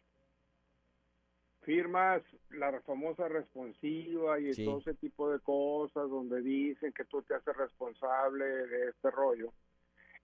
Firmas 1.62 2.22
la 2.50 2.82
famosa 2.82 3.30
responsiva 3.30 4.38
y 4.40 4.54
Sí. 4.54 4.66
todo 4.66 4.80
ese 4.80 4.96
tipo 4.96 5.32
de 5.32 5.40
cosas 5.40 6.10
donde 6.10 6.42
dicen 6.42 6.92
que 6.92 7.06
tú 7.06 7.22
te 7.22 7.36
haces 7.36 7.56
responsable 7.56 8.44
de 8.46 8.90
este 8.90 9.10
rollo. 9.12 9.54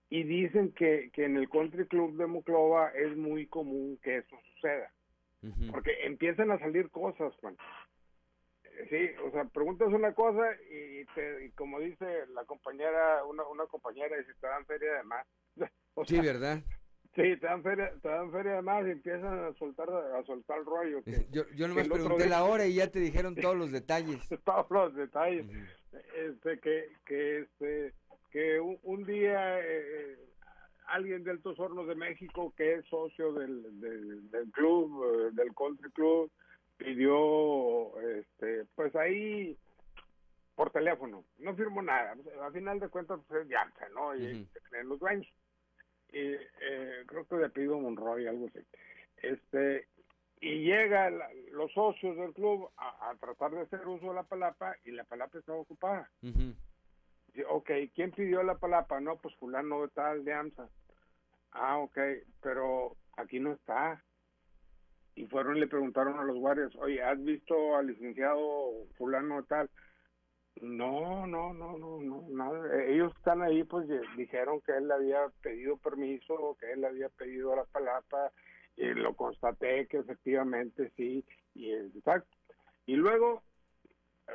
Y 0.09 0.23
dicen 0.23 0.73
que, 0.73 1.11
que 1.13 1.23
en 1.25 1.37
el 1.37 1.47
Country 1.49 1.85
Club 1.87 2.17
de 2.17 2.25
Muclova 2.25 2.89
es 2.89 3.15
muy 3.15 3.47
común 3.47 3.97
que 4.03 4.17
eso 4.17 4.35
suceda. 4.53 4.91
Porque 5.71 5.91
empiezan 6.05 6.51
a 6.51 6.59
salir 6.59 6.89
cosas, 6.89 7.33
Juan. 7.41 7.55
Eh, 8.63 8.87
Sí, 8.89 9.09
o 9.25 9.31
sea, 9.31 9.43
preguntas 9.45 9.89
una 9.89 10.13
cosa 10.13 10.41
y, 10.71 11.03
te, 11.13 11.45
y 11.45 11.51
como 11.51 11.79
dice 11.79 12.25
la 12.33 12.45
compañera, 12.45 13.23
una, 13.25 13.43
una 13.47 13.65
compañera, 13.67 14.15
dice, 14.17 14.31
te 14.39 14.47
dan 14.47 14.65
feria 14.65 14.93
de 14.93 15.03
más. 15.03 15.27
O 15.95 16.05
Sí, 16.05 16.19
¿verdad? 16.21 16.59
Sí, 17.15 17.23
te 17.37 17.45
dan 17.47 17.61
feria, 17.63 17.91
te 18.01 18.07
dan 18.07 18.31
feria 18.31 18.53
de 18.53 18.61
más 18.61 18.87
y 18.87 18.91
empiezan 18.91 19.45
a 19.45 19.53
soltar, 19.55 19.89
a 19.89 20.23
soltar 20.23 20.63
rollo. 20.63 21.03
que- 21.03 21.25
Yo, 21.31 21.43
yo 21.49 21.65
que 21.65 21.67
nomás 21.67 21.85
el 21.85 21.91
otro 21.91 22.03
pregunté 22.03 22.23
día- 22.25 22.37
la 22.37 22.43
hora 22.45 22.65
y 22.67 22.75
ya 22.75 22.87
te 22.91 22.99
dijeron 22.99 23.35
todos 23.35 23.57
los 23.57 23.71
detalles. 23.71 24.17
todos 24.45 24.69
los 24.69 24.95
detalles. 24.95 25.45
Este, 26.15 26.59
que, 26.59 26.85
que, 27.05 27.39
este, 27.39 27.93
que 28.31 28.59
un, 28.61 28.77
un 28.83 29.03
día 29.05 29.59
eh, 29.59 30.15
alguien 30.93 31.23
de 31.23 31.31
Altos 31.31 31.59
Hornos 31.59 31.87
de 31.87 31.95
México, 31.95 32.53
que 32.57 32.75
es 32.75 32.85
socio 32.85 33.33
del, 33.33 33.79
del, 33.79 34.29
del 34.31 34.51
club, 34.51 35.03
eh, 35.05 35.29
del 35.33 35.53
country 35.55 35.91
club, 35.91 36.31
pidió, 36.77 37.99
este, 38.01 38.65
pues 38.75 38.95
ahí 38.95 39.57
por 40.55 40.71
teléfono, 40.71 41.23
no 41.37 41.55
firmó 41.55 41.81
nada, 41.81 42.15
a 42.41 42.51
final 42.51 42.79
de 42.79 42.89
cuentas 42.89 43.19
pues 43.27 43.43
es 43.43 43.49
¿no? 43.93 44.13
Y 44.15 44.25
se 44.53 44.59
creen 44.69 44.89
los 44.89 44.99
dueños. 44.99 45.27
Y 46.11 46.17
eh, 46.19 47.03
creo 47.05 47.25
que 47.27 47.35
le 47.37 47.49
pido 47.49 47.79
Monroy, 47.79 48.27
algo 48.27 48.47
así. 48.47 48.59
Este, 49.17 49.87
y 50.41 50.63
llega 50.63 51.09
la- 51.11 51.29
los 51.51 51.71
socios 51.73 52.15
del 52.17 52.33
club 52.33 52.69
a, 52.77 53.09
a 53.09 53.15
tratar 53.17 53.51
de 53.51 53.61
hacer 53.61 53.87
uso 53.87 54.07
de 54.07 54.15
la 54.15 54.23
palapa 54.23 54.75
y 54.85 54.91
la 54.91 55.03
palapa 55.05 55.37
estaba 55.37 55.59
ocupada. 55.59 56.09
Dice, 56.21 56.59
ok, 57.49 57.71
¿quién 57.93 58.11
pidió 58.11 58.43
la 58.43 58.55
palapa? 58.55 58.99
No, 58.99 59.17
pues 59.17 59.35
fulano 59.35 59.81
de 59.81 59.87
tal 59.89 60.23
de 60.23 60.33
AMSA. 60.33 60.69
Ah, 61.51 61.77
ok, 61.79 61.97
pero 62.41 62.95
aquí 63.17 63.39
no 63.39 63.53
está. 63.53 64.03
Y 65.15 65.25
fueron 65.27 65.57
y 65.57 65.59
le 65.59 65.67
preguntaron 65.67 66.17
a 66.19 66.23
los 66.23 66.37
guardias, 66.37 66.73
oye, 66.77 67.03
¿has 67.03 67.21
visto 67.23 67.75
al 67.75 67.87
licenciado 67.87 68.71
fulano 68.97 69.43
tal? 69.43 69.69
No, 70.61 71.25
no, 71.25 71.53
no, 71.53 71.77
no, 71.77 71.99
no, 72.01 72.25
nada. 72.29 72.77
Eh, 72.77 72.93
Ellos 72.93 73.13
están 73.17 73.41
ahí, 73.41 73.63
pues 73.63 73.87
di- 73.87 73.99
dijeron 74.17 74.61
que 74.61 74.73
él 74.73 74.91
había 74.91 75.19
pedido 75.41 75.77
permiso, 75.77 76.57
que 76.59 76.71
él 76.73 76.83
había 76.85 77.09
pedido 77.09 77.55
la 77.55 77.65
palapa, 77.65 78.31
y 78.75 78.85
lo 78.87 79.15
constaté 79.15 79.87
que 79.87 79.97
efectivamente 79.97 80.91
sí, 80.95 81.25
y 81.53 81.73
exacto. 81.73 82.37
Y 82.85 82.95
luego, 82.95 83.43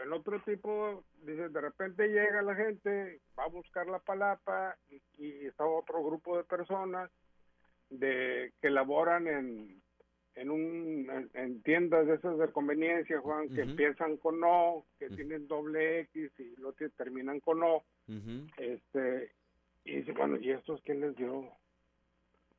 el 0.03 0.13
otro 0.13 0.41
tipo, 0.43 1.05
dice, 1.23 1.49
de 1.49 1.61
repente 1.61 2.09
llega 2.09 2.43
la 2.43 2.55
gente, 2.55 3.21
va 3.39 3.45
a 3.45 3.49
buscar 3.49 3.87
la 3.87 3.99
palapa, 3.99 4.77
y, 4.91 5.01
y 5.19 5.47
está 5.47 5.65
otro 5.65 6.03
grupo 6.05 6.37
de 6.37 6.45
personas 6.45 7.11
de 7.91 8.53
que 8.61 8.71
laboran 8.71 9.27
en, 9.27 9.83
en 10.35 10.51
un 10.51 11.09
en, 11.11 11.31
en 11.35 11.63
tiendas 11.63 12.07
de 12.07 12.15
esas 12.15 12.39
de 12.39 12.51
conveniencia, 12.51 13.21
Juan, 13.21 13.49
que 13.49 13.63
empiezan 13.63 14.17
con 14.17 14.41
O, 14.43 14.85
que 14.99 15.09
tienen 15.11 15.47
doble 15.47 16.01
X 16.01 16.33
y 16.39 16.57
lo 16.61 16.73
que 16.75 16.89
terminan 16.91 17.41
con 17.41 17.63
O. 17.63 17.85
Este, 18.57 19.33
y 19.85 19.97
dice, 19.97 20.13
bueno, 20.13 20.37
¿y 20.39 20.51
estos 20.51 20.81
quién 20.83 21.01
les 21.01 21.15
dio? 21.17 21.51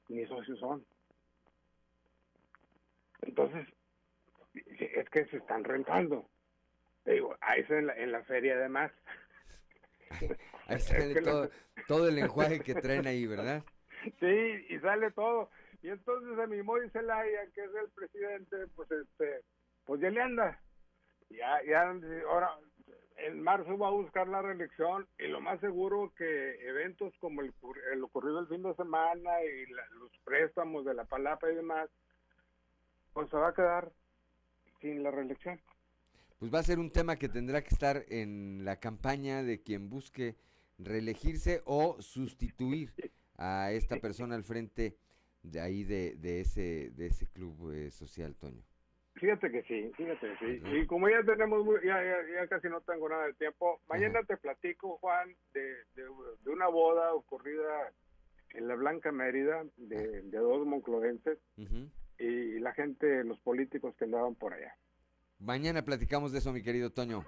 Ni 0.10 0.26
socios 0.28 0.60
son. 0.60 0.86
Entonces, 3.22 3.68
es 4.54 5.10
que 5.10 5.26
se 5.26 5.38
están 5.38 5.64
rentando. 5.64 6.28
Le 7.06 7.14
digo, 7.14 7.36
a 7.42 7.56
eso 7.56 7.74
en 7.76 7.88
la, 7.88 7.94
en 7.98 8.12
la 8.12 8.24
feria 8.24 8.56
además. 8.56 8.92
Ahí 10.68 10.80
sale 10.80 11.22
todo, 11.22 11.50
todo 11.88 12.08
el 12.08 12.16
lenguaje 12.16 12.60
que 12.60 12.74
traen 12.76 13.06
ahí, 13.08 13.28
¿verdad? 13.28 13.64
Sí, 14.20 14.66
y 14.70 14.80
sale 14.80 15.12
todo. 15.12 15.50
Y 15.84 15.90
entonces 15.90 16.38
a 16.40 16.48
mi 16.48 16.64
Moy 16.64 16.90
Zelaya, 16.90 17.46
que 17.54 17.64
es 17.64 17.70
el 17.76 17.90
presidente, 17.92 18.58
pues 18.76 18.90
este, 18.92 19.42
pues 19.86 20.02
ya 20.02 20.10
le 20.10 20.22
anda. 20.22 20.60
Ya, 21.30 21.62
ya, 21.64 21.94
ahora, 22.28 22.52
en 23.18 23.42
marzo 23.42 23.78
va 23.78 23.88
a 23.88 23.92
buscar 23.92 24.28
la 24.28 24.42
reelección 24.42 25.08
y 25.20 25.28
lo 25.28 25.40
más 25.42 25.60
seguro 25.60 26.12
que 26.18 26.68
eventos 26.68 27.14
como 27.20 27.42
el, 27.42 27.54
el 27.94 28.04
ocurrido 28.04 28.40
el 28.40 28.48
fin 28.48 28.64
de 28.64 28.74
semana 28.76 29.44
y 29.44 29.66
la- 29.68 29.88
los 30.00 30.12
préstamos 30.24 30.86
de 30.86 30.94
la 30.96 31.06
palapa 31.06 31.52
y 31.52 31.56
demás, 31.56 31.90
pues 33.14 33.30
se 33.30 33.38
va 33.38 33.50
a 33.50 33.54
quedar 33.54 33.92
sin 34.82 35.04
la 35.04 35.12
reelección. 35.12 35.60
Pues 36.46 36.54
va 36.54 36.60
a 36.60 36.64
ser 36.64 36.78
un 36.78 36.92
tema 36.92 37.16
que 37.16 37.28
tendrá 37.28 37.64
que 37.64 37.70
estar 37.74 38.06
en 38.08 38.64
la 38.66 38.80
campaña 38.80 39.42
de 39.42 39.64
quien 39.64 39.90
busque 39.90 40.36
reelegirse 40.78 41.64
o 41.66 42.00
sustituir 42.04 42.94
a 43.36 43.72
esta 43.72 43.96
persona 43.98 44.36
al 44.36 44.44
frente 44.44 44.96
de 45.42 45.60
ahí 45.60 45.84
de, 45.84 46.16
de 46.18 46.42
ese 46.42 46.92
de 46.92 47.08
ese 47.08 47.26
club 47.26 47.72
eh, 47.74 47.90
social, 47.90 48.36
Toño. 48.36 48.62
Fíjate 49.16 49.50
que 49.50 49.64
sí, 49.64 49.92
fíjate 49.98 50.36
que 50.38 50.60
sí. 50.60 50.62
Y 50.82 50.86
como 50.86 51.10
ya 51.10 51.24
tenemos, 51.24 51.66
muy- 51.66 51.80
ya, 51.84 51.98
ya, 52.04 52.18
ya 52.36 52.48
casi 52.48 52.68
no 52.70 52.80
tengo 52.82 53.10
nada 53.10 53.26
de 53.26 53.34
tiempo, 53.34 53.82
mañana 53.90 54.22
te 54.22 54.38
platico, 54.38 55.00
Juan, 55.00 55.36
de, 55.52 55.62
de, 55.96 56.04
de 56.44 56.50
una 56.52 56.68
boda 56.68 57.12
ocurrida 57.16 57.92
en 58.52 58.68
la 58.68 58.76
Blanca 58.76 59.12
Mérida 59.12 59.66
de, 59.78 60.22
de 60.22 60.38
dos 60.38 60.64
monclovenses 60.68 61.40
y 62.20 62.60
la 62.60 62.72
gente, 62.74 63.24
los 63.24 63.40
políticos 63.40 63.96
que 63.98 64.06
andaban 64.06 64.36
por 64.36 64.54
allá. 64.54 64.76
Mañana 65.40 65.84
platicamos 65.84 66.32
de 66.32 66.40
eso, 66.40 66.54
mi 66.54 66.62
querido 66.62 66.92
Toño. 66.92 67.26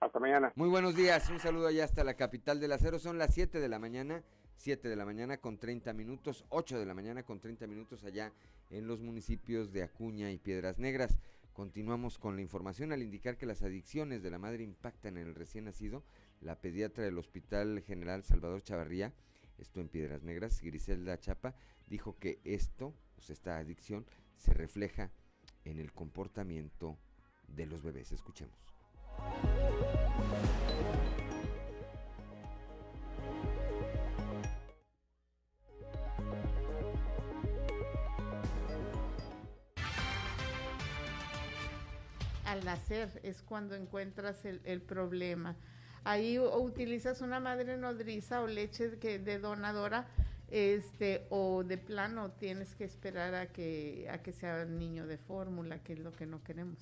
Hasta 0.00 0.20
mañana. 0.20 0.52
Muy 0.54 0.68
buenos 0.68 0.94
días, 0.94 1.28
un 1.28 1.40
saludo 1.40 1.66
allá 1.66 1.84
hasta 1.84 2.04
la 2.04 2.14
capital 2.14 2.60
del 2.60 2.72
acero. 2.72 2.98
Son 2.98 3.18
las 3.18 3.34
7 3.34 3.58
de 3.58 3.68
la 3.68 3.78
mañana, 3.78 4.22
7 4.56 4.88
de 4.88 4.96
la 4.96 5.04
mañana 5.04 5.38
con 5.38 5.58
30 5.58 5.92
minutos, 5.92 6.44
8 6.50 6.78
de 6.78 6.86
la 6.86 6.94
mañana 6.94 7.24
con 7.24 7.40
30 7.40 7.66
minutos 7.66 8.04
allá 8.04 8.32
en 8.70 8.86
los 8.86 9.00
municipios 9.00 9.72
de 9.72 9.82
Acuña 9.82 10.30
y 10.30 10.38
Piedras 10.38 10.78
Negras. 10.78 11.18
Continuamos 11.52 12.18
con 12.18 12.36
la 12.36 12.42
información 12.42 12.92
al 12.92 13.02
indicar 13.02 13.36
que 13.36 13.46
las 13.46 13.62
adicciones 13.62 14.22
de 14.22 14.30
la 14.30 14.38
madre 14.38 14.62
impactan 14.62 15.18
en 15.18 15.26
el 15.26 15.34
recién 15.34 15.64
nacido. 15.64 16.04
La 16.40 16.60
pediatra 16.60 17.04
del 17.04 17.18
Hospital 17.18 17.82
General 17.82 18.22
Salvador 18.22 18.62
Chavarría, 18.62 19.12
esto 19.58 19.80
en 19.80 19.88
Piedras 19.88 20.22
Negras, 20.22 20.60
Griselda 20.62 21.18
Chapa, 21.18 21.54
dijo 21.88 22.16
que 22.18 22.40
esto, 22.44 22.94
pues 23.16 23.30
esta 23.30 23.58
adicción, 23.58 24.06
se 24.36 24.52
refleja 24.52 25.04
en 25.04 25.23
el 25.64 25.92
comportamiento 25.92 26.96
de 27.48 27.66
los 27.66 27.82
bebés. 27.82 28.12
Escuchemos. 28.12 28.58
al 42.44 42.64
nacer 42.64 43.20
es 43.22 43.42
cuando 43.42 43.74
encuentras 43.74 44.44
el, 44.44 44.80
problema. 44.82 45.56
Ahí 46.04 46.38
u- 46.38 46.48
utilizas 46.54 47.20
una 47.20 47.40
madre 47.40 47.76
nodriza 47.76 48.42
o 48.42 48.46
leche 48.46 48.90
de 48.90 49.38
donadora, 49.38 50.06
este, 50.50 51.26
o 51.30 51.64
de 51.64 51.78
plano 51.78 52.30
tienes 52.32 52.74
que 52.74 52.84
esperar 52.84 53.34
a 53.34 53.46
que, 53.46 54.08
a 54.10 54.22
que 54.22 54.32
sea 54.32 54.64
niño 54.64 55.06
de 55.06 55.18
fórmula, 55.18 55.78
que 55.82 55.94
es 55.94 55.98
lo 55.98 56.12
que 56.12 56.26
no 56.26 56.42
queremos. 56.42 56.78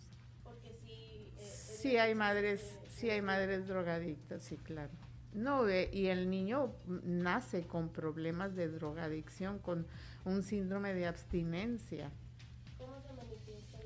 Sí 1.44 1.97
hay 1.97 2.14
madres, 2.14 2.60
sí 2.89 3.10
hay 3.10 3.22
madres 3.22 3.66
drogadictas, 3.66 4.44
sí, 4.44 4.56
claro. 4.56 4.93
No, 5.34 5.66
eh, 5.68 5.89
y 5.93 6.06
el 6.06 6.30
niño 6.30 6.72
nace 6.86 7.66
con 7.66 7.89
problemas 7.89 8.55
de 8.55 8.68
drogadicción, 8.68 9.59
con 9.59 9.86
un 10.24 10.43
síndrome 10.43 10.94
de 10.94 11.06
abstinencia 11.06 12.10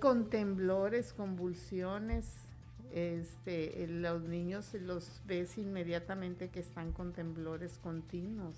con 0.01 0.31
temblores, 0.31 1.13
convulsiones. 1.13 2.27
Este, 2.93 3.83
eh, 3.83 3.89
los 3.89 4.23
niños 4.23 4.73
los 4.75 5.21
ves 5.27 5.59
inmediatamente 5.59 6.49
que 6.49 6.61
están 6.61 6.93
con 6.93 7.13
temblores 7.13 7.79
continuos. 7.79 8.55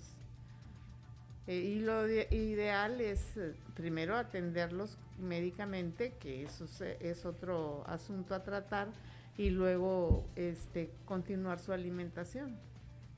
Eh, 1.49 1.61
y 1.61 1.79
lo 1.79 2.03
de- 2.03 2.27
ideal 2.29 3.01
es 3.01 3.35
eh, 3.35 3.55
primero 3.73 4.15
atenderlos 4.15 4.99
médicamente, 5.17 6.13
que 6.19 6.43
eso 6.43 6.65
es, 6.65 6.79
eh, 6.81 6.97
es 7.01 7.25
otro 7.25 7.83
asunto 7.87 8.35
a 8.35 8.43
tratar, 8.43 8.89
y 9.35 9.49
luego 9.49 10.27
este, 10.35 10.91
continuar 11.05 11.57
su 11.59 11.73
alimentación. 11.73 12.55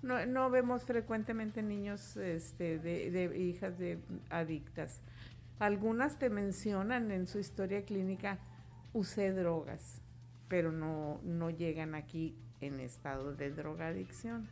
No, 0.02 0.50
vemos 0.50 0.86
frecuentemente 0.86 1.62
niños 1.62 2.16
este, 2.16 2.80
de, 2.80 3.12
de 3.12 3.38
hijas 3.38 3.78
de 3.78 4.00
adictas. 4.30 5.02
Algunas 5.60 6.18
te 6.18 6.30
mencionan 6.30 7.12
en 7.12 7.28
su 7.28 7.38
historia 7.38 7.84
clínica, 7.84 8.40
usé 8.94 9.34
drogas, 9.34 10.02
pero 10.48 10.72
no, 10.72 11.20
no 11.26 11.50
llegan 11.50 11.96
aquí 11.96 12.34
en 12.62 12.80
estado 12.80 13.36
de 13.36 13.52
drogadicción. 13.52 14.48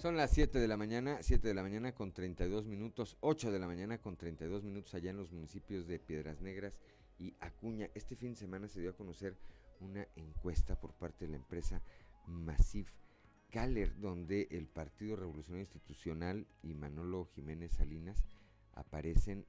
Son 0.00 0.16
las 0.16 0.30
7 0.30 0.58
de 0.58 0.66
la 0.66 0.78
mañana, 0.78 1.18
7 1.20 1.46
de 1.46 1.52
la 1.52 1.60
mañana 1.60 1.92
con 1.92 2.12
32 2.12 2.64
minutos, 2.64 3.18
8 3.20 3.52
de 3.52 3.58
la 3.58 3.66
mañana 3.66 3.98
con 3.98 4.16
32 4.16 4.64
minutos 4.64 4.94
allá 4.94 5.10
en 5.10 5.18
los 5.18 5.30
municipios 5.30 5.86
de 5.86 5.98
Piedras 5.98 6.40
Negras 6.40 6.72
y 7.18 7.34
Acuña. 7.38 7.90
Este 7.94 8.16
fin 8.16 8.30
de 8.30 8.38
semana 8.38 8.66
se 8.66 8.80
dio 8.80 8.88
a 8.92 8.96
conocer 8.96 9.36
una 9.78 10.06
encuesta 10.16 10.80
por 10.80 10.94
parte 10.94 11.26
de 11.26 11.32
la 11.32 11.36
empresa 11.36 11.82
Massif 12.26 12.90
Caller, 13.50 13.94
donde 14.00 14.48
el 14.52 14.68
Partido 14.68 15.16
Revolucionario 15.16 15.64
Institucional 15.64 16.46
y 16.62 16.72
Manolo 16.72 17.26
Jiménez 17.34 17.72
Salinas 17.72 18.24
aparecen 18.72 19.44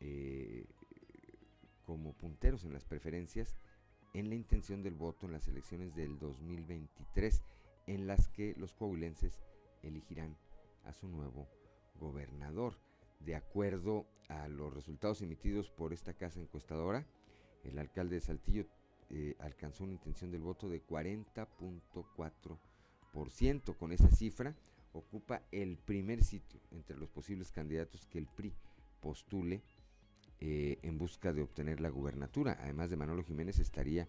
eh, 0.00 0.66
como 1.86 2.14
punteros 2.14 2.64
en 2.64 2.72
las 2.72 2.84
preferencias 2.84 3.54
en 4.12 4.28
la 4.28 4.34
intención 4.34 4.82
del 4.82 4.94
voto 4.94 5.26
en 5.26 5.34
las 5.34 5.46
elecciones 5.46 5.94
del 5.94 6.18
2023, 6.18 7.44
en 7.86 8.08
las 8.08 8.26
que 8.26 8.56
los 8.58 8.74
coahuilenses 8.74 9.38
elegirán 9.88 10.36
a 10.84 10.92
su 10.92 11.08
nuevo 11.08 11.48
gobernador. 11.98 12.78
De 13.20 13.34
acuerdo 13.34 14.06
a 14.28 14.46
los 14.48 14.72
resultados 14.72 15.22
emitidos 15.22 15.70
por 15.70 15.92
esta 15.92 16.14
casa 16.14 16.38
encuestadora, 16.40 17.04
el 17.64 17.78
alcalde 17.78 18.14
de 18.16 18.20
Saltillo 18.20 18.66
eh, 19.10 19.34
alcanzó 19.40 19.84
una 19.84 19.94
intención 19.94 20.30
del 20.30 20.42
voto 20.42 20.68
de 20.68 20.86
40.4%. 20.86 23.76
Con 23.76 23.92
esa 23.92 24.10
cifra 24.10 24.54
ocupa 24.92 25.42
el 25.50 25.78
primer 25.78 26.22
sitio 26.22 26.60
entre 26.70 26.96
los 26.96 27.10
posibles 27.10 27.50
candidatos 27.50 28.06
que 28.06 28.18
el 28.18 28.26
PRI 28.26 28.54
postule 29.00 29.62
eh, 30.40 30.78
en 30.82 30.98
busca 30.98 31.32
de 31.32 31.42
obtener 31.42 31.80
la 31.80 31.88
gubernatura. 31.88 32.56
Además 32.60 32.90
de 32.90 32.96
Manolo 32.96 33.24
Jiménez 33.24 33.58
estaría 33.58 34.06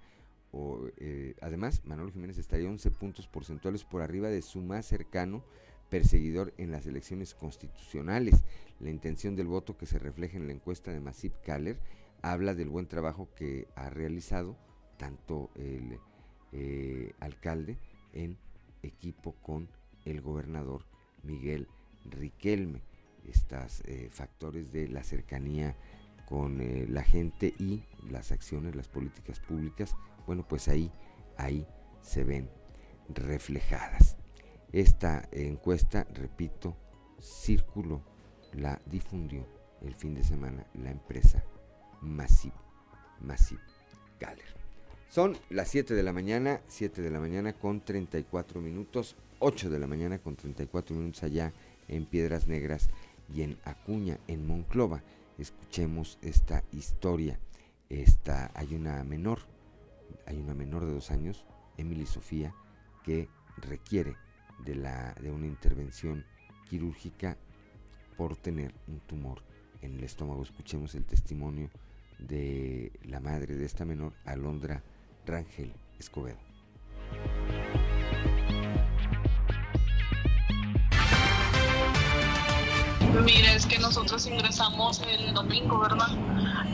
eh, 0.97 1.35
además, 1.41 1.81
Manolo 1.85 2.11
Jiménez 2.11 2.37
estaría 2.37 2.69
11 2.69 2.91
puntos 2.91 3.27
porcentuales 3.27 3.83
por 3.83 4.01
arriba 4.01 4.29
de 4.29 4.41
su 4.41 4.61
más 4.61 4.85
cercano 4.85 5.43
perseguidor 5.89 6.53
en 6.57 6.71
las 6.71 6.85
elecciones 6.85 7.33
constitucionales. 7.33 8.43
La 8.79 8.89
intención 8.89 9.35
del 9.35 9.47
voto 9.47 9.77
que 9.77 9.85
se 9.85 9.99
refleja 9.99 10.37
en 10.37 10.47
la 10.47 10.53
encuesta 10.53 10.91
de 10.91 10.99
Masip 10.99 11.33
Kaller 11.43 11.79
habla 12.21 12.53
del 12.53 12.69
buen 12.69 12.87
trabajo 12.87 13.29
que 13.35 13.67
ha 13.75 13.89
realizado 13.89 14.57
tanto 14.97 15.49
el 15.55 15.99
eh, 16.51 17.13
alcalde 17.19 17.77
en 18.13 18.37
equipo 18.83 19.33
con 19.41 19.69
el 20.05 20.21
gobernador 20.21 20.85
Miguel 21.23 21.67
Riquelme. 22.05 22.81
Estos 23.27 23.81
eh, 23.85 24.09
factores 24.11 24.71
de 24.71 24.87
la 24.87 25.03
cercanía 25.03 25.75
con 26.27 26.61
la 26.93 27.01
gente 27.03 27.55
y 27.57 27.83
las 28.07 28.31
acciones, 28.31 28.75
las 28.75 28.87
políticas 28.87 29.39
públicas, 29.39 29.95
bueno, 30.25 30.45
pues 30.47 30.67
ahí, 30.67 30.91
ahí 31.37 31.65
se 32.01 32.23
ven 32.23 32.49
reflejadas. 33.09 34.17
Esta 34.71 35.27
encuesta, 35.31 36.05
repito, 36.13 36.75
circuló, 37.19 38.01
la 38.53 38.81
difundió 38.85 39.45
el 39.81 39.95
fin 39.95 40.15
de 40.15 40.23
semana 40.23 40.65
la 40.73 40.91
empresa 40.91 41.43
Massive, 42.01 42.55
Massive 43.21 43.61
Galler. 44.19 44.59
Son 45.09 45.37
las 45.49 45.69
7 45.69 45.95
de 45.95 46.03
la 46.03 46.13
mañana, 46.13 46.61
7 46.67 47.01
de 47.01 47.09
la 47.09 47.19
mañana 47.19 47.53
con 47.53 47.81
34 47.81 48.61
minutos, 48.61 49.15
8 49.39 49.69
de 49.69 49.79
la 49.79 49.87
mañana 49.87 50.19
con 50.19 50.35
34 50.35 50.95
minutos 50.95 51.23
allá 51.23 51.51
en 51.87 52.05
Piedras 52.05 52.47
Negras 52.47 52.89
y 53.33 53.41
en 53.41 53.57
Acuña, 53.65 54.19
en 54.27 54.45
Monclova. 54.45 55.01
Escuchemos 55.39 56.19
esta 56.21 56.63
historia. 56.71 57.39
Esta, 57.89 58.51
hay 58.53 58.75
una 58.75 59.03
menor, 59.03 59.39
hay 60.25 60.37
una 60.37 60.53
menor 60.53 60.85
de 60.85 60.93
dos 60.93 61.11
años, 61.11 61.45
Emily 61.77 62.05
Sofía, 62.05 62.53
que 63.03 63.29
requiere 63.57 64.15
de, 64.65 64.75
la, 64.75 65.13
de 65.21 65.31
una 65.31 65.47
intervención 65.47 66.25
quirúrgica 66.69 67.37
por 68.17 68.35
tener 68.35 68.73
un 68.87 68.99
tumor 69.01 69.41
en 69.81 69.95
el 69.95 70.03
estómago. 70.03 70.43
Escuchemos 70.43 70.95
el 70.95 71.05
testimonio 71.05 71.69
de 72.19 72.91
la 73.03 73.19
madre 73.19 73.55
de 73.55 73.65
esta 73.65 73.85
menor, 73.85 74.13
Alondra 74.25 74.83
Rangel 75.25 75.73
Escobedo. 75.97 76.39
Mire, 83.23 83.53
es 83.55 83.65
que 83.65 83.77
nosotros 83.79 84.25
ingresamos 84.25 85.01
el 85.01 85.33
domingo, 85.33 85.79
¿verdad? 85.79 86.07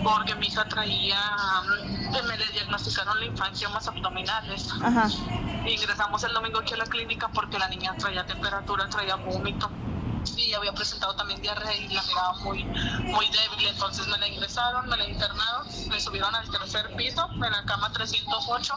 Porque 0.03 0.35
mi 0.35 0.47
hija 0.47 0.67
traía, 0.67 1.19
mm, 1.63 2.27
me 2.27 2.37
le 2.37 2.47
diagnosticaron 2.53 3.19
la 3.19 3.25
infancia 3.25 3.69
más 3.69 3.87
abdominales. 3.87 4.69
Ajá. 4.83 5.09
Ingresamos 5.65 6.23
el 6.23 6.33
domingo 6.33 6.59
aquí 6.59 6.73
a 6.73 6.77
la 6.77 6.85
clínica 6.85 7.27
porque 7.29 7.57
la 7.57 7.67
niña 7.67 7.95
traía 7.97 8.25
temperatura, 8.25 8.87
traía 8.89 9.15
vómito 9.15 9.69
y 10.37 10.53
había 10.53 10.73
presentado 10.73 11.15
también 11.15 11.41
diarrea 11.41 11.75
y 11.75 11.87
la 11.89 12.03
miraba 12.03 12.33
muy, 12.43 12.63
muy 12.63 13.25
débil. 13.27 13.67
Entonces 13.67 14.07
me 14.07 14.17
la 14.17 14.27
ingresaron, 14.27 14.87
me 14.87 14.97
la 14.97 15.07
internaron, 15.07 15.67
me 15.89 15.99
subieron 15.99 16.33
al 16.35 16.49
tercer 16.49 16.95
piso, 16.95 17.27
en 17.33 17.39
la 17.39 17.63
cama 17.65 17.91
308. 17.91 18.73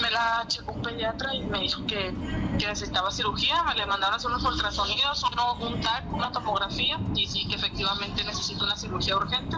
Me 0.00 0.10
la 0.10 0.44
checó 0.48 0.72
un 0.72 0.82
pediatra 0.82 1.34
y 1.34 1.42
me 1.42 1.60
dijo 1.60 1.86
que, 1.86 2.14
que 2.58 2.66
necesitaba 2.66 3.10
cirugía. 3.10 3.62
Me 3.64 3.74
le 3.74 3.86
mandaron 3.86 4.18
unos 4.24 4.44
ultrasonidos, 4.44 5.24
uno, 5.32 5.54
un 5.54 5.80
TAC, 5.80 6.12
una 6.12 6.32
tomografía 6.32 6.98
y 7.14 7.26
sí 7.26 7.46
que 7.48 7.56
efectivamente 7.56 8.24
necesito 8.24 8.64
una 8.64 8.76
cirugía 8.76 9.16
urgente 9.16 9.56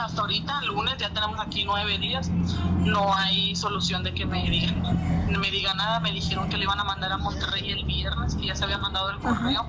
hasta 0.00 0.22
ahorita, 0.22 0.62
lunes, 0.62 0.96
ya 0.98 1.12
tenemos 1.12 1.38
aquí 1.40 1.64
nueve 1.64 1.98
días, 1.98 2.28
no 2.30 3.14
hay 3.14 3.54
solución 3.54 4.02
de 4.02 4.12
que 4.14 4.26
me 4.26 4.42
digan, 4.48 4.82
me 5.38 5.50
diga 5.50 5.74
nada. 5.74 6.00
Me 6.00 6.12
dijeron 6.12 6.48
que 6.48 6.56
le 6.56 6.64
iban 6.64 6.80
a 6.80 6.84
mandar 6.84 7.12
a 7.12 7.18
Monterrey 7.18 7.70
el 7.70 7.84
viernes, 7.84 8.34
que 8.34 8.46
ya 8.46 8.54
se 8.54 8.64
había 8.64 8.78
mandado 8.78 9.10
el 9.10 9.18
correo. 9.18 9.66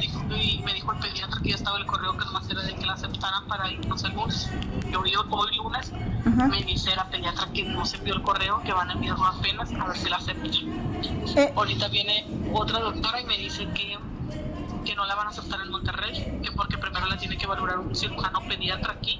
Y 0.00 0.62
me 0.64 0.74
dijo 0.74 0.92
el 0.92 0.98
pediatra 0.98 1.40
que 1.42 1.50
ya 1.50 1.56
estaba 1.56 1.78
el 1.78 1.86
correo 1.86 2.16
que 2.16 2.24
nomás 2.24 2.48
era 2.50 2.62
de 2.62 2.74
que 2.74 2.86
la 2.86 2.94
aceptaran 2.94 3.46
para 3.46 3.70
irnos 3.70 4.02
el 4.04 4.14
lunes. 4.14 4.50
Yo 4.90 5.02
vi 5.02 5.14
hoy 5.14 5.56
lunes, 5.56 5.92
me 6.24 6.62
dice 6.62 6.94
la 6.96 7.08
pediatra 7.08 7.46
que 7.52 7.62
no 7.64 7.84
se 7.84 7.96
envió 7.98 8.14
el 8.14 8.22
correo, 8.22 8.60
que 8.62 8.72
van 8.72 8.90
a 8.90 8.92
enviarlo 8.94 9.26
apenas 9.26 9.72
a 9.72 9.86
ver 9.86 9.96
si 9.96 10.08
la 10.08 10.16
aceptan. 10.16 10.50
Eh. 11.36 11.52
Ahorita 11.54 11.88
viene 11.88 12.26
otra 12.52 12.80
doctora 12.80 13.20
y 13.20 13.24
me 13.24 13.36
dice 13.38 13.68
que 13.74 13.98
que 14.84 14.94
no 14.94 15.06
la 15.06 15.14
van 15.14 15.28
a 15.28 15.30
aceptar 15.30 15.60
en 15.62 15.70
Monterrey, 15.70 16.40
que 16.42 16.52
porque 16.52 16.76
primero 16.76 17.06
la 17.06 17.16
tiene 17.16 17.38
que 17.38 17.46
valorar 17.46 17.78
un 17.78 17.96
cirujano 17.96 18.40
pediatra 18.46 18.92
aquí. 18.92 19.18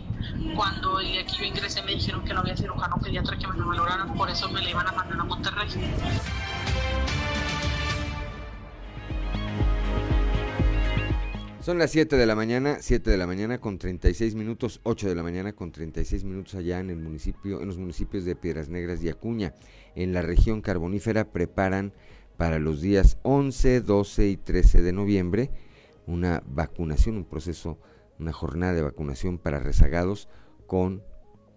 Cuando 0.55 0.99
aquí 0.99 1.37
yo 1.39 1.45
ingresé 1.45 1.83
me 1.83 1.93
dijeron 1.93 2.23
que 2.25 2.35
no 2.35 2.41
había 2.41 2.57
cirujano 2.57 2.97
pediatra 2.99 3.39
que 3.39 3.47
me 3.47 3.57
lo 3.57 3.69
valoraran, 3.69 4.15
por 4.15 4.29
eso 4.29 4.49
me 4.51 4.63
la 4.63 4.71
iban 4.71 4.87
a 4.87 4.93
mandar 4.93 5.21
a 5.21 5.25
Monterrey. 5.25 5.69
Son 11.65 11.79
las 11.79 11.93
7 11.93 12.19
de 12.19 12.27
la 12.27 12.35
mañana, 12.35 12.77
7 12.79 13.11
de 13.11 13.17
la 13.17 13.27
mañana 13.27 13.59
con 13.59 13.79
36 13.79 14.35
minutos, 14.35 14.83
8 14.83 15.09
de 15.09 15.15
la 15.15 15.23
mañana 15.23 15.55
con 15.55 15.73
36 15.73 16.23
minutos 16.23 16.57
allá 16.57 16.79
en 16.79 16.91
el 16.91 16.99
municipio, 16.99 17.63
en 17.63 17.67
los 17.67 17.79
municipios 17.79 18.27
de 18.27 18.37
Piedras 18.37 18.69
Negras 18.69 19.03
y 19.03 19.09
Acuña, 19.09 19.55
en 19.95 20.13
la 20.13 20.21
región 20.21 20.61
carbonífera 20.61 21.33
preparan 21.33 21.95
para 22.37 22.59
los 22.59 22.83
días 22.83 23.17
11, 23.23 23.81
12 23.81 24.27
y 24.27 24.37
13 24.37 24.83
de 24.83 24.93
noviembre 24.93 25.51
una 26.07 26.43
vacunación, 26.47 27.17
un 27.17 27.25
proceso, 27.25 27.79
una 28.19 28.35
jornada 28.35 28.75
de 28.75 28.83
vacunación 28.83 29.39
para 29.39 29.59
rezagados 29.59 30.29
con, 30.67 31.03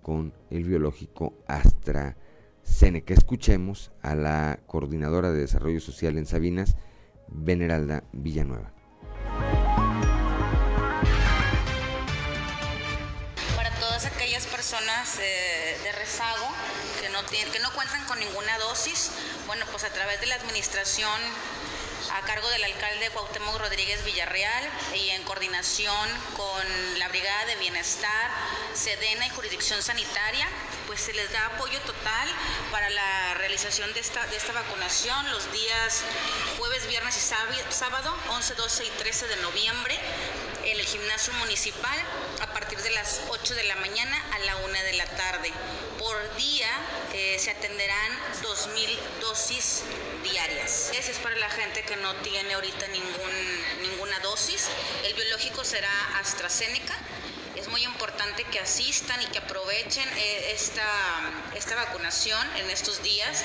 con 0.01 0.31
el 0.49 0.63
biológico 0.63 1.33
AstraZeneca. 1.49 3.13
Escuchemos 3.13 3.91
a 4.01 4.15
la 4.15 4.61
coordinadora 4.67 5.33
de 5.33 5.41
Desarrollo 5.41 5.81
Social 5.81 6.17
en 6.17 6.25
Sabinas, 6.25 6.77
Veneralda 7.27 8.05
Villanueva. 8.13 8.76
Personas 14.69 15.17
eh, 15.21 15.79
de 15.81 15.91
rezago 15.93 16.45
que 16.99 17.07
no, 17.07 17.23
tienen, 17.23 17.53
que 17.53 17.59
no 17.59 17.71
cuentan 17.71 18.03
con 18.03 18.19
ninguna 18.19 18.57
dosis, 18.57 19.11
bueno, 19.45 19.65
pues 19.71 19.85
a 19.85 19.89
través 19.91 20.19
de 20.19 20.25
la 20.25 20.35
administración 20.35 21.21
a 22.13 22.21
cargo 22.21 22.49
del 22.49 22.63
alcalde 22.63 23.09
Cuauhtémoc 23.11 23.57
Rodríguez 23.57 24.03
Villarreal 24.03 24.69
y 24.95 25.09
en 25.09 25.23
coordinación 25.23 26.09
con 26.35 26.99
la 26.99 27.07
Brigada 27.09 27.45
de 27.45 27.55
Bienestar, 27.57 28.31
Sedena 28.73 29.25
y 29.25 29.29
Jurisdicción 29.31 29.81
Sanitaria, 29.81 30.47
pues 30.85 31.01
se 31.01 31.13
les 31.13 31.31
da 31.31 31.45
apoyo 31.47 31.79
total 31.81 32.29
para 32.71 32.89
la 32.89 33.33
realización 33.35 33.93
de 33.93 33.99
esta, 33.99 34.25
de 34.27 34.37
esta 34.37 34.53
vacunación 34.53 35.29
los 35.31 35.51
días 35.51 36.03
jueves, 36.57 36.87
viernes 36.87 37.17
y 37.17 37.73
sábado, 37.73 38.15
11, 38.29 38.55
12 38.55 38.85
y 38.85 38.89
13 38.89 39.27
de 39.27 39.35
noviembre 39.37 39.99
en 40.63 40.79
el 40.79 40.85
gimnasio 40.85 41.33
municipal 41.33 41.97
a 42.41 42.47
partir 42.53 42.77
de 42.79 42.91
las 42.91 43.21
8 43.29 43.55
de 43.55 43.63
la 43.63 43.75
mañana 43.77 44.21
a 44.33 44.39
la 44.39 44.55
1 44.57 44.73
de 44.83 44.93
la 44.93 45.05
tarde. 45.05 45.51
Por 45.97 46.35
día 46.35 46.69
eh, 47.13 47.37
se 47.39 47.51
atenderán 47.51 48.19
2.000 48.43 48.97
dosis 49.21 49.83
diarias. 50.23 50.91
Ese 50.93 51.11
es 51.11 51.17
para 51.19 51.35
la 51.35 51.49
gente 51.49 51.83
que 51.83 51.95
no 51.97 52.13
tiene 52.17 52.53
ahorita 52.53 52.87
ningún, 52.87 53.81
ninguna 53.81 54.19
dosis. 54.19 54.67
El 55.05 55.13
biológico 55.13 55.63
será 55.63 55.91
AstraZeneca 56.19 56.97
es 57.57 57.67
muy 57.69 57.83
importante 57.83 58.43
que 58.43 58.59
asistan 58.59 59.19
y 59.21 59.25
que 59.25 59.39
aprovechen 59.39 60.07
eh, 60.15 60.51
esta, 60.53 60.85
esta 61.55 61.75
vacunación 61.75 62.47
en 62.57 62.69
estos 62.69 63.01
días. 63.01 63.43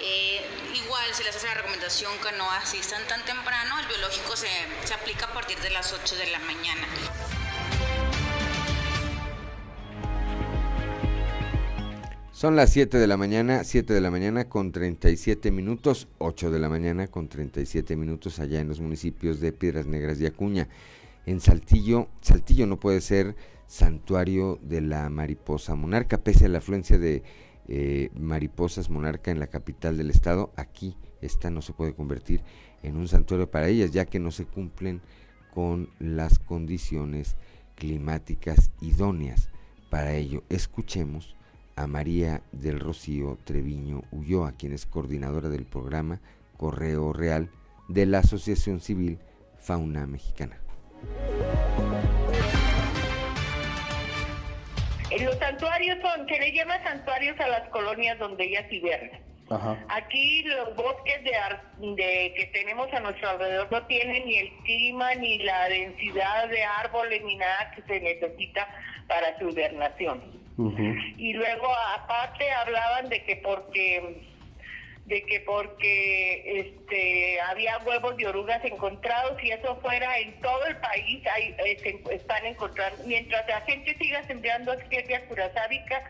Eh, 0.00 0.46
igual 0.74 1.12
se 1.12 1.24
les 1.24 1.34
hace 1.34 1.48
la 1.48 1.54
recomendación 1.54 2.16
que 2.18 2.32
no 2.32 2.48
asistan 2.52 3.04
tan 3.08 3.24
temprano, 3.24 3.80
el 3.80 3.86
biológico 3.86 4.36
se, 4.36 4.48
se 4.84 4.94
aplica 4.94 5.26
a 5.26 5.32
partir 5.32 5.58
de 5.58 5.70
las 5.70 5.92
8 5.92 6.16
de 6.16 6.26
la 6.28 6.38
mañana. 6.38 6.86
Son 12.38 12.54
las 12.54 12.70
7 12.70 12.98
de 12.98 13.08
la 13.08 13.16
mañana, 13.16 13.64
7 13.64 13.92
de 13.92 14.00
la 14.00 14.12
mañana 14.12 14.48
con 14.48 14.70
37 14.70 15.50
minutos, 15.50 16.06
8 16.18 16.52
de 16.52 16.60
la 16.60 16.68
mañana 16.68 17.08
con 17.08 17.28
37 17.28 17.96
minutos 17.96 18.38
allá 18.38 18.60
en 18.60 18.68
los 18.68 18.80
municipios 18.80 19.40
de 19.40 19.50
Piedras 19.50 19.86
Negras 19.86 20.20
y 20.20 20.26
Acuña 20.26 20.68
en 21.26 21.40
Saltillo. 21.40 22.06
Saltillo 22.20 22.68
no 22.68 22.78
puede 22.78 23.00
ser 23.00 23.34
santuario 23.66 24.60
de 24.62 24.80
la 24.82 25.10
mariposa 25.10 25.74
monarca, 25.74 26.18
pese 26.18 26.44
a 26.44 26.48
la 26.48 26.58
afluencia 26.58 26.96
de 26.96 27.24
eh, 27.66 28.10
mariposas 28.14 28.88
monarca 28.88 29.32
en 29.32 29.40
la 29.40 29.48
capital 29.48 29.96
del 29.96 30.08
estado. 30.08 30.52
Aquí 30.54 30.96
esta 31.20 31.50
no 31.50 31.60
se 31.60 31.72
puede 31.72 31.92
convertir 31.92 32.42
en 32.84 32.98
un 32.98 33.08
santuario 33.08 33.50
para 33.50 33.66
ellas, 33.66 33.90
ya 33.90 34.04
que 34.04 34.20
no 34.20 34.30
se 34.30 34.44
cumplen 34.44 35.00
con 35.52 35.90
las 35.98 36.38
condiciones 36.38 37.34
climáticas 37.74 38.70
idóneas 38.80 39.48
para 39.90 40.14
ello. 40.14 40.44
Escuchemos 40.48 41.34
a 41.78 41.86
María 41.86 42.42
del 42.50 42.80
Rocío 42.80 43.38
Treviño 43.44 44.02
Ulloa, 44.10 44.52
quien 44.58 44.72
es 44.72 44.84
coordinadora 44.84 45.48
del 45.48 45.64
programa 45.64 46.20
Correo 46.56 47.12
Real 47.12 47.50
de 47.88 48.04
la 48.04 48.18
Asociación 48.18 48.80
Civil 48.80 49.18
Fauna 49.58 50.06
Mexicana. 50.06 50.58
Los 55.20 55.38
santuarios 55.38 55.98
son, 56.02 56.26
se 56.28 56.38
le 56.38 56.52
llama 56.52 56.82
santuarios 56.82 57.38
a 57.40 57.48
las 57.48 57.68
colonias 57.70 58.18
donde 58.18 58.44
ellas 58.44 58.66
hibernan. 58.70 59.20
Aquí 59.88 60.42
los 60.42 60.74
bosques 60.76 61.24
de, 61.24 62.34
que 62.36 62.50
tenemos 62.52 62.92
a 62.92 63.00
nuestro 63.00 63.30
alrededor 63.30 63.72
no 63.72 63.86
tienen 63.86 64.26
ni 64.26 64.36
el 64.36 64.50
clima, 64.64 65.14
ni 65.14 65.38
la 65.38 65.68
densidad 65.68 66.48
de 66.48 66.62
árboles, 66.64 67.22
ni 67.24 67.36
nada 67.36 67.72
que 67.74 67.82
se 67.82 68.00
necesita 68.00 68.68
para 69.06 69.38
su 69.38 69.48
hibernación. 69.48 70.47
Y 71.16 71.32
luego 71.34 71.68
aparte 71.96 72.50
hablaban 72.50 73.08
de 73.08 73.22
que 73.24 73.36
porque 73.36 74.22
de 75.06 75.22
que 75.22 75.40
porque 75.40 76.60
este 76.60 77.40
había 77.40 77.78
huevos 77.78 78.16
de 78.18 78.26
orugas 78.26 78.62
encontrados 78.64 79.42
y 79.42 79.50
eso 79.52 79.76
fuera 79.76 80.18
en 80.18 80.38
todo 80.40 80.66
el 80.66 80.76
país 80.76 81.26
hay, 81.34 81.54
eh, 81.64 82.02
están 82.10 82.44
encontrando. 82.44 83.02
Mientras 83.06 83.46
la 83.48 83.60
gente 83.62 83.96
siga 83.96 84.22
sembrando 84.24 84.74
Escherichia 84.74 85.26
curasábica 85.26 86.02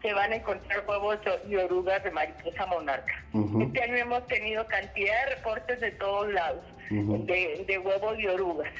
se 0.00 0.12
van 0.12 0.32
a 0.32 0.36
encontrar 0.36 0.84
huevos 0.86 1.18
de 1.48 1.58
orugas 1.58 2.04
de 2.04 2.10
mariposa 2.12 2.66
monarca. 2.66 3.24
Este 3.60 3.82
año 3.82 3.96
hemos 3.96 4.26
tenido 4.28 4.64
cantidad 4.66 5.24
de 5.24 5.34
reportes 5.36 5.80
de 5.80 5.90
todos 5.92 6.32
lados 6.32 6.64
de, 6.90 7.80
huevos 7.82 8.16
de 8.16 8.28
orugas. 8.28 8.72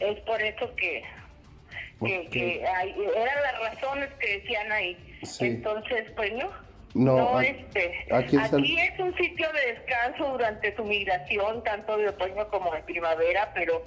Es 0.00 0.18
por 0.20 0.42
eso 0.42 0.74
que, 0.76 1.04
que, 2.00 2.60
eran 2.60 3.42
las 3.42 3.72
razones 3.72 4.08
que 4.20 4.38
decían 4.38 4.72
ahí. 4.72 4.96
Entonces, 5.40 6.10
pues 6.16 6.32
no 6.34 6.66
no, 6.96 7.38
este, 7.42 7.92
aquí, 8.10 8.38
es 8.38 8.98
un 8.98 9.14
sitio 9.16 9.46
de 9.52 9.74
descanso 9.74 10.32
durante 10.32 10.74
su 10.74 10.82
migración, 10.82 11.62
tanto 11.62 11.98
de 11.98 12.08
otoño 12.08 12.48
como 12.48 12.72
de 12.72 12.80
primavera, 12.84 13.52
pero, 13.54 13.84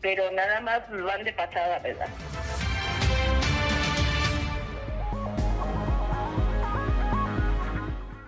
pero 0.00 0.32
nada 0.32 0.60
más 0.60 0.80
van 0.90 1.22
de 1.22 1.32
pasada, 1.34 1.78
¿verdad? 1.78 2.08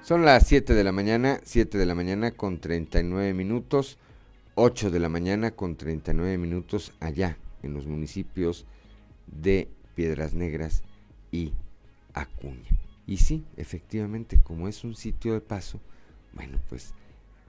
Son 0.05 0.25
las 0.25 0.47
7 0.47 0.75
de 0.75 0.85
la 0.85 0.93
mañana, 0.93 1.41
7 1.43 1.77
de 1.77 1.87
la 1.87 1.97
mañana 1.97 2.31
con 2.31 2.61
39 2.61 3.35
minutos, 3.35 3.99
8 4.55 4.93
de 4.93 5.01
la 5.01 5.09
mañana 5.09 5.51
con 5.51 5.77
39 5.77 6.39
minutos 6.39 6.93
allá 7.01 7.37
en 7.65 7.75
los 7.75 7.87
municipios 7.87 8.65
de 9.31 9.69
Piedras 9.95 10.35
Negras 10.35 10.83
y 11.31 11.53
Acuña. 12.15 12.71
Y 13.07 13.19
sí, 13.19 13.45
efectivamente, 13.57 14.41
como 14.41 14.69
es 14.69 14.85
un 14.85 14.95
sitio 14.95 15.35
de 15.35 15.41
paso, 15.41 15.81
bueno, 16.33 16.61
pues 16.69 16.95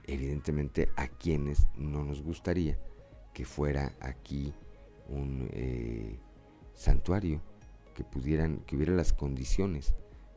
evidentemente 0.04 0.88
a 0.96 1.08
quienes 1.08 1.66
no 1.76 2.04
nos 2.04 2.22
gustaría 2.22 2.78
que 3.32 3.44
fuera 3.44 3.92
aquí 4.00 4.52
un 5.08 5.48
eh, 5.52 6.18
santuario, 6.74 7.40
que 7.94 8.04
pudieran, 8.04 8.58
que 8.66 8.76
hubiera 8.76 8.92
las 8.92 9.12
condiciones 9.12 9.94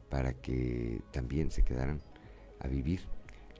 para 0.09 0.33
que 0.33 1.01
también 1.11 1.51
se 1.51 1.63
quedaran 1.63 2.01
a 2.59 2.67
vivir 2.67 3.01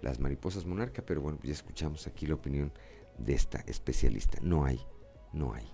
las 0.02 0.20
mariposas 0.20 0.66
monarca, 0.66 1.02
pero 1.02 1.22
bueno, 1.22 1.40
ya 1.44 1.54
escuchamos 1.54 2.06
aquí 2.08 2.28
la 2.28 2.36
opinión 2.36 2.72
de 3.18 3.34
esta 3.34 3.60
especialista. 3.66 4.40
No 4.42 4.66
hay, 4.66 4.80
no 5.34 5.54
hay 5.54 5.66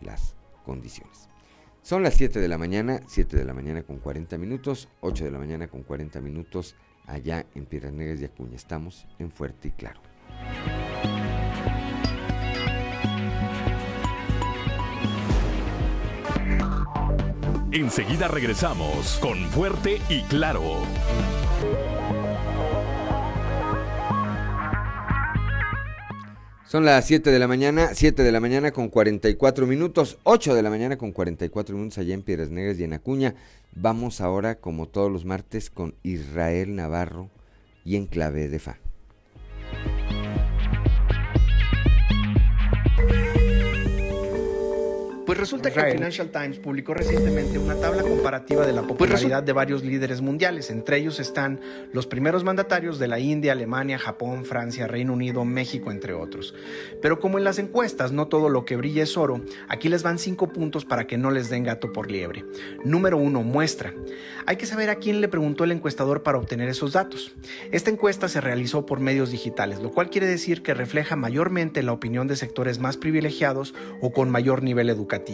las 0.00 0.34
condiciones. 0.64 1.29
Son 1.82 2.02
las 2.02 2.14
7 2.14 2.40
de 2.40 2.48
la 2.48 2.58
mañana, 2.58 3.00
7 3.06 3.36
de 3.36 3.44
la 3.44 3.54
mañana 3.54 3.82
con 3.82 3.98
40 3.98 4.36
minutos, 4.38 4.88
8 5.00 5.24
de 5.24 5.30
la 5.30 5.38
mañana 5.38 5.68
con 5.68 5.82
40 5.82 6.20
minutos 6.20 6.76
allá 7.06 7.46
en 7.54 7.66
Piedras 7.66 7.92
Negras 7.92 8.20
y 8.20 8.24
Acuña. 8.26 8.56
Estamos 8.56 9.06
en 9.18 9.30
Fuerte 9.30 9.68
y 9.68 9.70
Claro. 9.72 10.00
Enseguida 17.72 18.28
regresamos 18.28 19.18
con 19.20 19.38
Fuerte 19.50 20.00
y 20.08 20.22
Claro. 20.24 20.82
Son 26.70 26.84
las 26.84 27.04
7 27.04 27.32
de 27.32 27.40
la 27.40 27.48
mañana, 27.48 27.94
7 27.94 28.22
de 28.22 28.30
la 28.30 28.38
mañana 28.38 28.70
con 28.70 28.90
44 28.90 29.66
minutos, 29.66 30.18
8 30.22 30.54
de 30.54 30.62
la 30.62 30.70
mañana 30.70 30.96
con 30.96 31.10
44 31.10 31.74
minutos 31.74 31.98
allá 31.98 32.14
en 32.14 32.22
Piedras 32.22 32.50
Negras 32.50 32.78
y 32.78 32.84
en 32.84 32.92
Acuña. 32.92 33.34
Vamos 33.72 34.20
ahora, 34.20 34.54
como 34.54 34.86
todos 34.86 35.10
los 35.10 35.24
martes, 35.24 35.68
con 35.68 35.96
Israel 36.04 36.76
Navarro 36.76 37.28
y 37.84 37.96
en 37.96 38.06
clave 38.06 38.48
de 38.48 38.60
Fa. 38.60 38.78
Resulta 45.40 45.70
que 45.70 45.80
el 45.80 45.92
Financial 45.92 46.30
Times 46.30 46.58
publicó 46.58 46.94
recientemente 46.94 47.58
una 47.58 47.74
tabla 47.74 48.02
comparativa 48.02 48.66
de 48.66 48.72
la 48.72 48.82
pues 48.82 48.92
popularidad 48.92 49.42
de 49.42 49.52
varios 49.52 49.82
líderes 49.82 50.20
mundiales. 50.20 50.70
Entre 50.70 50.98
ellos 50.98 51.18
están 51.18 51.60
los 51.92 52.06
primeros 52.06 52.44
mandatarios 52.44 52.98
de 52.98 53.08
la 53.08 53.18
India, 53.18 53.52
Alemania, 53.52 53.98
Japón, 53.98 54.44
Francia, 54.44 54.86
Reino 54.86 55.14
Unido, 55.14 55.44
México, 55.44 55.90
entre 55.90 56.12
otros. 56.12 56.54
Pero 57.00 57.18
como 57.18 57.38
en 57.38 57.44
las 57.44 57.58
encuestas 57.58 58.12
no 58.12 58.28
todo 58.28 58.50
lo 58.50 58.64
que 58.64 58.76
brilla 58.76 59.02
es 59.02 59.16
oro, 59.16 59.40
aquí 59.68 59.88
les 59.88 60.02
van 60.02 60.18
cinco 60.18 60.48
puntos 60.48 60.84
para 60.84 61.06
que 61.06 61.16
no 61.16 61.30
les 61.30 61.48
den 61.48 61.64
gato 61.64 61.92
por 61.92 62.10
liebre. 62.10 62.44
Número 62.84 63.16
uno, 63.16 63.42
muestra. 63.42 63.94
Hay 64.46 64.56
que 64.56 64.66
saber 64.66 64.90
a 64.90 64.96
quién 64.96 65.20
le 65.20 65.28
preguntó 65.28 65.64
el 65.64 65.72
encuestador 65.72 66.22
para 66.22 66.38
obtener 66.38 66.68
esos 66.68 66.92
datos. 66.92 67.32
Esta 67.72 67.90
encuesta 67.90 68.28
se 68.28 68.40
realizó 68.40 68.84
por 68.84 69.00
medios 69.00 69.30
digitales, 69.30 69.80
lo 69.80 69.90
cual 69.90 70.10
quiere 70.10 70.26
decir 70.26 70.62
que 70.62 70.74
refleja 70.74 71.16
mayormente 71.16 71.82
la 71.82 71.92
opinión 71.92 72.26
de 72.26 72.36
sectores 72.36 72.78
más 72.78 72.96
privilegiados 72.96 73.74
o 74.02 74.12
con 74.12 74.30
mayor 74.30 74.62
nivel 74.62 74.90
educativo. 74.90 75.29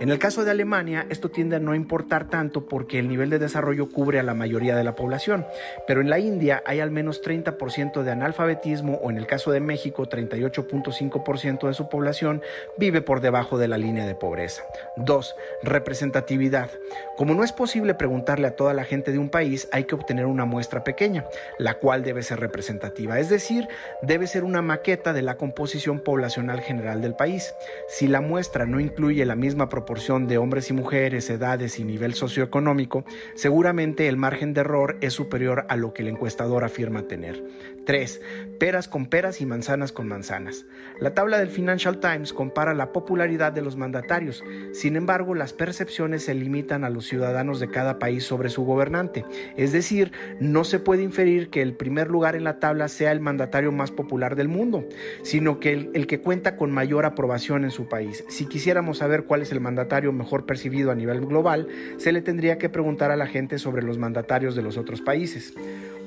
En 0.00 0.10
el 0.10 0.18
caso 0.18 0.44
de 0.44 0.50
Alemania, 0.50 1.06
esto 1.08 1.30
tiende 1.30 1.56
a 1.56 1.60
no 1.60 1.74
importar 1.74 2.28
tanto 2.28 2.66
porque 2.66 2.98
el 2.98 3.08
nivel 3.08 3.30
de 3.30 3.38
desarrollo 3.38 3.88
cubre 3.88 4.18
a 4.18 4.22
la 4.22 4.34
mayoría 4.34 4.76
de 4.76 4.84
la 4.84 4.94
población, 4.94 5.46
pero 5.86 6.00
en 6.00 6.10
la 6.10 6.18
India 6.18 6.62
hay 6.66 6.80
al 6.80 6.90
menos 6.90 7.22
30% 7.22 8.02
de 8.02 8.10
analfabetismo 8.10 8.94
o 9.02 9.10
en 9.10 9.16
el 9.16 9.26
caso 9.26 9.50
de 9.50 9.60
México 9.60 10.08
38.5% 10.08 11.66
de 11.66 11.74
su 11.74 11.88
población 11.88 12.42
vive 12.78 13.02
por 13.02 13.20
debajo 13.20 13.58
de 13.58 13.68
la 13.68 13.78
línea 13.78 14.06
de 14.06 14.14
pobreza. 14.14 14.62
2. 14.96 15.34
Representatividad. 15.62 16.70
Como 17.16 17.34
no 17.34 17.44
es 17.44 17.52
posible 17.52 17.94
preguntarle 17.94 18.48
a 18.48 18.56
toda 18.56 18.74
la 18.74 18.84
gente 18.84 19.12
de 19.12 19.18
un 19.18 19.28
país, 19.28 19.68
hay 19.72 19.84
que 19.84 19.94
obtener 19.94 20.26
una 20.26 20.44
muestra 20.44 20.84
pequeña, 20.84 21.24
la 21.58 21.74
cual 21.74 22.02
debe 22.02 22.22
ser 22.22 22.40
representativa, 22.40 23.18
es 23.18 23.28
decir, 23.28 23.68
debe 24.02 24.26
ser 24.26 24.44
una 24.44 24.62
maqueta 24.62 25.12
de 25.12 25.22
la 25.22 25.36
composición 25.36 26.00
poblacional 26.00 26.60
general 26.60 27.00
del 27.00 27.14
país. 27.14 27.54
Si 27.88 28.08
la 28.08 28.20
muestra 28.20 28.66
no 28.66 28.80
incluye 28.80 29.24
la 29.24 29.31
misma 29.34 29.68
proporción 29.68 30.26
de 30.26 30.38
hombres 30.38 30.70
y 30.70 30.72
mujeres, 30.72 31.28
edades 31.30 31.78
y 31.78 31.84
nivel 31.84 32.14
socioeconómico, 32.14 33.04
seguramente 33.34 34.08
el 34.08 34.16
margen 34.16 34.54
de 34.54 34.60
error 34.60 34.98
es 35.00 35.12
superior 35.12 35.66
a 35.68 35.76
lo 35.76 35.92
que 35.92 36.02
el 36.02 36.08
encuestador 36.08 36.64
afirma 36.64 37.08
tener. 37.08 37.42
3. 37.84 38.20
Peras 38.58 38.86
con 38.86 39.06
peras 39.06 39.40
y 39.40 39.46
manzanas 39.46 39.92
con 39.92 40.06
manzanas. 40.06 40.66
La 41.00 41.14
tabla 41.14 41.38
del 41.38 41.48
Financial 41.48 41.98
Times 41.98 42.32
compara 42.32 42.74
la 42.74 42.92
popularidad 42.92 43.52
de 43.52 43.62
los 43.62 43.76
mandatarios. 43.76 44.44
Sin 44.72 44.94
embargo, 44.94 45.34
las 45.34 45.52
percepciones 45.52 46.24
se 46.24 46.34
limitan 46.34 46.84
a 46.84 46.90
los 46.90 47.06
ciudadanos 47.06 47.58
de 47.58 47.68
cada 47.68 47.98
país 47.98 48.24
sobre 48.24 48.50
su 48.50 48.64
gobernante. 48.64 49.24
Es 49.56 49.72
decir, 49.72 50.12
no 50.38 50.62
se 50.64 50.78
puede 50.78 51.02
inferir 51.02 51.50
que 51.50 51.62
el 51.62 51.74
primer 51.74 52.08
lugar 52.08 52.36
en 52.36 52.44
la 52.44 52.60
tabla 52.60 52.88
sea 52.88 53.10
el 53.10 53.20
mandatario 53.20 53.72
más 53.72 53.90
popular 53.90 54.36
del 54.36 54.48
mundo, 54.48 54.84
sino 55.22 55.58
que 55.58 55.72
el, 55.72 55.90
el 55.94 56.06
que 56.06 56.20
cuenta 56.20 56.56
con 56.56 56.70
mayor 56.70 57.04
aprobación 57.04 57.64
en 57.64 57.70
su 57.70 57.88
país. 57.88 58.24
Si 58.28 58.46
quisiéramos 58.46 58.98
saber 58.98 59.24
cuál 59.24 59.42
es 59.42 59.50
el 59.50 59.60
mandatario 59.60 60.12
mejor 60.12 60.46
percibido 60.46 60.92
a 60.92 60.94
nivel 60.94 61.20
global, 61.20 61.66
se 61.96 62.12
le 62.12 62.22
tendría 62.22 62.58
que 62.58 62.68
preguntar 62.68 63.10
a 63.10 63.16
la 63.16 63.26
gente 63.26 63.58
sobre 63.58 63.82
los 63.82 63.98
mandatarios 63.98 64.54
de 64.54 64.62
los 64.62 64.76
otros 64.76 65.00
países. 65.00 65.54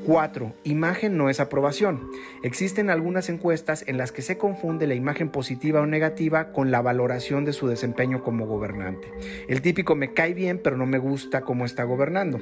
4. 0.05 0.53
Imagen 0.63 1.17
no 1.17 1.29
es 1.29 1.39
aprobación. 1.39 2.11
Existen 2.43 2.89
algunas 2.89 3.29
encuestas 3.29 3.83
en 3.87 3.97
las 3.97 4.11
que 4.11 4.21
se 4.21 4.37
confunde 4.37 4.85
la 4.85 4.93
imagen 4.93 5.29
positiva 5.29 5.81
o 5.81 5.87
negativa 5.87 6.51
con 6.51 6.69
la 6.69 6.81
valoración 6.81 7.43
de 7.43 7.53
su 7.53 7.67
desempeño 7.67 8.23
como 8.23 8.45
gobernante. 8.45 9.11
El 9.47 9.61
típico 9.61 9.95
me 9.95 10.13
cae 10.13 10.33
bien 10.33 10.59
pero 10.63 10.77
no 10.77 10.85
me 10.85 10.99
gusta 10.99 11.41
cómo 11.41 11.65
está 11.65 11.83
gobernando. 11.83 12.39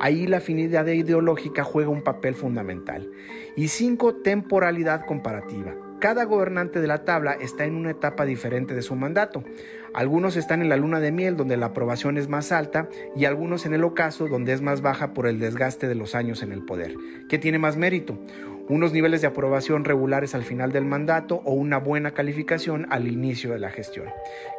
Ahí 0.00 0.26
la 0.26 0.38
afinidad 0.38 0.86
ideológica 0.86 1.64
juega 1.64 1.90
un 1.90 2.02
papel 2.02 2.34
fundamental. 2.34 3.10
Y 3.56 3.68
5. 3.68 4.16
Temporalidad 4.16 5.04
comparativa. 5.04 5.74
Cada 6.02 6.24
gobernante 6.24 6.80
de 6.80 6.88
la 6.88 7.04
tabla 7.04 7.32
está 7.32 7.64
en 7.64 7.76
una 7.76 7.90
etapa 7.90 8.24
diferente 8.24 8.74
de 8.74 8.82
su 8.82 8.96
mandato. 8.96 9.44
Algunos 9.94 10.36
están 10.36 10.62
en 10.62 10.68
la 10.68 10.76
luna 10.76 11.00
de 11.00 11.12
miel 11.12 11.36
donde 11.36 11.56
la 11.56 11.66
aprobación 11.66 12.16
es 12.18 12.28
más 12.28 12.52
alta 12.52 12.88
y 13.16 13.24
algunos 13.24 13.66
en 13.66 13.74
el 13.74 13.84
ocaso 13.84 14.28
donde 14.28 14.52
es 14.52 14.62
más 14.62 14.80
baja 14.80 15.12
por 15.12 15.26
el 15.26 15.38
desgaste 15.38 15.88
de 15.88 15.94
los 15.94 16.14
años 16.14 16.42
en 16.42 16.52
el 16.52 16.64
poder. 16.64 16.94
¿Qué 17.28 17.38
tiene 17.38 17.58
más 17.58 17.76
mérito? 17.76 18.18
unos 18.68 18.92
niveles 18.92 19.20
de 19.20 19.26
aprobación 19.26 19.84
regulares 19.84 20.34
al 20.34 20.44
final 20.44 20.72
del 20.72 20.84
mandato 20.84 21.42
o 21.44 21.52
una 21.52 21.78
buena 21.78 22.12
calificación 22.12 22.86
al 22.90 23.08
inicio 23.08 23.52
de 23.52 23.58
la 23.58 23.70
gestión. 23.70 24.06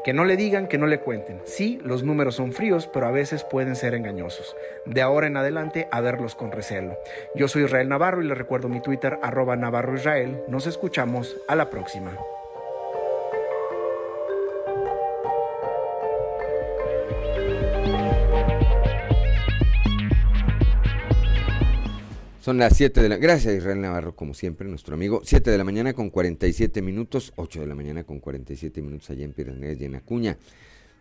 Que 0.04 0.14
no 0.14 0.26
le 0.26 0.38
digan, 0.38 0.68
que 0.68 0.78
no 0.78 0.88
le 0.88 1.00
cuenten. 1.00 1.42
Sí, 1.46 1.80
los 1.84 2.04
números 2.04 2.36
son 2.36 2.52
fríos, 2.52 2.88
pero 2.88 3.08
a 3.08 3.12
veces 3.12 3.44
pueden 3.44 3.76
ser 3.76 3.96
engañosos. 3.96 4.56
De 4.86 5.02
ahora 5.02 5.28
en 5.28 5.38
adelante, 5.38 5.88
a 5.92 6.02
verlos 6.02 6.36
con 6.36 6.52
recelo. 6.52 6.96
Yo 7.36 7.48
soy 7.48 7.64
Israel 7.64 7.90
Navarro 7.90 8.22
y 8.22 8.28
les 8.28 8.38
recuerdo 8.38 8.70
mi 8.70 8.82
Twitter 8.82 9.18
arroba 9.22 9.56
Navarro 9.56 9.96
Israel. 9.96 10.42
Nos 10.48 10.68
escuchamos 10.68 11.36
a 11.48 11.56
la 11.56 11.70
próxima. 11.70 12.12
Son 22.44 22.58
las 22.58 22.76
7 22.76 23.02
de 23.02 23.08
la... 23.08 23.16
Gracias 23.16 23.56
Israel 23.56 23.80
Navarro, 23.80 24.18
como 24.18 24.34
siempre, 24.34 24.68
nuestro 24.68 24.96
amigo. 24.96 25.22
7 25.24 25.50
de 25.50 25.58
la 25.58 25.64
mañana 25.64 25.94
con 25.94 26.10
47 26.10 26.82
minutos, 26.82 27.32
8 27.38 27.62
de 27.62 27.68
la 27.68 27.74
mañana 27.74 28.04
con 28.04 28.20
47 28.20 28.82
minutos 28.82 29.10
allá 29.10 29.24
en 29.24 29.32
Piedras 29.32 29.56
y 29.80 29.86
en 29.86 29.96
Acuña. 29.96 30.38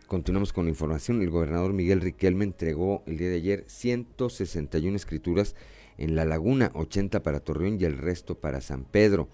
Continuamos 0.07 0.53
con 0.53 0.63
la 0.63 0.69
información. 0.69 1.21
El 1.21 1.29
gobernador 1.29 1.73
Miguel 1.73 1.99
Riquelme 1.99 2.45
entregó 2.45 3.03
el 3.07 3.17
día 3.17 3.27
de 3.27 3.35
ayer 3.35 3.65
161 3.67 4.95
escrituras 4.95 5.57
en 5.97 6.15
La 6.15 6.23
Laguna, 6.23 6.71
80 6.75 7.21
para 7.23 7.41
Torreón 7.41 7.77
y 7.77 7.83
el 7.83 7.97
resto 7.97 8.35
para 8.35 8.61
San 8.61 8.85
Pedro, 8.85 9.27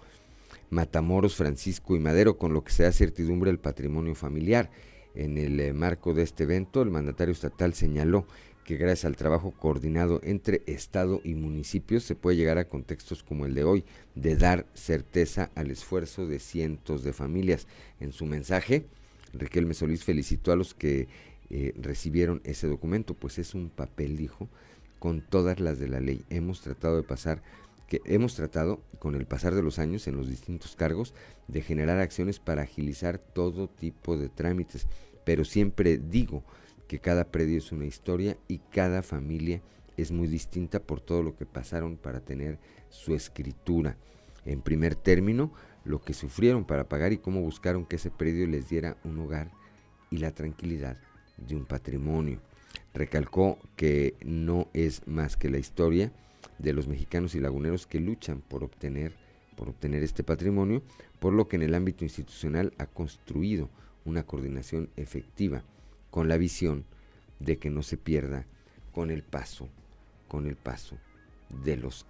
Matamoros, 0.68 1.36
Francisco 1.36 1.94
y 1.94 2.00
Madero, 2.00 2.38
con 2.38 2.52
lo 2.52 2.64
que 2.64 2.72
se 2.72 2.82
da 2.82 2.90
certidumbre 2.90 3.52
el 3.52 3.60
patrimonio 3.60 4.16
familiar. 4.16 4.68
En 5.14 5.38
el 5.38 5.60
eh, 5.60 5.72
marco 5.72 6.12
de 6.12 6.24
este 6.24 6.42
evento, 6.42 6.82
el 6.82 6.90
mandatario 6.90 7.32
estatal 7.32 7.72
señaló 7.74 8.26
que 8.70 8.76
gracias 8.76 9.04
al 9.04 9.16
trabajo 9.16 9.50
coordinado 9.50 10.20
entre 10.22 10.62
Estado 10.66 11.20
y 11.24 11.34
municipios 11.34 12.04
se 12.04 12.14
puede 12.14 12.36
llegar 12.36 12.56
a 12.56 12.68
contextos 12.68 13.24
como 13.24 13.44
el 13.44 13.52
de 13.52 13.64
hoy, 13.64 13.84
de 14.14 14.36
dar 14.36 14.64
certeza 14.74 15.50
al 15.56 15.72
esfuerzo 15.72 16.28
de 16.28 16.38
cientos 16.38 17.02
de 17.02 17.12
familias. 17.12 17.66
En 17.98 18.12
su 18.12 18.26
mensaje, 18.26 18.86
Riquelme 19.34 19.74
Solís 19.74 20.04
felicitó 20.04 20.52
a 20.52 20.56
los 20.56 20.72
que 20.72 21.08
eh, 21.50 21.74
recibieron 21.82 22.42
ese 22.44 22.68
documento, 22.68 23.14
pues 23.14 23.40
es 23.40 23.56
un 23.56 23.70
papel, 23.70 24.16
dijo, 24.16 24.48
con 25.00 25.20
todas 25.20 25.58
las 25.58 25.80
de 25.80 25.88
la 25.88 25.98
ley. 25.98 26.22
Hemos 26.30 26.60
tratado 26.60 26.94
de 26.94 27.02
pasar, 27.02 27.42
que 27.88 28.00
hemos 28.04 28.36
tratado 28.36 28.80
con 29.00 29.16
el 29.16 29.26
pasar 29.26 29.56
de 29.56 29.64
los 29.64 29.80
años 29.80 30.06
en 30.06 30.16
los 30.16 30.28
distintos 30.28 30.76
cargos 30.76 31.12
de 31.48 31.62
generar 31.62 31.98
acciones 31.98 32.38
para 32.38 32.62
agilizar 32.62 33.18
todo 33.18 33.66
tipo 33.66 34.16
de 34.16 34.28
trámites, 34.28 34.86
pero 35.24 35.44
siempre 35.44 35.98
digo 35.98 36.44
que 36.90 36.98
cada 36.98 37.30
predio 37.30 37.56
es 37.56 37.70
una 37.70 37.86
historia 37.86 38.36
y 38.48 38.58
cada 38.58 39.04
familia 39.04 39.62
es 39.96 40.10
muy 40.10 40.26
distinta 40.26 40.82
por 40.82 41.00
todo 41.00 41.22
lo 41.22 41.36
que 41.36 41.46
pasaron 41.46 41.96
para 41.96 42.18
tener 42.18 42.58
su 42.88 43.14
escritura. 43.14 43.96
En 44.44 44.60
primer 44.60 44.96
término, 44.96 45.52
lo 45.84 46.00
que 46.00 46.14
sufrieron 46.14 46.64
para 46.64 46.88
pagar 46.88 47.12
y 47.12 47.18
cómo 47.18 47.42
buscaron 47.42 47.86
que 47.86 47.94
ese 47.94 48.10
predio 48.10 48.44
les 48.48 48.68
diera 48.68 48.96
un 49.04 49.20
hogar 49.20 49.52
y 50.10 50.16
la 50.16 50.32
tranquilidad 50.32 50.96
de 51.36 51.54
un 51.54 51.64
patrimonio. 51.64 52.40
Recalcó 52.92 53.60
que 53.76 54.16
no 54.24 54.66
es 54.74 55.06
más 55.06 55.36
que 55.36 55.48
la 55.48 55.58
historia 55.58 56.10
de 56.58 56.72
los 56.72 56.88
mexicanos 56.88 57.36
y 57.36 57.38
laguneros 57.38 57.86
que 57.86 58.00
luchan 58.00 58.40
por 58.40 58.64
obtener, 58.64 59.14
por 59.56 59.68
obtener 59.68 60.02
este 60.02 60.24
patrimonio, 60.24 60.82
por 61.20 61.34
lo 61.34 61.46
que 61.46 61.54
en 61.54 61.62
el 61.62 61.76
ámbito 61.76 62.02
institucional 62.02 62.72
ha 62.78 62.86
construido 62.86 63.70
una 64.04 64.24
coordinación 64.24 64.90
efectiva 64.96 65.62
con 66.10 66.28
la 66.28 66.36
visión 66.36 66.84
de 67.38 67.58
que 67.58 67.70
no 67.70 67.82
se 67.82 67.96
pierda 67.96 68.46
con 68.92 69.10
el 69.10 69.22
paso, 69.22 69.68
con 70.28 70.46
el 70.46 70.56
paso 70.56 70.98
de 71.64 71.76
los 71.76 72.06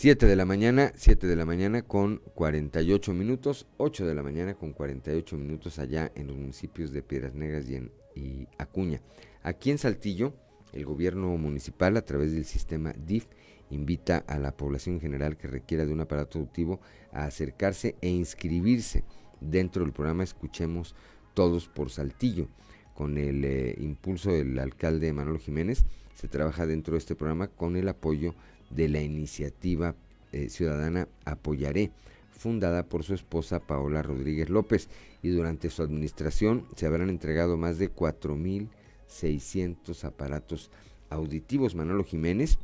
7 0.00 0.26
de 0.26 0.36
la 0.36 0.44
mañana, 0.44 0.92
7 0.94 1.26
de 1.26 1.34
la 1.34 1.44
mañana 1.44 1.82
con 1.82 2.18
48 2.34 3.12
minutos, 3.14 3.66
8 3.78 4.06
de 4.06 4.14
la 4.14 4.22
mañana 4.22 4.54
con 4.54 4.72
48 4.72 5.36
minutos 5.36 5.80
allá 5.80 6.12
en 6.14 6.28
los 6.28 6.36
municipios 6.36 6.92
de 6.92 7.02
Piedras 7.02 7.34
Negras 7.34 7.68
y, 7.68 7.74
en, 7.74 8.48
Acuña. 8.58 9.00
Aquí 9.42 9.72
en 9.72 9.78
Saltillo, 9.78 10.34
el 10.72 10.84
gobierno 10.84 11.36
municipal 11.36 11.96
a 11.96 12.04
través 12.04 12.32
del 12.32 12.44
sistema 12.44 12.92
DIF 12.92 13.26
invita 13.70 14.18
a 14.28 14.38
la 14.38 14.56
población 14.56 15.00
general 15.00 15.36
que 15.36 15.48
requiera 15.48 15.84
de 15.84 15.92
un 15.92 16.00
aparato 16.00 16.38
auditivo 16.38 16.80
a 17.10 17.24
acercarse 17.24 17.96
e 18.00 18.08
inscribirse 18.08 19.02
dentro 19.40 19.84
del 19.84 19.92
programa 19.92 20.24
Escuchemos 20.24 20.94
Todos 21.34 21.68
por 21.68 21.90
Saltillo. 21.90 22.48
Con 22.94 23.18
el 23.18 23.44
eh, 23.44 23.76
impulso 23.78 24.32
del 24.32 24.58
alcalde 24.58 25.12
Manolo 25.12 25.38
Jiménez, 25.38 25.84
se 26.14 26.26
trabaja 26.26 26.66
dentro 26.66 26.94
de 26.94 26.98
este 26.98 27.14
programa 27.14 27.46
con 27.48 27.76
el 27.76 27.88
apoyo 27.88 28.34
de 28.70 28.88
la 28.88 29.00
iniciativa 29.00 29.94
eh, 30.32 30.48
ciudadana 30.48 31.06
Apoyaré, 31.24 31.92
fundada 32.30 32.84
por 32.84 33.04
su 33.04 33.14
esposa 33.14 33.60
Paola 33.60 34.02
Rodríguez 34.02 34.50
López, 34.50 34.88
y 35.22 35.28
durante 35.28 35.70
su 35.70 35.82
administración 35.82 36.66
se 36.76 36.86
habrán 36.86 37.08
entregado 37.08 37.56
más 37.56 37.78
de 37.78 37.94
4.600 37.94 40.04
aparatos 40.04 40.70
auditivos. 41.10 41.74
Manolo 41.74 42.04
Jiménez 42.04 42.58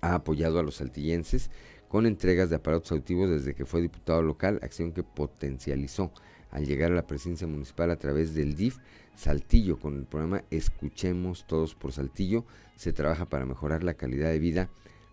ha 0.00 0.14
apoyado 0.14 0.58
a 0.58 0.62
los 0.62 0.76
saltillenses 0.76 1.50
con 1.92 2.06
entregas 2.06 2.48
de 2.48 2.56
aparatos 2.56 2.90
auditivos 2.90 3.28
desde 3.28 3.54
que 3.54 3.66
fue 3.66 3.82
diputado 3.82 4.22
local, 4.22 4.58
acción 4.62 4.92
que 4.92 5.02
potencializó 5.02 6.10
al 6.50 6.64
llegar 6.64 6.90
a 6.90 6.94
la 6.94 7.06
presidencia 7.06 7.46
municipal 7.46 7.90
a 7.90 7.98
través 7.98 8.32
del 8.32 8.54
DIF 8.54 8.78
Saltillo 9.14 9.78
con 9.78 9.98
el 9.98 10.06
programa 10.06 10.42
Escuchemos 10.50 11.46
Todos 11.46 11.74
por 11.74 11.92
Saltillo. 11.92 12.46
Se 12.76 12.94
trabaja 12.94 13.26
para 13.26 13.44
mejorar 13.44 13.84
la 13.84 13.92
calidad 13.92 14.30
de 14.30 14.38
vida 14.38 14.70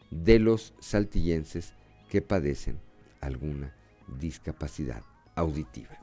de 0.09 0.39
los 0.39 0.73
saltillenses 0.79 1.73
que 2.09 2.21
padecen 2.21 2.79
alguna 3.19 3.75
discapacidad 4.17 5.03
auditiva. 5.35 5.99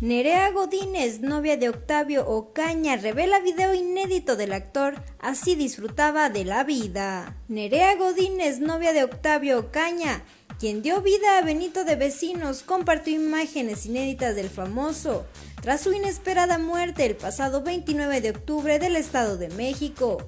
Nerea 0.00 0.50
Godínez, 0.52 1.20
novia 1.20 1.58
de 1.58 1.68
Octavio 1.68 2.26
Ocaña, 2.26 2.96
revela 2.96 3.40
video 3.40 3.74
inédito 3.74 4.36
del 4.36 4.54
actor, 4.54 4.94
así 5.18 5.54
disfrutaba 5.54 6.30
de 6.30 6.46
la 6.46 6.64
vida. 6.64 7.36
Nerea 7.48 7.94
Godínez, 7.96 8.60
novia 8.60 8.94
de 8.94 9.04
Octavio 9.04 9.58
Ocaña, 9.58 10.22
quien 10.60 10.82
dio 10.82 11.00
vida 11.00 11.38
a 11.38 11.40
Benito 11.40 11.84
de 11.84 11.96
Vecinos, 11.96 12.62
compartió 12.62 13.14
imágenes 13.14 13.86
inéditas 13.86 14.36
del 14.36 14.50
famoso 14.50 15.24
tras 15.62 15.80
su 15.80 15.94
inesperada 15.94 16.58
muerte 16.58 17.06
el 17.06 17.16
pasado 17.16 17.62
29 17.62 18.20
de 18.20 18.30
octubre 18.32 18.78
del 18.78 18.96
Estado 18.96 19.38
de 19.38 19.48
México. 19.48 20.18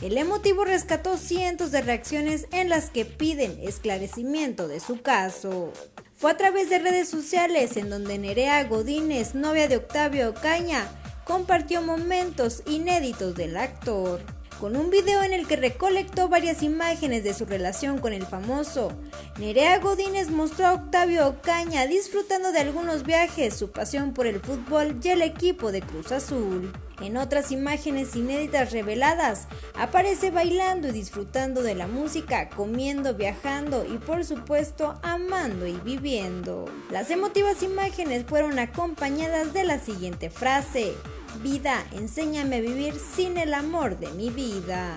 El 0.00 0.16
emotivo 0.16 0.64
rescató 0.64 1.18
cientos 1.18 1.72
de 1.72 1.82
reacciones 1.82 2.46
en 2.52 2.70
las 2.70 2.88
que 2.88 3.04
piden 3.04 3.58
esclarecimiento 3.60 4.66
de 4.66 4.80
su 4.80 5.02
caso. 5.02 5.74
Fue 6.14 6.30
a 6.30 6.38
través 6.38 6.70
de 6.70 6.78
redes 6.78 7.10
sociales 7.10 7.76
en 7.76 7.90
donde 7.90 8.16
Nerea 8.16 8.64
Godínez, 8.64 9.34
novia 9.34 9.68
de 9.68 9.76
Octavio 9.76 10.30
Ocaña, 10.30 10.88
compartió 11.26 11.82
momentos 11.82 12.62
inéditos 12.64 13.34
del 13.34 13.58
actor 13.58 14.22
con 14.62 14.76
un 14.76 14.90
video 14.90 15.24
en 15.24 15.32
el 15.32 15.48
que 15.48 15.56
recolectó 15.56 16.28
varias 16.28 16.62
imágenes 16.62 17.24
de 17.24 17.34
su 17.34 17.46
relación 17.46 17.98
con 17.98 18.12
el 18.12 18.24
famoso. 18.24 18.92
Nerea 19.36 19.80
Godínez 19.80 20.30
mostró 20.30 20.68
a 20.68 20.74
Octavio 20.74 21.26
Ocaña 21.26 21.88
disfrutando 21.88 22.52
de 22.52 22.60
algunos 22.60 23.02
viajes, 23.02 23.56
su 23.56 23.72
pasión 23.72 24.14
por 24.14 24.28
el 24.28 24.38
fútbol 24.38 25.00
y 25.02 25.08
el 25.08 25.22
equipo 25.22 25.72
de 25.72 25.82
Cruz 25.82 26.12
Azul. 26.12 26.72
En 27.00 27.16
otras 27.16 27.50
imágenes 27.50 28.14
inéditas 28.14 28.70
reveladas, 28.70 29.48
aparece 29.74 30.30
bailando 30.30 30.86
y 30.86 30.92
disfrutando 30.92 31.64
de 31.64 31.74
la 31.74 31.88
música, 31.88 32.48
comiendo, 32.48 33.14
viajando 33.14 33.84
y 33.84 33.98
por 33.98 34.24
supuesto 34.24 34.94
amando 35.02 35.66
y 35.66 35.74
viviendo. 35.78 36.66
Las 36.88 37.10
emotivas 37.10 37.64
imágenes 37.64 38.24
fueron 38.26 38.60
acompañadas 38.60 39.52
de 39.52 39.64
la 39.64 39.80
siguiente 39.80 40.30
frase. 40.30 40.94
Vida, 41.40 41.86
enséñame 41.92 42.56
a 42.56 42.60
vivir 42.60 42.94
sin 42.94 43.38
el 43.38 43.54
amor 43.54 43.98
de 43.98 44.08
mi 44.12 44.30
vida. 44.30 44.96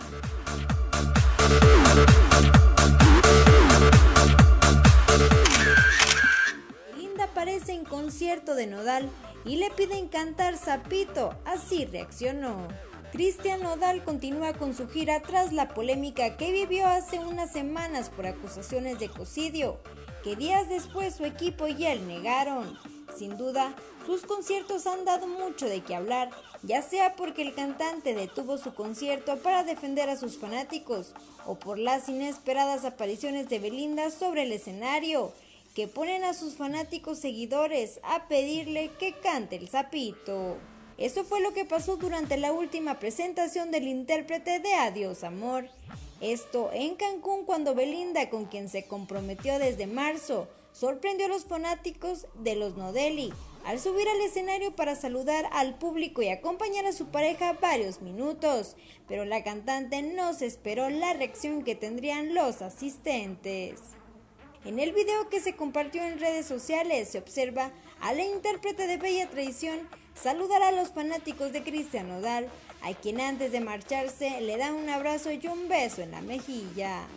Linda 6.98 7.26
aparece 7.26 7.72
en 7.74 7.86
concierto 7.86 8.54
de 8.54 8.68
Nodal 8.68 9.10
y 9.46 9.56
le 9.56 9.72
piden 9.72 10.08
cantar 10.08 10.58
Zapito, 10.58 11.34
así 11.46 11.86
reaccionó. 11.86 12.68
Cristian 13.12 13.62
Nodal 13.62 14.04
continúa 14.04 14.54
con 14.54 14.76
su 14.76 14.90
gira 14.90 15.22
tras 15.22 15.54
la 15.54 15.70
polémica 15.74 16.36
que 16.36 16.52
vivió 16.52 16.86
hace 16.86 17.18
unas 17.20 17.52
semanas 17.52 18.10
por 18.10 18.28
acusaciones 18.28 19.00
de 19.00 19.08
cocidio, 19.08 19.80
que 20.22 20.36
días 20.36 20.68
después 20.68 21.16
su 21.16 21.24
equipo 21.26 21.68
y 21.68 21.86
él 21.86 22.06
negaron. 22.08 22.78
Sin 23.14 23.38
duda, 23.38 23.76
sus 24.06 24.22
conciertos 24.24 24.88
han 24.88 25.06
dado 25.06 25.28
mucho 25.28 25.68
de 25.68 25.82
qué 25.82 25.96
hablar, 25.96 26.32
ya 26.64 26.82
sea 26.82 27.16
porque 27.16 27.42
el 27.42 27.54
cantante 27.54 28.14
detuvo 28.14 28.58
su 28.58 28.74
concierto 28.74 29.38
para 29.38 29.64
defender 29.64 30.10
a 30.10 30.18
sus 30.18 30.38
fanáticos 30.38 31.14
o 31.46 31.56
por 31.56 31.78
las 31.80 32.10
inesperadas 32.10 32.86
apariciones 32.86 33.50
de 33.50 33.60
Belinda 33.60 34.10
sobre 34.12 34.44
el 34.44 34.52
escenario, 34.52 35.34
que 35.76 35.88
ponen 35.88 36.24
a 36.24 36.34
sus 36.34 36.56
fanáticos 36.56 37.20
seguidores 37.20 38.00
a 38.04 38.28
pedirle 38.28 38.92
que 38.98 39.14
cante 39.14 39.58
el 39.58 39.70
sapito. 39.70 40.58
Eso 40.98 41.26
fue 41.26 41.42
lo 41.42 41.54
que 41.54 41.66
pasó 41.66 41.98
durante 41.98 42.38
la 42.38 42.54
última 42.54 43.00
presentación 43.00 43.72
del 43.72 43.88
intérprete 43.88 44.60
de 44.60 44.74
Adiós 44.74 45.26
Amor. 45.26 45.68
Esto 46.22 46.70
en 46.74 46.96
Cancún 46.96 47.44
cuando 47.46 47.76
Belinda, 47.76 48.30
con 48.30 48.46
quien 48.46 48.70
se 48.70 48.86
comprometió 48.86 49.60
desde 49.60 49.88
marzo, 49.88 50.48
sorprendió 50.76 51.28
a 51.28 51.30
los 51.30 51.46
fanáticos 51.46 52.28
de 52.36 52.56
los 52.56 52.76
Nodelli 52.76 53.34
al 53.66 53.80
subir 53.80 54.08
al 54.08 54.22
escenario 54.22 54.76
para 54.76 54.96
saludar 54.96 55.50
al 55.52 55.76
público 55.76 56.22
y 56.22 56.30
acompañar 56.30 56.86
a 56.86 56.92
su 56.92 57.08
pareja 57.08 57.54
varios 57.54 58.02
minutos, 58.02 58.76
pero 59.08 59.26
la 59.26 59.44
cantante 59.44 60.04
no 60.04 60.34
se 60.34 60.46
esperó 60.46 60.90
la 60.90 61.14
reacción 61.14 61.64
que 61.64 61.76
tendrían 61.76 62.36
los 62.36 62.62
asistentes. 62.62 63.80
En 64.66 64.80
el 64.80 64.92
video 64.92 65.30
que 65.30 65.40
se 65.40 65.56
compartió 65.56 66.04
en 66.04 66.20
redes 66.20 66.46
sociales 66.46 67.10
se 67.10 67.20
observa 67.20 67.72
a 68.02 68.14
la 68.14 68.24
intérprete 68.24 68.86
de 68.86 68.98
Bella 68.98 69.30
Tradición 69.30 69.80
saludar 70.14 70.62
a 70.62 70.72
los 70.72 70.90
fanáticos 70.90 71.54
de 71.54 71.64
Cristian 71.64 72.10
Nodal, 72.10 72.50
a 72.84 72.94
quien 72.94 73.20
antes 73.20 73.52
de 73.52 73.62
marcharse 73.62 74.42
le 74.42 74.58
da 74.58 74.74
un 74.74 74.90
abrazo 74.90 75.32
y 75.32 75.48
un 75.48 75.68
beso 75.68 76.02
en 76.02 76.12
la 76.12 76.22
mejilla. 76.22 77.08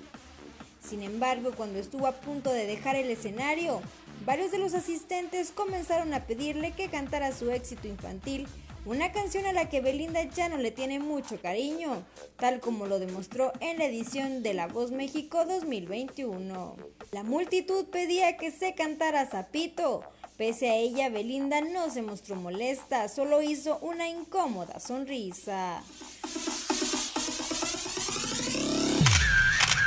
Sin 0.81 1.03
embargo, 1.03 1.53
cuando 1.57 1.79
estuvo 1.79 2.07
a 2.07 2.13
punto 2.13 2.53
de 2.53 2.67
dejar 2.67 2.97
el 2.97 3.11
escenario, 3.11 3.81
varios 4.25 4.51
de 4.51 4.59
los 4.59 4.75
asistentes 4.75 5.51
comenzaron 5.51 6.15
a 6.15 6.27
pedirle 6.27 6.73
que 6.73 6.89
cantara 6.89 7.33
su 7.33 7.51
éxito 7.51 7.89
infantil, 7.89 8.47
una 8.85 9.13
canción 9.13 9.45
a 9.47 9.53
la 9.53 9.69
que 9.69 9.81
Belinda 9.81 10.23
ya 10.23 10.49
no 10.49 10.57
le 10.57 10.71
tiene 10.71 10.99
mucho 10.99 11.41
cariño, 11.41 12.05
tal 12.37 12.61
como 12.61 12.87
lo 12.87 12.99
demostró 12.99 13.53
en 13.61 13.79
la 13.79 13.85
edición 13.85 14.43
de 14.43 14.55
La 14.55 14.67
Voz 14.67 14.93
México 14.93 15.45
2021. 15.45 16.77
La 17.13 17.23
multitud 17.23 17.87
pedía 17.87 18.37
que 18.37 18.51
se 18.51 18.75
cantara 18.75 19.27
Zapito, 19.27 20.05
Pese 20.39 20.71
a 20.71 20.77
ella, 20.77 21.09
Belinda 21.09 21.61
no 21.63 21.91
se 21.91 22.01
mostró 22.01 22.37
molesta, 22.37 23.09
solo 23.09 23.43
hizo 23.43 23.81
una 23.81 24.09
incómoda 24.09 24.79
sonrisa. 24.79 25.83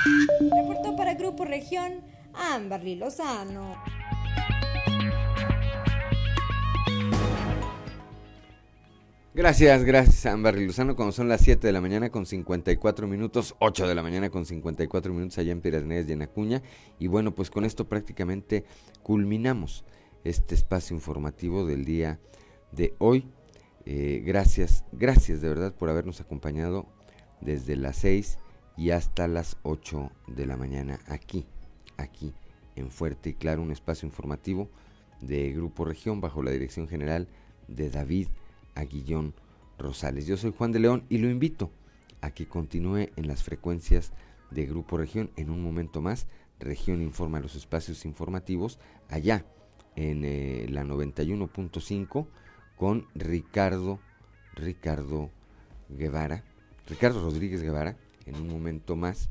Reportó 0.03 0.95
para 0.95 1.13
Grupo 1.13 1.45
Región 1.45 2.01
Amberly 2.33 2.95
Lozano. 2.95 3.75
Gracias, 9.33 9.83
gracias 9.83 10.25
Amberly 10.25 10.65
Lozano. 10.65 10.95
Cuando 10.95 11.11
son 11.11 11.29
las 11.29 11.41
7 11.41 11.67
de 11.67 11.73
la 11.73 11.81
mañana 11.81 12.09
con 12.09 12.25
54 12.25 13.07
minutos, 13.07 13.55
8 13.59 13.87
de 13.87 13.95
la 13.95 14.01
mañana 14.01 14.29
con 14.29 14.45
54 14.45 15.13
minutos 15.13 15.37
allá 15.37 15.51
en 15.51 15.61
Negras 15.61 16.09
y 16.09 16.13
en. 16.13 16.61
Y 16.99 17.07
bueno, 17.07 17.33
pues 17.33 17.51
con 17.51 17.63
esto 17.63 17.87
prácticamente 17.87 18.65
culminamos 19.03 19.85
este 20.23 20.55
espacio 20.55 20.95
informativo 20.95 21.65
del 21.65 21.85
día 21.85 22.19
de 22.71 22.95
hoy. 22.97 23.29
Eh, 23.85 24.21
gracias, 24.25 24.83
gracias 24.91 25.41
de 25.41 25.49
verdad 25.49 25.73
por 25.73 25.89
habernos 25.89 26.21
acompañado 26.21 26.87
desde 27.39 27.75
las 27.75 27.97
6 27.97 28.37
y 28.81 28.89
hasta 28.89 29.27
las 29.27 29.57
8 29.61 30.09
de 30.25 30.47
la 30.47 30.57
mañana 30.57 30.99
aquí, 31.05 31.45
aquí 31.97 32.33
en 32.75 32.89
Fuerte 32.89 33.29
y 33.29 33.33
Claro, 33.35 33.61
un 33.61 33.71
espacio 33.71 34.07
informativo 34.07 34.71
de 35.21 35.51
Grupo 35.51 35.85
Región 35.85 36.19
bajo 36.19 36.41
la 36.41 36.49
dirección 36.49 36.87
general 36.87 37.27
de 37.67 37.91
David 37.91 38.29
Aguillón 38.73 39.35
Rosales. 39.77 40.25
Yo 40.25 40.35
soy 40.35 40.51
Juan 40.57 40.71
de 40.71 40.79
León 40.79 41.05
y 41.09 41.19
lo 41.19 41.29
invito 41.29 41.69
a 42.21 42.31
que 42.31 42.47
continúe 42.47 43.11
en 43.15 43.27
las 43.27 43.43
frecuencias 43.43 44.13
de 44.49 44.65
Grupo 44.65 44.97
Región. 44.97 45.29
En 45.35 45.51
un 45.51 45.61
momento 45.61 46.01
más, 46.01 46.25
Región 46.59 47.03
informa 47.03 47.39
los 47.39 47.53
espacios 47.53 48.03
informativos 48.03 48.79
allá 49.09 49.45
en 49.95 50.25
eh, 50.25 50.65
la 50.69 50.83
91.5 50.83 52.25
con 52.77 53.05
Ricardo, 53.13 53.99
Ricardo 54.55 55.29
Guevara, 55.87 56.43
Ricardo 56.87 57.21
Rodríguez 57.21 57.61
Guevara, 57.61 57.95
en 58.31 58.41
un 58.41 58.49
momento 58.49 58.95
más, 58.95 59.29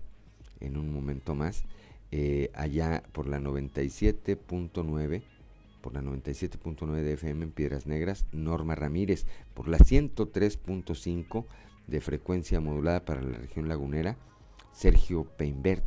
en 0.60 0.76
un 0.76 0.92
momento 0.92 1.34
más, 1.34 1.64
eh, 2.12 2.50
allá 2.54 3.02
por 3.12 3.26
la 3.26 3.38
97.9, 3.38 5.22
por 5.80 5.94
la 5.94 6.02
97.9 6.02 7.02
de 7.02 7.12
FM 7.14 7.44
en 7.44 7.52
Piedras 7.52 7.86
Negras, 7.86 8.26
Norma 8.32 8.74
Ramírez, 8.74 9.26
por 9.54 9.68
la 9.68 9.78
103.5 9.78 11.46
de 11.86 12.00
frecuencia 12.00 12.60
modulada 12.60 13.04
para 13.04 13.22
la 13.22 13.38
región 13.38 13.68
lagunera, 13.68 14.16
Sergio 14.72 15.24
Peinbert, 15.24 15.84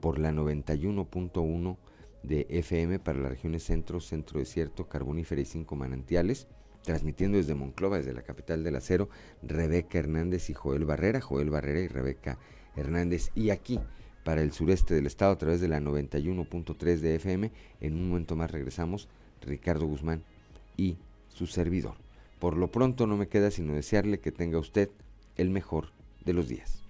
por 0.00 0.18
la 0.18 0.32
91.1 0.32 1.76
de 2.22 2.46
FM 2.50 2.98
para 2.98 3.18
las 3.18 3.30
regiones 3.30 3.62
centro, 3.62 4.00
centro 4.00 4.38
desierto, 4.38 4.88
carbonífera 4.88 5.40
y 5.40 5.46
cinco 5.46 5.76
manantiales, 5.76 6.48
transmitiendo 6.84 7.38
desde 7.38 7.54
Monclova, 7.54 7.98
desde 7.98 8.14
la 8.14 8.22
capital 8.22 8.64
del 8.64 8.76
acero, 8.76 9.08
Rebeca 9.42 9.98
Hernández 9.98 10.50
y 10.50 10.54
Joel 10.54 10.84
Barrera, 10.84 11.20
Joel 11.20 11.50
Barrera 11.50 11.80
y 11.80 11.88
Rebeca 11.88 12.38
Hernández, 12.76 13.30
y 13.34 13.50
aquí 13.50 13.80
para 14.24 14.42
el 14.42 14.52
sureste 14.52 14.94
del 14.94 15.06
estado 15.06 15.32
a 15.32 15.38
través 15.38 15.60
de 15.60 15.68
la 15.68 15.80
91.3 15.80 16.98
de 16.98 17.14
FM. 17.16 17.52
En 17.80 17.94
un 17.94 18.08
momento 18.08 18.36
más 18.36 18.50
regresamos, 18.50 19.08
Ricardo 19.42 19.86
Guzmán 19.86 20.22
y 20.76 20.98
su 21.28 21.46
servidor. 21.46 21.94
Por 22.38 22.56
lo 22.56 22.70
pronto 22.70 23.06
no 23.06 23.16
me 23.16 23.28
queda 23.28 23.50
sino 23.50 23.74
desearle 23.74 24.20
que 24.20 24.32
tenga 24.32 24.58
usted 24.58 24.90
el 25.36 25.50
mejor 25.50 25.88
de 26.24 26.32
los 26.32 26.48
días. 26.48 26.89